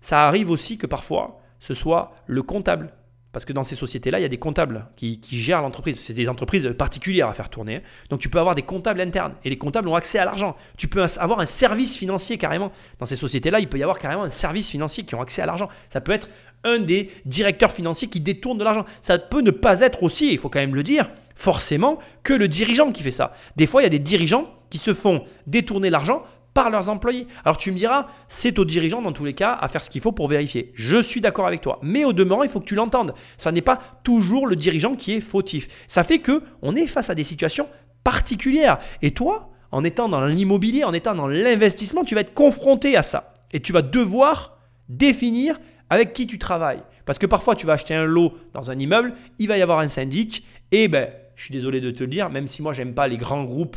ça 0.00 0.26
arrive 0.26 0.50
aussi 0.50 0.76
que 0.76 0.86
parfois 0.86 1.40
ce 1.60 1.74
soit 1.74 2.12
le 2.26 2.42
comptable 2.42 2.92
parce 3.32 3.44
que 3.44 3.52
dans 3.52 3.62
ces 3.62 3.76
sociétés-là, 3.76 4.18
il 4.18 4.22
y 4.22 4.24
a 4.24 4.28
des 4.28 4.38
comptables 4.38 4.86
qui, 4.96 5.20
gèrent 5.32 5.60
l'entreprise. 5.60 5.96
C'est 5.98 6.14
des 6.14 6.28
entreprises 6.28 6.74
particulières 6.78 7.28
à 7.28 7.34
faire 7.34 7.50
tourner. 7.50 7.82
Donc 8.08 8.20
tu 8.20 8.30
peux 8.30 8.38
avoir 8.38 8.54
des 8.54 8.62
comptables 8.62 9.00
internes. 9.00 9.34
Et 9.44 9.50
les 9.50 9.58
comptables 9.58 9.88
ont 9.88 9.94
accès 9.94 10.18
à 10.18 10.24
l'argent. 10.24 10.56
Tu 10.76 10.88
peux 10.88 11.04
avoir 11.18 11.40
un 11.40 11.46
service 11.46 11.96
financier 11.96 12.38
carrément. 12.38 12.72
Dans 12.98 13.06
ces 13.06 13.16
sociétés-là, 13.16 13.60
il 13.60 13.68
peut 13.68 13.78
y 13.78 13.82
avoir 13.82 13.98
carrément 13.98 14.22
un 14.22 14.30
service 14.30 14.70
financier 14.70 15.04
qui 15.04 15.14
ont 15.14 15.20
accès 15.20 15.42
à 15.42 15.46
l'argent. 15.46 15.68
Ça 15.90 16.00
peut 16.00 16.12
être 16.12 16.28
un 16.64 16.78
des 16.78 17.10
directeurs 17.26 17.72
financiers 17.72 18.08
qui 18.08 18.20
détourne 18.20 18.58
de 18.58 18.64
l'argent. 18.64 18.84
Ça 19.02 19.18
peut 19.18 19.42
ne 19.42 19.50
pas 19.50 19.80
être 19.80 20.02
aussi, 20.02 20.32
il 20.32 20.38
faut 20.38 20.48
quand 20.48 20.60
même 20.60 20.74
le 20.74 20.82
dire, 20.82 21.10
forcément 21.34 21.98
que 22.22 22.32
le 22.32 22.48
dirigeant 22.48 22.92
qui 22.92 23.02
fait 23.02 23.10
ça. 23.10 23.34
Des 23.56 23.66
fois, 23.66 23.82
il 23.82 23.84
y 23.84 23.86
a 23.86 23.90
des 23.90 23.98
dirigeants 23.98 24.50
qui 24.70 24.78
se 24.78 24.94
font 24.94 25.24
détourner 25.46 25.90
l'argent 25.90 26.22
par 26.58 26.70
leurs 26.70 26.88
employés. 26.88 27.28
Alors 27.44 27.56
tu 27.56 27.70
me 27.70 27.76
diras, 27.76 28.08
c'est 28.26 28.58
aux 28.58 28.64
dirigeants 28.64 29.00
dans 29.00 29.12
tous 29.12 29.24
les 29.24 29.32
cas 29.32 29.56
à 29.60 29.68
faire 29.68 29.80
ce 29.80 29.90
qu'il 29.90 30.00
faut 30.00 30.10
pour 30.10 30.26
vérifier. 30.26 30.72
Je 30.74 31.00
suis 31.00 31.20
d'accord 31.20 31.46
avec 31.46 31.60
toi, 31.60 31.78
mais 31.82 32.04
au 32.04 32.12
demeurant, 32.12 32.42
il 32.42 32.48
faut 32.48 32.58
que 32.58 32.64
tu 32.64 32.74
l'entendes. 32.74 33.14
Ça 33.36 33.52
n'est 33.52 33.62
pas 33.62 33.78
toujours 34.02 34.44
le 34.44 34.56
dirigeant 34.56 34.96
qui 34.96 35.12
est 35.12 35.20
fautif. 35.20 35.68
Ça 35.86 36.02
fait 36.02 36.18
que 36.18 36.42
on 36.60 36.74
est 36.74 36.88
face 36.88 37.10
à 37.10 37.14
des 37.14 37.22
situations 37.22 37.68
particulières. 38.02 38.80
Et 39.02 39.12
toi, 39.12 39.50
en 39.70 39.84
étant 39.84 40.08
dans 40.08 40.26
l'immobilier, 40.26 40.82
en 40.82 40.92
étant 40.92 41.14
dans 41.14 41.28
l'investissement, 41.28 42.02
tu 42.02 42.16
vas 42.16 42.22
être 42.22 42.34
confronté 42.34 42.96
à 42.96 43.04
ça. 43.04 43.34
Et 43.52 43.60
tu 43.60 43.72
vas 43.72 43.82
devoir 43.82 44.58
définir 44.88 45.60
avec 45.90 46.12
qui 46.12 46.26
tu 46.26 46.40
travailles. 46.40 46.82
Parce 47.04 47.20
que 47.20 47.26
parfois, 47.26 47.54
tu 47.54 47.66
vas 47.66 47.74
acheter 47.74 47.94
un 47.94 48.04
lot 48.04 48.34
dans 48.52 48.72
un 48.72 48.78
immeuble, 48.80 49.14
il 49.38 49.46
va 49.46 49.58
y 49.58 49.62
avoir 49.62 49.78
un 49.78 49.86
syndic, 49.86 50.44
et 50.72 50.88
ben, 50.88 51.08
je 51.38 51.44
suis 51.44 51.52
désolé 51.52 51.80
de 51.80 51.92
te 51.92 52.02
le 52.02 52.10
dire, 52.10 52.30
même 52.30 52.48
si 52.48 52.62
moi 52.62 52.72
j'aime 52.72 52.94
pas 52.94 53.06
les 53.06 53.16
grands 53.16 53.44
groupes 53.44 53.76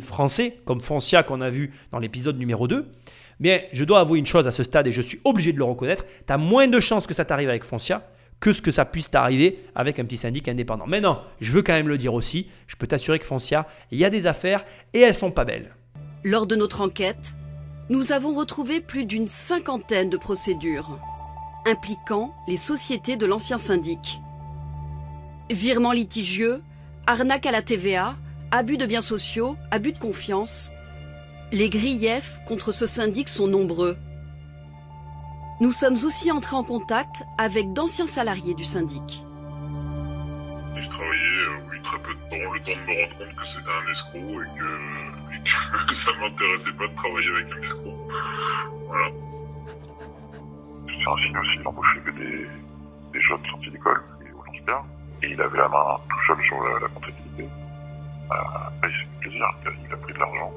français 0.00 0.56
comme 0.64 0.80
Foncia 0.80 1.22
qu'on 1.22 1.42
a 1.42 1.50
vu 1.50 1.74
dans 1.92 1.98
l'épisode 1.98 2.38
numéro 2.38 2.66
2, 2.66 2.90
mais 3.38 3.68
je 3.72 3.84
dois 3.84 4.00
avouer 4.00 4.18
une 4.18 4.26
chose 4.26 4.46
à 4.46 4.52
ce 4.52 4.62
stade 4.62 4.86
et 4.86 4.92
je 4.92 5.02
suis 5.02 5.20
obligé 5.24 5.52
de 5.52 5.58
le 5.58 5.64
reconnaître, 5.64 6.06
tu 6.26 6.32
as 6.32 6.38
moins 6.38 6.68
de 6.68 6.80
chances 6.80 7.06
que 7.06 7.12
ça 7.12 7.26
t'arrive 7.26 7.50
avec 7.50 7.64
Foncia 7.64 8.08
que 8.40 8.54
ce 8.54 8.62
que 8.62 8.70
ça 8.70 8.86
puisse 8.86 9.10
t'arriver 9.10 9.60
avec 9.74 9.98
un 10.00 10.04
petit 10.04 10.16
syndic 10.16 10.48
indépendant. 10.48 10.86
Mais 10.88 11.00
non, 11.00 11.20
je 11.40 11.52
veux 11.52 11.62
quand 11.62 11.74
même 11.74 11.86
le 11.86 11.98
dire 11.98 12.14
aussi, 12.14 12.48
je 12.66 12.76
peux 12.76 12.86
t'assurer 12.86 13.18
que 13.18 13.26
Foncia, 13.26 13.68
il 13.92 13.98
y 13.98 14.04
a 14.06 14.10
des 14.10 14.26
affaires 14.26 14.64
et 14.94 15.00
elles 15.00 15.14
sont 15.14 15.30
pas 15.30 15.44
belles. 15.44 15.76
Lors 16.24 16.46
de 16.46 16.56
notre 16.56 16.80
enquête, 16.80 17.34
nous 17.90 18.10
avons 18.10 18.34
retrouvé 18.34 18.80
plus 18.80 19.04
d'une 19.04 19.28
cinquantaine 19.28 20.08
de 20.08 20.16
procédures 20.16 20.98
impliquant 21.66 22.34
les 22.48 22.56
sociétés 22.56 23.16
de 23.16 23.26
l'ancien 23.26 23.58
syndic. 23.58 24.18
Virements 25.50 25.92
litigieux, 25.92 26.62
arnaque 27.06 27.46
à 27.46 27.50
la 27.50 27.62
TVA, 27.62 28.14
abus 28.50 28.76
de 28.76 28.86
biens 28.86 29.00
sociaux, 29.00 29.56
abus 29.70 29.92
de 29.92 29.98
confiance. 29.98 30.72
Les 31.50 31.68
griefs 31.68 32.40
contre 32.46 32.72
ce 32.72 32.86
syndic 32.86 33.28
sont 33.28 33.46
nombreux. 33.46 33.96
Nous 35.60 35.72
sommes 35.72 35.94
aussi 35.94 36.30
entrés 36.30 36.56
en 36.56 36.64
contact 36.64 37.24
avec 37.38 37.72
d'anciens 37.72 38.06
salariés 38.06 38.54
du 38.54 38.64
syndic. 38.64 39.24
J'ai 40.74 40.88
travaillé, 40.88 41.32
euh, 41.38 41.70
oui, 41.70 41.82
très 41.82 41.98
peu 41.98 42.14
de 42.14 42.20
temps, 42.30 42.52
le 42.52 42.60
temps 42.60 42.72
de 42.72 42.86
me 42.86 43.00
rendre 43.00 43.18
compte 43.18 43.36
que 43.36 43.46
c'était 43.46 43.70
un 43.70 43.92
escroc 43.92 44.42
et 44.42 44.58
que, 44.58 45.34
et 45.34 45.40
que 45.86 45.94
ça 46.04 46.12
m'intéressait 46.20 46.76
pas 46.78 46.88
de 46.88 46.94
travailler 46.96 47.30
avec 47.36 47.46
un 47.52 47.62
escroc. 47.62 47.96
Voilà. 48.86 49.08
C'est 50.86 51.10
un 51.10 51.16
signe 51.16 51.38
aussi 51.38 51.62
d'embaucher 51.62 52.00
que 52.06 52.10
des, 52.10 52.48
des 53.12 53.20
jeunes 53.20 53.46
sortis 53.50 53.70
d'école 53.70 54.02
et 54.26 54.32
au 54.32 54.42
lance 54.42 54.86
et 55.22 55.28
il 55.30 55.40
avait 55.40 55.58
la 55.58 55.68
main 55.68 55.98
tout 56.08 56.26
seul 56.26 56.44
sur 56.46 56.62
la, 56.62 56.80
la 56.80 56.88
comptabilité. 56.88 57.44
Euh, 57.44 58.34
après, 58.66 58.90
il 58.90 59.20
plaisir, 59.20 59.46
il 59.64 59.92
a 59.92 59.96
pris 59.96 60.12
de 60.12 60.18
l'argent. 60.18 60.52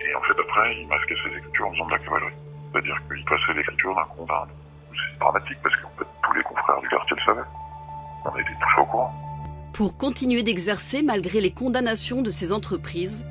Et 0.00 0.14
en 0.14 0.20
fait, 0.22 0.40
après, 0.40 0.76
il 0.80 0.88
masquait 0.88 1.14
ses 1.24 1.36
écritures 1.38 1.68
en 1.68 1.72
faisant 1.72 1.86
de 1.86 1.90
la 1.92 1.98
cavalerie. 1.98 2.34
C'est-à-dire 2.72 2.96
qu'il 3.08 3.24
passait 3.24 3.54
l'écriture 3.54 3.94
d'un 3.94 4.04
compte 4.16 4.30
à 4.30 4.42
un. 4.42 4.46
C'est 4.92 5.18
dramatique 5.18 5.58
parce 5.62 5.76
qu'en 5.76 5.90
fait, 5.98 6.06
tous 6.22 6.32
les 6.34 6.42
confrères 6.42 6.80
du 6.80 6.88
quartier 6.88 7.16
le 7.16 7.22
savaient. 7.24 7.48
On 8.24 8.38
était 8.38 8.50
tous 8.50 8.82
au 8.82 8.86
courant. 8.86 9.14
Pour 9.72 9.96
continuer 9.96 10.42
d'exercer 10.42 11.02
malgré 11.02 11.40
les 11.40 11.50
condamnations 11.50 12.22
de 12.22 12.30
ces 12.30 12.52
entreprises, 12.52 13.26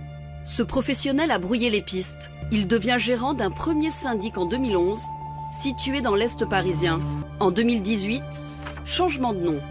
ce 0.46 0.64
professionnel 0.64 1.32
a 1.32 1.40
brouillé 1.40 1.70
les 1.70 1.82
pistes. 1.82 2.32
Il 2.52 2.68
devient 2.68 2.98
gérant 2.98 3.34
d'un 3.34 3.50
premier 3.50 3.92
syndic 3.92 4.38
en 4.38 4.46
2011, 4.46 5.02
situé 5.52 6.02
dans 6.02 6.16
l'Est 6.16 6.48
parisien. 6.48 7.00
En 7.40 7.52
2018, 7.52 8.22
changement 8.86 9.34
de 9.34 9.40
nom. 9.40 9.62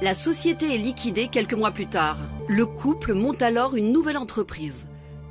La 0.00 0.14
société 0.14 0.72
est 0.72 0.78
liquidée 0.78 1.26
quelques 1.26 1.54
mois 1.54 1.72
plus 1.72 1.88
tard. 1.88 2.18
Le 2.46 2.66
couple 2.66 3.14
monte 3.14 3.42
alors 3.42 3.74
une 3.74 3.90
nouvelle 3.92 4.16
entreprise. 4.16 4.88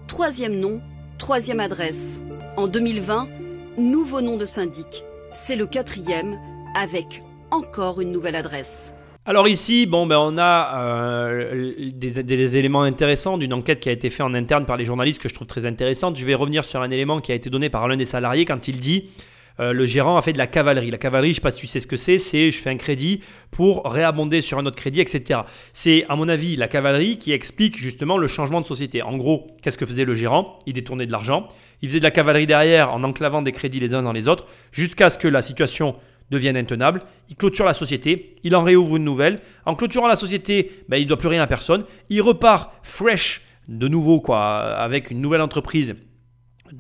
Troisième 0.08 0.60
nom, 0.60 0.82
troisième 1.18 1.62
adresse. 1.62 2.22
En 2.58 2.68
2020, 2.68 3.30
nouveau 3.78 4.20
nom 4.20 4.36
de 4.36 4.44
syndic. 4.44 5.06
C'est 5.32 5.56
le 5.56 5.68
quatrième, 5.68 6.38
avec 6.76 7.24
encore 7.50 8.02
une 8.02 8.12
nouvelle 8.12 8.36
adresse. 8.36 8.94
Alors 9.26 9.48
ici, 9.48 9.86
bon, 9.86 10.06
ben 10.06 10.18
on 10.20 10.38
a 10.38 10.82
euh, 10.84 11.74
des, 11.94 12.22
des, 12.24 12.58
éléments 12.58 12.84
intéressants 12.84 13.38
d'une 13.38 13.54
enquête 13.54 13.80
qui 13.80 13.88
a 13.88 13.94
été 13.94 14.10
faite 14.10 14.26
en 14.26 14.34
interne 14.34 14.66
par 14.66 14.76
les 14.76 14.84
journalistes 14.84 15.22
que 15.22 15.30
je 15.30 15.34
trouve 15.34 15.48
très 15.48 15.66
intéressante. 15.66 16.18
Je 16.18 16.26
vais 16.26 16.36
revenir 16.36 16.66
sur 16.66 16.82
un 16.82 16.92
élément 16.92 17.22
qui 17.22 17.32
a 17.32 17.36
été 17.36 17.50
donné 17.50 17.70
par 17.70 17.88
l'un 17.88 17.96
des 17.96 18.04
salariés 18.04 18.44
quand 18.44 18.68
il 18.68 18.82
dit 18.82 19.06
euh, 19.60 19.74
le 19.74 19.86
gérant 19.86 20.18
a 20.18 20.22
fait 20.22 20.34
de 20.34 20.38
la 20.38 20.48
cavalerie. 20.48 20.92
La 20.92 20.98
cavalerie, 20.98 21.30
je 21.30 21.32
ne 21.32 21.36
sais 21.36 21.42
pas 21.42 21.52
si 21.52 21.60
tu 21.60 21.68
sais 21.68 21.80
ce 21.80 21.88
que 21.88 21.98
c'est, 21.98 22.18
c'est 22.18 22.52
je 22.52 22.58
fais 22.58 22.70
un 22.70 22.78
crédit 22.78 23.22
pour 23.52 23.86
réabonder 23.86 24.42
sur 24.42 24.60
un 24.60 24.66
autre 24.66 24.76
crédit, 24.76 25.02
etc. 25.02 25.42
C'est 25.74 26.06
à 26.10 26.16
mon 26.16 26.30
avis 26.30 26.56
la 26.56 26.68
cavalerie 26.68 27.18
qui 27.18 27.32
explique 27.32 27.78
justement 27.78 28.18
le 28.18 28.28
changement 28.28 28.62
de 28.62 28.66
société. 28.66 29.02
En 29.02 29.18
gros, 29.18 29.48
qu'est-ce 29.62 29.78
que 29.78 29.86
faisait 29.86 30.06
le 30.06 30.14
gérant? 30.14 30.60
Il 30.66 30.74
détournait 30.74 31.06
de 31.06 31.12
l'argent, 31.12 31.48
il 31.82 31.90
faisait 31.90 32.00
de 32.00 32.04
la 32.04 32.12
cavalerie 32.12 32.48
derrière 32.48 32.94
en 32.94 33.04
enclavant 33.04 33.42
des 33.42 33.52
crédits 33.52 33.80
les 33.80 33.94
uns 33.94 34.04
dans 34.04 34.14
les 34.14 34.28
autres, 34.28 34.46
jusqu'à 34.72 35.10
ce 35.10 35.18
que 35.18 35.28
la 35.28 35.42
situation 35.42 35.96
devienne 36.30 36.58
intenable, 36.58 37.02
il 37.30 37.36
clôture 37.36 37.66
la 37.66 37.74
société, 37.74 38.36
il 38.44 38.56
en 38.56 38.64
réouvre 38.64 38.98
une 38.98 39.04
nouvelle. 39.04 39.40
En 39.66 39.76
clôturant 39.76 40.08
la 40.08 40.16
société, 40.16 40.84
ben, 40.90 40.98
il 40.98 41.04
ne 41.04 41.08
doit 41.08 41.18
plus 41.18 41.30
rien 41.30 41.42
à 41.42 41.48
personne. 41.48 41.86
Il 42.10 42.22
repart 42.22 42.72
fresh 42.84 43.44
de 43.68 43.88
nouveau 43.88 44.20
quoi, 44.20 44.58
avec 44.58 45.12
une 45.12 45.22
nouvelle 45.22 45.42
entreprise 45.42 45.96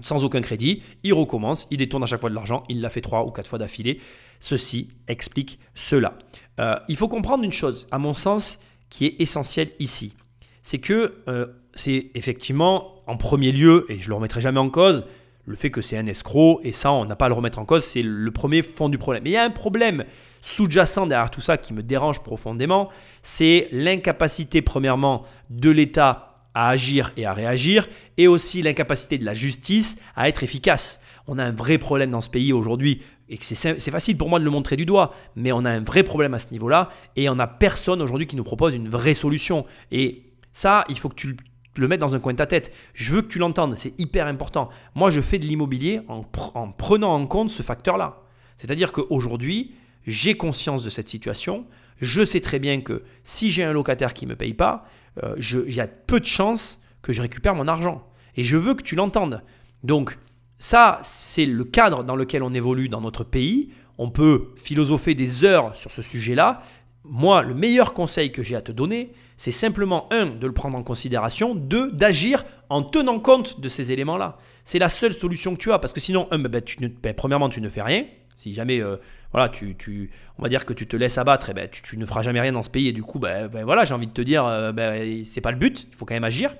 sans 0.01 0.23
aucun 0.23 0.41
crédit, 0.41 0.83
il 1.03 1.13
recommence, 1.13 1.67
il 1.71 1.77
détourne 1.77 2.03
à 2.03 2.05
chaque 2.05 2.19
fois 2.19 2.29
de 2.29 2.35
l'argent, 2.35 2.63
il 2.69 2.81
l'a 2.81 2.89
fait 2.89 3.01
trois 3.01 3.25
ou 3.25 3.31
quatre 3.31 3.47
fois 3.47 3.59
d'affilée. 3.59 3.99
Ceci 4.39 4.89
explique 5.07 5.59
cela. 5.73 6.17
Euh, 6.59 6.75
il 6.87 6.95
faut 6.95 7.07
comprendre 7.07 7.43
une 7.43 7.53
chose, 7.53 7.87
à 7.91 7.99
mon 7.99 8.13
sens, 8.13 8.59
qui 8.89 9.05
est 9.05 9.15
essentielle 9.19 9.69
ici. 9.79 10.15
C'est 10.61 10.79
que 10.79 11.15
euh, 11.27 11.47
c'est 11.73 12.11
effectivement, 12.15 13.03
en 13.07 13.17
premier 13.17 13.51
lieu, 13.51 13.85
et 13.89 13.99
je 13.99 14.05
ne 14.05 14.09
le 14.09 14.15
remettrai 14.15 14.41
jamais 14.41 14.59
en 14.59 14.69
cause, 14.69 15.05
le 15.45 15.55
fait 15.55 15.71
que 15.71 15.81
c'est 15.81 15.97
un 15.97 16.05
escroc, 16.07 16.59
et 16.63 16.73
ça, 16.73 16.91
on 16.91 17.05
n'a 17.05 17.15
pas 17.15 17.25
à 17.25 17.29
le 17.29 17.35
remettre 17.35 17.59
en 17.59 17.65
cause, 17.65 17.83
c'est 17.83 18.01
le 18.01 18.31
premier 18.31 18.61
fond 18.61 18.89
du 18.89 18.97
problème. 18.97 19.23
Mais 19.23 19.29
il 19.29 19.33
y 19.33 19.37
a 19.37 19.43
un 19.43 19.49
problème 19.49 20.03
sous-jacent 20.41 21.07
derrière 21.07 21.31
tout 21.31 21.41
ça 21.41 21.57
qui 21.57 21.73
me 21.73 21.83
dérange 21.83 22.21
profondément, 22.21 22.89
c'est 23.21 23.67
l'incapacité, 23.71 24.61
premièrement, 24.61 25.23
de 25.49 25.69
l'État 25.69 26.26
à 26.57 26.69
agir 26.69 27.13
et 27.17 27.25
à 27.25 27.33
réagir, 27.33 27.87
et 28.17 28.27
aussi 28.27 28.63
l'incapacité 28.63 29.19
de 29.19 29.25
la 29.25 29.35
justice 29.35 29.97
à 30.15 30.27
être 30.27 30.41
efficace. 30.41 31.01
On 31.27 31.37
a 31.37 31.43
un 31.43 31.51
vrai 31.51 31.77
problème 31.77 32.09
dans 32.09 32.21
ce 32.21 32.31
pays 32.31 32.51
aujourd'hui 32.51 33.01
et 33.29 33.37
c'est 33.41 33.91
facile 33.91 34.17
pour 34.17 34.29
moi 34.29 34.39
de 34.39 34.45
le 34.45 34.49
montrer 34.49 34.75
du 34.75 34.85
doigt, 34.85 35.13
mais 35.35 35.51
on 35.51 35.65
a 35.65 35.69
un 35.69 35.81
vrai 35.83 36.01
problème 36.01 36.33
à 36.33 36.39
ce 36.39 36.47
niveau-là 36.51 36.89
et 37.15 37.29
on 37.29 37.35
n'a 37.35 37.45
personne 37.45 38.01
aujourd'hui 38.01 38.25
qui 38.25 38.35
nous 38.37 38.43
propose 38.43 38.73
une 38.73 38.87
vraie 38.89 39.13
solution. 39.13 39.65
Et 39.91 40.23
ça, 40.51 40.83
il 40.89 40.97
faut 40.97 41.09
que 41.09 41.15
tu 41.15 41.35
le- 41.75 41.87
mettes 41.87 41.99
dans 41.99 42.15
un 42.15 42.19
coin 42.19 42.31
de 42.33 42.37
ta 42.37 42.47
tête. 42.47 42.71
Je 42.93 43.13
veux 43.13 43.21
que 43.21 43.27
tu 43.27 43.37
l'entendes, 43.37 43.75
c'est 43.77 43.93
hyper 43.99 44.25
important. 44.25 44.69
Moi, 44.95 45.11
je 45.11 45.21
fais 45.21 45.37
de 45.37 45.45
l'immobilier 45.45 46.01
en, 46.07 46.21
en 46.55 46.71
prenant 46.71 47.13
en 47.13 47.27
compte 47.27 47.51
ce 47.51 47.61
facteur-là. 47.61 48.23
C'est-à-dire 48.57 48.91
qu'aujourd'hui, 48.91 49.75
j'ai 50.07 50.35
conscience 50.37 50.83
de 50.83 50.89
cette 50.89 51.09
situation. 51.09 51.65
Je 52.01 52.25
sais 52.25 52.39
très 52.41 52.59
bien 52.59 52.81
que 52.81 53.03
si 53.23 53.51
j'ai 53.51 53.63
un 53.63 53.73
locataire 53.73 54.13
qui 54.13 54.25
ne 54.25 54.31
me 54.31 54.35
paye 54.35 54.53
pas, 54.53 54.85
euh, 55.23 55.35
il 55.67 55.73
y 55.73 55.81
a 55.81 55.87
peu 55.87 56.19
de 56.19 56.25
chances 56.25 56.81
que 57.01 57.13
je 57.13 57.21
récupère 57.21 57.55
mon 57.55 57.67
argent. 57.67 58.07
Et 58.35 58.43
je 58.43 58.57
veux 58.57 58.73
que 58.73 58.83
tu 58.83 58.95
l'entendes. 58.95 59.41
Donc, 59.83 60.17
ça, 60.59 60.99
c'est 61.03 61.45
le 61.45 61.63
cadre 61.63 62.03
dans 62.03 62.15
lequel 62.15 62.43
on 62.43 62.53
évolue 62.53 62.89
dans 62.89 63.01
notre 63.01 63.23
pays. 63.23 63.71
On 63.97 64.09
peut 64.09 64.49
philosopher 64.57 65.15
des 65.15 65.43
heures 65.45 65.75
sur 65.75 65.91
ce 65.91 66.01
sujet-là. 66.01 66.63
Moi, 67.03 67.41
le 67.41 67.53
meilleur 67.53 67.93
conseil 67.93 68.31
que 68.31 68.43
j'ai 68.43 68.55
à 68.55 68.61
te 68.61 68.71
donner, 68.71 69.11
c'est 69.37 69.51
simplement, 69.51 70.07
un, 70.11 70.25
de 70.25 70.45
le 70.47 70.53
prendre 70.53 70.77
en 70.77 70.83
considération, 70.83 71.55
deux, 71.55 71.91
d'agir 71.91 72.43
en 72.69 72.83
tenant 72.83 73.19
compte 73.19 73.59
de 73.61 73.69
ces 73.69 73.91
éléments-là. 73.91 74.37
C'est 74.65 74.79
la 74.79 74.89
seule 74.89 75.13
solution 75.13 75.55
que 75.55 75.61
tu 75.61 75.71
as, 75.71 75.79
parce 75.79 75.93
que 75.93 75.99
sinon, 75.99 76.27
un, 76.31 76.39
ben, 76.39 76.49
ben, 76.49 76.61
tu 76.61 76.81
ne- 76.81 76.89
ben, 76.89 77.13
premièrement, 77.13 77.49
tu 77.49 77.61
ne 77.61 77.69
fais 77.69 77.83
rien. 77.83 78.05
Si 78.35 78.51
jamais, 78.51 78.81
euh, 78.81 78.97
voilà, 79.37 79.49
tu, 79.49 79.75
tu- 79.75 80.09
on 80.39 80.41
va 80.41 80.49
dire 80.49 80.65
que 80.65 80.73
tu 80.73 80.87
te 80.87 80.97
laisses 80.97 81.19
abattre, 81.19 81.51
eh 81.51 81.53
ben, 81.53 81.69
tu, 81.69 81.95
ne 81.97 82.05
feras 82.07 82.23
jamais 82.23 82.41
rien 82.41 82.51
dans 82.51 82.63
ce 82.63 82.71
pays. 82.71 82.87
Et 82.87 82.91
du 82.91 83.03
coup, 83.03 83.19
ben, 83.19 83.47
ben, 83.47 83.63
voilà, 83.63 83.85
j'ai 83.85 83.93
envie 83.93 84.07
de 84.07 84.11
te 84.11 84.21
dire, 84.23 84.43
euh, 84.45 84.71
ben, 84.71 85.23
c'est 85.25 85.41
pas 85.41 85.51
le 85.51 85.57
but. 85.59 85.85
Il 85.91 85.95
faut 85.95 86.05
quand 86.05 86.15
même 86.15 86.23
agir. 86.23 86.55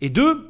Et 0.00 0.10
deux, 0.10 0.48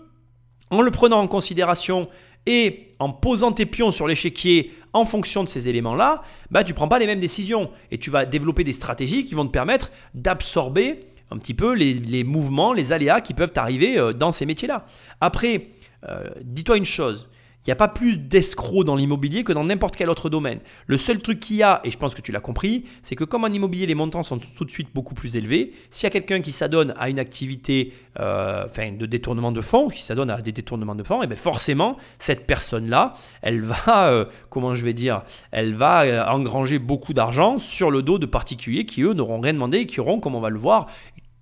en 0.71 0.83
le 0.83 0.91
prenant 0.91 1.21
en 1.21 1.27
considération 1.27 2.11
et 2.45 2.89
en 2.99 3.11
posant 3.11 3.53
tes 3.53 3.65
pions 3.65 3.93
sur 3.93 4.07
l'échiquier 4.07 4.75
en 4.93 5.07
fonction 5.07 5.43
de 5.43 5.49
ces 5.49 5.69
éléments-là, 5.71 6.23
bah, 6.51 6.65
tu 6.65 6.75
prends 6.75 6.89
pas 6.89 6.99
les 6.99 7.07
mêmes 7.07 7.19
décisions 7.21 7.71
et 7.91 7.97
tu 7.97 8.11
vas 8.11 8.27
développer 8.27 8.63
des 8.63 8.75
stratégies 8.75 9.25
qui 9.25 9.35
vont 9.35 9.47
te 9.47 9.53
permettre 9.53 9.91
d'absorber 10.13 11.07
un 11.31 11.39
petit 11.39 11.55
peu 11.55 11.73
les, 11.75 11.95
les 11.95 12.25
mouvements, 12.25 12.75
les 12.75 12.93
aléas 12.93 13.23
qui 13.23 13.33
peuvent 13.33 13.53
arriver 13.57 13.97
euh, 13.99 14.13
dans 14.13 14.33
ces 14.33 14.45
métiers-là. 14.45 14.85
Après, 15.23 15.69
euh, 16.09 16.25
dis-toi 16.43 16.77
une 16.77 16.85
chose. 16.85 17.27
Il 17.67 17.69
n'y 17.69 17.73
a 17.73 17.77
pas 17.77 17.89
plus 17.89 18.17
d'escrocs 18.17 18.87
dans 18.87 18.97
l'immobilier 18.97 19.45
que 19.45 19.53
dans 19.53 19.65
n'importe 19.65 19.95
quel 19.95 20.09
autre 20.09 20.31
domaine. 20.31 20.61
Le 20.87 20.97
seul 20.97 21.21
truc 21.21 21.41
qu'il 21.41 21.57
y 21.57 21.63
a, 21.63 21.83
et 21.85 21.91
je 21.91 21.99
pense 21.99 22.15
que 22.15 22.23
tu 22.23 22.33
l'as 22.33 22.41
compris, 22.41 22.85
c'est 23.03 23.17
que 23.17 23.25
comme 23.25 23.45
en 23.45 23.49
immobilier, 23.49 23.85
les 23.85 23.95
montants 23.95 24.23
sont 24.23 24.39
tout 24.39 24.65
de 24.65 24.71
suite 24.71 24.89
beaucoup 24.95 25.15
plus 25.15 25.37
élevés, 25.37 25.73
s'il 25.91 26.05
y 26.05 26.07
a 26.07 26.11
quelqu'un 26.11 26.41
qui 26.41 26.53
s'adonne 26.53 26.95
à 26.99 27.11
une 27.11 27.19
activité 27.19 27.93
euh, 28.19 28.65
enfin, 28.65 28.93
de 28.93 29.05
détournement 29.05 29.53
de 29.53 29.61
fonds, 29.61 29.89
qui 29.89 30.01
s'adonne 30.01 30.31
à 30.31 30.41
des 30.41 30.53
détournements 30.53 30.95
de 30.95 31.03
fonds, 31.03 31.23
et 31.23 31.27
bien 31.27 31.37
forcément, 31.37 31.99
cette 32.19 32.47
personne-là, 32.47 33.13
elle 33.43 33.61
va, 33.61 34.09
euh, 34.09 34.25
comment 34.49 34.75
je 34.75 34.83
vais 34.83 34.95
dire, 34.95 35.23
elle 35.53 35.75
va 35.75 36.05
euh, 36.05 36.25
engranger 36.25 36.79
beaucoup 36.79 37.13
d'argent 37.13 37.59
sur 37.59 37.91
le 37.91 38.03
dos 38.03 38.19
de 38.19 38.27
particuliers 38.27 38.87
qui, 38.87 39.03
eux, 39.03 39.13
n'auront 39.13 39.39
rien 39.39 39.53
demandé 39.53 39.81
et 39.81 39.87
qui 39.87 40.01
auront, 40.01 40.19
comme 40.19 40.35
on 40.35 40.41
va 40.41 40.51
le 40.51 40.59
voir, 40.59 40.87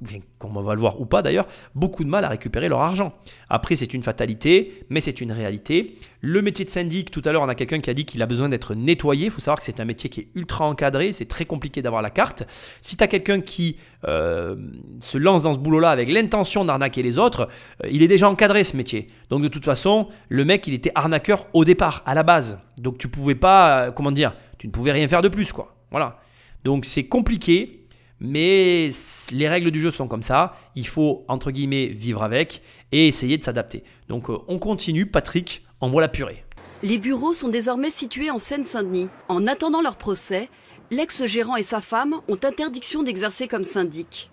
bien, 0.01 0.21
comme 0.39 0.57
on 0.57 0.63
va 0.63 0.75
le 0.75 0.81
voir 0.81 1.01
ou 1.01 1.07
pas 1.07 1.23
d'ailleurs, 1.23 1.47
beaucoup 1.75 2.05
de 2.05 2.09
mal 2.09 2.25
à 2.25 2.29
récupérer 2.29 2.69
leur 2.69 2.81
argent. 2.81 3.13
Après, 3.51 3.75
c'est 3.75 3.93
une 3.95 4.03
fatalité, 4.03 4.85
mais 4.91 5.01
c'est 5.01 5.21
une 5.21 5.33
réalité. 5.33 5.97
Le 6.21 6.41
métier 6.43 6.65
de 6.65 6.71
syndic, 6.71 7.11
tout 7.11 7.23
à 7.25 7.33
l'heure, 7.33 7.43
on 7.43 7.49
a 7.49 7.55
quelqu'un 7.55 7.81
qui 7.81 7.91
a 7.91 7.95
dit 7.95 8.05
qu'il 8.05 8.23
a 8.23 8.27
besoin 8.27 8.49
d'être 8.49 8.75
nettoyé. 8.75 9.27
Il 9.27 9.31
faut 9.31 9.41
savoir 9.41 9.59
que 9.59 9.65
c'est 9.65 9.81
un 9.81 9.85
métier 9.85 10.09
qui 10.11 10.21
est 10.21 10.29
ultra 10.35 10.67
encadré, 10.67 11.13
c'est 11.13 11.27
très 11.27 11.45
compliqué 11.45 11.83
d'avoir 11.83 12.03
la 12.03 12.11
carte. 12.11 12.45
Si 12.81 12.97
tu 12.97 13.09
quelqu'un 13.09 13.41
qui 13.41 13.77
euh, 14.07 14.57
se 15.01 15.19
lance 15.19 15.43
dans 15.43 15.55
ce 15.55 15.59
boulot-là 15.59 15.91
avec 15.91 16.09
l'intention 16.09 16.65
d'arnaquer 16.65 17.03
les 17.03 17.19
autres, 17.19 17.49
euh, 17.85 17.89
il 17.91 18.03
est 18.03 18.09
déjà 18.09 18.29
encadré 18.29 18.65
ce 18.65 18.77
métier. 18.77 19.09
Donc 19.31 19.43
de 19.43 19.49
toute 19.49 19.65
façon, 19.65 20.09
le 20.29 20.45
mec, 20.45 20.67
il 20.67 20.75
était 20.75 20.93
arnaqueur 20.95 21.47
au 21.53 21.65
départ, 21.65 22.03
à 22.07 22.15
la 22.15 22.23
base. 22.23 22.61
Donc 22.79 22.99
tu 22.99 23.09
pouvais 23.09 23.35
pas, 23.35 23.87
euh, 23.87 23.91
comment 23.91 24.13
dire, 24.13 24.35
tu 24.59 24.67
ne 24.67 24.73
pouvais 24.73 24.93
rien 24.93 25.09
faire 25.09 25.23
de 25.23 25.29
plus, 25.29 25.53
quoi. 25.53 25.75
Voilà. 25.91 26.21
Donc 26.65 26.85
c'est 26.85 27.05
compliqué, 27.05 27.88
mais 28.21 28.91
les 29.33 29.49
règles 29.49 29.71
du 29.71 29.81
jeu 29.81 29.91
sont 29.91 30.09
comme 30.09 30.23
ça. 30.23 30.57
Il 30.75 30.87
faut, 30.87 31.25
entre 31.29 31.51
guillemets, 31.51 31.87
vivre 31.87 32.23
avec 32.23 32.63
et 32.93 33.09
essayer 33.09 33.39
de 33.39 33.45
s'adapter. 33.45 33.85
Donc, 34.09 34.31
euh, 34.31 34.39
on 34.49 34.59
continue. 34.59 35.07
Patrick, 35.07 35.65
envoie 35.81 36.01
la 36.01 36.09
purée. 36.09 36.45
Les 36.83 36.99
bureaux 36.99 37.33
sont 37.33 37.49
désormais 37.49 37.91
situés 37.91 38.31
en 38.31 38.39
Seine-Saint-Denis. 38.39 39.09
En 39.29 39.47
attendant 39.47 39.83
leur 39.83 39.97
procès, 39.97 40.49
l'ex-gérant 40.91 41.57
et 41.57 41.63
sa 41.63 41.81
femme 41.81 42.21
ont 42.29 42.39
interdiction 42.45 43.03
d'exercer 43.03 43.49
comme 43.49 43.65
syndic. 43.65 44.31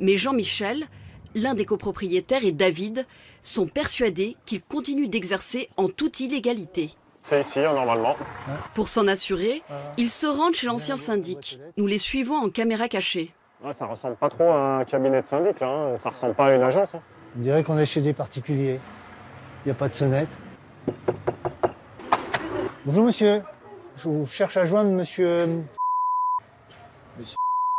Mais 0.00 0.16
Jean-Michel, 0.16 0.86
l'un 1.34 1.54
des 1.54 1.64
copropriétaires, 1.64 2.44
et 2.44 2.52
David 2.52 3.06
sont 3.42 3.66
persuadés 3.66 4.36
qu'ils 4.46 4.62
continuent 4.62 5.08
d'exercer 5.08 5.68
en 5.76 5.88
toute 5.88 6.20
illégalité. 6.20 6.90
C'est 7.24 7.40
ici, 7.40 7.60
hein, 7.60 7.72
normalement. 7.72 8.16
Pour 8.74 8.88
s'en 8.88 9.06
assurer, 9.06 9.62
ils 9.96 10.10
se 10.10 10.26
rendent 10.26 10.54
chez 10.54 10.66
l'ancien 10.66 10.96
syndic. 10.96 11.58
Nous 11.76 11.86
les 11.86 11.98
suivons 11.98 12.34
en 12.34 12.50
caméra 12.50 12.88
cachée. 12.88 13.32
Ouais, 13.64 13.72
ça 13.72 13.86
ressemble 13.86 14.16
pas 14.16 14.28
trop 14.28 14.50
à 14.50 14.78
un 14.80 14.84
cabinet 14.84 15.22
de 15.22 15.26
syndic, 15.26 15.60
là. 15.60 15.68
hein. 15.68 15.96
Ça 15.96 16.10
ressemble 16.10 16.34
pas 16.34 16.46
à 16.46 16.54
une 16.54 16.62
agence. 16.62 16.96
hein. 16.96 17.00
On 17.36 17.40
dirait 17.40 17.62
qu'on 17.62 17.78
est 17.78 17.86
chez 17.86 18.00
des 18.00 18.12
particuliers. 18.12 18.80
Il 19.64 19.68
n'y 19.68 19.70
a 19.70 19.74
pas 19.76 19.88
de 19.88 19.94
sonnette. 19.94 20.36
Bonjour 22.84 23.04
monsieur. 23.04 23.42
Je 23.96 24.08
vous 24.08 24.26
cherche 24.26 24.56
à 24.56 24.64
joindre 24.64 24.90
monsieur. 24.90 25.46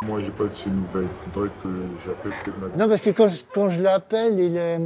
Moi, 0.04 0.22
j'ai 0.22 0.32
pas 0.32 0.46
de 0.46 0.54
ces 0.54 0.70
nouvelles. 0.70 1.08
Faudrait 1.34 1.50
que 1.62 1.70
j'appelle 2.06 2.32
peut-être 2.44 2.58
ma... 2.60 2.68
Non, 2.78 2.90
parce 2.90 3.02
que 3.02 3.10
quand 3.10 3.28
je, 3.28 3.44
quand 3.54 3.70
je 3.70 3.82
l'appelle, 3.82 4.40
il 4.40 4.56
est, 4.58 4.80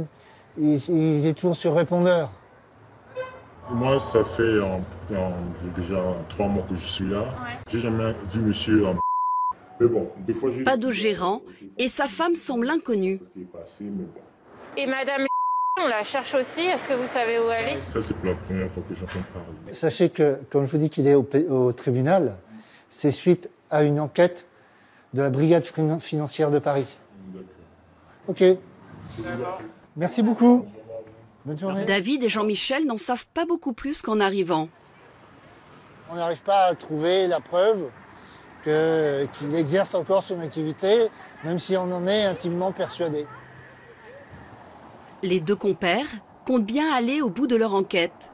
il, 0.58 0.74
il 1.20 1.26
est 1.26 1.34
toujours 1.34 1.56
sur 1.56 1.74
répondeur. 1.74 2.30
Moi, 3.70 3.98
ça 3.98 4.24
fait 4.24 4.60
en- 4.60 4.80
en- 5.14 5.32
j'ai 5.62 5.82
déjà 5.82 6.02
trois 6.28 6.46
mois 6.48 6.64
que 6.68 6.74
je 6.74 6.84
suis 6.86 7.08
là. 7.08 7.24
J'ai 7.70 7.80
jamais 7.80 8.14
vu 8.30 8.40
monsieur 8.40 8.86
en... 8.86 8.96
Mais 9.80 9.86
bon, 9.86 10.10
des 10.26 10.32
fois, 10.32 10.50
j'ai... 10.50 10.64
Pas 10.64 10.76
de 10.76 10.90
gérant 10.90 11.42
et 11.76 11.88
sa 11.88 12.06
femme 12.06 12.34
semble 12.34 12.68
inconnue. 12.70 13.20
Et 14.76 14.86
Madame 14.86 15.26
on 15.80 15.86
la 15.86 16.02
cherche 16.02 16.34
aussi. 16.34 16.60
Est-ce 16.60 16.88
que 16.88 16.94
vous 16.94 17.06
savez 17.06 17.38
où 17.38 17.48
elle 17.50 17.76
est? 17.78 17.80
Ça, 17.82 18.00
c'est 18.02 18.14
pour 18.14 18.26
la 18.26 18.34
première 18.34 18.68
fois 18.70 18.82
que 18.88 18.94
j'entends 18.96 19.20
parler. 19.32 19.72
Sachez 19.72 20.08
que 20.08 20.38
quand 20.50 20.64
je 20.64 20.72
vous 20.72 20.78
dis 20.78 20.90
qu'il 20.90 21.06
est 21.06 21.14
au, 21.14 21.24
au 21.50 21.72
tribunal, 21.72 22.34
c'est 22.88 23.12
suite 23.12 23.48
à 23.70 23.84
une 23.84 24.00
enquête 24.00 24.48
de 25.14 25.22
la 25.22 25.30
brigade 25.30 25.62
finan- 25.64 26.00
financière 26.00 26.50
de 26.50 26.58
Paris. 26.58 26.96
Ok. 28.26 28.42
Merci 29.96 30.22
beaucoup. 30.24 30.66
Bonne 31.44 31.58
journée. 31.58 31.84
David 31.84 32.22
et 32.24 32.28
Jean-Michel 32.28 32.84
n'en 32.86 32.98
savent 32.98 33.26
pas 33.32 33.46
beaucoup 33.46 33.72
plus 33.72 34.02
qu'en 34.02 34.20
arrivant. 34.20 34.68
On 36.10 36.16
n'arrive 36.16 36.42
pas 36.42 36.64
à 36.64 36.74
trouver 36.74 37.26
la 37.26 37.40
preuve 37.40 37.86
que- 38.64 39.26
qu'il 39.34 39.54
exerce 39.54 39.94
encore 39.94 40.22
son 40.22 40.40
activité, 40.40 41.08
même 41.44 41.58
si 41.58 41.76
on 41.76 41.90
en 41.92 42.06
est 42.06 42.24
intimement 42.24 42.72
persuadé. 42.72 43.26
Les 45.22 45.40
deux 45.40 45.56
compères 45.56 46.06
comptent 46.44 46.66
bien 46.66 46.92
aller 46.92 47.20
au 47.20 47.30
bout 47.30 47.46
de 47.46 47.56
leur 47.56 47.74
enquête. 47.74 48.30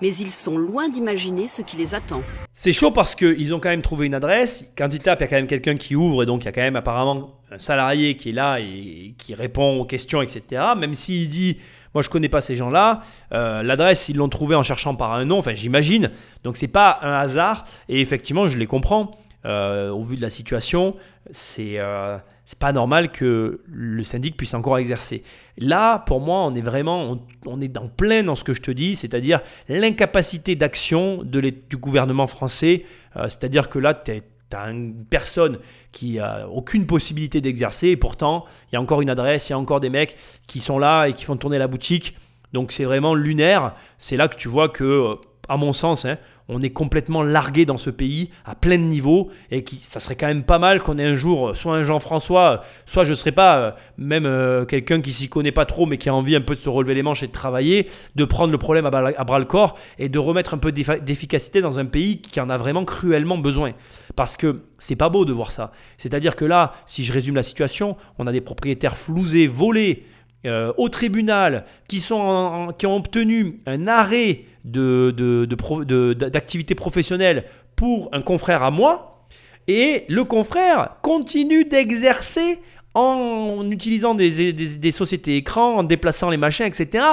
Mais 0.00 0.14
ils 0.14 0.30
sont 0.30 0.56
loin 0.56 0.88
d'imaginer 0.88 1.48
ce 1.48 1.60
qui 1.60 1.76
les 1.76 1.92
attend. 1.92 2.22
C'est 2.54 2.72
chaud 2.72 2.92
parce 2.92 3.16
qu'ils 3.16 3.52
ont 3.52 3.58
quand 3.58 3.68
même 3.70 3.82
trouvé 3.82 4.06
une 4.06 4.14
adresse. 4.14 4.64
Quand 4.78 4.88
ils 4.92 5.00
tapent, 5.00 5.18
il 5.20 5.22
y 5.22 5.24
a 5.24 5.28
quand 5.28 5.34
même 5.36 5.48
quelqu'un 5.48 5.74
qui 5.74 5.96
ouvre 5.96 6.22
et 6.22 6.26
donc 6.26 6.42
il 6.42 6.44
y 6.44 6.48
a 6.48 6.52
quand 6.52 6.60
même 6.60 6.76
apparemment 6.76 7.34
un 7.50 7.58
salarié 7.58 8.16
qui 8.16 8.28
est 8.28 8.32
là 8.32 8.60
et 8.60 9.14
qui 9.18 9.34
répond 9.34 9.80
aux 9.80 9.84
questions, 9.84 10.22
etc. 10.22 10.62
Même 10.76 10.94
s'il 10.94 11.28
dit 11.28 11.58
Moi, 11.98 12.04
je 12.04 12.10
connais 12.10 12.28
pas 12.28 12.40
ces 12.40 12.54
gens-là. 12.54 13.00
euh, 13.32 13.64
L'adresse, 13.64 14.08
ils 14.08 14.14
l'ont 14.14 14.28
trouvée 14.28 14.54
en 14.54 14.62
cherchant 14.62 14.94
par 14.94 15.14
un 15.14 15.24
nom, 15.24 15.38
enfin, 15.40 15.56
j'imagine. 15.56 16.12
Donc, 16.44 16.56
c'est 16.56 16.68
pas 16.68 16.96
un 17.02 17.14
hasard. 17.14 17.64
Et 17.88 18.00
effectivement, 18.00 18.46
je 18.46 18.56
les 18.56 18.68
comprends. 18.68 19.18
Euh, 19.44 19.90
au 19.90 20.04
vu 20.04 20.16
de 20.16 20.22
la 20.22 20.30
situation, 20.30 20.94
c'est 21.32 21.74
euh, 21.78 22.18
pas 22.60 22.70
normal 22.70 23.10
que 23.10 23.62
le 23.66 24.04
syndic 24.04 24.36
puisse 24.36 24.54
encore 24.54 24.78
exercer. 24.78 25.24
Là, 25.56 25.98
pour 25.98 26.20
moi, 26.20 26.44
on 26.44 26.54
est 26.54 26.60
vraiment, 26.60 27.02
on, 27.02 27.20
on 27.46 27.60
est 27.60 27.76
en 27.76 27.88
plein 27.88 28.22
dans 28.22 28.36
ce 28.36 28.44
que 28.44 28.54
je 28.54 28.62
te 28.62 28.70
dis, 28.70 28.94
c'est-à-dire 28.94 29.40
l'incapacité 29.68 30.54
d'action 30.54 31.24
du 31.24 31.76
gouvernement 31.78 32.28
français. 32.28 32.84
Euh, 33.16 33.24
c'est-à-dire 33.24 33.68
que 33.68 33.80
là, 33.80 33.92
tu 33.92 34.22
as 34.56 34.70
une 34.70 35.04
personne 35.04 35.58
qui 35.92 36.18
a 36.18 36.48
aucune 36.48 36.86
possibilité 36.86 37.40
d'exercer 37.40 37.88
et 37.88 37.96
pourtant, 37.96 38.44
il 38.70 38.74
y 38.74 38.78
a 38.78 38.80
encore 38.80 39.00
une 39.00 39.10
adresse, 39.10 39.48
il 39.48 39.52
y 39.52 39.54
a 39.54 39.58
encore 39.58 39.80
des 39.80 39.90
mecs 39.90 40.16
qui 40.46 40.60
sont 40.60 40.78
là 40.78 41.06
et 41.06 41.12
qui 41.12 41.24
font 41.24 41.36
tourner 41.36 41.58
la 41.58 41.68
boutique. 41.68 42.16
Donc 42.52 42.72
c'est 42.72 42.84
vraiment 42.84 43.14
lunaire. 43.14 43.74
C'est 43.98 44.16
là 44.16 44.28
que 44.28 44.36
tu 44.36 44.48
vois 44.48 44.68
que, 44.68 44.84
euh, 44.84 45.14
à 45.48 45.56
mon 45.56 45.72
sens, 45.72 46.04
hein, 46.04 46.18
on 46.48 46.62
est 46.62 46.70
complètement 46.70 47.22
largué 47.22 47.66
dans 47.66 47.76
ce 47.76 47.90
pays 47.90 48.30
à 48.44 48.54
plein 48.54 48.78
de 48.78 48.82
niveaux 48.82 49.30
et 49.50 49.64
qui, 49.64 49.76
ça 49.76 50.00
serait 50.00 50.16
quand 50.16 50.26
même 50.26 50.44
pas 50.44 50.58
mal 50.58 50.82
qu'on 50.82 50.98
ait 50.98 51.04
un 51.04 51.16
jour 51.16 51.48
euh, 51.48 51.54
soit 51.54 51.76
un 51.76 51.84
Jean-François, 51.84 52.50
euh, 52.50 52.56
soit 52.86 53.04
je 53.04 53.10
ne 53.10 53.14
serais 53.14 53.32
pas 53.32 53.58
euh, 53.58 53.70
même 53.98 54.66
quelqu'un 54.66 55.00
qui 55.00 55.12
s'y 55.12 55.28
connaît 55.28 55.52
pas 55.52 55.66
trop 55.66 55.86
mais 55.86 55.98
qui 55.98 56.08
a 56.08 56.14
envie 56.14 56.34
un 56.36 56.40
peu 56.40 56.54
de 56.54 56.60
se 56.60 56.68
relever 56.68 56.94
les 56.94 57.02
manches 57.02 57.22
et 57.22 57.26
de 57.26 57.32
travailler, 57.32 57.88
de 58.16 58.24
prendre 58.24 58.50
le 58.52 58.58
problème 58.58 58.86
à 58.86 58.90
bras, 58.90 59.12
à 59.16 59.24
bras 59.24 59.38
le 59.38 59.44
corps 59.44 59.78
et 59.98 60.08
de 60.08 60.18
remettre 60.18 60.54
un 60.54 60.58
peu 60.58 60.72
d'efficacité 60.72 61.60
dans 61.60 61.78
un 61.78 61.84
pays 61.84 62.20
qui 62.20 62.40
en 62.40 62.48
a 62.48 62.56
vraiment 62.56 62.84
cruellement 62.84 63.38
besoin. 63.38 63.72
Parce 64.16 64.36
que 64.36 64.62
c'est 64.78 64.96
pas 64.96 65.08
beau 65.08 65.24
de 65.24 65.32
voir 65.32 65.50
ça. 65.50 65.72
C'est-à-dire 65.96 66.34
que 66.34 66.44
là, 66.44 66.72
si 66.86 67.04
je 67.04 67.12
résume 67.12 67.34
la 67.34 67.42
situation, 67.42 67.96
on 68.18 68.26
a 68.26 68.32
des 68.32 68.40
propriétaires 68.40 68.96
flousés, 68.96 69.46
volés, 69.46 70.04
euh, 70.46 70.72
au 70.76 70.88
tribunal 70.88 71.64
qui, 71.88 72.00
sont 72.00 72.72
qui 72.78 72.86
ont 72.86 72.96
obtenu 72.96 73.60
un 73.66 73.86
arrêt 73.88 74.42
de, 74.64 75.12
de- 75.16 75.44
de 75.46 75.84
de- 75.84 76.28
d'activité 76.28 76.74
professionnelle 76.74 77.44
pour 77.76 78.08
un 78.12 78.22
confrère 78.22 78.62
à 78.62 78.70
moi, 78.70 79.26
et 79.66 80.04
le 80.08 80.24
confrère 80.24 80.96
continue 81.02 81.64
d'exercer 81.64 82.58
en 82.94 83.68
utilisant 83.70 84.14
des, 84.14 84.52
des- 84.52 84.92
sociétés 84.92 85.36
écrans, 85.36 85.76
en 85.76 85.82
déplaçant 85.84 86.30
les 86.30 86.36
machins, 86.36 86.66
etc. 86.66 87.04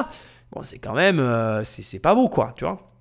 Bon, 0.52 0.64
c'est 0.64 0.80
quand 0.80 0.94
même, 0.94 1.20
euh, 1.20 1.64
c'est 1.64 2.00
pas 2.00 2.16
beau, 2.16 2.30
quoi, 2.30 2.54
tu 2.58 2.64
vois. 2.64 2.92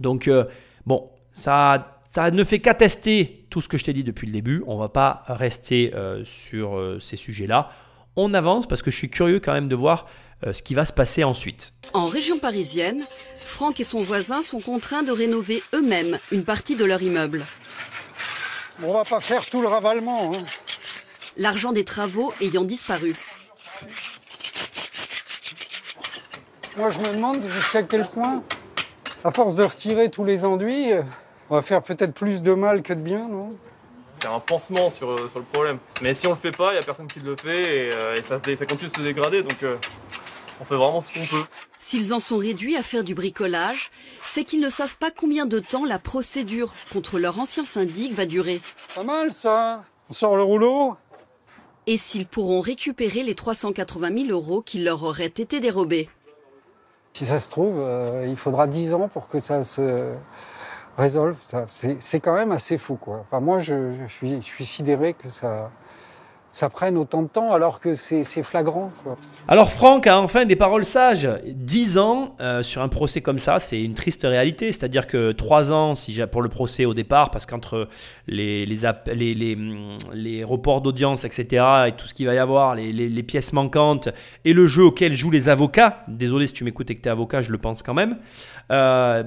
Donc, 0.00 0.28
euh, 0.28 0.44
bon, 0.86 1.10
ça, 1.32 2.00
ça 2.14 2.30
ne 2.30 2.44
fait 2.44 2.60
qu'attester 2.60 3.46
tout 3.50 3.60
ce 3.60 3.68
que 3.68 3.76
je 3.76 3.84
t'ai 3.84 3.92
dit 3.92 4.04
depuis 4.04 4.26
le 4.26 4.32
début. 4.32 4.62
On 4.66 4.78
va 4.78 4.88
pas 4.88 5.24
rester 5.26 5.92
euh, 5.94 6.22
sur 6.24 6.80
ces 7.00 7.16
sujets-là. 7.16 7.70
On 8.16 8.34
avance 8.34 8.66
parce 8.66 8.82
que 8.82 8.90
je 8.90 8.96
suis 8.96 9.10
curieux 9.10 9.40
quand 9.40 9.52
même 9.52 9.68
de 9.68 9.74
voir 9.74 10.06
euh, 10.46 10.52
ce 10.52 10.62
qui 10.62 10.74
va 10.74 10.84
se 10.84 10.92
passer 10.92 11.24
ensuite. 11.24 11.72
En 11.94 12.06
région 12.06 12.38
parisienne, 12.38 13.02
Franck 13.36 13.80
et 13.80 13.84
son 13.84 14.00
voisin 14.00 14.42
sont 14.42 14.60
contraints 14.60 15.02
de 15.02 15.12
rénover 15.12 15.62
eux-mêmes 15.74 16.18
une 16.30 16.44
partie 16.44 16.76
de 16.76 16.84
leur 16.84 17.02
immeuble. 17.02 17.44
On 18.82 18.92
va 18.92 19.04
pas 19.04 19.20
faire 19.20 19.44
tout 19.46 19.62
le 19.62 19.68
ravalement. 19.68 20.32
hein. 20.34 20.44
L'argent 21.36 21.72
des 21.72 21.84
travaux 21.84 22.32
ayant 22.40 22.64
disparu. 22.64 23.12
Moi, 26.76 26.88
je 26.90 26.98
me 27.00 27.14
demande 27.14 27.42
jusqu'à 27.48 27.82
quel 27.82 28.06
point, 28.06 28.42
à 29.24 29.30
force 29.32 29.54
de 29.54 29.62
retirer 29.62 30.10
tous 30.10 30.24
les 30.24 30.44
enduits, 30.44 30.92
euh, 30.92 31.02
on 31.50 31.54
va 31.56 31.62
faire 31.62 31.82
peut-être 31.82 32.12
plus 32.14 32.42
de 32.42 32.52
mal 32.52 32.82
que 32.82 32.92
de 32.94 33.00
bien, 33.00 33.28
non? 33.28 33.54
Un 34.26 34.40
pansement 34.40 34.90
sur, 34.90 35.10
euh, 35.10 35.28
sur 35.28 35.38
le 35.38 35.44
problème. 35.44 35.78
Mais 36.02 36.14
si 36.14 36.26
on 36.26 36.30
le 36.30 36.36
fait 36.36 36.50
pas, 36.50 36.72
il 36.72 36.76
y 36.76 36.78
a 36.78 36.82
personne 36.82 37.06
qui 37.06 37.20
le 37.20 37.36
fait 37.36 37.86
et, 37.86 37.90
euh, 37.94 38.14
et 38.14 38.22
ça, 38.22 38.66
continue 38.66 38.90
de 38.90 38.96
se 38.96 39.02
dégrader. 39.02 39.42
Donc 39.42 39.62
euh, 39.62 39.76
on 40.60 40.64
fait 40.64 40.76
vraiment 40.76 41.02
ce 41.02 41.12
qu'on 41.12 41.26
peut. 41.26 41.44
S'ils 41.80 42.14
en 42.14 42.18
sont 42.20 42.38
réduits 42.38 42.76
à 42.76 42.82
faire 42.82 43.04
du 43.04 43.14
bricolage, 43.14 43.90
c'est 44.28 44.44
qu'ils 44.44 44.60
ne 44.60 44.68
savent 44.68 44.96
pas 44.96 45.10
combien 45.10 45.46
de 45.46 45.58
temps 45.58 45.84
la 45.84 45.98
procédure 45.98 46.72
contre 46.92 47.18
leur 47.18 47.40
ancien 47.40 47.64
syndic 47.64 48.12
va 48.12 48.24
durer. 48.24 48.60
Pas 48.94 49.02
mal 49.02 49.32
ça 49.32 49.84
On 50.08 50.12
sort 50.12 50.36
le 50.36 50.42
rouleau 50.42 50.96
Et 51.86 51.98
s'ils 51.98 52.26
pourront 52.26 52.60
récupérer 52.60 53.22
les 53.24 53.34
380 53.34 54.26
000 54.26 54.30
euros 54.30 54.62
qui 54.62 54.78
leur 54.78 55.02
auraient 55.02 55.26
été 55.26 55.60
dérobés. 55.60 56.08
Si 57.14 57.26
ça 57.26 57.38
se 57.38 57.50
trouve, 57.50 57.78
euh, 57.78 58.26
il 58.26 58.36
faudra 58.36 58.66
10 58.66 58.94
ans 58.94 59.08
pour 59.08 59.26
que 59.26 59.38
ça 59.38 59.62
se 59.62 60.14
résolve. 60.96 61.38
Ça, 61.42 61.64
c'est, 61.68 62.00
c'est 62.02 62.20
quand 62.20 62.34
même 62.34 62.52
assez 62.52 62.78
fou, 62.78 62.96
quoi. 62.96 63.20
Enfin, 63.20 63.40
moi, 63.40 63.58
je, 63.58 63.94
je 63.94 64.12
suis, 64.12 64.36
je 64.42 64.46
suis 64.46 64.64
sidéré 64.66 65.14
que 65.14 65.28
ça, 65.28 65.70
ça 66.52 66.68
prenne 66.68 66.98
autant 66.98 67.22
de 67.22 67.28
temps 67.28 67.52
alors 67.52 67.80
que 67.80 67.94
c'est, 67.94 68.24
flagrant. 68.42 68.92
Alors 69.48 69.72
Franck 69.72 70.06
a 70.06 70.20
enfin 70.20 70.44
des 70.44 70.54
paroles 70.54 70.84
sages. 70.84 71.28
10 71.46 71.98
ans 71.98 72.36
euh, 72.40 72.62
sur 72.62 72.82
un 72.82 72.88
procès 72.88 73.22
comme 73.22 73.38
ça, 73.38 73.58
c'est 73.58 73.82
une 73.82 73.94
triste 73.94 74.22
réalité. 74.22 74.70
C'est-à-dire 74.70 75.06
que 75.06 75.32
3 75.32 75.72
ans 75.72 75.94
si 75.94 76.12
pour 76.30 76.42
le 76.42 76.50
procès 76.50 76.84
au 76.84 76.92
départ, 76.92 77.30
parce 77.30 77.46
qu'entre 77.46 77.88
les, 78.26 78.66
les, 78.66 80.44
reports 80.44 80.82
d'audience, 80.82 81.24
etc., 81.24 81.64
et 81.88 81.92
tout 81.92 82.06
ce 82.06 82.12
qu'il 82.12 82.26
va 82.26 82.34
y 82.34 82.38
avoir, 82.38 82.74
les, 82.74 83.22
pièces 83.22 83.54
manquantes, 83.54 84.10
et 84.44 84.52
le 84.52 84.66
jeu 84.66 84.84
auquel 84.84 85.14
jouent 85.14 85.30
les 85.30 85.48
avocats, 85.48 86.02
désolé 86.06 86.46
si 86.46 86.52
tu 86.52 86.64
m'écoutes 86.64 86.90
et 86.90 86.94
que 86.94 87.00
tu 87.00 87.08
es 87.08 87.10
avocat, 87.10 87.40
je 87.40 87.50
le 87.50 87.58
pense 87.58 87.82
quand 87.82 87.94
même, 87.94 88.18
euh, 88.70 89.22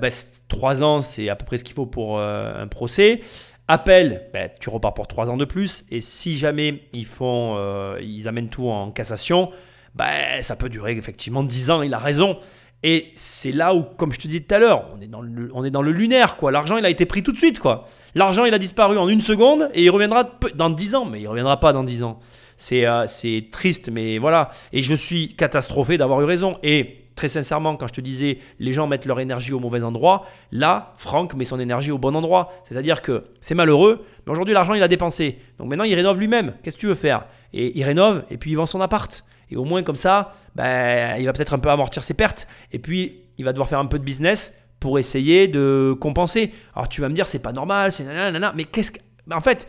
3 0.48 0.84
ans, 0.84 1.02
c'est 1.02 1.30
à 1.30 1.36
peu 1.36 1.46
près 1.46 1.58
ce 1.58 1.64
qu'il 1.64 1.76
faut 1.76 1.88
pour 1.88 2.20
euh, 2.20 2.62
un 2.62 2.68
procès. 2.68 3.22
Appel, 3.68 4.30
ben, 4.32 4.50
tu 4.60 4.70
repars 4.70 4.94
pour 4.94 5.08
3 5.08 5.30
ans 5.30 5.38
de 5.38 5.46
plus. 5.46 5.86
Et 5.90 6.00
si 6.00 6.38
jamais 6.38 6.84
ils 6.94 7.06
font, 7.06 7.56
euh, 7.58 8.00
ils 8.02 8.28
amènent 8.28 8.50
tout 8.50 8.70
en 8.70 8.92
cassation, 8.92 9.52
ben, 9.96 10.42
ça 10.42 10.56
peut 10.56 10.70
durer 10.70 10.92
effectivement 10.92 11.44
10 11.44 11.72
ans. 11.72 11.82
Il 11.82 11.94
a 11.94 12.00
raison. 12.00 12.38
Et 12.84 13.12
c'est 13.16 13.52
là 13.52 13.74
où, 13.74 13.84
comme 13.84 14.12
je 14.12 14.20
te 14.20 14.28
disais 14.28 14.42
tout 14.42 14.54
à 14.54 14.60
l'heure, 14.60 14.92
on 14.96 15.02
est 15.02 15.08
dans 15.08 15.22
le, 15.22 15.50
on 15.56 15.66
est 15.66 15.72
dans 15.72 15.82
le 15.82 15.92
lunaire, 15.92 16.38
quoi. 16.38 16.52
L'argent, 16.52 16.78
il 16.78 16.86
a 16.86 16.90
été 16.92 17.08
pris 17.08 17.24
tout 17.24 17.32
de 17.32 17.38
suite, 17.38 17.58
quoi. 17.58 17.88
L'argent, 18.14 18.46
il 18.46 18.54
a 18.54 18.60
disparu 18.60 19.00
en 19.00 19.10
une 19.10 19.22
seconde 19.22 19.72
et 19.74 19.84
il 19.84 19.90
reviendra 19.90 20.30
dans 20.54 20.70
10 20.70 20.94
ans, 20.94 21.06
mais 21.06 21.20
il 21.20 21.28
reviendra 21.28 21.60
pas 21.60 21.74
dans 21.74 21.84
10 21.84 22.04
ans. 22.04 22.20
C'est 22.58 22.86
euh, 22.86 23.08
triste, 23.52 23.90
mais 23.92 24.20
voilà. 24.20 24.52
Et 24.72 24.84
je 24.84 24.94
suis 24.94 25.36
catastrophé 25.36 25.98
d'avoir 25.98 26.22
eu 26.22 26.26
raison. 26.26 26.60
Et 26.62 27.05
très 27.16 27.28
sincèrement, 27.28 27.76
quand 27.76 27.88
je 27.88 27.94
te 27.94 28.02
disais 28.02 28.40
les 28.60 28.74
gens 28.74 28.88
mettent 28.88 29.06
leur 29.06 29.20
énergie 29.20 29.54
au 29.54 29.60
mauvais 29.60 29.82
endroit, 29.82 30.26
là, 30.52 30.94
Franck 30.98 31.34
met 31.34 31.46
son 31.46 31.60
énergie 31.60 31.92
au 31.92 31.98
bon 31.98 32.16
endroit. 32.16 32.52
C'est-à-dire 32.68 33.02
que 33.02 33.26
c'est 33.42 33.56
malheureux, 33.56 34.06
mais 34.26 34.32
aujourd'hui, 34.34 34.54
l'argent, 34.54 34.74
il 34.74 34.84
a 34.84 34.88
dépensé. 34.88 35.40
Donc 35.58 35.70
maintenant, 35.70 35.86
il 35.86 35.96
rénove 35.96 36.20
lui-même. 36.20 36.54
Qu'est-ce 36.62 36.76
que 36.76 36.82
tu 36.82 36.88
veux 36.88 36.96
faire? 36.96 37.26
Et 37.54 37.78
il 37.78 37.84
rénove 37.84 38.24
et 38.30 38.38
puis 38.38 38.52
il 38.52 38.56
vend 38.56 38.66
son 38.66 38.82
appart. 38.82 39.24
Et 39.50 39.56
au 39.56 39.64
moins, 39.64 39.84
comme 39.84 39.96
ça, 39.96 40.34
ben, 40.56 41.18
il 41.18 41.26
va 41.26 41.34
peut-être 41.34 41.54
un 41.54 41.60
peu 41.60 41.70
amortir 41.70 42.04
ses 42.04 42.14
pertes. 42.14 42.48
Et 42.72 42.80
puis, 42.80 43.22
il 43.38 43.46
va 43.46 43.52
devoir 43.54 43.70
faire 43.70 43.80
un 43.80 43.86
peu 43.86 44.00
de 44.00 44.04
business 44.04 44.56
pour 44.80 45.00
essayer 45.00 45.48
de 45.48 45.96
compenser. 46.00 46.52
Alors, 46.76 46.90
tu 46.90 47.02
vas 47.02 47.10
me 47.10 47.14
dire, 47.14 47.28
c'est 47.28 47.40
pas 47.40 47.54
normal, 47.54 47.92
c'est 47.92 48.04
nanana, 48.04 48.54
mais 48.56 48.64
qu'est-ce 48.66 48.92
que. 48.92 49.00
ben, 49.28 49.38
en 49.38 49.42
fait, 49.42 49.68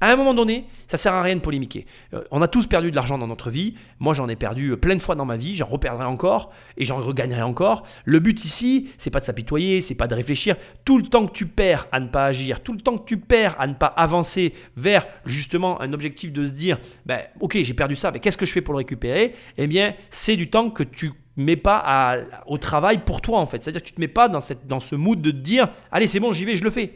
à 0.00 0.12
un 0.12 0.16
moment 0.16 0.34
donné, 0.34 0.66
ça 0.86 0.96
sert 0.96 1.12
à 1.12 1.22
rien 1.22 1.34
de 1.34 1.40
polémiquer. 1.40 1.86
Euh, 2.14 2.22
on 2.30 2.40
a 2.40 2.48
tous 2.48 2.66
perdu 2.66 2.90
de 2.90 2.96
l'argent 2.96 3.18
dans 3.18 3.26
notre 3.26 3.50
vie. 3.50 3.74
Moi, 3.98 4.14
j'en 4.14 4.28
ai 4.28 4.36
perdu 4.36 4.70
euh, 4.70 4.76
plein 4.76 4.94
de 4.94 5.00
fois 5.00 5.16
dans 5.16 5.24
ma 5.24 5.36
vie. 5.36 5.56
J'en 5.56 5.66
reperdrai 5.66 6.04
encore 6.04 6.52
et 6.76 6.84
j'en 6.84 6.98
regagnerai 6.98 7.42
encore. 7.42 7.84
Le 8.04 8.20
but 8.20 8.44
ici, 8.44 8.90
c'est 8.96 9.10
pas 9.10 9.20
de 9.20 9.24
s'apitoyer, 9.24 9.80
c'est 9.80 9.96
pas 9.96 10.06
de 10.06 10.14
réfléchir. 10.14 10.56
Tout 10.84 10.98
le 10.98 11.04
temps 11.04 11.26
que 11.26 11.32
tu 11.32 11.46
perds 11.46 11.88
à 11.90 11.98
ne 11.98 12.08
pas 12.08 12.26
agir, 12.26 12.62
tout 12.62 12.72
le 12.72 12.80
temps 12.80 12.96
que 12.96 13.04
tu 13.04 13.18
perds 13.18 13.56
à 13.58 13.66
ne 13.66 13.74
pas 13.74 13.86
avancer 13.86 14.54
vers 14.76 15.04
justement 15.24 15.80
un 15.80 15.92
objectif 15.92 16.32
de 16.32 16.46
se 16.46 16.52
dire, 16.52 16.78
ben, 17.04 17.22
ok, 17.40 17.58
j'ai 17.60 17.74
perdu 17.74 17.96
ça, 17.96 18.10
mais 18.12 18.20
qu'est-ce 18.20 18.36
que 18.36 18.46
je 18.46 18.52
fais 18.52 18.62
pour 18.62 18.74
le 18.74 18.78
récupérer? 18.78 19.34
Eh 19.56 19.66
bien, 19.66 19.94
c'est 20.10 20.36
du 20.36 20.48
temps 20.48 20.70
que 20.70 20.84
tu 20.84 21.12
mets 21.36 21.56
pas 21.56 22.24
au 22.46 22.58
travail 22.58 22.98
pour 22.98 23.20
toi 23.20 23.38
en 23.38 23.46
fait. 23.46 23.62
C'est-à-dire 23.62 23.82
que 23.82 23.86
tu 23.86 23.94
te 23.94 24.00
mets 24.00 24.08
pas 24.08 24.28
dans, 24.28 24.40
dans 24.66 24.80
ce 24.80 24.94
mood 24.94 25.20
de 25.20 25.30
te 25.30 25.36
dire, 25.36 25.68
allez, 25.90 26.06
c'est 26.06 26.20
bon, 26.20 26.32
j'y 26.32 26.44
vais, 26.44 26.56
je 26.56 26.64
le 26.64 26.70
fais. 26.70 26.94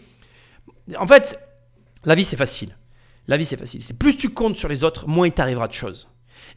En 0.98 1.06
fait, 1.06 1.38
la 2.04 2.14
vie 2.14 2.24
c'est 2.24 2.36
facile. 2.36 2.74
La 3.28 3.36
vie 3.36 3.44
c'est 3.44 3.56
facile. 3.56 3.82
C'est 3.82 3.98
plus 3.98 4.16
tu 4.16 4.30
comptes 4.30 4.56
sur 4.56 4.68
les 4.68 4.84
autres, 4.84 5.08
moins 5.08 5.26
il 5.26 5.32
t'arrivera 5.32 5.68
de 5.68 5.72
choses. 5.72 6.08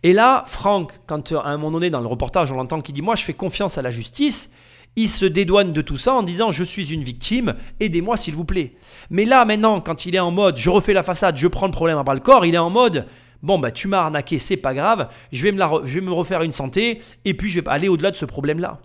Et 0.03 0.13
là, 0.13 0.43
Franck, 0.47 0.93
quand 1.05 1.31
euh, 1.31 1.37
à 1.37 1.49
un 1.49 1.57
moment 1.57 1.71
donné 1.71 1.89
dans 1.89 2.01
le 2.01 2.07
reportage 2.07 2.51
on 2.51 2.55
l'entend 2.55 2.81
qui 2.81 2.93
dit 2.93 3.01
moi 3.01 3.15
je 3.15 3.23
fais 3.23 3.33
confiance 3.33 3.77
à 3.77 3.81
la 3.81 3.91
justice, 3.91 4.51
il 4.95 5.09
se 5.09 5.25
dédouane 5.25 5.73
de 5.73 5.81
tout 5.81 5.97
ça 5.97 6.13
en 6.13 6.23
disant 6.23 6.51
je 6.51 6.63
suis 6.63 6.93
une 6.93 7.03
victime, 7.03 7.55
aidez-moi 7.79 8.17
s'il 8.17 8.35
vous 8.35 8.45
plaît. 8.45 8.75
Mais 9.09 9.25
là 9.25 9.45
maintenant, 9.45 9.81
quand 9.81 10.05
il 10.05 10.15
est 10.15 10.19
en 10.19 10.31
mode 10.31 10.57
je 10.57 10.69
refais 10.69 10.93
la 10.93 11.03
façade, 11.03 11.37
je 11.37 11.47
prends 11.47 11.67
le 11.67 11.71
problème 11.71 11.97
à 11.97 12.03
bras 12.03 12.15
le 12.15 12.19
corps, 12.19 12.45
il 12.45 12.55
est 12.55 12.59
en 12.59 12.69
mode 12.69 13.05
bon 13.43 13.59
bah 13.59 13.71
tu 13.71 13.87
m'as 13.87 14.01
arnaqué, 14.01 14.39
c'est 14.39 14.57
pas 14.57 14.73
grave, 14.73 15.09
je 15.31 15.43
vais 15.43 15.51
me 15.51 16.11
refaire 16.11 16.41
une 16.41 16.51
santé 16.51 17.01
et 17.25 17.33
puis 17.33 17.49
je 17.49 17.59
vais 17.59 17.69
aller 17.69 17.89
au-delà 17.89 18.11
de 18.11 18.17
ce 18.17 18.25
problème 18.25 18.59
là. 18.59 18.81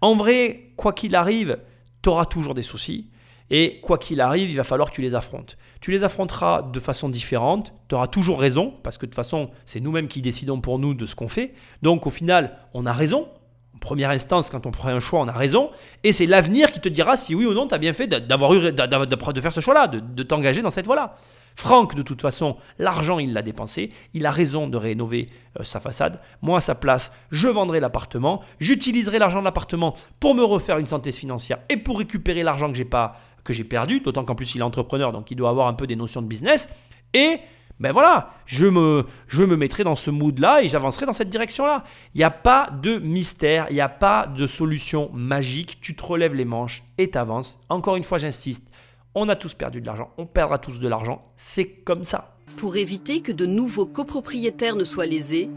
En 0.00 0.16
vrai, 0.16 0.72
quoi 0.76 0.92
qu'il 0.92 1.16
arrive, 1.16 1.58
tu 2.02 2.10
auras 2.10 2.26
toujours 2.26 2.54
des 2.54 2.62
soucis. 2.62 3.10
Et 3.50 3.80
quoi 3.82 3.98
qu'il 3.98 4.20
arrive, 4.20 4.50
il 4.50 4.56
va 4.56 4.64
falloir 4.64 4.90
que 4.90 4.94
tu 4.94 5.02
les 5.02 5.14
affrontes. 5.14 5.56
Tu 5.84 5.90
les 5.90 6.02
affronteras 6.02 6.62
de 6.62 6.80
façon 6.80 7.10
différente, 7.10 7.74
tu 7.90 7.94
auras 7.94 8.06
toujours 8.06 8.40
raison, 8.40 8.72
parce 8.82 8.96
que 8.96 9.04
de 9.04 9.10
toute 9.10 9.16
façon, 9.16 9.50
c'est 9.66 9.80
nous-mêmes 9.80 10.08
qui 10.08 10.22
décidons 10.22 10.58
pour 10.62 10.78
nous 10.78 10.94
de 10.94 11.04
ce 11.04 11.14
qu'on 11.14 11.28
fait. 11.28 11.52
Donc 11.82 12.06
au 12.06 12.10
final, 12.10 12.56
on 12.72 12.86
a 12.86 12.92
raison. 12.94 13.28
En 13.74 13.78
première 13.80 14.08
instance, 14.08 14.48
quand 14.48 14.64
on 14.64 14.70
prend 14.70 14.88
un 14.88 15.00
choix, 15.00 15.20
on 15.20 15.28
a 15.28 15.32
raison. 15.32 15.68
Et 16.02 16.12
c'est 16.12 16.24
l'avenir 16.24 16.72
qui 16.72 16.80
te 16.80 16.88
dira 16.88 17.18
si 17.18 17.34
oui 17.34 17.44
ou 17.44 17.52
non 17.52 17.68
tu 17.68 17.74
as 17.74 17.78
bien 17.78 17.92
fait 17.92 18.06
d'avoir 18.06 18.54
eu, 18.54 18.72
de, 18.72 19.40
faire 19.42 19.52
ce 19.52 19.60
choix-là, 19.60 19.88
de, 19.88 20.00
de 20.00 20.22
t'engager 20.22 20.62
dans 20.62 20.70
cette 20.70 20.86
voie-là. 20.86 21.18
Franck, 21.54 21.94
de 21.94 22.02
toute 22.02 22.22
façon, 22.22 22.56
l'argent, 22.78 23.18
il 23.18 23.34
l'a 23.34 23.42
dépensé. 23.42 23.92
Il 24.14 24.24
a 24.24 24.30
raison 24.30 24.68
de 24.68 24.78
rénover 24.78 25.28
euh, 25.60 25.64
sa 25.64 25.80
façade. 25.80 26.20
Moi, 26.42 26.58
à 26.58 26.60
sa 26.60 26.74
place, 26.74 27.12
je 27.30 27.48
vendrai 27.48 27.78
l'appartement. 27.80 28.42
J'utiliserai 28.58 29.18
l'argent 29.18 29.40
de 29.40 29.44
l'appartement 29.44 29.94
pour 30.18 30.34
me 30.34 30.42
refaire 30.42 30.78
une 30.78 30.86
santé 30.86 31.12
financière 31.12 31.58
et 31.68 31.76
pour 31.76 31.98
récupérer 31.98 32.42
l'argent 32.42 32.70
que 32.70 32.74
j'ai 32.76 32.84
pas, 32.84 33.20
que 33.44 33.52
j'ai 33.52 33.64
perdu. 33.64 34.00
D'autant 34.00 34.24
qu'en 34.24 34.34
plus, 34.34 34.54
il 34.54 34.58
est 34.58 34.64
entrepreneur, 34.64 35.12
donc 35.12 35.30
il 35.30 35.36
doit 35.36 35.50
avoir 35.50 35.68
un 35.68 35.74
peu 35.74 35.86
des 35.86 35.96
notions 35.96 36.22
de 36.22 36.26
business. 36.26 36.68
Et 37.12 37.38
ben 37.80 37.92
voilà, 37.92 38.32
je 38.46 38.66
me, 38.66 39.04
je 39.26 39.42
me 39.42 39.56
mettrai 39.56 39.82
dans 39.82 39.96
ce 39.96 40.10
mood-là 40.10 40.62
et 40.62 40.68
j'avancerai 40.68 41.06
dans 41.06 41.12
cette 41.12 41.30
direction-là. 41.30 41.84
Il 42.14 42.18
n'y 42.18 42.24
a 42.24 42.30
pas 42.30 42.70
de 42.70 42.98
mystère, 42.98 43.66
il 43.70 43.74
n'y 43.74 43.80
a 43.80 43.88
pas 43.88 44.26
de 44.26 44.46
solution 44.46 45.10
magique. 45.12 45.80
Tu 45.80 45.96
te 45.96 46.02
relèves 46.04 46.34
les 46.34 46.44
manches 46.44 46.84
et 46.98 47.10
t'avances. 47.10 47.58
Encore 47.68 47.96
une 47.96 48.04
fois, 48.04 48.18
j'insiste, 48.18 48.68
on 49.14 49.28
a 49.28 49.36
tous 49.36 49.54
perdu 49.54 49.80
de 49.80 49.86
l'argent, 49.86 50.10
on 50.18 50.26
perdra 50.26 50.58
tous 50.58 50.80
de 50.80 50.88
l'argent. 50.88 51.32
C'est 51.36 51.66
comme 51.66 52.04
ça. 52.04 52.36
Pour 52.56 52.76
éviter 52.76 53.20
que 53.20 53.32
de 53.32 53.46
nouveaux 53.46 53.86
copropriétaires 53.86 54.76
ne 54.76 54.84
soient 54.84 55.06
lésés, 55.06 55.50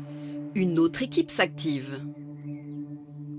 une 0.55 0.79
autre 0.79 1.03
équipe 1.03 1.29
s'active. 1.29 2.01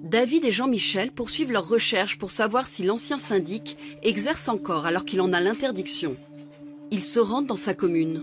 David 0.09 0.47
et 0.47 0.53
Jean-Michel 0.53 1.13
poursuivent 1.13 1.53
leurs 1.53 1.69
recherches 1.69 2.17
pour 2.17 2.31
savoir 2.31 2.67
si 2.67 2.83
l'ancien 2.83 3.19
syndic 3.19 3.77
exerce 4.03 4.49
encore 4.49 4.87
alors 4.87 5.05
qu'il 5.05 5.21
en 5.21 5.35
a 5.35 5.41
l'interdiction. 5.41 6.17
Ils 6.91 7.05
se 7.05 7.21
rendent 7.21 7.47
dans 7.47 7.57
sa 7.57 7.75
commune. 7.75 8.23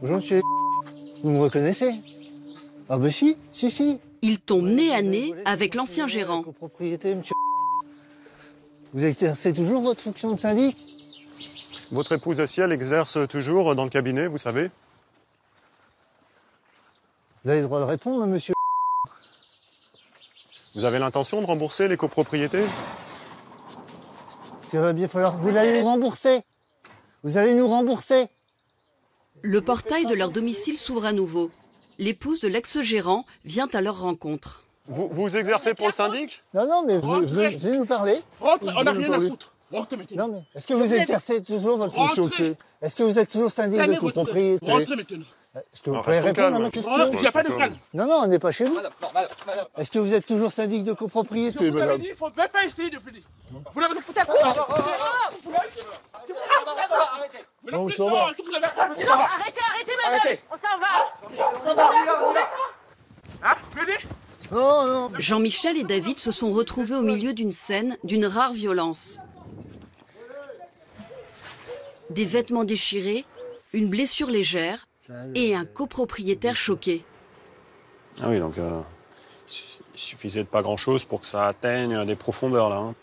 Bonjour 0.00 0.16
monsieur. 0.16 0.42
Vous 1.24 1.30
me 1.30 1.40
reconnaissez? 1.40 1.92
Ah 2.88 2.98
bah 2.98 3.10
si, 3.10 3.36
si, 3.50 3.68
si. 3.68 3.98
Ils 4.22 4.38
tombent 4.38 4.68
nez 4.68 4.94
à 4.94 5.02
nez 5.02 5.34
avec 5.44 5.74
l'ancien 5.74 6.06
gérant. 6.06 6.44
Vous 8.94 9.04
exercez 9.04 9.52
toujours 9.52 9.82
votre 9.82 10.00
fonction 10.00 10.30
de 10.30 10.36
syndic? 10.36 10.76
Votre 11.90 12.12
épouse 12.12 12.44
Ciel 12.46 12.70
exerce 12.70 13.18
toujours 13.28 13.74
dans 13.74 13.82
le 13.82 13.90
cabinet, 13.90 14.28
vous 14.28 14.38
savez? 14.38 14.70
Vous 17.44 17.50
avez 17.50 17.60
le 17.60 17.66
droit 17.66 17.80
de 17.80 17.84
répondre, 17.84 18.26
monsieur. 18.26 18.54
Vous 20.74 20.84
avez 20.84 20.98
l'intention 20.98 21.40
de 21.40 21.46
rembourser 21.46 21.88
les 21.88 21.96
copropriétés? 21.96 22.64
Ça 24.70 24.80
va 24.80 24.92
bien 24.92 25.08
falloir. 25.08 25.38
Vous 25.38 25.56
allez 25.56 25.80
nous 25.80 25.86
rembourser. 25.86 26.42
Vous 27.24 27.36
allez 27.36 27.54
nous 27.54 27.68
rembourser. 27.68 28.28
Le 29.42 29.60
portail 29.60 30.06
de 30.06 30.14
leur 30.14 30.30
domicile 30.30 30.76
s'ouvre 30.76 31.06
à 31.06 31.12
nouveau. 31.12 31.50
L'épouse 31.98 32.40
de 32.40 32.48
l'ex-gérant 32.48 33.24
vient 33.44 33.68
à 33.72 33.80
leur 33.80 34.00
rencontre. 34.00 34.62
Vous, 34.86 35.08
vous 35.10 35.36
exercez 35.36 35.74
pour 35.74 35.86
le 35.86 35.92
syndic? 35.92 36.42
Non, 36.54 36.66
non, 36.66 36.84
mais 36.86 36.98
vous, 36.98 37.22
vous 37.22 37.26
venez 37.26 37.76
nous 37.76 37.86
parler. 37.86 38.20
Rentre, 38.40 38.66
on 38.76 38.84
n'a 38.84 38.92
rien 38.92 39.12
à 39.12 39.20
foutre. 39.20 39.52
Rentre 39.70 39.96
maintenant. 39.96 40.28
Non, 40.28 40.34
mais 40.34 40.42
est-ce 40.54 40.66
que 40.66 40.74
vous 40.74 40.94
exercez 40.94 41.42
toujours 41.42 41.76
votre 41.76 41.92
fonction. 41.94 42.28
Est-ce 42.80 42.96
que 42.96 43.02
vous 43.02 43.18
êtes 43.18 43.28
toujours 43.30 43.50
syndic 43.50 43.78
de 43.80 43.86
votre- 43.86 44.00
copropriété 44.00 44.70
Rentrez 44.70 44.96
maintenant. 44.96 45.24
Est-ce 45.56 45.82
que 45.82 45.90
vous 45.90 46.00
pouvez 46.02 46.20
répondre 46.20 46.56
à 46.56 46.58
ma 46.58 46.70
question 46.70 46.92
Rentre, 46.92 47.10
il 47.14 47.20
n'y 47.20 47.26
a 47.26 47.32
pas 47.32 47.42
de 47.42 47.52
calme. 47.52 47.76
Non, 47.92 48.06
non, 48.06 48.20
on 48.22 48.26
n'est 48.28 48.38
pas 48.38 48.52
chez 48.52 48.64
vous. 48.64 48.78
Est-ce 49.76 49.90
que 49.90 49.98
vous 49.98 50.14
êtes 50.14 50.24
toujours 50.26 50.52
syndic 50.52 50.84
de 50.84 50.92
copropriété, 50.92 51.66
Je 51.66 51.70
vous 51.70 51.76
avais 51.78 51.86
madame 51.86 52.00
dit, 52.00 52.06
il 52.06 52.10
ne 52.12 52.16
faut 52.16 52.30
même 52.36 52.48
pas 52.48 52.64
essayer 52.64 52.90
de 52.90 52.98
venir. 52.98 53.22
Vous 53.72 53.80
l'avez 53.80 54.00
foutu 54.00 54.18
à 54.20 54.24
Non, 57.72 57.88
ça 57.90 58.04
va. 58.04 58.32
Arrêtez, 58.32 59.60
arrêtez, 59.70 59.92
madame. 60.02 60.36
On 60.50 60.56
s'en 60.56 60.78
va 60.78 61.58
Ça 61.64 61.74
va, 61.74 61.90
Hein 63.42 63.54
Venez 63.76 63.98
Non, 64.50 64.86
non. 64.86 65.10
Jean-Michel 65.18 65.76
et 65.76 65.84
David 65.84 66.18
se 66.18 66.30
sont 66.32 66.50
retrouvés 66.50 66.94
au 66.96 67.02
milieu 67.02 67.32
d'une 67.32 67.52
scène 67.52 67.96
d'une 68.04 68.26
rare 68.26 68.52
violence. 68.52 69.18
Des 72.18 72.24
vêtements 72.24 72.64
déchirés, 72.64 73.24
une 73.72 73.88
blessure 73.88 74.26
légère 74.28 74.88
et 75.36 75.54
un 75.54 75.64
copropriétaire 75.64 76.56
choqué. 76.56 77.04
Ah 78.20 78.28
oui, 78.28 78.40
donc 78.40 78.58
euh, 78.58 78.80
il 79.94 80.00
suffisait 80.00 80.42
de 80.42 80.48
pas 80.48 80.60
grand-chose 80.62 81.04
pour 81.04 81.20
que 81.20 81.26
ça 81.26 81.46
atteigne 81.46 82.04
des 82.06 82.16
profondeurs 82.16 82.70
là. 82.70 82.76
hein. 82.78 82.94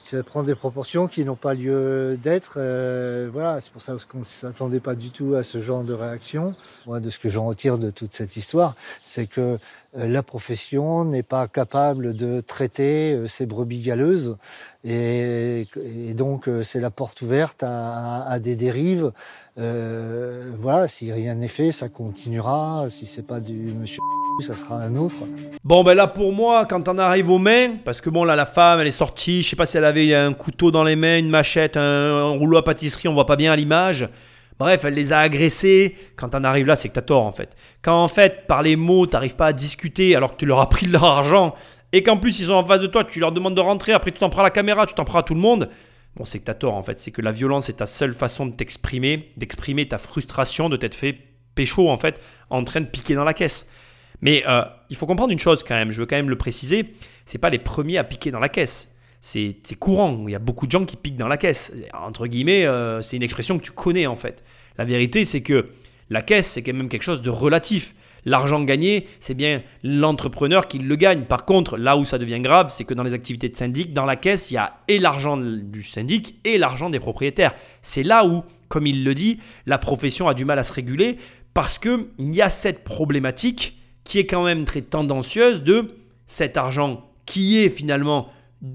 Ça 0.00 0.22
prend 0.22 0.42
des 0.42 0.54
proportions 0.54 1.06
qui 1.06 1.24
n'ont 1.24 1.34
pas 1.36 1.54
lieu 1.54 2.16
d'être. 2.22 2.54
euh, 2.56 3.28
voilà, 3.30 3.60
c'est 3.60 3.70
pour 3.72 3.82
ça 3.82 3.94
qu'on 4.08 4.20
ne 4.20 4.24
s'attendait 4.24 4.80
pas 4.80 4.94
du 4.94 5.10
tout 5.10 5.34
à 5.34 5.42
ce 5.42 5.60
genre 5.60 5.82
de 5.82 5.92
réaction. 5.92 6.54
Moi, 6.86 7.00
de 7.00 7.10
ce 7.10 7.18
que 7.18 7.28
j'en 7.28 7.44
retire 7.44 7.78
de 7.78 7.90
toute 7.90 8.14
cette 8.14 8.36
histoire, 8.36 8.74
c'est 9.02 9.26
que 9.26 9.58
euh, 9.96 10.08
la 10.08 10.22
profession 10.22 11.04
n'est 11.04 11.22
pas 11.24 11.46
capable 11.48 12.16
de 12.16 12.40
traiter 12.40 13.12
euh, 13.12 13.26
ces 13.26 13.44
brebis 13.44 13.82
galeuses. 13.82 14.36
Et, 14.84 15.66
et 15.82 16.14
donc, 16.14 16.48
euh, 16.48 16.62
c'est 16.62 16.80
la 16.80 16.90
porte 16.90 17.20
ouverte 17.20 17.62
à, 17.62 18.22
à 18.22 18.38
des 18.38 18.56
dérives. 18.56 19.12
Euh, 19.58 20.52
voilà, 20.58 20.86
si 20.86 21.12
rien 21.12 21.34
n'est 21.34 21.48
fait, 21.48 21.72
ça 21.72 21.88
continuera. 21.88 22.86
Si 22.88 23.04
c'est 23.04 23.26
pas 23.26 23.40
du 23.40 23.74
monsieur, 23.74 24.00
ça 24.42 24.54
sera 24.54 24.76
un 24.76 24.94
autre. 24.96 25.16
Bon, 25.64 25.82
ben 25.82 25.94
là, 25.94 26.06
pour 26.06 26.32
moi, 26.32 26.66
quand 26.66 26.88
on 26.88 26.98
arrive 26.98 27.30
aux 27.30 27.38
mains, 27.38 27.76
parce 27.84 28.00
que 28.00 28.10
bon, 28.10 28.24
là, 28.24 28.36
la 28.36 28.46
femme, 28.46 28.80
elle 28.80 28.86
est 28.86 28.92
sortie, 28.92 29.42
je 29.42 29.48
sais 29.50 29.56
pas 29.56 29.66
si 29.66 29.76
elle 29.76 29.84
avait 29.84 30.14
un 30.14 30.32
couteau 30.32 30.70
dans 30.70 30.84
les 30.84 30.96
mains, 30.96 31.18
une 31.18 31.30
machette, 31.30 31.76
un, 31.76 32.22
rouleau 32.30 32.56
à 32.56 32.64
pâtisserie, 32.64 33.08
on 33.08 33.14
voit 33.14 33.26
pas 33.26 33.36
bien 33.36 33.52
à 33.52 33.56
l'image. 33.56 34.08
Bref, 34.58 34.84
elle 34.84 34.94
les 34.94 35.12
a 35.12 35.20
agressés. 35.20 35.96
Quand 36.16 36.34
on 36.34 36.44
arrive 36.44 36.66
là, 36.66 36.76
c'est 36.76 36.88
que 36.88 36.94
t'as 36.94 37.02
tort, 37.02 37.24
en 37.24 37.32
fait. 37.32 37.56
Quand, 37.82 38.02
en 38.02 38.08
fait, 38.08 38.46
par 38.46 38.62
les 38.62 38.76
mots, 38.76 39.06
t'arrives 39.06 39.36
pas 39.36 39.46
à 39.46 39.52
discuter 39.52 40.16
alors 40.16 40.32
que 40.32 40.36
tu 40.36 40.46
leur 40.46 40.60
as 40.60 40.68
pris 40.68 40.86
de 40.86 40.92
leur 40.92 41.04
argent, 41.04 41.54
et 41.92 42.02
qu'en 42.02 42.18
plus, 42.18 42.38
ils 42.40 42.46
sont 42.46 42.52
en 42.52 42.64
face 42.64 42.80
de 42.80 42.86
toi, 42.86 43.04
tu 43.04 43.20
leur 43.20 43.32
demandes 43.32 43.54
de 43.54 43.60
rentrer, 43.60 43.92
après, 43.92 44.12
tu 44.12 44.18
t'en 44.18 44.30
prends 44.30 44.40
à 44.40 44.44
la 44.44 44.50
caméra, 44.50 44.86
tu 44.86 44.94
t'en 44.94 45.04
prends 45.04 45.20
à 45.20 45.22
tout 45.22 45.34
le 45.34 45.40
monde. 45.40 45.68
Bon, 46.16 46.24
c'est 46.24 46.40
que 46.40 46.44
t'as 46.44 46.54
tort, 46.54 46.74
en 46.74 46.82
fait. 46.82 46.98
C'est 46.98 47.10
que 47.10 47.22
la 47.22 47.32
violence 47.32 47.68
est 47.68 47.74
ta 47.74 47.86
seule 47.86 48.12
façon 48.12 48.46
de 48.46 48.52
t'exprimer, 48.52 49.32
d'exprimer 49.36 49.86
ta 49.86 49.98
frustration 49.98 50.68
de 50.68 50.76
t'être 50.76 50.94
fait 50.94 51.16
pécho, 51.54 51.88
en 51.88 51.96
fait, 51.96 52.20
en 52.50 52.62
train 52.64 52.80
de 52.80 52.86
piquer 52.86 53.14
dans 53.14 53.24
la 53.24 53.34
caisse. 53.34 53.68
Mais 54.20 54.44
euh, 54.48 54.62
il 54.90 54.96
faut 54.96 55.06
comprendre 55.06 55.32
une 55.32 55.38
chose 55.38 55.62
quand 55.62 55.74
même, 55.74 55.92
je 55.92 56.00
veux 56.00 56.06
quand 56.06 56.16
même 56.16 56.30
le 56.30 56.38
préciser, 56.38 56.94
c'est 57.24 57.38
pas 57.38 57.50
les 57.50 57.58
premiers 57.58 57.98
à 57.98 58.04
piquer 58.04 58.30
dans 58.30 58.40
la 58.40 58.48
caisse. 58.48 58.94
C'est 59.20 59.56
courant, 59.78 60.24
il 60.26 60.32
y 60.32 60.36
a 60.36 60.40
beaucoup 60.40 60.66
de 60.66 60.72
gens 60.72 60.84
qui 60.84 60.96
piquent 60.96 61.16
dans 61.16 61.28
la 61.28 61.36
caisse. 61.36 61.72
Entre 61.92 62.26
guillemets, 62.28 62.64
euh, 62.64 63.02
c'est 63.02 63.16
une 63.16 63.22
expression 63.22 63.58
que 63.58 63.64
tu 63.64 63.72
connais 63.72 64.06
en 64.06 64.16
fait. 64.16 64.44
La 64.76 64.84
vérité, 64.84 65.24
c'est 65.24 65.42
que 65.42 65.70
la 66.08 66.22
caisse, 66.22 66.48
c'est 66.50 66.62
quand 66.62 66.72
même 66.72 66.88
quelque 66.88 67.02
chose 67.02 67.20
de 67.20 67.30
relatif. 67.30 67.94
L'argent 68.24 68.62
gagné, 68.62 69.08
c'est 69.20 69.34
bien 69.34 69.62
l'entrepreneur 69.82 70.68
qui 70.68 70.78
le 70.78 70.96
gagne. 70.96 71.22
Par 71.22 71.44
contre, 71.44 71.76
là 71.76 71.96
où 71.96 72.04
ça 72.04 72.18
devient 72.18 72.40
grave, 72.40 72.68
c'est 72.68 72.84
que 72.84 72.94
dans 72.94 73.02
les 73.02 73.14
activités 73.14 73.48
de 73.48 73.56
syndic, 73.56 73.92
dans 73.92 74.04
la 74.04 74.16
caisse, 74.16 74.50
il 74.50 74.54
y 74.54 74.56
a 74.56 74.80
et 74.88 74.98
l'argent 74.98 75.36
du 75.36 75.82
syndic 75.82 76.36
et 76.44 76.58
l'argent 76.58 76.90
des 76.90 77.00
propriétaires. 77.00 77.54
C'est 77.82 78.02
là 78.02 78.24
où, 78.24 78.44
comme 78.68 78.86
il 78.86 79.04
le 79.04 79.14
dit, 79.14 79.40
la 79.66 79.78
profession 79.78 80.28
a 80.28 80.34
du 80.34 80.44
mal 80.44 80.58
à 80.58 80.64
se 80.64 80.72
réguler 80.72 81.18
parce 81.54 81.78
qu'il 81.78 82.06
y 82.18 82.42
a 82.42 82.50
cette 82.50 82.84
problématique 82.84 83.77
qui 84.08 84.18
est 84.18 84.26
quand 84.26 84.42
même 84.42 84.64
très 84.64 84.80
tendancieuse 84.80 85.62
de 85.62 85.90
cet 86.26 86.56
argent 86.56 87.06
qui 87.26 87.58
est 87.58 87.68
finalement 87.68 88.28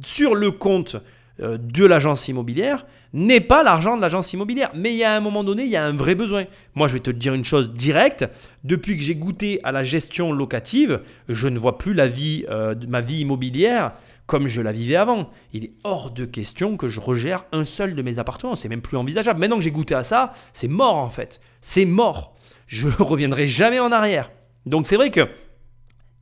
sur 0.04 0.36
le 0.36 0.52
compte 0.52 0.98
euh, 1.42 1.58
de 1.58 1.86
l'agence 1.86 2.28
immobilière 2.28 2.86
n'est 3.14 3.42
pas 3.42 3.64
l'argent 3.64 3.98
de 3.98 4.02
l'agence 4.02 4.32
immobilière. 4.34 4.70
Mais 4.76 4.92
il 4.92 4.98
y 4.98 5.04
a 5.04 5.16
un 5.16 5.22
moment 5.22 5.44
donné, 5.44 5.64
il 5.64 5.70
y 5.70 5.76
a 5.76 5.84
un 5.84 5.94
vrai 5.94 6.14
besoin. 6.14 6.46
Moi, 6.76 6.88
je 6.88 6.94
vais 6.94 7.00
te 7.00 7.10
dire 7.10 7.34
une 7.34 7.44
chose 7.44 7.74
directe. 7.74 8.30
Depuis 8.64 8.96
que 8.96 9.02
j'ai 9.02 9.16
goûté 9.16 9.60
à 9.64 9.72
la 9.72 9.84
gestion 9.84 10.32
locative, 10.32 11.02
je 11.28 11.48
ne 11.48 11.58
vois 11.58 11.80
plus 11.80 11.96
la 11.96 12.06
vie, 12.06 12.46
euh, 12.52 12.76
ma 12.88 13.02
vie 13.02 13.22
immobilière 13.22 13.94
comme 14.28 14.48
je 14.48 14.62
la 14.62 14.72
vivais 14.72 14.98
avant. 14.98 15.32
Il 15.52 15.66
est 15.66 15.74
hors 15.84 16.12
de 16.12 16.26
question 16.26 16.78
que 16.78 16.90
je 16.90 17.00
regère 17.00 17.46
un 17.52 17.66
seul 17.66 17.96
de 17.96 18.02
mes 18.04 18.20
appartements. 18.20 18.56
C'est 18.56 18.70
même 18.70 18.84
plus 18.84 18.98
envisageable. 18.98 19.40
Maintenant 19.40 19.58
que 19.58 19.64
j'ai 19.64 19.72
goûté 19.72 19.96
à 19.96 20.04
ça, 20.04 20.34
c'est 20.54 20.68
mort 20.68 20.98
en 20.98 21.10
fait. 21.10 21.42
C'est 21.60 21.86
mort. 21.86 22.36
Je 22.68 22.86
ne 22.88 22.94
reviendrai 23.00 23.48
jamais 23.48 23.80
en 23.80 23.92
arrière. 23.92 24.30
Donc 24.66 24.88
c'est 24.88 24.96
vrai 24.96 25.12
que 25.12 25.28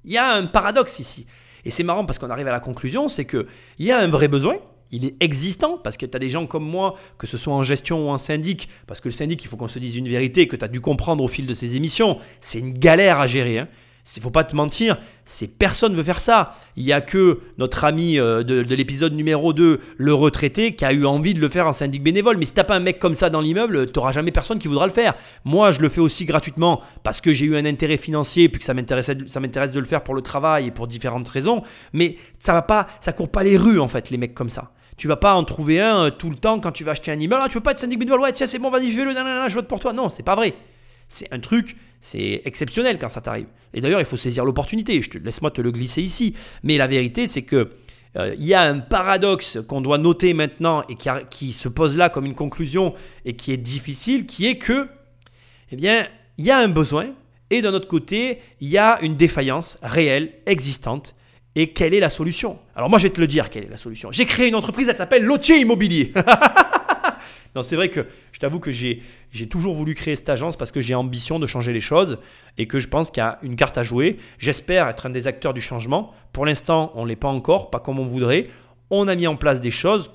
il 0.03 0.11
y 0.11 0.17
a 0.17 0.33
un 0.33 0.45
paradoxe 0.45 0.99
ici. 0.99 1.27
Et 1.63 1.69
c'est 1.69 1.83
marrant 1.83 2.05
parce 2.05 2.17
qu'on 2.17 2.29
arrive 2.29 2.47
à 2.47 2.51
la 2.51 2.59
conclusion, 2.59 3.07
c'est 3.07 3.25
qu'il 3.25 3.45
y 3.79 3.91
a 3.91 3.99
un 3.99 4.07
vrai 4.07 4.27
besoin, 4.27 4.57
il 4.91 5.05
est 5.05 5.15
existant, 5.21 5.77
parce 5.77 5.95
que 5.95 6.05
tu 6.05 6.15
as 6.15 6.19
des 6.19 6.29
gens 6.29 6.47
comme 6.47 6.65
moi, 6.65 6.95
que 7.17 7.27
ce 7.27 7.37
soit 7.37 7.53
en 7.53 7.63
gestion 7.63 8.07
ou 8.07 8.09
en 8.09 8.17
syndic, 8.17 8.67
parce 8.87 8.99
que 8.99 9.07
le 9.07 9.13
syndic, 9.13 9.43
il 9.43 9.47
faut 9.47 9.57
qu'on 9.57 9.67
se 9.67 9.79
dise 9.79 9.95
une 9.95 10.07
vérité, 10.07 10.47
que 10.47 10.55
tu 10.55 10.65
as 10.65 10.67
dû 10.67 10.81
comprendre 10.81 11.23
au 11.23 11.27
fil 11.27 11.45
de 11.45 11.53
ces 11.53 11.75
émissions, 11.75 12.19
c'est 12.39 12.59
une 12.59 12.73
galère 12.73 13.19
à 13.19 13.27
gérer. 13.27 13.59
Hein. 13.59 13.67
Il 14.15 14.21
faut 14.21 14.31
pas 14.31 14.43
te 14.43 14.55
mentir, 14.55 14.97
c'est 15.25 15.47
personne 15.47 15.95
veut 15.95 16.03
faire 16.03 16.19
ça. 16.19 16.55
Il 16.75 16.83
y 16.83 16.91
a 16.91 17.01
que 17.01 17.39
notre 17.57 17.85
ami 17.85 18.19
euh, 18.19 18.43
de, 18.43 18.63
de 18.63 18.75
l'épisode 18.75 19.13
numéro 19.13 19.53
2, 19.53 19.79
le 19.97 20.13
retraité, 20.13 20.75
qui 20.75 20.85
a 20.85 20.91
eu 20.91 21.05
envie 21.05 21.33
de 21.33 21.39
le 21.39 21.47
faire 21.47 21.67
en 21.67 21.71
syndic 21.71 22.03
bénévole. 22.03 22.37
Mais 22.37 22.45
si 22.45 22.53
t'as 22.53 22.63
pas 22.63 22.75
un 22.75 22.79
mec 22.79 22.99
comme 22.99 23.13
ça 23.13 23.29
dans 23.29 23.41
l'immeuble, 23.41 23.91
t'auras 23.91 24.11
jamais 24.11 24.31
personne 24.31 24.59
qui 24.59 24.67
voudra 24.67 24.85
le 24.85 24.91
faire. 24.91 25.13
Moi, 25.45 25.71
je 25.71 25.79
le 25.79 25.89
fais 25.89 26.01
aussi 26.01 26.25
gratuitement 26.25 26.81
parce 27.03 27.21
que 27.21 27.31
j'ai 27.31 27.45
eu 27.45 27.55
un 27.55 27.65
intérêt 27.65 27.97
financier, 27.97 28.49
puis 28.49 28.59
que 28.59 28.65
ça 28.65 28.73
m'intéresse 28.73 29.71
de 29.71 29.79
le 29.79 29.85
faire 29.85 30.03
pour 30.03 30.15
le 30.15 30.21
travail 30.21 30.67
et 30.67 30.71
pour 30.71 30.87
différentes 30.87 31.29
raisons. 31.29 31.63
Mais 31.93 32.17
ça 32.39 32.53
va 32.53 32.61
pas, 32.61 32.87
ça 32.99 33.13
court 33.13 33.29
pas 33.29 33.43
les 33.43 33.57
rues 33.57 33.79
en 33.79 33.87
fait, 33.87 34.09
les 34.09 34.17
mecs 34.17 34.33
comme 34.33 34.49
ça. 34.49 34.71
Tu 34.97 35.07
vas 35.07 35.15
pas 35.15 35.33
en 35.33 35.43
trouver 35.43 35.81
un 35.81 36.05
euh, 36.05 36.09
tout 36.11 36.29
le 36.29 36.35
temps 36.35 36.59
quand 36.59 36.71
tu 36.71 36.83
vas 36.83 36.91
acheter 36.91 37.11
un 37.11 37.19
immeuble. 37.19 37.41
Ah, 37.43 37.47
tu 37.47 37.55
veux 37.55 37.63
pas 37.63 37.71
être 37.71 37.79
syndic 37.79 37.97
bénévole? 37.97 38.21
Ouais, 38.21 38.31
tiens, 38.33 38.45
c'est 38.45 38.59
bon, 38.59 38.69
vas-y, 38.69 38.91
fais-le. 38.91 39.11
Je 39.11 39.53
vote 39.55 39.67
pour 39.67 39.79
toi. 39.79 39.93
Non, 39.93 40.09
c'est 40.09 40.21
pas 40.21 40.35
vrai. 40.35 40.53
C'est 41.13 41.31
un 41.33 41.39
truc, 41.39 41.75
c'est 41.99 42.41
exceptionnel 42.45 42.97
quand 42.97 43.09
ça 43.09 43.21
t'arrive. 43.21 43.47
Et 43.73 43.81
d'ailleurs, 43.81 43.99
il 43.99 44.05
faut 44.05 44.17
saisir 44.17 44.45
l'opportunité. 44.45 45.01
Je 45.01 45.09
te 45.09 45.17
laisse-moi 45.17 45.51
te 45.51 45.61
le 45.61 45.71
glisser 45.71 46.01
ici. 46.01 46.35
Mais 46.63 46.77
la 46.77 46.87
vérité, 46.87 47.27
c'est 47.27 47.41
que 47.41 47.69
euh, 48.17 48.35
il 48.37 48.45
y 48.45 48.53
a 48.53 48.61
un 48.61 48.79
paradoxe 48.79 49.59
qu'on 49.67 49.81
doit 49.81 49.97
noter 49.97 50.33
maintenant 50.33 50.83
et 50.89 50.95
qui, 50.95 51.09
qui 51.29 51.51
se 51.51 51.67
pose 51.69 51.97
là 51.97 52.09
comme 52.09 52.25
une 52.25 52.35
conclusion 52.35 52.93
et 53.25 53.35
qui 53.35 53.51
est 53.51 53.57
difficile, 53.57 54.25
qui 54.25 54.47
est 54.47 54.57
que, 54.57 54.87
eh 55.71 55.75
bien, 55.75 56.07
il 56.37 56.45
y 56.45 56.51
a 56.51 56.57
un 56.57 56.69
besoin 56.69 57.13
et 57.49 57.61
d'un 57.61 57.73
autre 57.73 57.87
côté, 57.87 58.39
il 58.61 58.69
y 58.69 58.77
a 58.77 58.97
une 59.01 59.15
défaillance 59.15 59.77
réelle, 59.81 60.31
existante. 60.45 61.13
Et 61.55 61.73
quelle 61.73 61.93
est 61.93 61.99
la 61.99 62.09
solution? 62.09 62.59
Alors 62.75 62.89
moi, 62.89 62.97
je 62.97 63.03
vais 63.03 63.13
te 63.13 63.19
le 63.19 63.27
dire, 63.27 63.49
quelle 63.49 63.65
est 63.65 63.69
la 63.69 63.77
solution? 63.77 64.09
J'ai 64.13 64.25
créé 64.25 64.47
une 64.47 64.55
entreprise, 64.55 64.87
elle 64.87 64.95
s'appelle 64.95 65.23
Lotier 65.23 65.59
Immobilier. 65.59 66.13
Non, 67.55 67.63
c'est 67.63 67.75
vrai 67.75 67.89
que 67.89 68.05
je 68.31 68.39
t'avoue 68.39 68.59
que 68.59 68.71
j'ai, 68.71 69.01
toujours 69.49 69.75
voulu 69.75 69.93
créer 69.93 70.15
cette 70.15 70.29
agence 70.29 70.55
parce 70.55 70.71
que 70.71 70.81
j'ai 70.81 70.95
ambition 70.95 71.39
de 71.39 71.47
changer 71.47 71.73
les 71.73 71.79
choses 71.79 72.19
et 72.57 72.67
que 72.67 72.79
je 72.79 72.87
pense 72.87 73.11
qu'il 73.11 73.21
y 73.21 73.25
a 73.25 73.39
une 73.43 73.55
carte 73.55 73.77
à 73.77 73.83
jouer. 73.83 74.17
J'espère 74.37 74.87
être 74.87 75.05
un 75.05 75.09
des 75.09 75.27
acteurs 75.27 75.53
du 75.53 75.61
changement. 75.61 76.13
Pour 76.33 76.45
l'instant, 76.45 76.91
on 76.95 77.03
ne 77.03 77.09
l'est 77.09 77.15
pas 77.15 77.27
encore, 77.27 77.69
pas 77.69 77.79
comme 77.79 77.99
on 77.99 78.05
voudrait. 78.05 78.47
On 78.89 79.07
a 79.07 79.15
mis 79.15 79.27
en 79.27 79.35
place 79.35 79.61
des 79.61 79.71
choses 79.71 80.11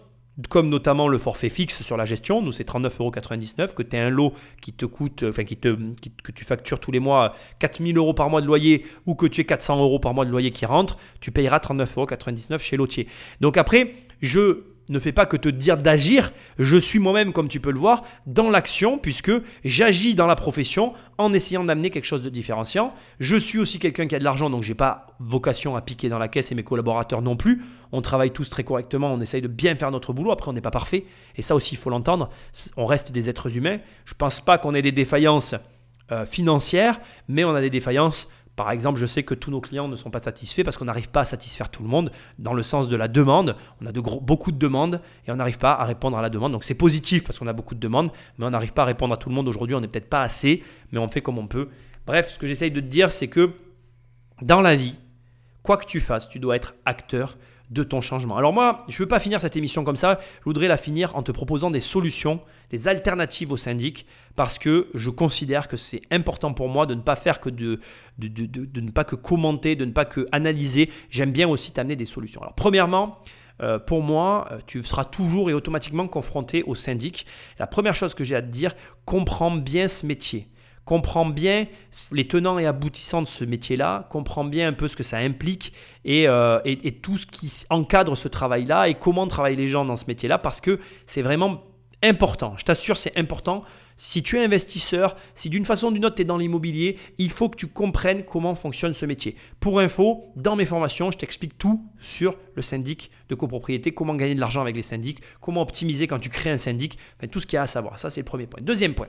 comme 0.50 0.68
notamment 0.68 1.08
le 1.08 1.18
forfait 1.18 1.48
fixe 1.48 1.82
sur 1.82 1.96
la 1.96 2.04
gestion, 2.04 2.42
nous 2.42 2.52
c'est 2.52 2.68
39,99€, 2.68 3.72
que 3.72 3.82
tu 3.82 3.96
as 3.96 4.04
un 4.04 4.10
lot 4.10 4.34
qui 4.60 4.72
te 4.72 4.84
coûte, 4.84 5.24
enfin 5.26 5.44
qui 5.44 5.56
te, 5.56 5.74
que 6.22 6.32
tu 6.32 6.44
factures 6.44 6.78
tous 6.78 6.92
les 6.92 7.00
mois 7.00 7.34
4000 7.58 7.96
euros 7.96 8.12
par 8.12 8.28
mois 8.28 8.42
de 8.42 8.46
loyer 8.46 8.84
ou 9.06 9.14
que 9.14 9.26
tu 9.26 9.40
aies 9.40 9.46
400 9.46 9.80
euros 9.80 9.98
par 9.98 10.12
mois 10.12 10.26
de 10.26 10.30
loyer 10.30 10.50
qui 10.50 10.66
rentre, 10.66 10.98
tu 11.20 11.30
payeras 11.30 11.58
39,99€ 11.58 12.58
chez 12.58 12.76
Lotier. 12.76 13.08
Donc 13.40 13.56
après, 13.56 13.94
je 14.20 14.75
ne 14.88 14.98
fais 14.98 15.12
pas 15.12 15.26
que 15.26 15.36
te 15.36 15.48
dire 15.48 15.78
d'agir, 15.78 16.32
je 16.58 16.76
suis 16.76 16.98
moi-même, 16.98 17.32
comme 17.32 17.48
tu 17.48 17.60
peux 17.60 17.72
le 17.72 17.78
voir, 17.78 18.04
dans 18.26 18.50
l'action, 18.50 18.98
puisque 18.98 19.32
j'agis 19.64 20.14
dans 20.14 20.26
la 20.26 20.36
profession 20.36 20.92
en 21.18 21.32
essayant 21.32 21.64
d'amener 21.64 21.90
quelque 21.90 22.04
chose 22.04 22.22
de 22.22 22.28
différenciant. 22.28 22.94
Je 23.18 23.36
suis 23.36 23.58
aussi 23.58 23.78
quelqu'un 23.78 24.06
qui 24.06 24.14
a 24.14 24.18
de 24.18 24.24
l'argent, 24.24 24.50
donc 24.50 24.62
j'ai 24.62 24.74
pas 24.74 25.06
vocation 25.18 25.76
à 25.76 25.80
piquer 25.80 26.08
dans 26.08 26.18
la 26.18 26.28
caisse 26.28 26.52
et 26.52 26.54
mes 26.54 26.62
collaborateurs 26.62 27.22
non 27.22 27.36
plus. 27.36 27.64
On 27.92 28.00
travaille 28.00 28.30
tous 28.30 28.50
très 28.50 28.64
correctement, 28.64 29.12
on 29.12 29.20
essaye 29.20 29.42
de 29.42 29.48
bien 29.48 29.74
faire 29.76 29.90
notre 29.90 30.12
boulot, 30.12 30.32
après 30.32 30.50
on 30.50 30.54
n'est 30.54 30.60
pas 30.60 30.70
parfait, 30.70 31.04
et 31.36 31.42
ça 31.42 31.54
aussi 31.54 31.74
il 31.74 31.78
faut 31.78 31.90
l'entendre, 31.90 32.30
on 32.76 32.84
reste 32.84 33.12
des 33.12 33.28
êtres 33.28 33.56
humains. 33.56 33.78
Je 34.04 34.14
pense 34.14 34.40
pas 34.40 34.58
qu'on 34.58 34.74
ait 34.74 34.82
des 34.82 34.92
défaillances 34.92 35.54
euh, 36.12 36.24
financières, 36.24 37.00
mais 37.28 37.44
on 37.44 37.54
a 37.54 37.60
des 37.60 37.70
défaillances 37.70 38.28
Par 38.56 38.70
exemple, 38.70 38.98
je 38.98 39.04
sais 39.04 39.22
que 39.22 39.34
tous 39.34 39.50
nos 39.50 39.60
clients 39.60 39.86
ne 39.86 39.96
sont 39.96 40.10
pas 40.10 40.22
satisfaits 40.22 40.64
parce 40.64 40.78
qu'on 40.78 40.86
n'arrive 40.86 41.10
pas 41.10 41.20
à 41.20 41.24
satisfaire 41.26 41.68
tout 41.68 41.82
le 41.82 41.90
monde 41.90 42.10
dans 42.38 42.54
le 42.54 42.62
sens 42.62 42.88
de 42.88 42.96
la 42.96 43.06
demande. 43.06 43.54
On 43.82 43.86
a 43.86 43.92
beaucoup 43.92 44.50
de 44.50 44.58
demandes 44.58 45.02
et 45.26 45.30
on 45.30 45.36
n'arrive 45.36 45.58
pas 45.58 45.72
à 45.72 45.84
répondre 45.84 46.16
à 46.16 46.22
la 46.22 46.30
demande. 46.30 46.52
Donc 46.52 46.64
c'est 46.64 46.74
positif 46.74 47.22
parce 47.22 47.38
qu'on 47.38 47.46
a 47.46 47.52
beaucoup 47.52 47.74
de 47.74 47.80
demandes, 47.80 48.10
mais 48.38 48.46
on 48.46 48.50
n'arrive 48.50 48.72
pas 48.72 48.82
à 48.82 48.86
répondre 48.86 49.12
à 49.12 49.18
tout 49.18 49.28
le 49.28 49.34
monde. 49.34 49.46
Aujourd'hui, 49.46 49.74
on 49.74 49.80
n'est 49.80 49.88
peut-être 49.88 50.08
pas 50.08 50.22
assez, 50.22 50.62
mais 50.90 50.98
on 50.98 51.08
fait 51.08 51.20
comme 51.20 51.36
on 51.38 51.46
peut. 51.46 51.68
Bref, 52.06 52.30
ce 52.30 52.38
que 52.38 52.46
j'essaye 52.46 52.70
de 52.70 52.80
te 52.80 52.86
dire, 52.86 53.12
c'est 53.12 53.28
que 53.28 53.52
dans 54.40 54.62
la 54.62 54.74
vie, 54.74 54.98
quoi 55.62 55.76
que 55.76 55.84
tu 55.84 56.00
fasses, 56.00 56.26
tu 56.28 56.38
dois 56.38 56.56
être 56.56 56.74
acteur 56.86 57.36
de 57.70 57.82
ton 57.82 58.00
changement. 58.00 58.36
Alors 58.36 58.52
moi, 58.52 58.84
je 58.88 58.94
ne 58.94 58.98
veux 58.98 59.08
pas 59.08 59.18
finir 59.18 59.40
cette 59.40 59.56
émission 59.56 59.84
comme 59.84 59.96
ça, 59.96 60.20
je 60.38 60.44
voudrais 60.44 60.68
la 60.68 60.76
finir 60.76 61.16
en 61.16 61.22
te 61.22 61.32
proposant 61.32 61.70
des 61.70 61.80
solutions, 61.80 62.40
des 62.70 62.88
alternatives 62.88 63.50
au 63.50 63.56
syndic, 63.56 64.06
parce 64.36 64.58
que 64.58 64.88
je 64.94 65.10
considère 65.10 65.68
que 65.68 65.76
c'est 65.76 66.02
important 66.12 66.52
pour 66.52 66.68
moi 66.68 66.86
de 66.86 66.94
ne 66.94 67.00
pas 67.00 67.16
faire 67.16 67.40
que 67.40 67.50
de, 67.50 67.80
de, 68.18 68.28
de, 68.28 68.80
ne 68.80 68.90
pas 68.90 69.04
que 69.04 69.16
commenter, 69.16 69.74
de 69.74 69.84
ne 69.84 69.92
pas 69.92 70.04
que 70.04 70.26
analyser. 70.32 70.90
J'aime 71.10 71.32
bien 71.32 71.48
aussi 71.48 71.72
t'amener 71.72 71.96
des 71.96 72.04
solutions. 72.04 72.40
Alors 72.40 72.54
premièrement, 72.54 73.18
euh, 73.62 73.78
pour 73.78 74.02
moi, 74.02 74.48
euh, 74.50 74.58
tu 74.66 74.82
seras 74.82 75.04
toujours 75.04 75.50
et 75.50 75.54
automatiquement 75.54 76.06
confronté 76.06 76.62
au 76.64 76.74
syndic. 76.74 77.26
La 77.58 77.66
première 77.66 77.96
chose 77.96 78.14
que 78.14 78.22
j'ai 78.22 78.36
à 78.36 78.42
te 78.42 78.48
dire, 78.48 78.74
comprends 79.06 79.50
bien 79.50 79.88
ce 79.88 80.06
métier 80.06 80.48
comprends 80.86 81.26
bien 81.26 81.66
les 82.12 82.26
tenants 82.26 82.58
et 82.58 82.64
aboutissants 82.64 83.20
de 83.20 83.26
ce 83.26 83.44
métier-là, 83.44 84.06
comprends 84.08 84.44
bien 84.44 84.68
un 84.68 84.72
peu 84.72 84.88
ce 84.88 84.96
que 84.96 85.02
ça 85.02 85.18
implique 85.18 85.74
euh, 86.06 86.60
et, 86.64 86.92
tout 86.92 87.18
ce 87.18 87.26
qui 87.26 87.52
encadre 87.68 88.16
ce 88.16 88.28
travail-là 88.28 88.88
et 88.88 88.94
comment 88.94 89.26
travaillent 89.26 89.56
les 89.56 89.68
gens 89.68 89.84
dans 89.84 89.96
ce 89.96 90.06
métier-là 90.06 90.38
parce 90.38 90.62
que 90.62 90.80
c'est 91.04 91.22
vraiment 91.22 91.64
important. 92.02 92.54
Je 92.56 92.64
t'assure, 92.64 92.96
c'est 92.96 93.18
important. 93.18 93.64
Si 93.98 94.22
tu 94.22 94.36
es 94.36 94.44
investisseur, 94.44 95.16
si 95.34 95.48
d'une 95.50 95.64
façon 95.64 95.88
ou 95.88 95.92
d'une 95.92 96.04
autre 96.04 96.16
tu 96.16 96.22
es 96.22 96.24
dans 96.24 96.36
l'immobilier, 96.36 96.98
il 97.18 97.30
faut 97.30 97.48
que 97.48 97.56
tu 97.56 97.66
comprennes 97.66 98.24
comment 98.24 98.54
fonctionne 98.54 98.94
ce 98.94 99.06
métier. 99.06 99.34
Pour 99.58 99.80
info, 99.80 100.32
dans 100.36 100.54
mes 100.54 100.66
formations, 100.66 101.10
je 101.10 101.18
t'explique 101.18 101.58
tout 101.58 101.84
sur 101.98 102.36
le 102.54 102.62
syndic 102.62 103.10
de 103.28 103.34
copropriété, 103.34 103.92
comment 103.92 104.14
gagner 104.14 104.34
de 104.36 104.40
l'argent 104.40 104.60
avec 104.60 104.76
les 104.76 104.82
syndics, 104.82 105.18
comment 105.40 105.62
optimiser 105.62 106.06
quand 106.06 106.20
tu 106.20 106.28
crées 106.28 106.50
un 106.50 106.58
syndic, 106.58 106.96
tout 107.32 107.40
ce 107.40 107.46
qu'il 107.46 107.56
y 107.56 107.58
a 107.58 107.62
à 107.62 107.66
savoir. 107.66 107.98
Ça, 107.98 108.10
c'est 108.10 108.20
le 108.20 108.26
premier 108.26 108.46
point. 108.46 108.60
Deuxième 108.62 108.94
point, 108.94 109.08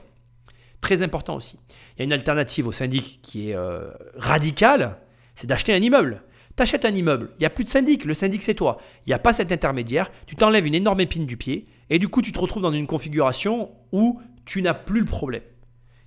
Très 0.80 1.02
important 1.02 1.36
aussi. 1.36 1.58
Il 1.96 2.00
y 2.00 2.02
a 2.02 2.04
une 2.04 2.12
alternative 2.12 2.66
au 2.66 2.72
syndic 2.72 3.20
qui 3.22 3.50
est 3.50 3.54
euh, 3.54 3.90
radicale, 4.16 4.98
c'est 5.34 5.46
d'acheter 5.46 5.72
un 5.72 5.82
immeuble. 5.82 6.22
Tu 6.56 6.62
achètes 6.62 6.84
un 6.84 6.94
immeuble, 6.94 7.30
il 7.36 7.40
n'y 7.40 7.46
a 7.46 7.50
plus 7.50 7.64
de 7.64 7.68
syndic, 7.68 8.04
le 8.04 8.14
syndic 8.14 8.42
c'est 8.42 8.54
toi. 8.54 8.78
Il 9.06 9.10
n'y 9.10 9.14
a 9.14 9.18
pas 9.18 9.32
cet 9.32 9.52
intermédiaire, 9.52 10.10
tu 10.26 10.34
t'enlèves 10.34 10.66
une 10.66 10.74
énorme 10.74 11.00
épine 11.00 11.26
du 11.26 11.36
pied 11.36 11.66
et 11.90 11.98
du 11.98 12.08
coup 12.08 12.22
tu 12.22 12.32
te 12.32 12.38
retrouves 12.38 12.62
dans 12.62 12.72
une 12.72 12.86
configuration 12.86 13.70
où 13.92 14.20
tu 14.44 14.62
n'as 14.62 14.74
plus 14.74 15.00
le 15.00 15.06
problème. 15.06 15.42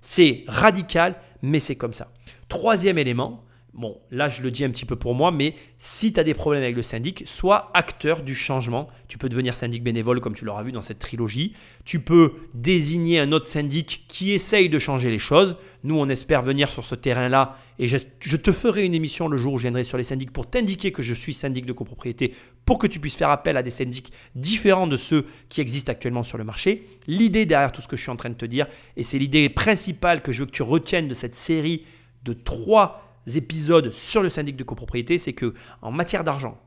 C'est 0.01 0.43
radical, 0.47 1.15
mais 1.41 1.59
c'est 1.59 1.75
comme 1.75 1.93
ça. 1.93 2.11
Troisième 2.49 2.97
élément, 2.97 3.45
Bon, 3.73 4.01
là, 4.11 4.27
je 4.27 4.41
le 4.41 4.51
dis 4.51 4.65
un 4.65 4.69
petit 4.69 4.83
peu 4.83 4.97
pour 4.97 5.15
moi, 5.15 5.31
mais 5.31 5.55
si 5.77 6.11
tu 6.11 6.19
as 6.19 6.25
des 6.25 6.33
problèmes 6.33 6.61
avec 6.61 6.75
le 6.75 6.81
syndic, 6.81 7.23
sois 7.25 7.71
acteur 7.73 8.21
du 8.21 8.35
changement. 8.35 8.89
Tu 9.07 9.17
peux 9.17 9.29
devenir 9.29 9.55
syndic 9.55 9.81
bénévole, 9.81 10.19
comme 10.19 10.33
tu 10.33 10.43
l'auras 10.43 10.63
vu 10.63 10.73
dans 10.73 10.81
cette 10.81 10.99
trilogie. 10.99 11.53
Tu 11.85 12.01
peux 12.01 12.33
désigner 12.53 13.19
un 13.19 13.31
autre 13.31 13.45
syndic 13.45 14.03
qui 14.09 14.31
essaye 14.31 14.67
de 14.67 14.77
changer 14.77 15.09
les 15.09 15.19
choses. 15.19 15.55
Nous, 15.85 15.97
on 15.97 16.09
espère 16.09 16.41
venir 16.41 16.69
sur 16.69 16.83
ce 16.83 16.95
terrain-là 16.95 17.57
et 17.79 17.87
je, 17.87 18.35
te 18.35 18.51
ferai 18.51 18.85
une 18.85 18.93
émission 18.93 19.29
le 19.29 19.37
jour 19.37 19.53
où 19.53 19.57
je 19.57 19.63
viendrai 19.63 19.85
sur 19.85 19.97
les 19.97 20.03
syndics 20.03 20.31
pour 20.31 20.49
t'indiquer 20.49 20.91
que 20.91 21.01
je 21.01 21.13
suis 21.13 21.33
syndic 21.33 21.65
de 21.65 21.73
copropriété 21.73 22.35
pour 22.65 22.77
que 22.77 22.87
tu 22.87 22.99
puisses 22.99 23.15
faire 23.15 23.29
appel 23.29 23.55
à 23.55 23.63
des 23.63 23.71
syndics 23.71 24.11
différents 24.35 24.85
de 24.85 24.97
ceux 24.97 25.25
qui 25.47 25.61
existent 25.61 25.91
actuellement 25.91 26.23
sur 26.23 26.37
le 26.37 26.43
marché. 26.43 26.85
L'idée 27.07 27.45
derrière 27.45 27.71
tout 27.71 27.81
ce 27.81 27.87
que 27.87 27.95
je 27.95 28.01
suis 28.01 28.11
en 28.11 28.17
train 28.17 28.29
de 28.29 28.35
te 28.35 28.45
dire, 28.45 28.67
et 28.97 29.03
c'est 29.03 29.17
l'idée 29.17 29.49
principale 29.49 30.21
que 30.21 30.33
je 30.33 30.41
veux 30.41 30.45
que 30.45 30.51
tu 30.51 30.61
retiennes 30.61 31.07
de 31.07 31.13
cette 31.13 31.35
série 31.35 31.85
de 32.23 32.33
trois 32.33 33.10
épisodes 33.27 33.91
sur 33.91 34.21
le 34.21 34.29
syndic 34.29 34.55
de 34.55 34.63
copropriété, 34.63 35.17
c'est 35.17 35.33
que 35.33 35.53
en 35.81 35.91
matière 35.91 36.23
d'argent, 36.23 36.59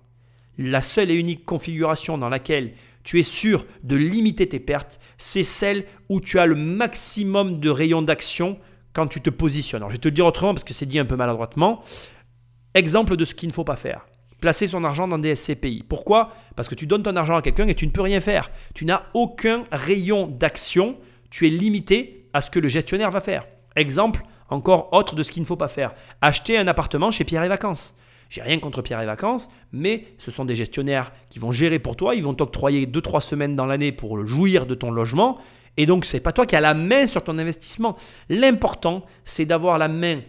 la 0.59 0.83
seule 0.83 1.11
et 1.11 1.15
unique 1.15 1.45
configuration 1.45 2.19
dans 2.19 2.29
laquelle 2.29 2.75
tu 3.03 3.21
es 3.21 3.23
sûr 3.23 3.67
de 3.83 3.97
limiter 3.97 4.49
tes 4.49 4.61
pertes, 4.61 4.99
c'est 5.19 5.43
celle 5.43 5.85
où 6.09 6.21
tu 6.21 6.39
as 6.39 6.47
le 6.47 6.55
maximum 6.55 7.61
de 7.61 7.71
rayons 7.71 8.03
d'action 8.03 8.59
quand 8.93 9.07
tu 9.07 9.21
te 9.21 9.31
positionnes. 9.31 9.83
Alors, 9.83 9.91
je 9.91 9.97
vais 9.97 10.01
te 10.01 10.09
le 10.09 10.15
dire 10.15 10.27
autrement 10.27 10.55
parce 10.55 10.65
que 10.65 10.73
c'est 10.73 10.87
dit 10.87 10.99
un 10.99 11.05
peu 11.05 11.17
maladroitement. 11.17 11.83
Exemple 12.75 13.17
de 13.17 13.25
ce 13.25 13.35
qu'il 13.35 13.49
ne 13.49 13.53
faut 13.53 13.65
pas 13.65 13.77
faire. 13.77 14.07
Placer 14.41 14.69
son 14.69 14.85
argent 14.85 15.07
dans 15.07 15.19
des 15.19 15.35
SCPI. 15.35 15.85
Pourquoi? 15.89 16.33
Parce 16.57 16.69
que 16.69 16.75
tu 16.75 16.87
donnes 16.87 17.03
ton 17.03 17.17
argent 17.17 17.37
à 17.37 17.43
quelqu'un 17.43 17.69
et 17.69 17.75
tu 17.75 17.87
ne 17.87 17.91
peux 17.91 18.03
rien 18.03 18.21
faire. 18.21 18.51
Tu 18.75 18.85
n'as 18.85 19.05
aucun 19.15 19.65
rayon 19.71 20.27
d'action. 20.27 20.97
Tu 21.31 21.47
es 21.47 21.51
limité 21.51 22.29
à 22.33 22.41
ce 22.41 22.51
que 22.51 22.59
le 22.59 22.69
gestionnaire 22.69 23.11
va 23.11 23.21
faire. 23.21 23.47
Exemple, 23.77 24.23
encore 24.49 24.93
autre 24.93 25.15
de 25.15 25.23
ce 25.23 25.33
qu'il 25.33 25.43
ne 25.43 25.47
faut 25.47 25.57
pas 25.57 25.69
faire. 25.69 25.95
Acheter 26.21 26.59
un 26.59 26.67
appartement 26.67 27.11
chez 27.11 27.25
Pierre 27.25 27.45
et 27.45 27.49
Vacances. 27.49 27.95
J'ai 28.31 28.43
rien 28.43 28.59
contre 28.59 28.83
Pierre 28.83 29.01
et 29.01 29.07
Vacances, 29.07 29.49
mais 29.73 30.07
ce 30.19 30.31
sont 30.31 30.45
des 30.45 30.57
gestionnaires 30.57 31.13
qui 31.31 31.39
vont 31.39 31.53
gérer 31.53 31.79
pour 31.79 31.97
toi, 31.97 32.15
ils 32.15 32.23
vont 32.23 32.35
t'octroyer 32.35 32.87
2-3 32.87 33.21
semaines 33.21 33.55
dans 33.55 33.67
l'année 33.67 33.93
pour 33.93 34.27
jouir 34.27 34.67
de 34.67 34.75
ton 34.75 34.91
logement, 34.91 35.39
et 35.77 35.87
donc 35.87 36.05
c'est 36.05 36.21
pas 36.21 36.33
toi 36.33 36.47
qui 36.47 36.57
as 36.57 36.61
la 36.61 36.75
main 36.75 37.07
sur 37.07 37.23
ton 37.23 37.39
investissement. 37.39 37.97
L'important, 38.29 39.05
c'est 39.25 39.45
d'avoir 39.45 39.79
la 39.79 39.89
main 39.89 40.21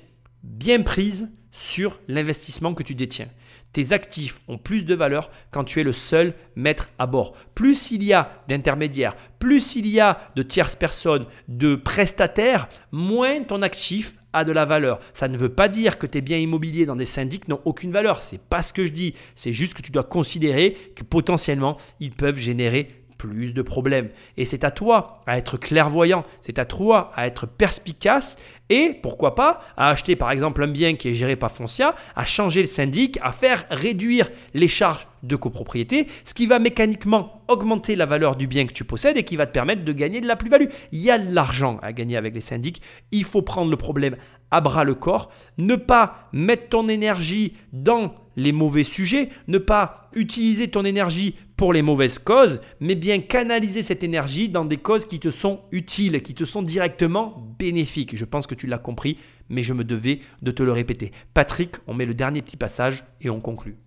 bien 0.43 0.81
prise 0.81 1.29
sur 1.51 1.99
l'investissement 2.07 2.73
que 2.73 2.83
tu 2.83 2.95
détiens 2.95 3.27
tes 3.75 3.91
actifs 3.91 4.39
ont 4.47 4.57
plus 4.57 4.85
de 4.85 4.95
valeur 4.95 5.29
quand 5.51 5.65
tu 5.65 5.81
es 5.81 5.83
le 5.83 5.91
seul 5.91 6.33
maître 6.55 6.91
à 6.97 7.07
bord. 7.07 7.35
Plus 7.55 7.91
il 7.91 8.03
y 8.03 8.13
a 8.13 8.41
d'intermédiaires, 8.47 9.17
plus 9.37 9.75
il 9.75 9.85
y 9.85 9.99
a 9.99 10.31
de 10.37 10.43
tierces 10.43 10.77
personnes, 10.77 11.25
de 11.49 11.75
prestataires, 11.75 12.69
moins 12.93 13.43
ton 13.43 13.61
actif 13.61 14.15
a 14.31 14.45
de 14.45 14.53
la 14.53 14.63
valeur. 14.63 15.01
Ça 15.13 15.27
ne 15.27 15.37
veut 15.37 15.53
pas 15.53 15.67
dire 15.67 15.97
que 15.97 16.07
tes 16.07 16.21
biens 16.21 16.37
immobiliers 16.37 16.85
dans 16.85 16.95
des 16.95 17.03
syndics 17.03 17.49
n'ont 17.49 17.59
aucune 17.65 17.91
valeur. 17.91 18.21
C'est 18.21 18.41
pas 18.41 18.63
ce 18.63 18.71
que 18.71 18.85
je 18.85 18.93
dis. 18.93 19.13
C'est 19.35 19.51
juste 19.51 19.73
que 19.73 19.81
tu 19.81 19.91
dois 19.91 20.05
considérer 20.05 20.77
que 20.95 21.03
potentiellement 21.03 21.75
ils 21.99 22.13
peuvent 22.13 22.39
générer 22.39 23.04
plus 23.25 23.53
de 23.53 23.61
problèmes. 23.61 24.09
Et 24.37 24.45
c'est 24.45 24.63
à 24.63 24.71
toi 24.71 25.21
à 25.27 25.37
être 25.37 25.57
clairvoyant, 25.57 26.23
c'est 26.41 26.59
à 26.59 26.65
toi 26.65 27.11
à 27.15 27.27
être 27.27 27.45
perspicace 27.45 28.37
et 28.69 28.97
pourquoi 29.01 29.35
pas 29.35 29.61
à 29.77 29.89
acheter 29.89 30.15
par 30.15 30.31
exemple 30.31 30.63
un 30.63 30.67
bien 30.67 30.95
qui 30.95 31.09
est 31.09 31.15
géré 31.15 31.35
par 31.35 31.51
Foncia, 31.51 31.95
à 32.15 32.25
changer 32.25 32.61
le 32.61 32.67
syndic, 32.67 33.19
à 33.21 33.31
faire 33.31 33.65
réduire 33.69 34.29
les 34.53 34.67
charges 34.67 35.07
de 35.23 35.35
copropriété, 35.35 36.07
ce 36.23 36.33
qui 36.33 36.45
va 36.45 36.59
mécaniquement 36.59 37.41
augmenter 37.47 37.95
la 37.95 38.05
valeur 38.05 38.35
du 38.35 38.47
bien 38.47 38.65
que 38.65 38.73
tu 38.73 38.83
possèdes 38.83 39.17
et 39.17 39.23
qui 39.23 39.35
va 39.35 39.45
te 39.45 39.51
permettre 39.51 39.83
de 39.83 39.91
gagner 39.91 40.21
de 40.21 40.27
la 40.27 40.35
plus-value. 40.35 40.67
Il 40.91 40.99
y 40.99 41.11
a 41.11 41.17
de 41.17 41.33
l'argent 41.33 41.79
à 41.81 41.93
gagner 41.93 42.17
avec 42.17 42.33
les 42.33 42.41
syndics, 42.41 42.81
il 43.11 43.23
faut 43.23 43.41
prendre 43.41 43.71
le 43.71 43.77
problème 43.77 44.15
à 44.51 44.61
bras 44.61 44.83
le 44.83 44.95
corps, 44.95 45.31
ne 45.57 45.75
pas 45.75 46.29
mettre 46.31 46.69
ton 46.69 46.87
énergie 46.87 47.53
dans 47.73 48.15
les 48.35 48.51
mauvais 48.51 48.83
sujets, 48.83 49.29
ne 49.47 49.57
pas 49.57 50.09
utiliser 50.13 50.69
ton 50.69 50.85
énergie 50.85 51.35
pour 51.57 51.73
les 51.73 51.81
mauvaises 51.81 52.19
causes, 52.19 52.61
mais 52.79 52.95
bien 52.95 53.19
canaliser 53.19 53.83
cette 53.83 54.03
énergie 54.03 54.49
dans 54.49 54.65
des 54.65 54.77
causes 54.77 55.05
qui 55.05 55.19
te 55.19 55.29
sont 55.29 55.61
utiles, 55.71 56.21
qui 56.21 56.33
te 56.33 56.43
sont 56.43 56.61
directement 56.61 57.55
bénéfiques. 57.57 58.15
Je 58.15 58.25
pense 58.25 58.47
que 58.47 58.55
tu 58.55 58.67
l'as 58.67 58.77
compris, 58.77 59.17
mais 59.49 59.63
je 59.63 59.73
me 59.73 59.83
devais 59.83 60.19
de 60.41 60.51
te 60.51 60.63
le 60.63 60.71
répéter. 60.71 61.11
Patrick, 61.33 61.75
on 61.87 61.93
met 61.93 62.05
le 62.05 62.13
dernier 62.13 62.41
petit 62.41 62.57
passage 62.57 63.05
et 63.21 63.29
on 63.29 63.39
conclut. 63.39 63.77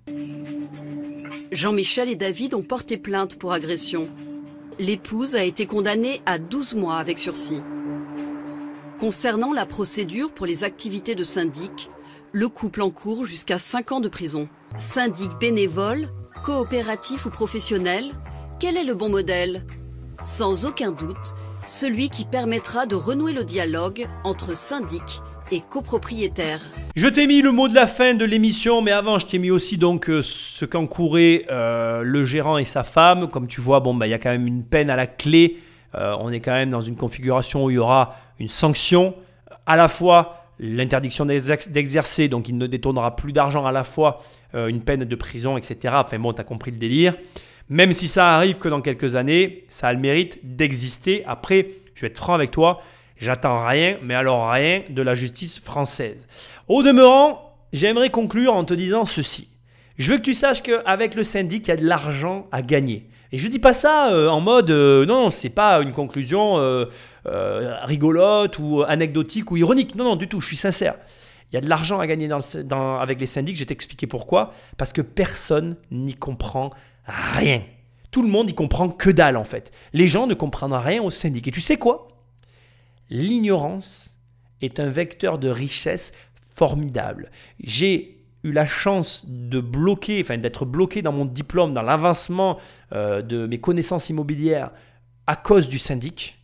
Jean-Michel 1.52 2.08
et 2.08 2.16
David 2.16 2.54
ont 2.54 2.62
porté 2.62 2.96
plainte 2.96 3.36
pour 3.36 3.52
agression. 3.52 4.08
L'épouse 4.78 5.34
a 5.34 5.44
été 5.44 5.66
condamnée 5.66 6.20
à 6.26 6.38
12 6.38 6.74
mois 6.74 6.98
avec 6.98 7.18
sursis. 7.18 7.62
Concernant 8.98 9.52
la 9.52 9.66
procédure 9.66 10.32
pour 10.32 10.46
les 10.46 10.64
activités 10.64 11.14
de 11.14 11.24
syndic, 11.24 11.90
le 12.32 12.48
couple 12.48 12.82
encourt 12.82 13.24
jusqu'à 13.24 13.58
5 13.58 13.92
ans 13.92 14.00
de 14.00 14.08
prison. 14.08 14.48
Syndic 14.78 15.30
bénévole, 15.40 16.08
coopératif 16.42 17.26
ou 17.26 17.30
professionnel, 17.30 18.10
quel 18.60 18.76
est 18.76 18.84
le 18.84 18.94
bon 18.94 19.08
modèle? 19.08 19.62
Sans 20.24 20.64
aucun 20.64 20.92
doute, 20.92 21.34
celui 21.66 22.08
qui 22.08 22.24
permettra 22.24 22.86
de 22.86 22.94
renouer 22.94 23.32
le 23.32 23.44
dialogue 23.44 24.06
entre 24.24 24.56
syndic 24.56 25.20
et 25.50 25.60
copropriétaire. 25.60 26.60
Je 26.96 27.06
t'ai 27.06 27.26
mis 27.26 27.42
le 27.42 27.52
mot 27.52 27.68
de 27.68 27.74
la 27.74 27.86
fin 27.86 28.14
de 28.14 28.24
l'émission, 28.24 28.82
mais 28.82 28.90
avant, 28.90 29.18
je 29.18 29.26
t'ai 29.26 29.38
mis 29.38 29.50
aussi 29.50 29.78
donc 29.78 30.10
euh, 30.10 30.20
ce 30.22 30.64
qu'encourait 30.64 31.46
euh, 31.50 32.02
le 32.02 32.24
gérant 32.24 32.58
et 32.58 32.64
sa 32.64 32.82
femme. 32.82 33.28
Comme 33.28 33.46
tu 33.48 33.60
vois, 33.60 33.80
bon, 33.80 33.94
bah, 33.94 34.06
il 34.06 34.10
y 34.10 34.14
a 34.14 34.18
quand 34.18 34.30
même 34.30 34.46
une 34.46 34.64
peine 34.64 34.90
à 34.90 34.96
la 34.96 35.06
clé. 35.06 35.58
Euh, 35.94 36.16
on 36.20 36.30
est 36.30 36.40
quand 36.40 36.52
même 36.52 36.70
dans 36.70 36.80
une 36.80 36.96
configuration 36.96 37.64
où 37.64 37.70
il 37.70 37.74
y 37.74 37.78
aura 37.78 38.16
une 38.38 38.48
sanction, 38.48 39.14
à 39.66 39.76
la 39.76 39.88
fois 39.88 40.44
l'interdiction 40.60 41.24
d'exercer, 41.24 42.28
donc 42.28 42.48
il 42.48 42.58
ne 42.58 42.66
détournera 42.66 43.14
plus 43.16 43.32
d'argent 43.32 43.64
à 43.64 43.72
la 43.72 43.84
fois, 43.84 44.20
euh, 44.54 44.68
une 44.68 44.80
peine 44.80 45.04
de 45.04 45.14
prison, 45.14 45.58
etc. 45.58 45.94
Enfin 45.98 46.18
bon, 46.18 46.32
tu 46.32 46.40
as 46.40 46.44
compris 46.44 46.70
le 46.70 46.78
délire. 46.78 47.14
Même 47.68 47.92
si 47.92 48.08
ça 48.08 48.34
arrive 48.34 48.56
que 48.56 48.68
dans 48.68 48.80
quelques 48.80 49.14
années, 49.14 49.66
ça 49.68 49.88
a 49.88 49.92
le 49.92 49.98
mérite 49.98 50.38
d'exister. 50.42 51.22
Après, 51.26 51.68
je 51.94 52.00
vais 52.00 52.06
être 52.06 52.16
franc 52.16 52.32
avec 52.32 52.50
toi, 52.50 52.80
j'attends 53.20 53.66
rien, 53.66 53.98
mais 54.02 54.14
alors 54.14 54.50
rien 54.50 54.82
de 54.88 55.02
la 55.02 55.14
justice 55.14 55.60
française. 55.60 56.26
Au 56.66 56.82
demeurant, 56.82 57.56
j'aimerais 57.74 58.08
conclure 58.08 58.54
en 58.54 58.64
te 58.64 58.72
disant 58.72 59.04
ceci. 59.04 59.48
Je 59.98 60.12
veux 60.12 60.18
que 60.18 60.22
tu 60.22 60.32
saches 60.32 60.62
qu'avec 60.62 61.14
le 61.14 61.24
syndic, 61.24 61.66
il 61.66 61.70
y 61.70 61.74
a 61.74 61.76
de 61.76 61.84
l'argent 61.84 62.46
à 62.50 62.62
gagner. 62.62 63.10
Et 63.32 63.36
je 63.36 63.48
dis 63.48 63.58
pas 63.58 63.74
ça 63.74 64.10
euh, 64.12 64.28
en 64.28 64.40
mode 64.40 64.70
euh, 64.70 65.04
non, 65.04 65.30
c'est 65.30 65.50
pas 65.50 65.82
une 65.82 65.92
conclusion 65.92 66.56
rigolote 67.26 68.58
ou 68.58 68.82
anecdotique 68.82 69.50
ou 69.50 69.58
ironique. 69.58 69.94
Non, 69.94 70.04
non, 70.04 70.16
du 70.16 70.26
tout, 70.26 70.40
je 70.40 70.46
suis 70.46 70.56
sincère. 70.56 70.94
Il 71.50 71.54
y 71.54 71.58
a 71.58 71.60
de 71.60 71.68
l'argent 71.68 71.98
à 71.98 72.06
gagner 72.06 72.28
avec 72.30 73.20
les 73.20 73.26
syndics, 73.26 73.56
je 73.56 73.62
vais 73.62 73.66
t'expliquer 73.66 74.06
pourquoi. 74.06 74.52
Parce 74.76 74.92
que 74.92 75.00
personne 75.00 75.76
n'y 75.90 76.14
comprend 76.14 76.70
rien. 77.04 77.62
Tout 78.10 78.22
le 78.22 78.28
monde 78.28 78.46
n'y 78.46 78.54
comprend 78.54 78.88
que 78.88 79.10
dalle 79.10 79.36
en 79.36 79.44
fait. 79.44 79.72
Les 79.92 80.08
gens 80.08 80.26
ne 80.26 80.34
comprennent 80.34 80.72
rien 80.72 81.02
au 81.02 81.10
syndic. 81.10 81.48
Et 81.48 81.50
tu 81.50 81.60
sais 81.60 81.76
quoi? 81.76 82.08
L'ignorance 83.10 84.10
est 84.60 84.80
un 84.80 84.88
vecteur 84.88 85.38
de 85.38 85.48
richesse 85.48 86.12
formidable. 86.54 87.30
J'ai 87.62 88.18
eu 88.44 88.52
la 88.52 88.66
chance 88.66 89.26
de 89.28 89.60
bloquer, 89.60 90.20
enfin 90.20 90.38
d'être 90.38 90.64
bloqué 90.64 91.02
dans 91.02 91.12
mon 91.12 91.24
diplôme, 91.24 91.74
dans 91.74 91.82
l'avancement 91.82 92.58
euh, 92.92 93.22
de 93.22 93.46
mes 93.46 93.58
connaissances 93.58 94.10
immobilières 94.10 94.70
à 95.26 95.36
cause 95.36 95.68
du 95.68 95.78
syndic. 95.78 96.37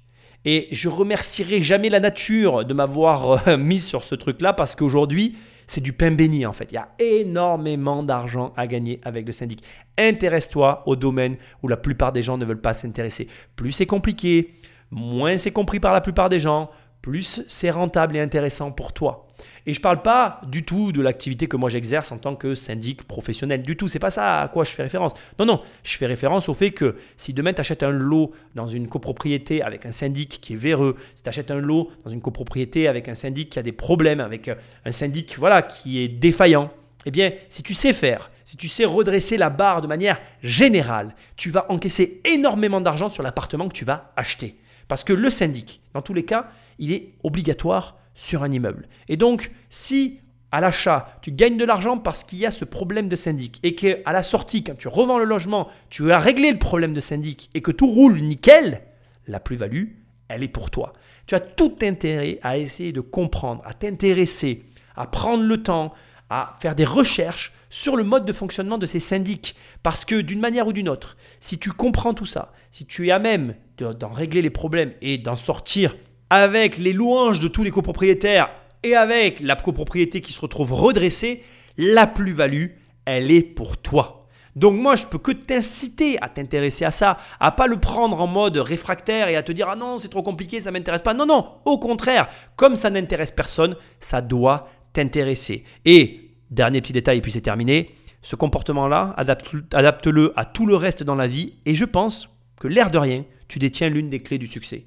Et 0.44 0.68
je 0.72 0.88
remercierai 0.88 1.60
jamais 1.62 1.88
la 1.88 2.00
nature 2.00 2.64
de 2.64 2.74
m'avoir 2.74 3.48
euh, 3.48 3.56
mis 3.58 3.80
sur 3.80 4.04
ce 4.04 4.14
truc-là 4.14 4.52
parce 4.52 4.76
qu'aujourd'hui, 4.76 5.36
c'est 5.66 5.80
du 5.80 5.92
pain 5.92 6.10
béni 6.10 6.44
en 6.44 6.52
fait. 6.52 6.68
Il 6.70 6.74
y 6.74 6.78
a 6.78 6.88
énormément 6.98 8.02
d'argent 8.02 8.52
à 8.56 8.66
gagner 8.66 9.00
avec 9.04 9.26
le 9.26 9.32
syndic. 9.32 9.62
Intéresse-toi 9.96 10.82
au 10.86 10.96
domaine 10.96 11.36
où 11.62 11.68
la 11.68 11.76
plupart 11.76 12.12
des 12.12 12.22
gens 12.22 12.36
ne 12.36 12.44
veulent 12.44 12.60
pas 12.60 12.74
s'intéresser. 12.74 13.28
Plus 13.56 13.72
c'est 13.72 13.86
compliqué, 13.86 14.52
moins 14.90 15.38
c'est 15.38 15.52
compris 15.52 15.80
par 15.80 15.92
la 15.92 16.00
plupart 16.00 16.28
des 16.28 16.40
gens, 16.40 16.70
plus 17.04 17.42
c'est 17.48 17.70
rentable 17.70 18.16
et 18.16 18.20
intéressant 18.20 18.72
pour 18.72 18.94
toi. 18.94 19.28
Et 19.66 19.74
je 19.74 19.78
ne 19.78 19.82
parle 19.82 20.00
pas 20.00 20.40
du 20.46 20.62
tout 20.62 20.90
de 20.90 21.02
l'activité 21.02 21.48
que 21.48 21.56
moi 21.58 21.68
j'exerce 21.68 22.10
en 22.12 22.16
tant 22.16 22.34
que 22.34 22.54
syndic 22.54 23.02
professionnel. 23.02 23.62
Du 23.62 23.76
tout, 23.76 23.88
c'est 23.88 23.98
pas 23.98 24.10
ça 24.10 24.40
à 24.40 24.48
quoi 24.48 24.64
je 24.64 24.70
fais 24.70 24.82
référence. 24.82 25.12
Non, 25.38 25.44
non, 25.44 25.60
je 25.82 25.98
fais 25.98 26.06
référence 26.06 26.48
au 26.48 26.54
fait 26.54 26.70
que 26.70 26.96
si 27.18 27.34
demain 27.34 27.52
tu 27.52 27.60
achètes 27.60 27.82
un 27.82 27.90
lot 27.90 28.32
dans 28.54 28.66
une 28.66 28.88
copropriété 28.88 29.62
avec 29.62 29.84
un 29.84 29.92
syndic 29.92 30.40
qui 30.40 30.54
est 30.54 30.56
véreux, 30.56 30.96
si 31.14 31.22
tu 31.22 31.28
achètes 31.28 31.50
un 31.50 31.60
lot 31.60 31.90
dans 32.04 32.10
une 32.10 32.22
copropriété 32.22 32.88
avec 32.88 33.06
un 33.10 33.14
syndic 33.14 33.50
qui 33.50 33.58
a 33.58 33.62
des 33.62 33.72
problèmes, 33.72 34.20
avec 34.20 34.48
euh, 34.48 34.54
un 34.86 34.92
syndic 34.92 35.36
voilà, 35.38 35.60
qui 35.60 36.00
est 36.00 36.08
défaillant, 36.08 36.70
eh 37.04 37.10
bien, 37.10 37.32
si 37.50 37.62
tu 37.62 37.74
sais 37.74 37.92
faire, 37.92 38.30
si 38.46 38.56
tu 38.56 38.68
sais 38.68 38.86
redresser 38.86 39.36
la 39.36 39.50
barre 39.50 39.82
de 39.82 39.86
manière 39.86 40.22
générale, 40.42 41.14
tu 41.36 41.50
vas 41.50 41.66
encaisser 41.68 42.22
énormément 42.24 42.80
d'argent 42.80 43.10
sur 43.10 43.22
l'appartement 43.22 43.68
que 43.68 43.74
tu 43.74 43.84
vas 43.84 44.12
acheter. 44.16 44.56
Parce 44.88 45.04
que 45.04 45.12
le 45.12 45.28
syndic, 45.28 45.82
dans 45.92 46.02
tous 46.02 46.14
les 46.14 46.24
cas, 46.24 46.48
il 46.78 46.92
est 46.92 47.14
obligatoire 47.22 47.98
sur 48.14 48.42
un 48.42 48.50
immeuble. 48.50 48.88
Et 49.08 49.16
donc, 49.16 49.50
si 49.68 50.20
à 50.52 50.60
l'achat, 50.60 51.18
tu 51.20 51.32
gagnes 51.32 51.56
de 51.56 51.64
l'argent 51.64 51.98
parce 51.98 52.22
qu'il 52.22 52.38
y 52.38 52.46
a 52.46 52.52
ce 52.52 52.64
problème 52.64 53.08
de 53.08 53.16
syndic 53.16 53.58
et 53.64 53.74
qu'à 53.74 54.12
la 54.12 54.22
sortie, 54.22 54.62
quand 54.62 54.78
tu 54.78 54.86
revends 54.86 55.18
le 55.18 55.24
logement, 55.24 55.68
tu 55.90 56.12
as 56.12 56.18
réglé 56.20 56.52
le 56.52 56.60
problème 56.60 56.92
de 56.92 57.00
syndic 57.00 57.50
et 57.54 57.60
que 57.60 57.72
tout 57.72 57.90
roule 57.90 58.20
nickel, 58.20 58.82
la 59.26 59.40
plus-value, 59.40 59.86
elle 60.28 60.44
est 60.44 60.48
pour 60.48 60.70
toi. 60.70 60.92
Tu 61.26 61.34
as 61.34 61.40
tout 61.40 61.74
intérêt 61.82 62.38
à 62.42 62.56
essayer 62.56 62.92
de 62.92 63.00
comprendre, 63.00 63.62
à 63.64 63.74
t'intéresser, 63.74 64.62
à 64.94 65.08
prendre 65.08 65.42
le 65.42 65.62
temps, 65.62 65.92
à 66.30 66.56
faire 66.60 66.76
des 66.76 66.84
recherches 66.84 67.52
sur 67.68 67.96
le 67.96 68.04
mode 68.04 68.24
de 68.24 68.32
fonctionnement 68.32 68.78
de 68.78 68.86
ces 68.86 69.00
syndics. 69.00 69.56
Parce 69.82 70.04
que 70.04 70.20
d'une 70.20 70.40
manière 70.40 70.68
ou 70.68 70.72
d'une 70.72 70.88
autre, 70.88 71.16
si 71.40 71.58
tu 71.58 71.72
comprends 71.72 72.14
tout 72.14 72.26
ça, 72.26 72.52
si 72.70 72.86
tu 72.86 73.08
es 73.08 73.10
à 73.10 73.18
même 73.18 73.56
de- 73.78 73.92
d'en 73.92 74.08
régler 74.08 74.40
les 74.42 74.50
problèmes 74.50 74.92
et 75.02 75.18
d'en 75.18 75.34
sortir 75.36 75.96
avec 76.34 76.78
les 76.78 76.92
louanges 76.92 77.38
de 77.38 77.46
tous 77.46 77.62
les 77.62 77.70
copropriétaires 77.70 78.50
et 78.82 78.96
avec 78.96 79.38
la 79.38 79.54
copropriété 79.54 80.20
qui 80.20 80.32
se 80.32 80.40
retrouve 80.40 80.72
redressée, 80.72 81.44
la 81.78 82.08
plus-value, 82.08 82.66
elle 83.04 83.30
est 83.30 83.42
pour 83.42 83.76
toi. 83.76 84.26
Donc 84.56 84.74
moi, 84.74 84.96
je 84.96 85.04
peux 85.04 85.18
que 85.18 85.30
t'inciter 85.30 86.20
à 86.20 86.28
t'intéresser 86.28 86.84
à 86.84 86.90
ça, 86.90 87.18
à 87.38 87.52
pas 87.52 87.68
le 87.68 87.76
prendre 87.76 88.20
en 88.20 88.26
mode 88.26 88.56
réfractaire 88.56 89.28
et 89.28 89.36
à 89.36 89.44
te 89.44 89.52
dire 89.52 89.68
ah 89.70 89.76
non, 89.76 89.96
c'est 89.96 90.08
trop 90.08 90.24
compliqué, 90.24 90.60
ça 90.60 90.72
m'intéresse 90.72 91.02
pas. 91.02 91.14
Non 91.14 91.24
non, 91.24 91.52
au 91.64 91.78
contraire, 91.78 92.26
comme 92.56 92.74
ça 92.74 92.90
n'intéresse 92.90 93.30
personne, 93.30 93.76
ça 94.00 94.20
doit 94.20 94.68
t'intéresser. 94.92 95.62
Et 95.84 96.30
dernier 96.50 96.80
petit 96.80 96.92
détail 96.92 97.18
et 97.18 97.20
puis 97.20 97.30
c'est 97.30 97.42
terminé, 97.42 97.94
ce 98.22 98.34
comportement-là, 98.34 99.14
adapte- 99.18 99.72
adapte-le 99.72 100.32
à 100.34 100.44
tout 100.44 100.66
le 100.66 100.74
reste 100.74 101.04
dans 101.04 101.14
la 101.14 101.28
vie 101.28 101.54
et 101.64 101.76
je 101.76 101.84
pense 101.84 102.28
que 102.58 102.66
l'air 102.66 102.90
de 102.90 102.98
rien, 102.98 103.24
tu 103.46 103.60
détiens 103.60 103.88
l'une 103.88 104.10
des 104.10 104.18
clés 104.18 104.38
du 104.38 104.48
succès. 104.48 104.86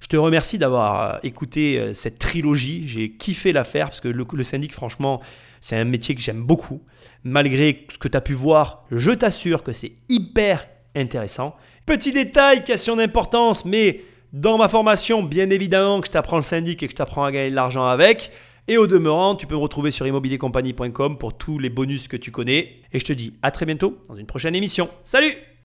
Je 0.00 0.06
te 0.06 0.16
remercie 0.16 0.58
d'avoir 0.58 1.14
euh, 1.14 1.18
écouté 1.22 1.78
euh, 1.78 1.94
cette 1.94 2.18
trilogie. 2.18 2.86
J'ai 2.86 3.10
kiffé 3.12 3.52
la 3.52 3.64
faire 3.64 3.86
parce 3.86 4.00
que 4.00 4.08
le, 4.08 4.26
le 4.32 4.44
syndic, 4.44 4.72
franchement, 4.72 5.20
c'est 5.60 5.76
un 5.76 5.84
métier 5.84 6.14
que 6.14 6.20
j'aime 6.20 6.42
beaucoup. 6.42 6.82
Malgré 7.24 7.86
ce 7.90 7.98
que 7.98 8.08
tu 8.08 8.16
as 8.16 8.20
pu 8.20 8.32
voir, 8.32 8.84
je 8.90 9.10
t'assure 9.10 9.62
que 9.62 9.72
c'est 9.72 9.92
hyper 10.08 10.66
intéressant. 10.94 11.56
Petit 11.86 12.12
détail 12.12 12.64
qui 12.64 12.72
a 12.72 12.76
son 12.76 12.98
importance, 12.98 13.64
mais 13.64 14.02
dans 14.32 14.58
ma 14.58 14.68
formation, 14.68 15.22
bien 15.22 15.50
évidemment 15.50 16.00
que 16.00 16.06
je 16.06 16.12
t'apprends 16.12 16.36
le 16.36 16.42
syndic 16.42 16.82
et 16.82 16.86
que 16.86 16.92
je 16.92 16.96
t'apprends 16.96 17.24
à 17.24 17.32
gagner 17.32 17.50
de 17.50 17.54
l'argent 17.54 17.86
avec. 17.86 18.30
Et 18.68 18.76
au 18.76 18.86
demeurant, 18.86 19.34
tu 19.34 19.46
peux 19.46 19.54
me 19.54 19.60
retrouver 19.60 19.90
sur 19.90 20.06
immobiliercompagnie.com 20.06 21.16
pour 21.16 21.38
tous 21.38 21.58
les 21.58 21.70
bonus 21.70 22.06
que 22.06 22.18
tu 22.18 22.30
connais. 22.30 22.74
Et 22.92 22.98
je 22.98 23.04
te 23.04 23.14
dis 23.14 23.34
à 23.42 23.50
très 23.50 23.64
bientôt 23.64 23.98
dans 24.08 24.16
une 24.16 24.26
prochaine 24.26 24.54
émission. 24.54 24.90
Salut 25.04 25.34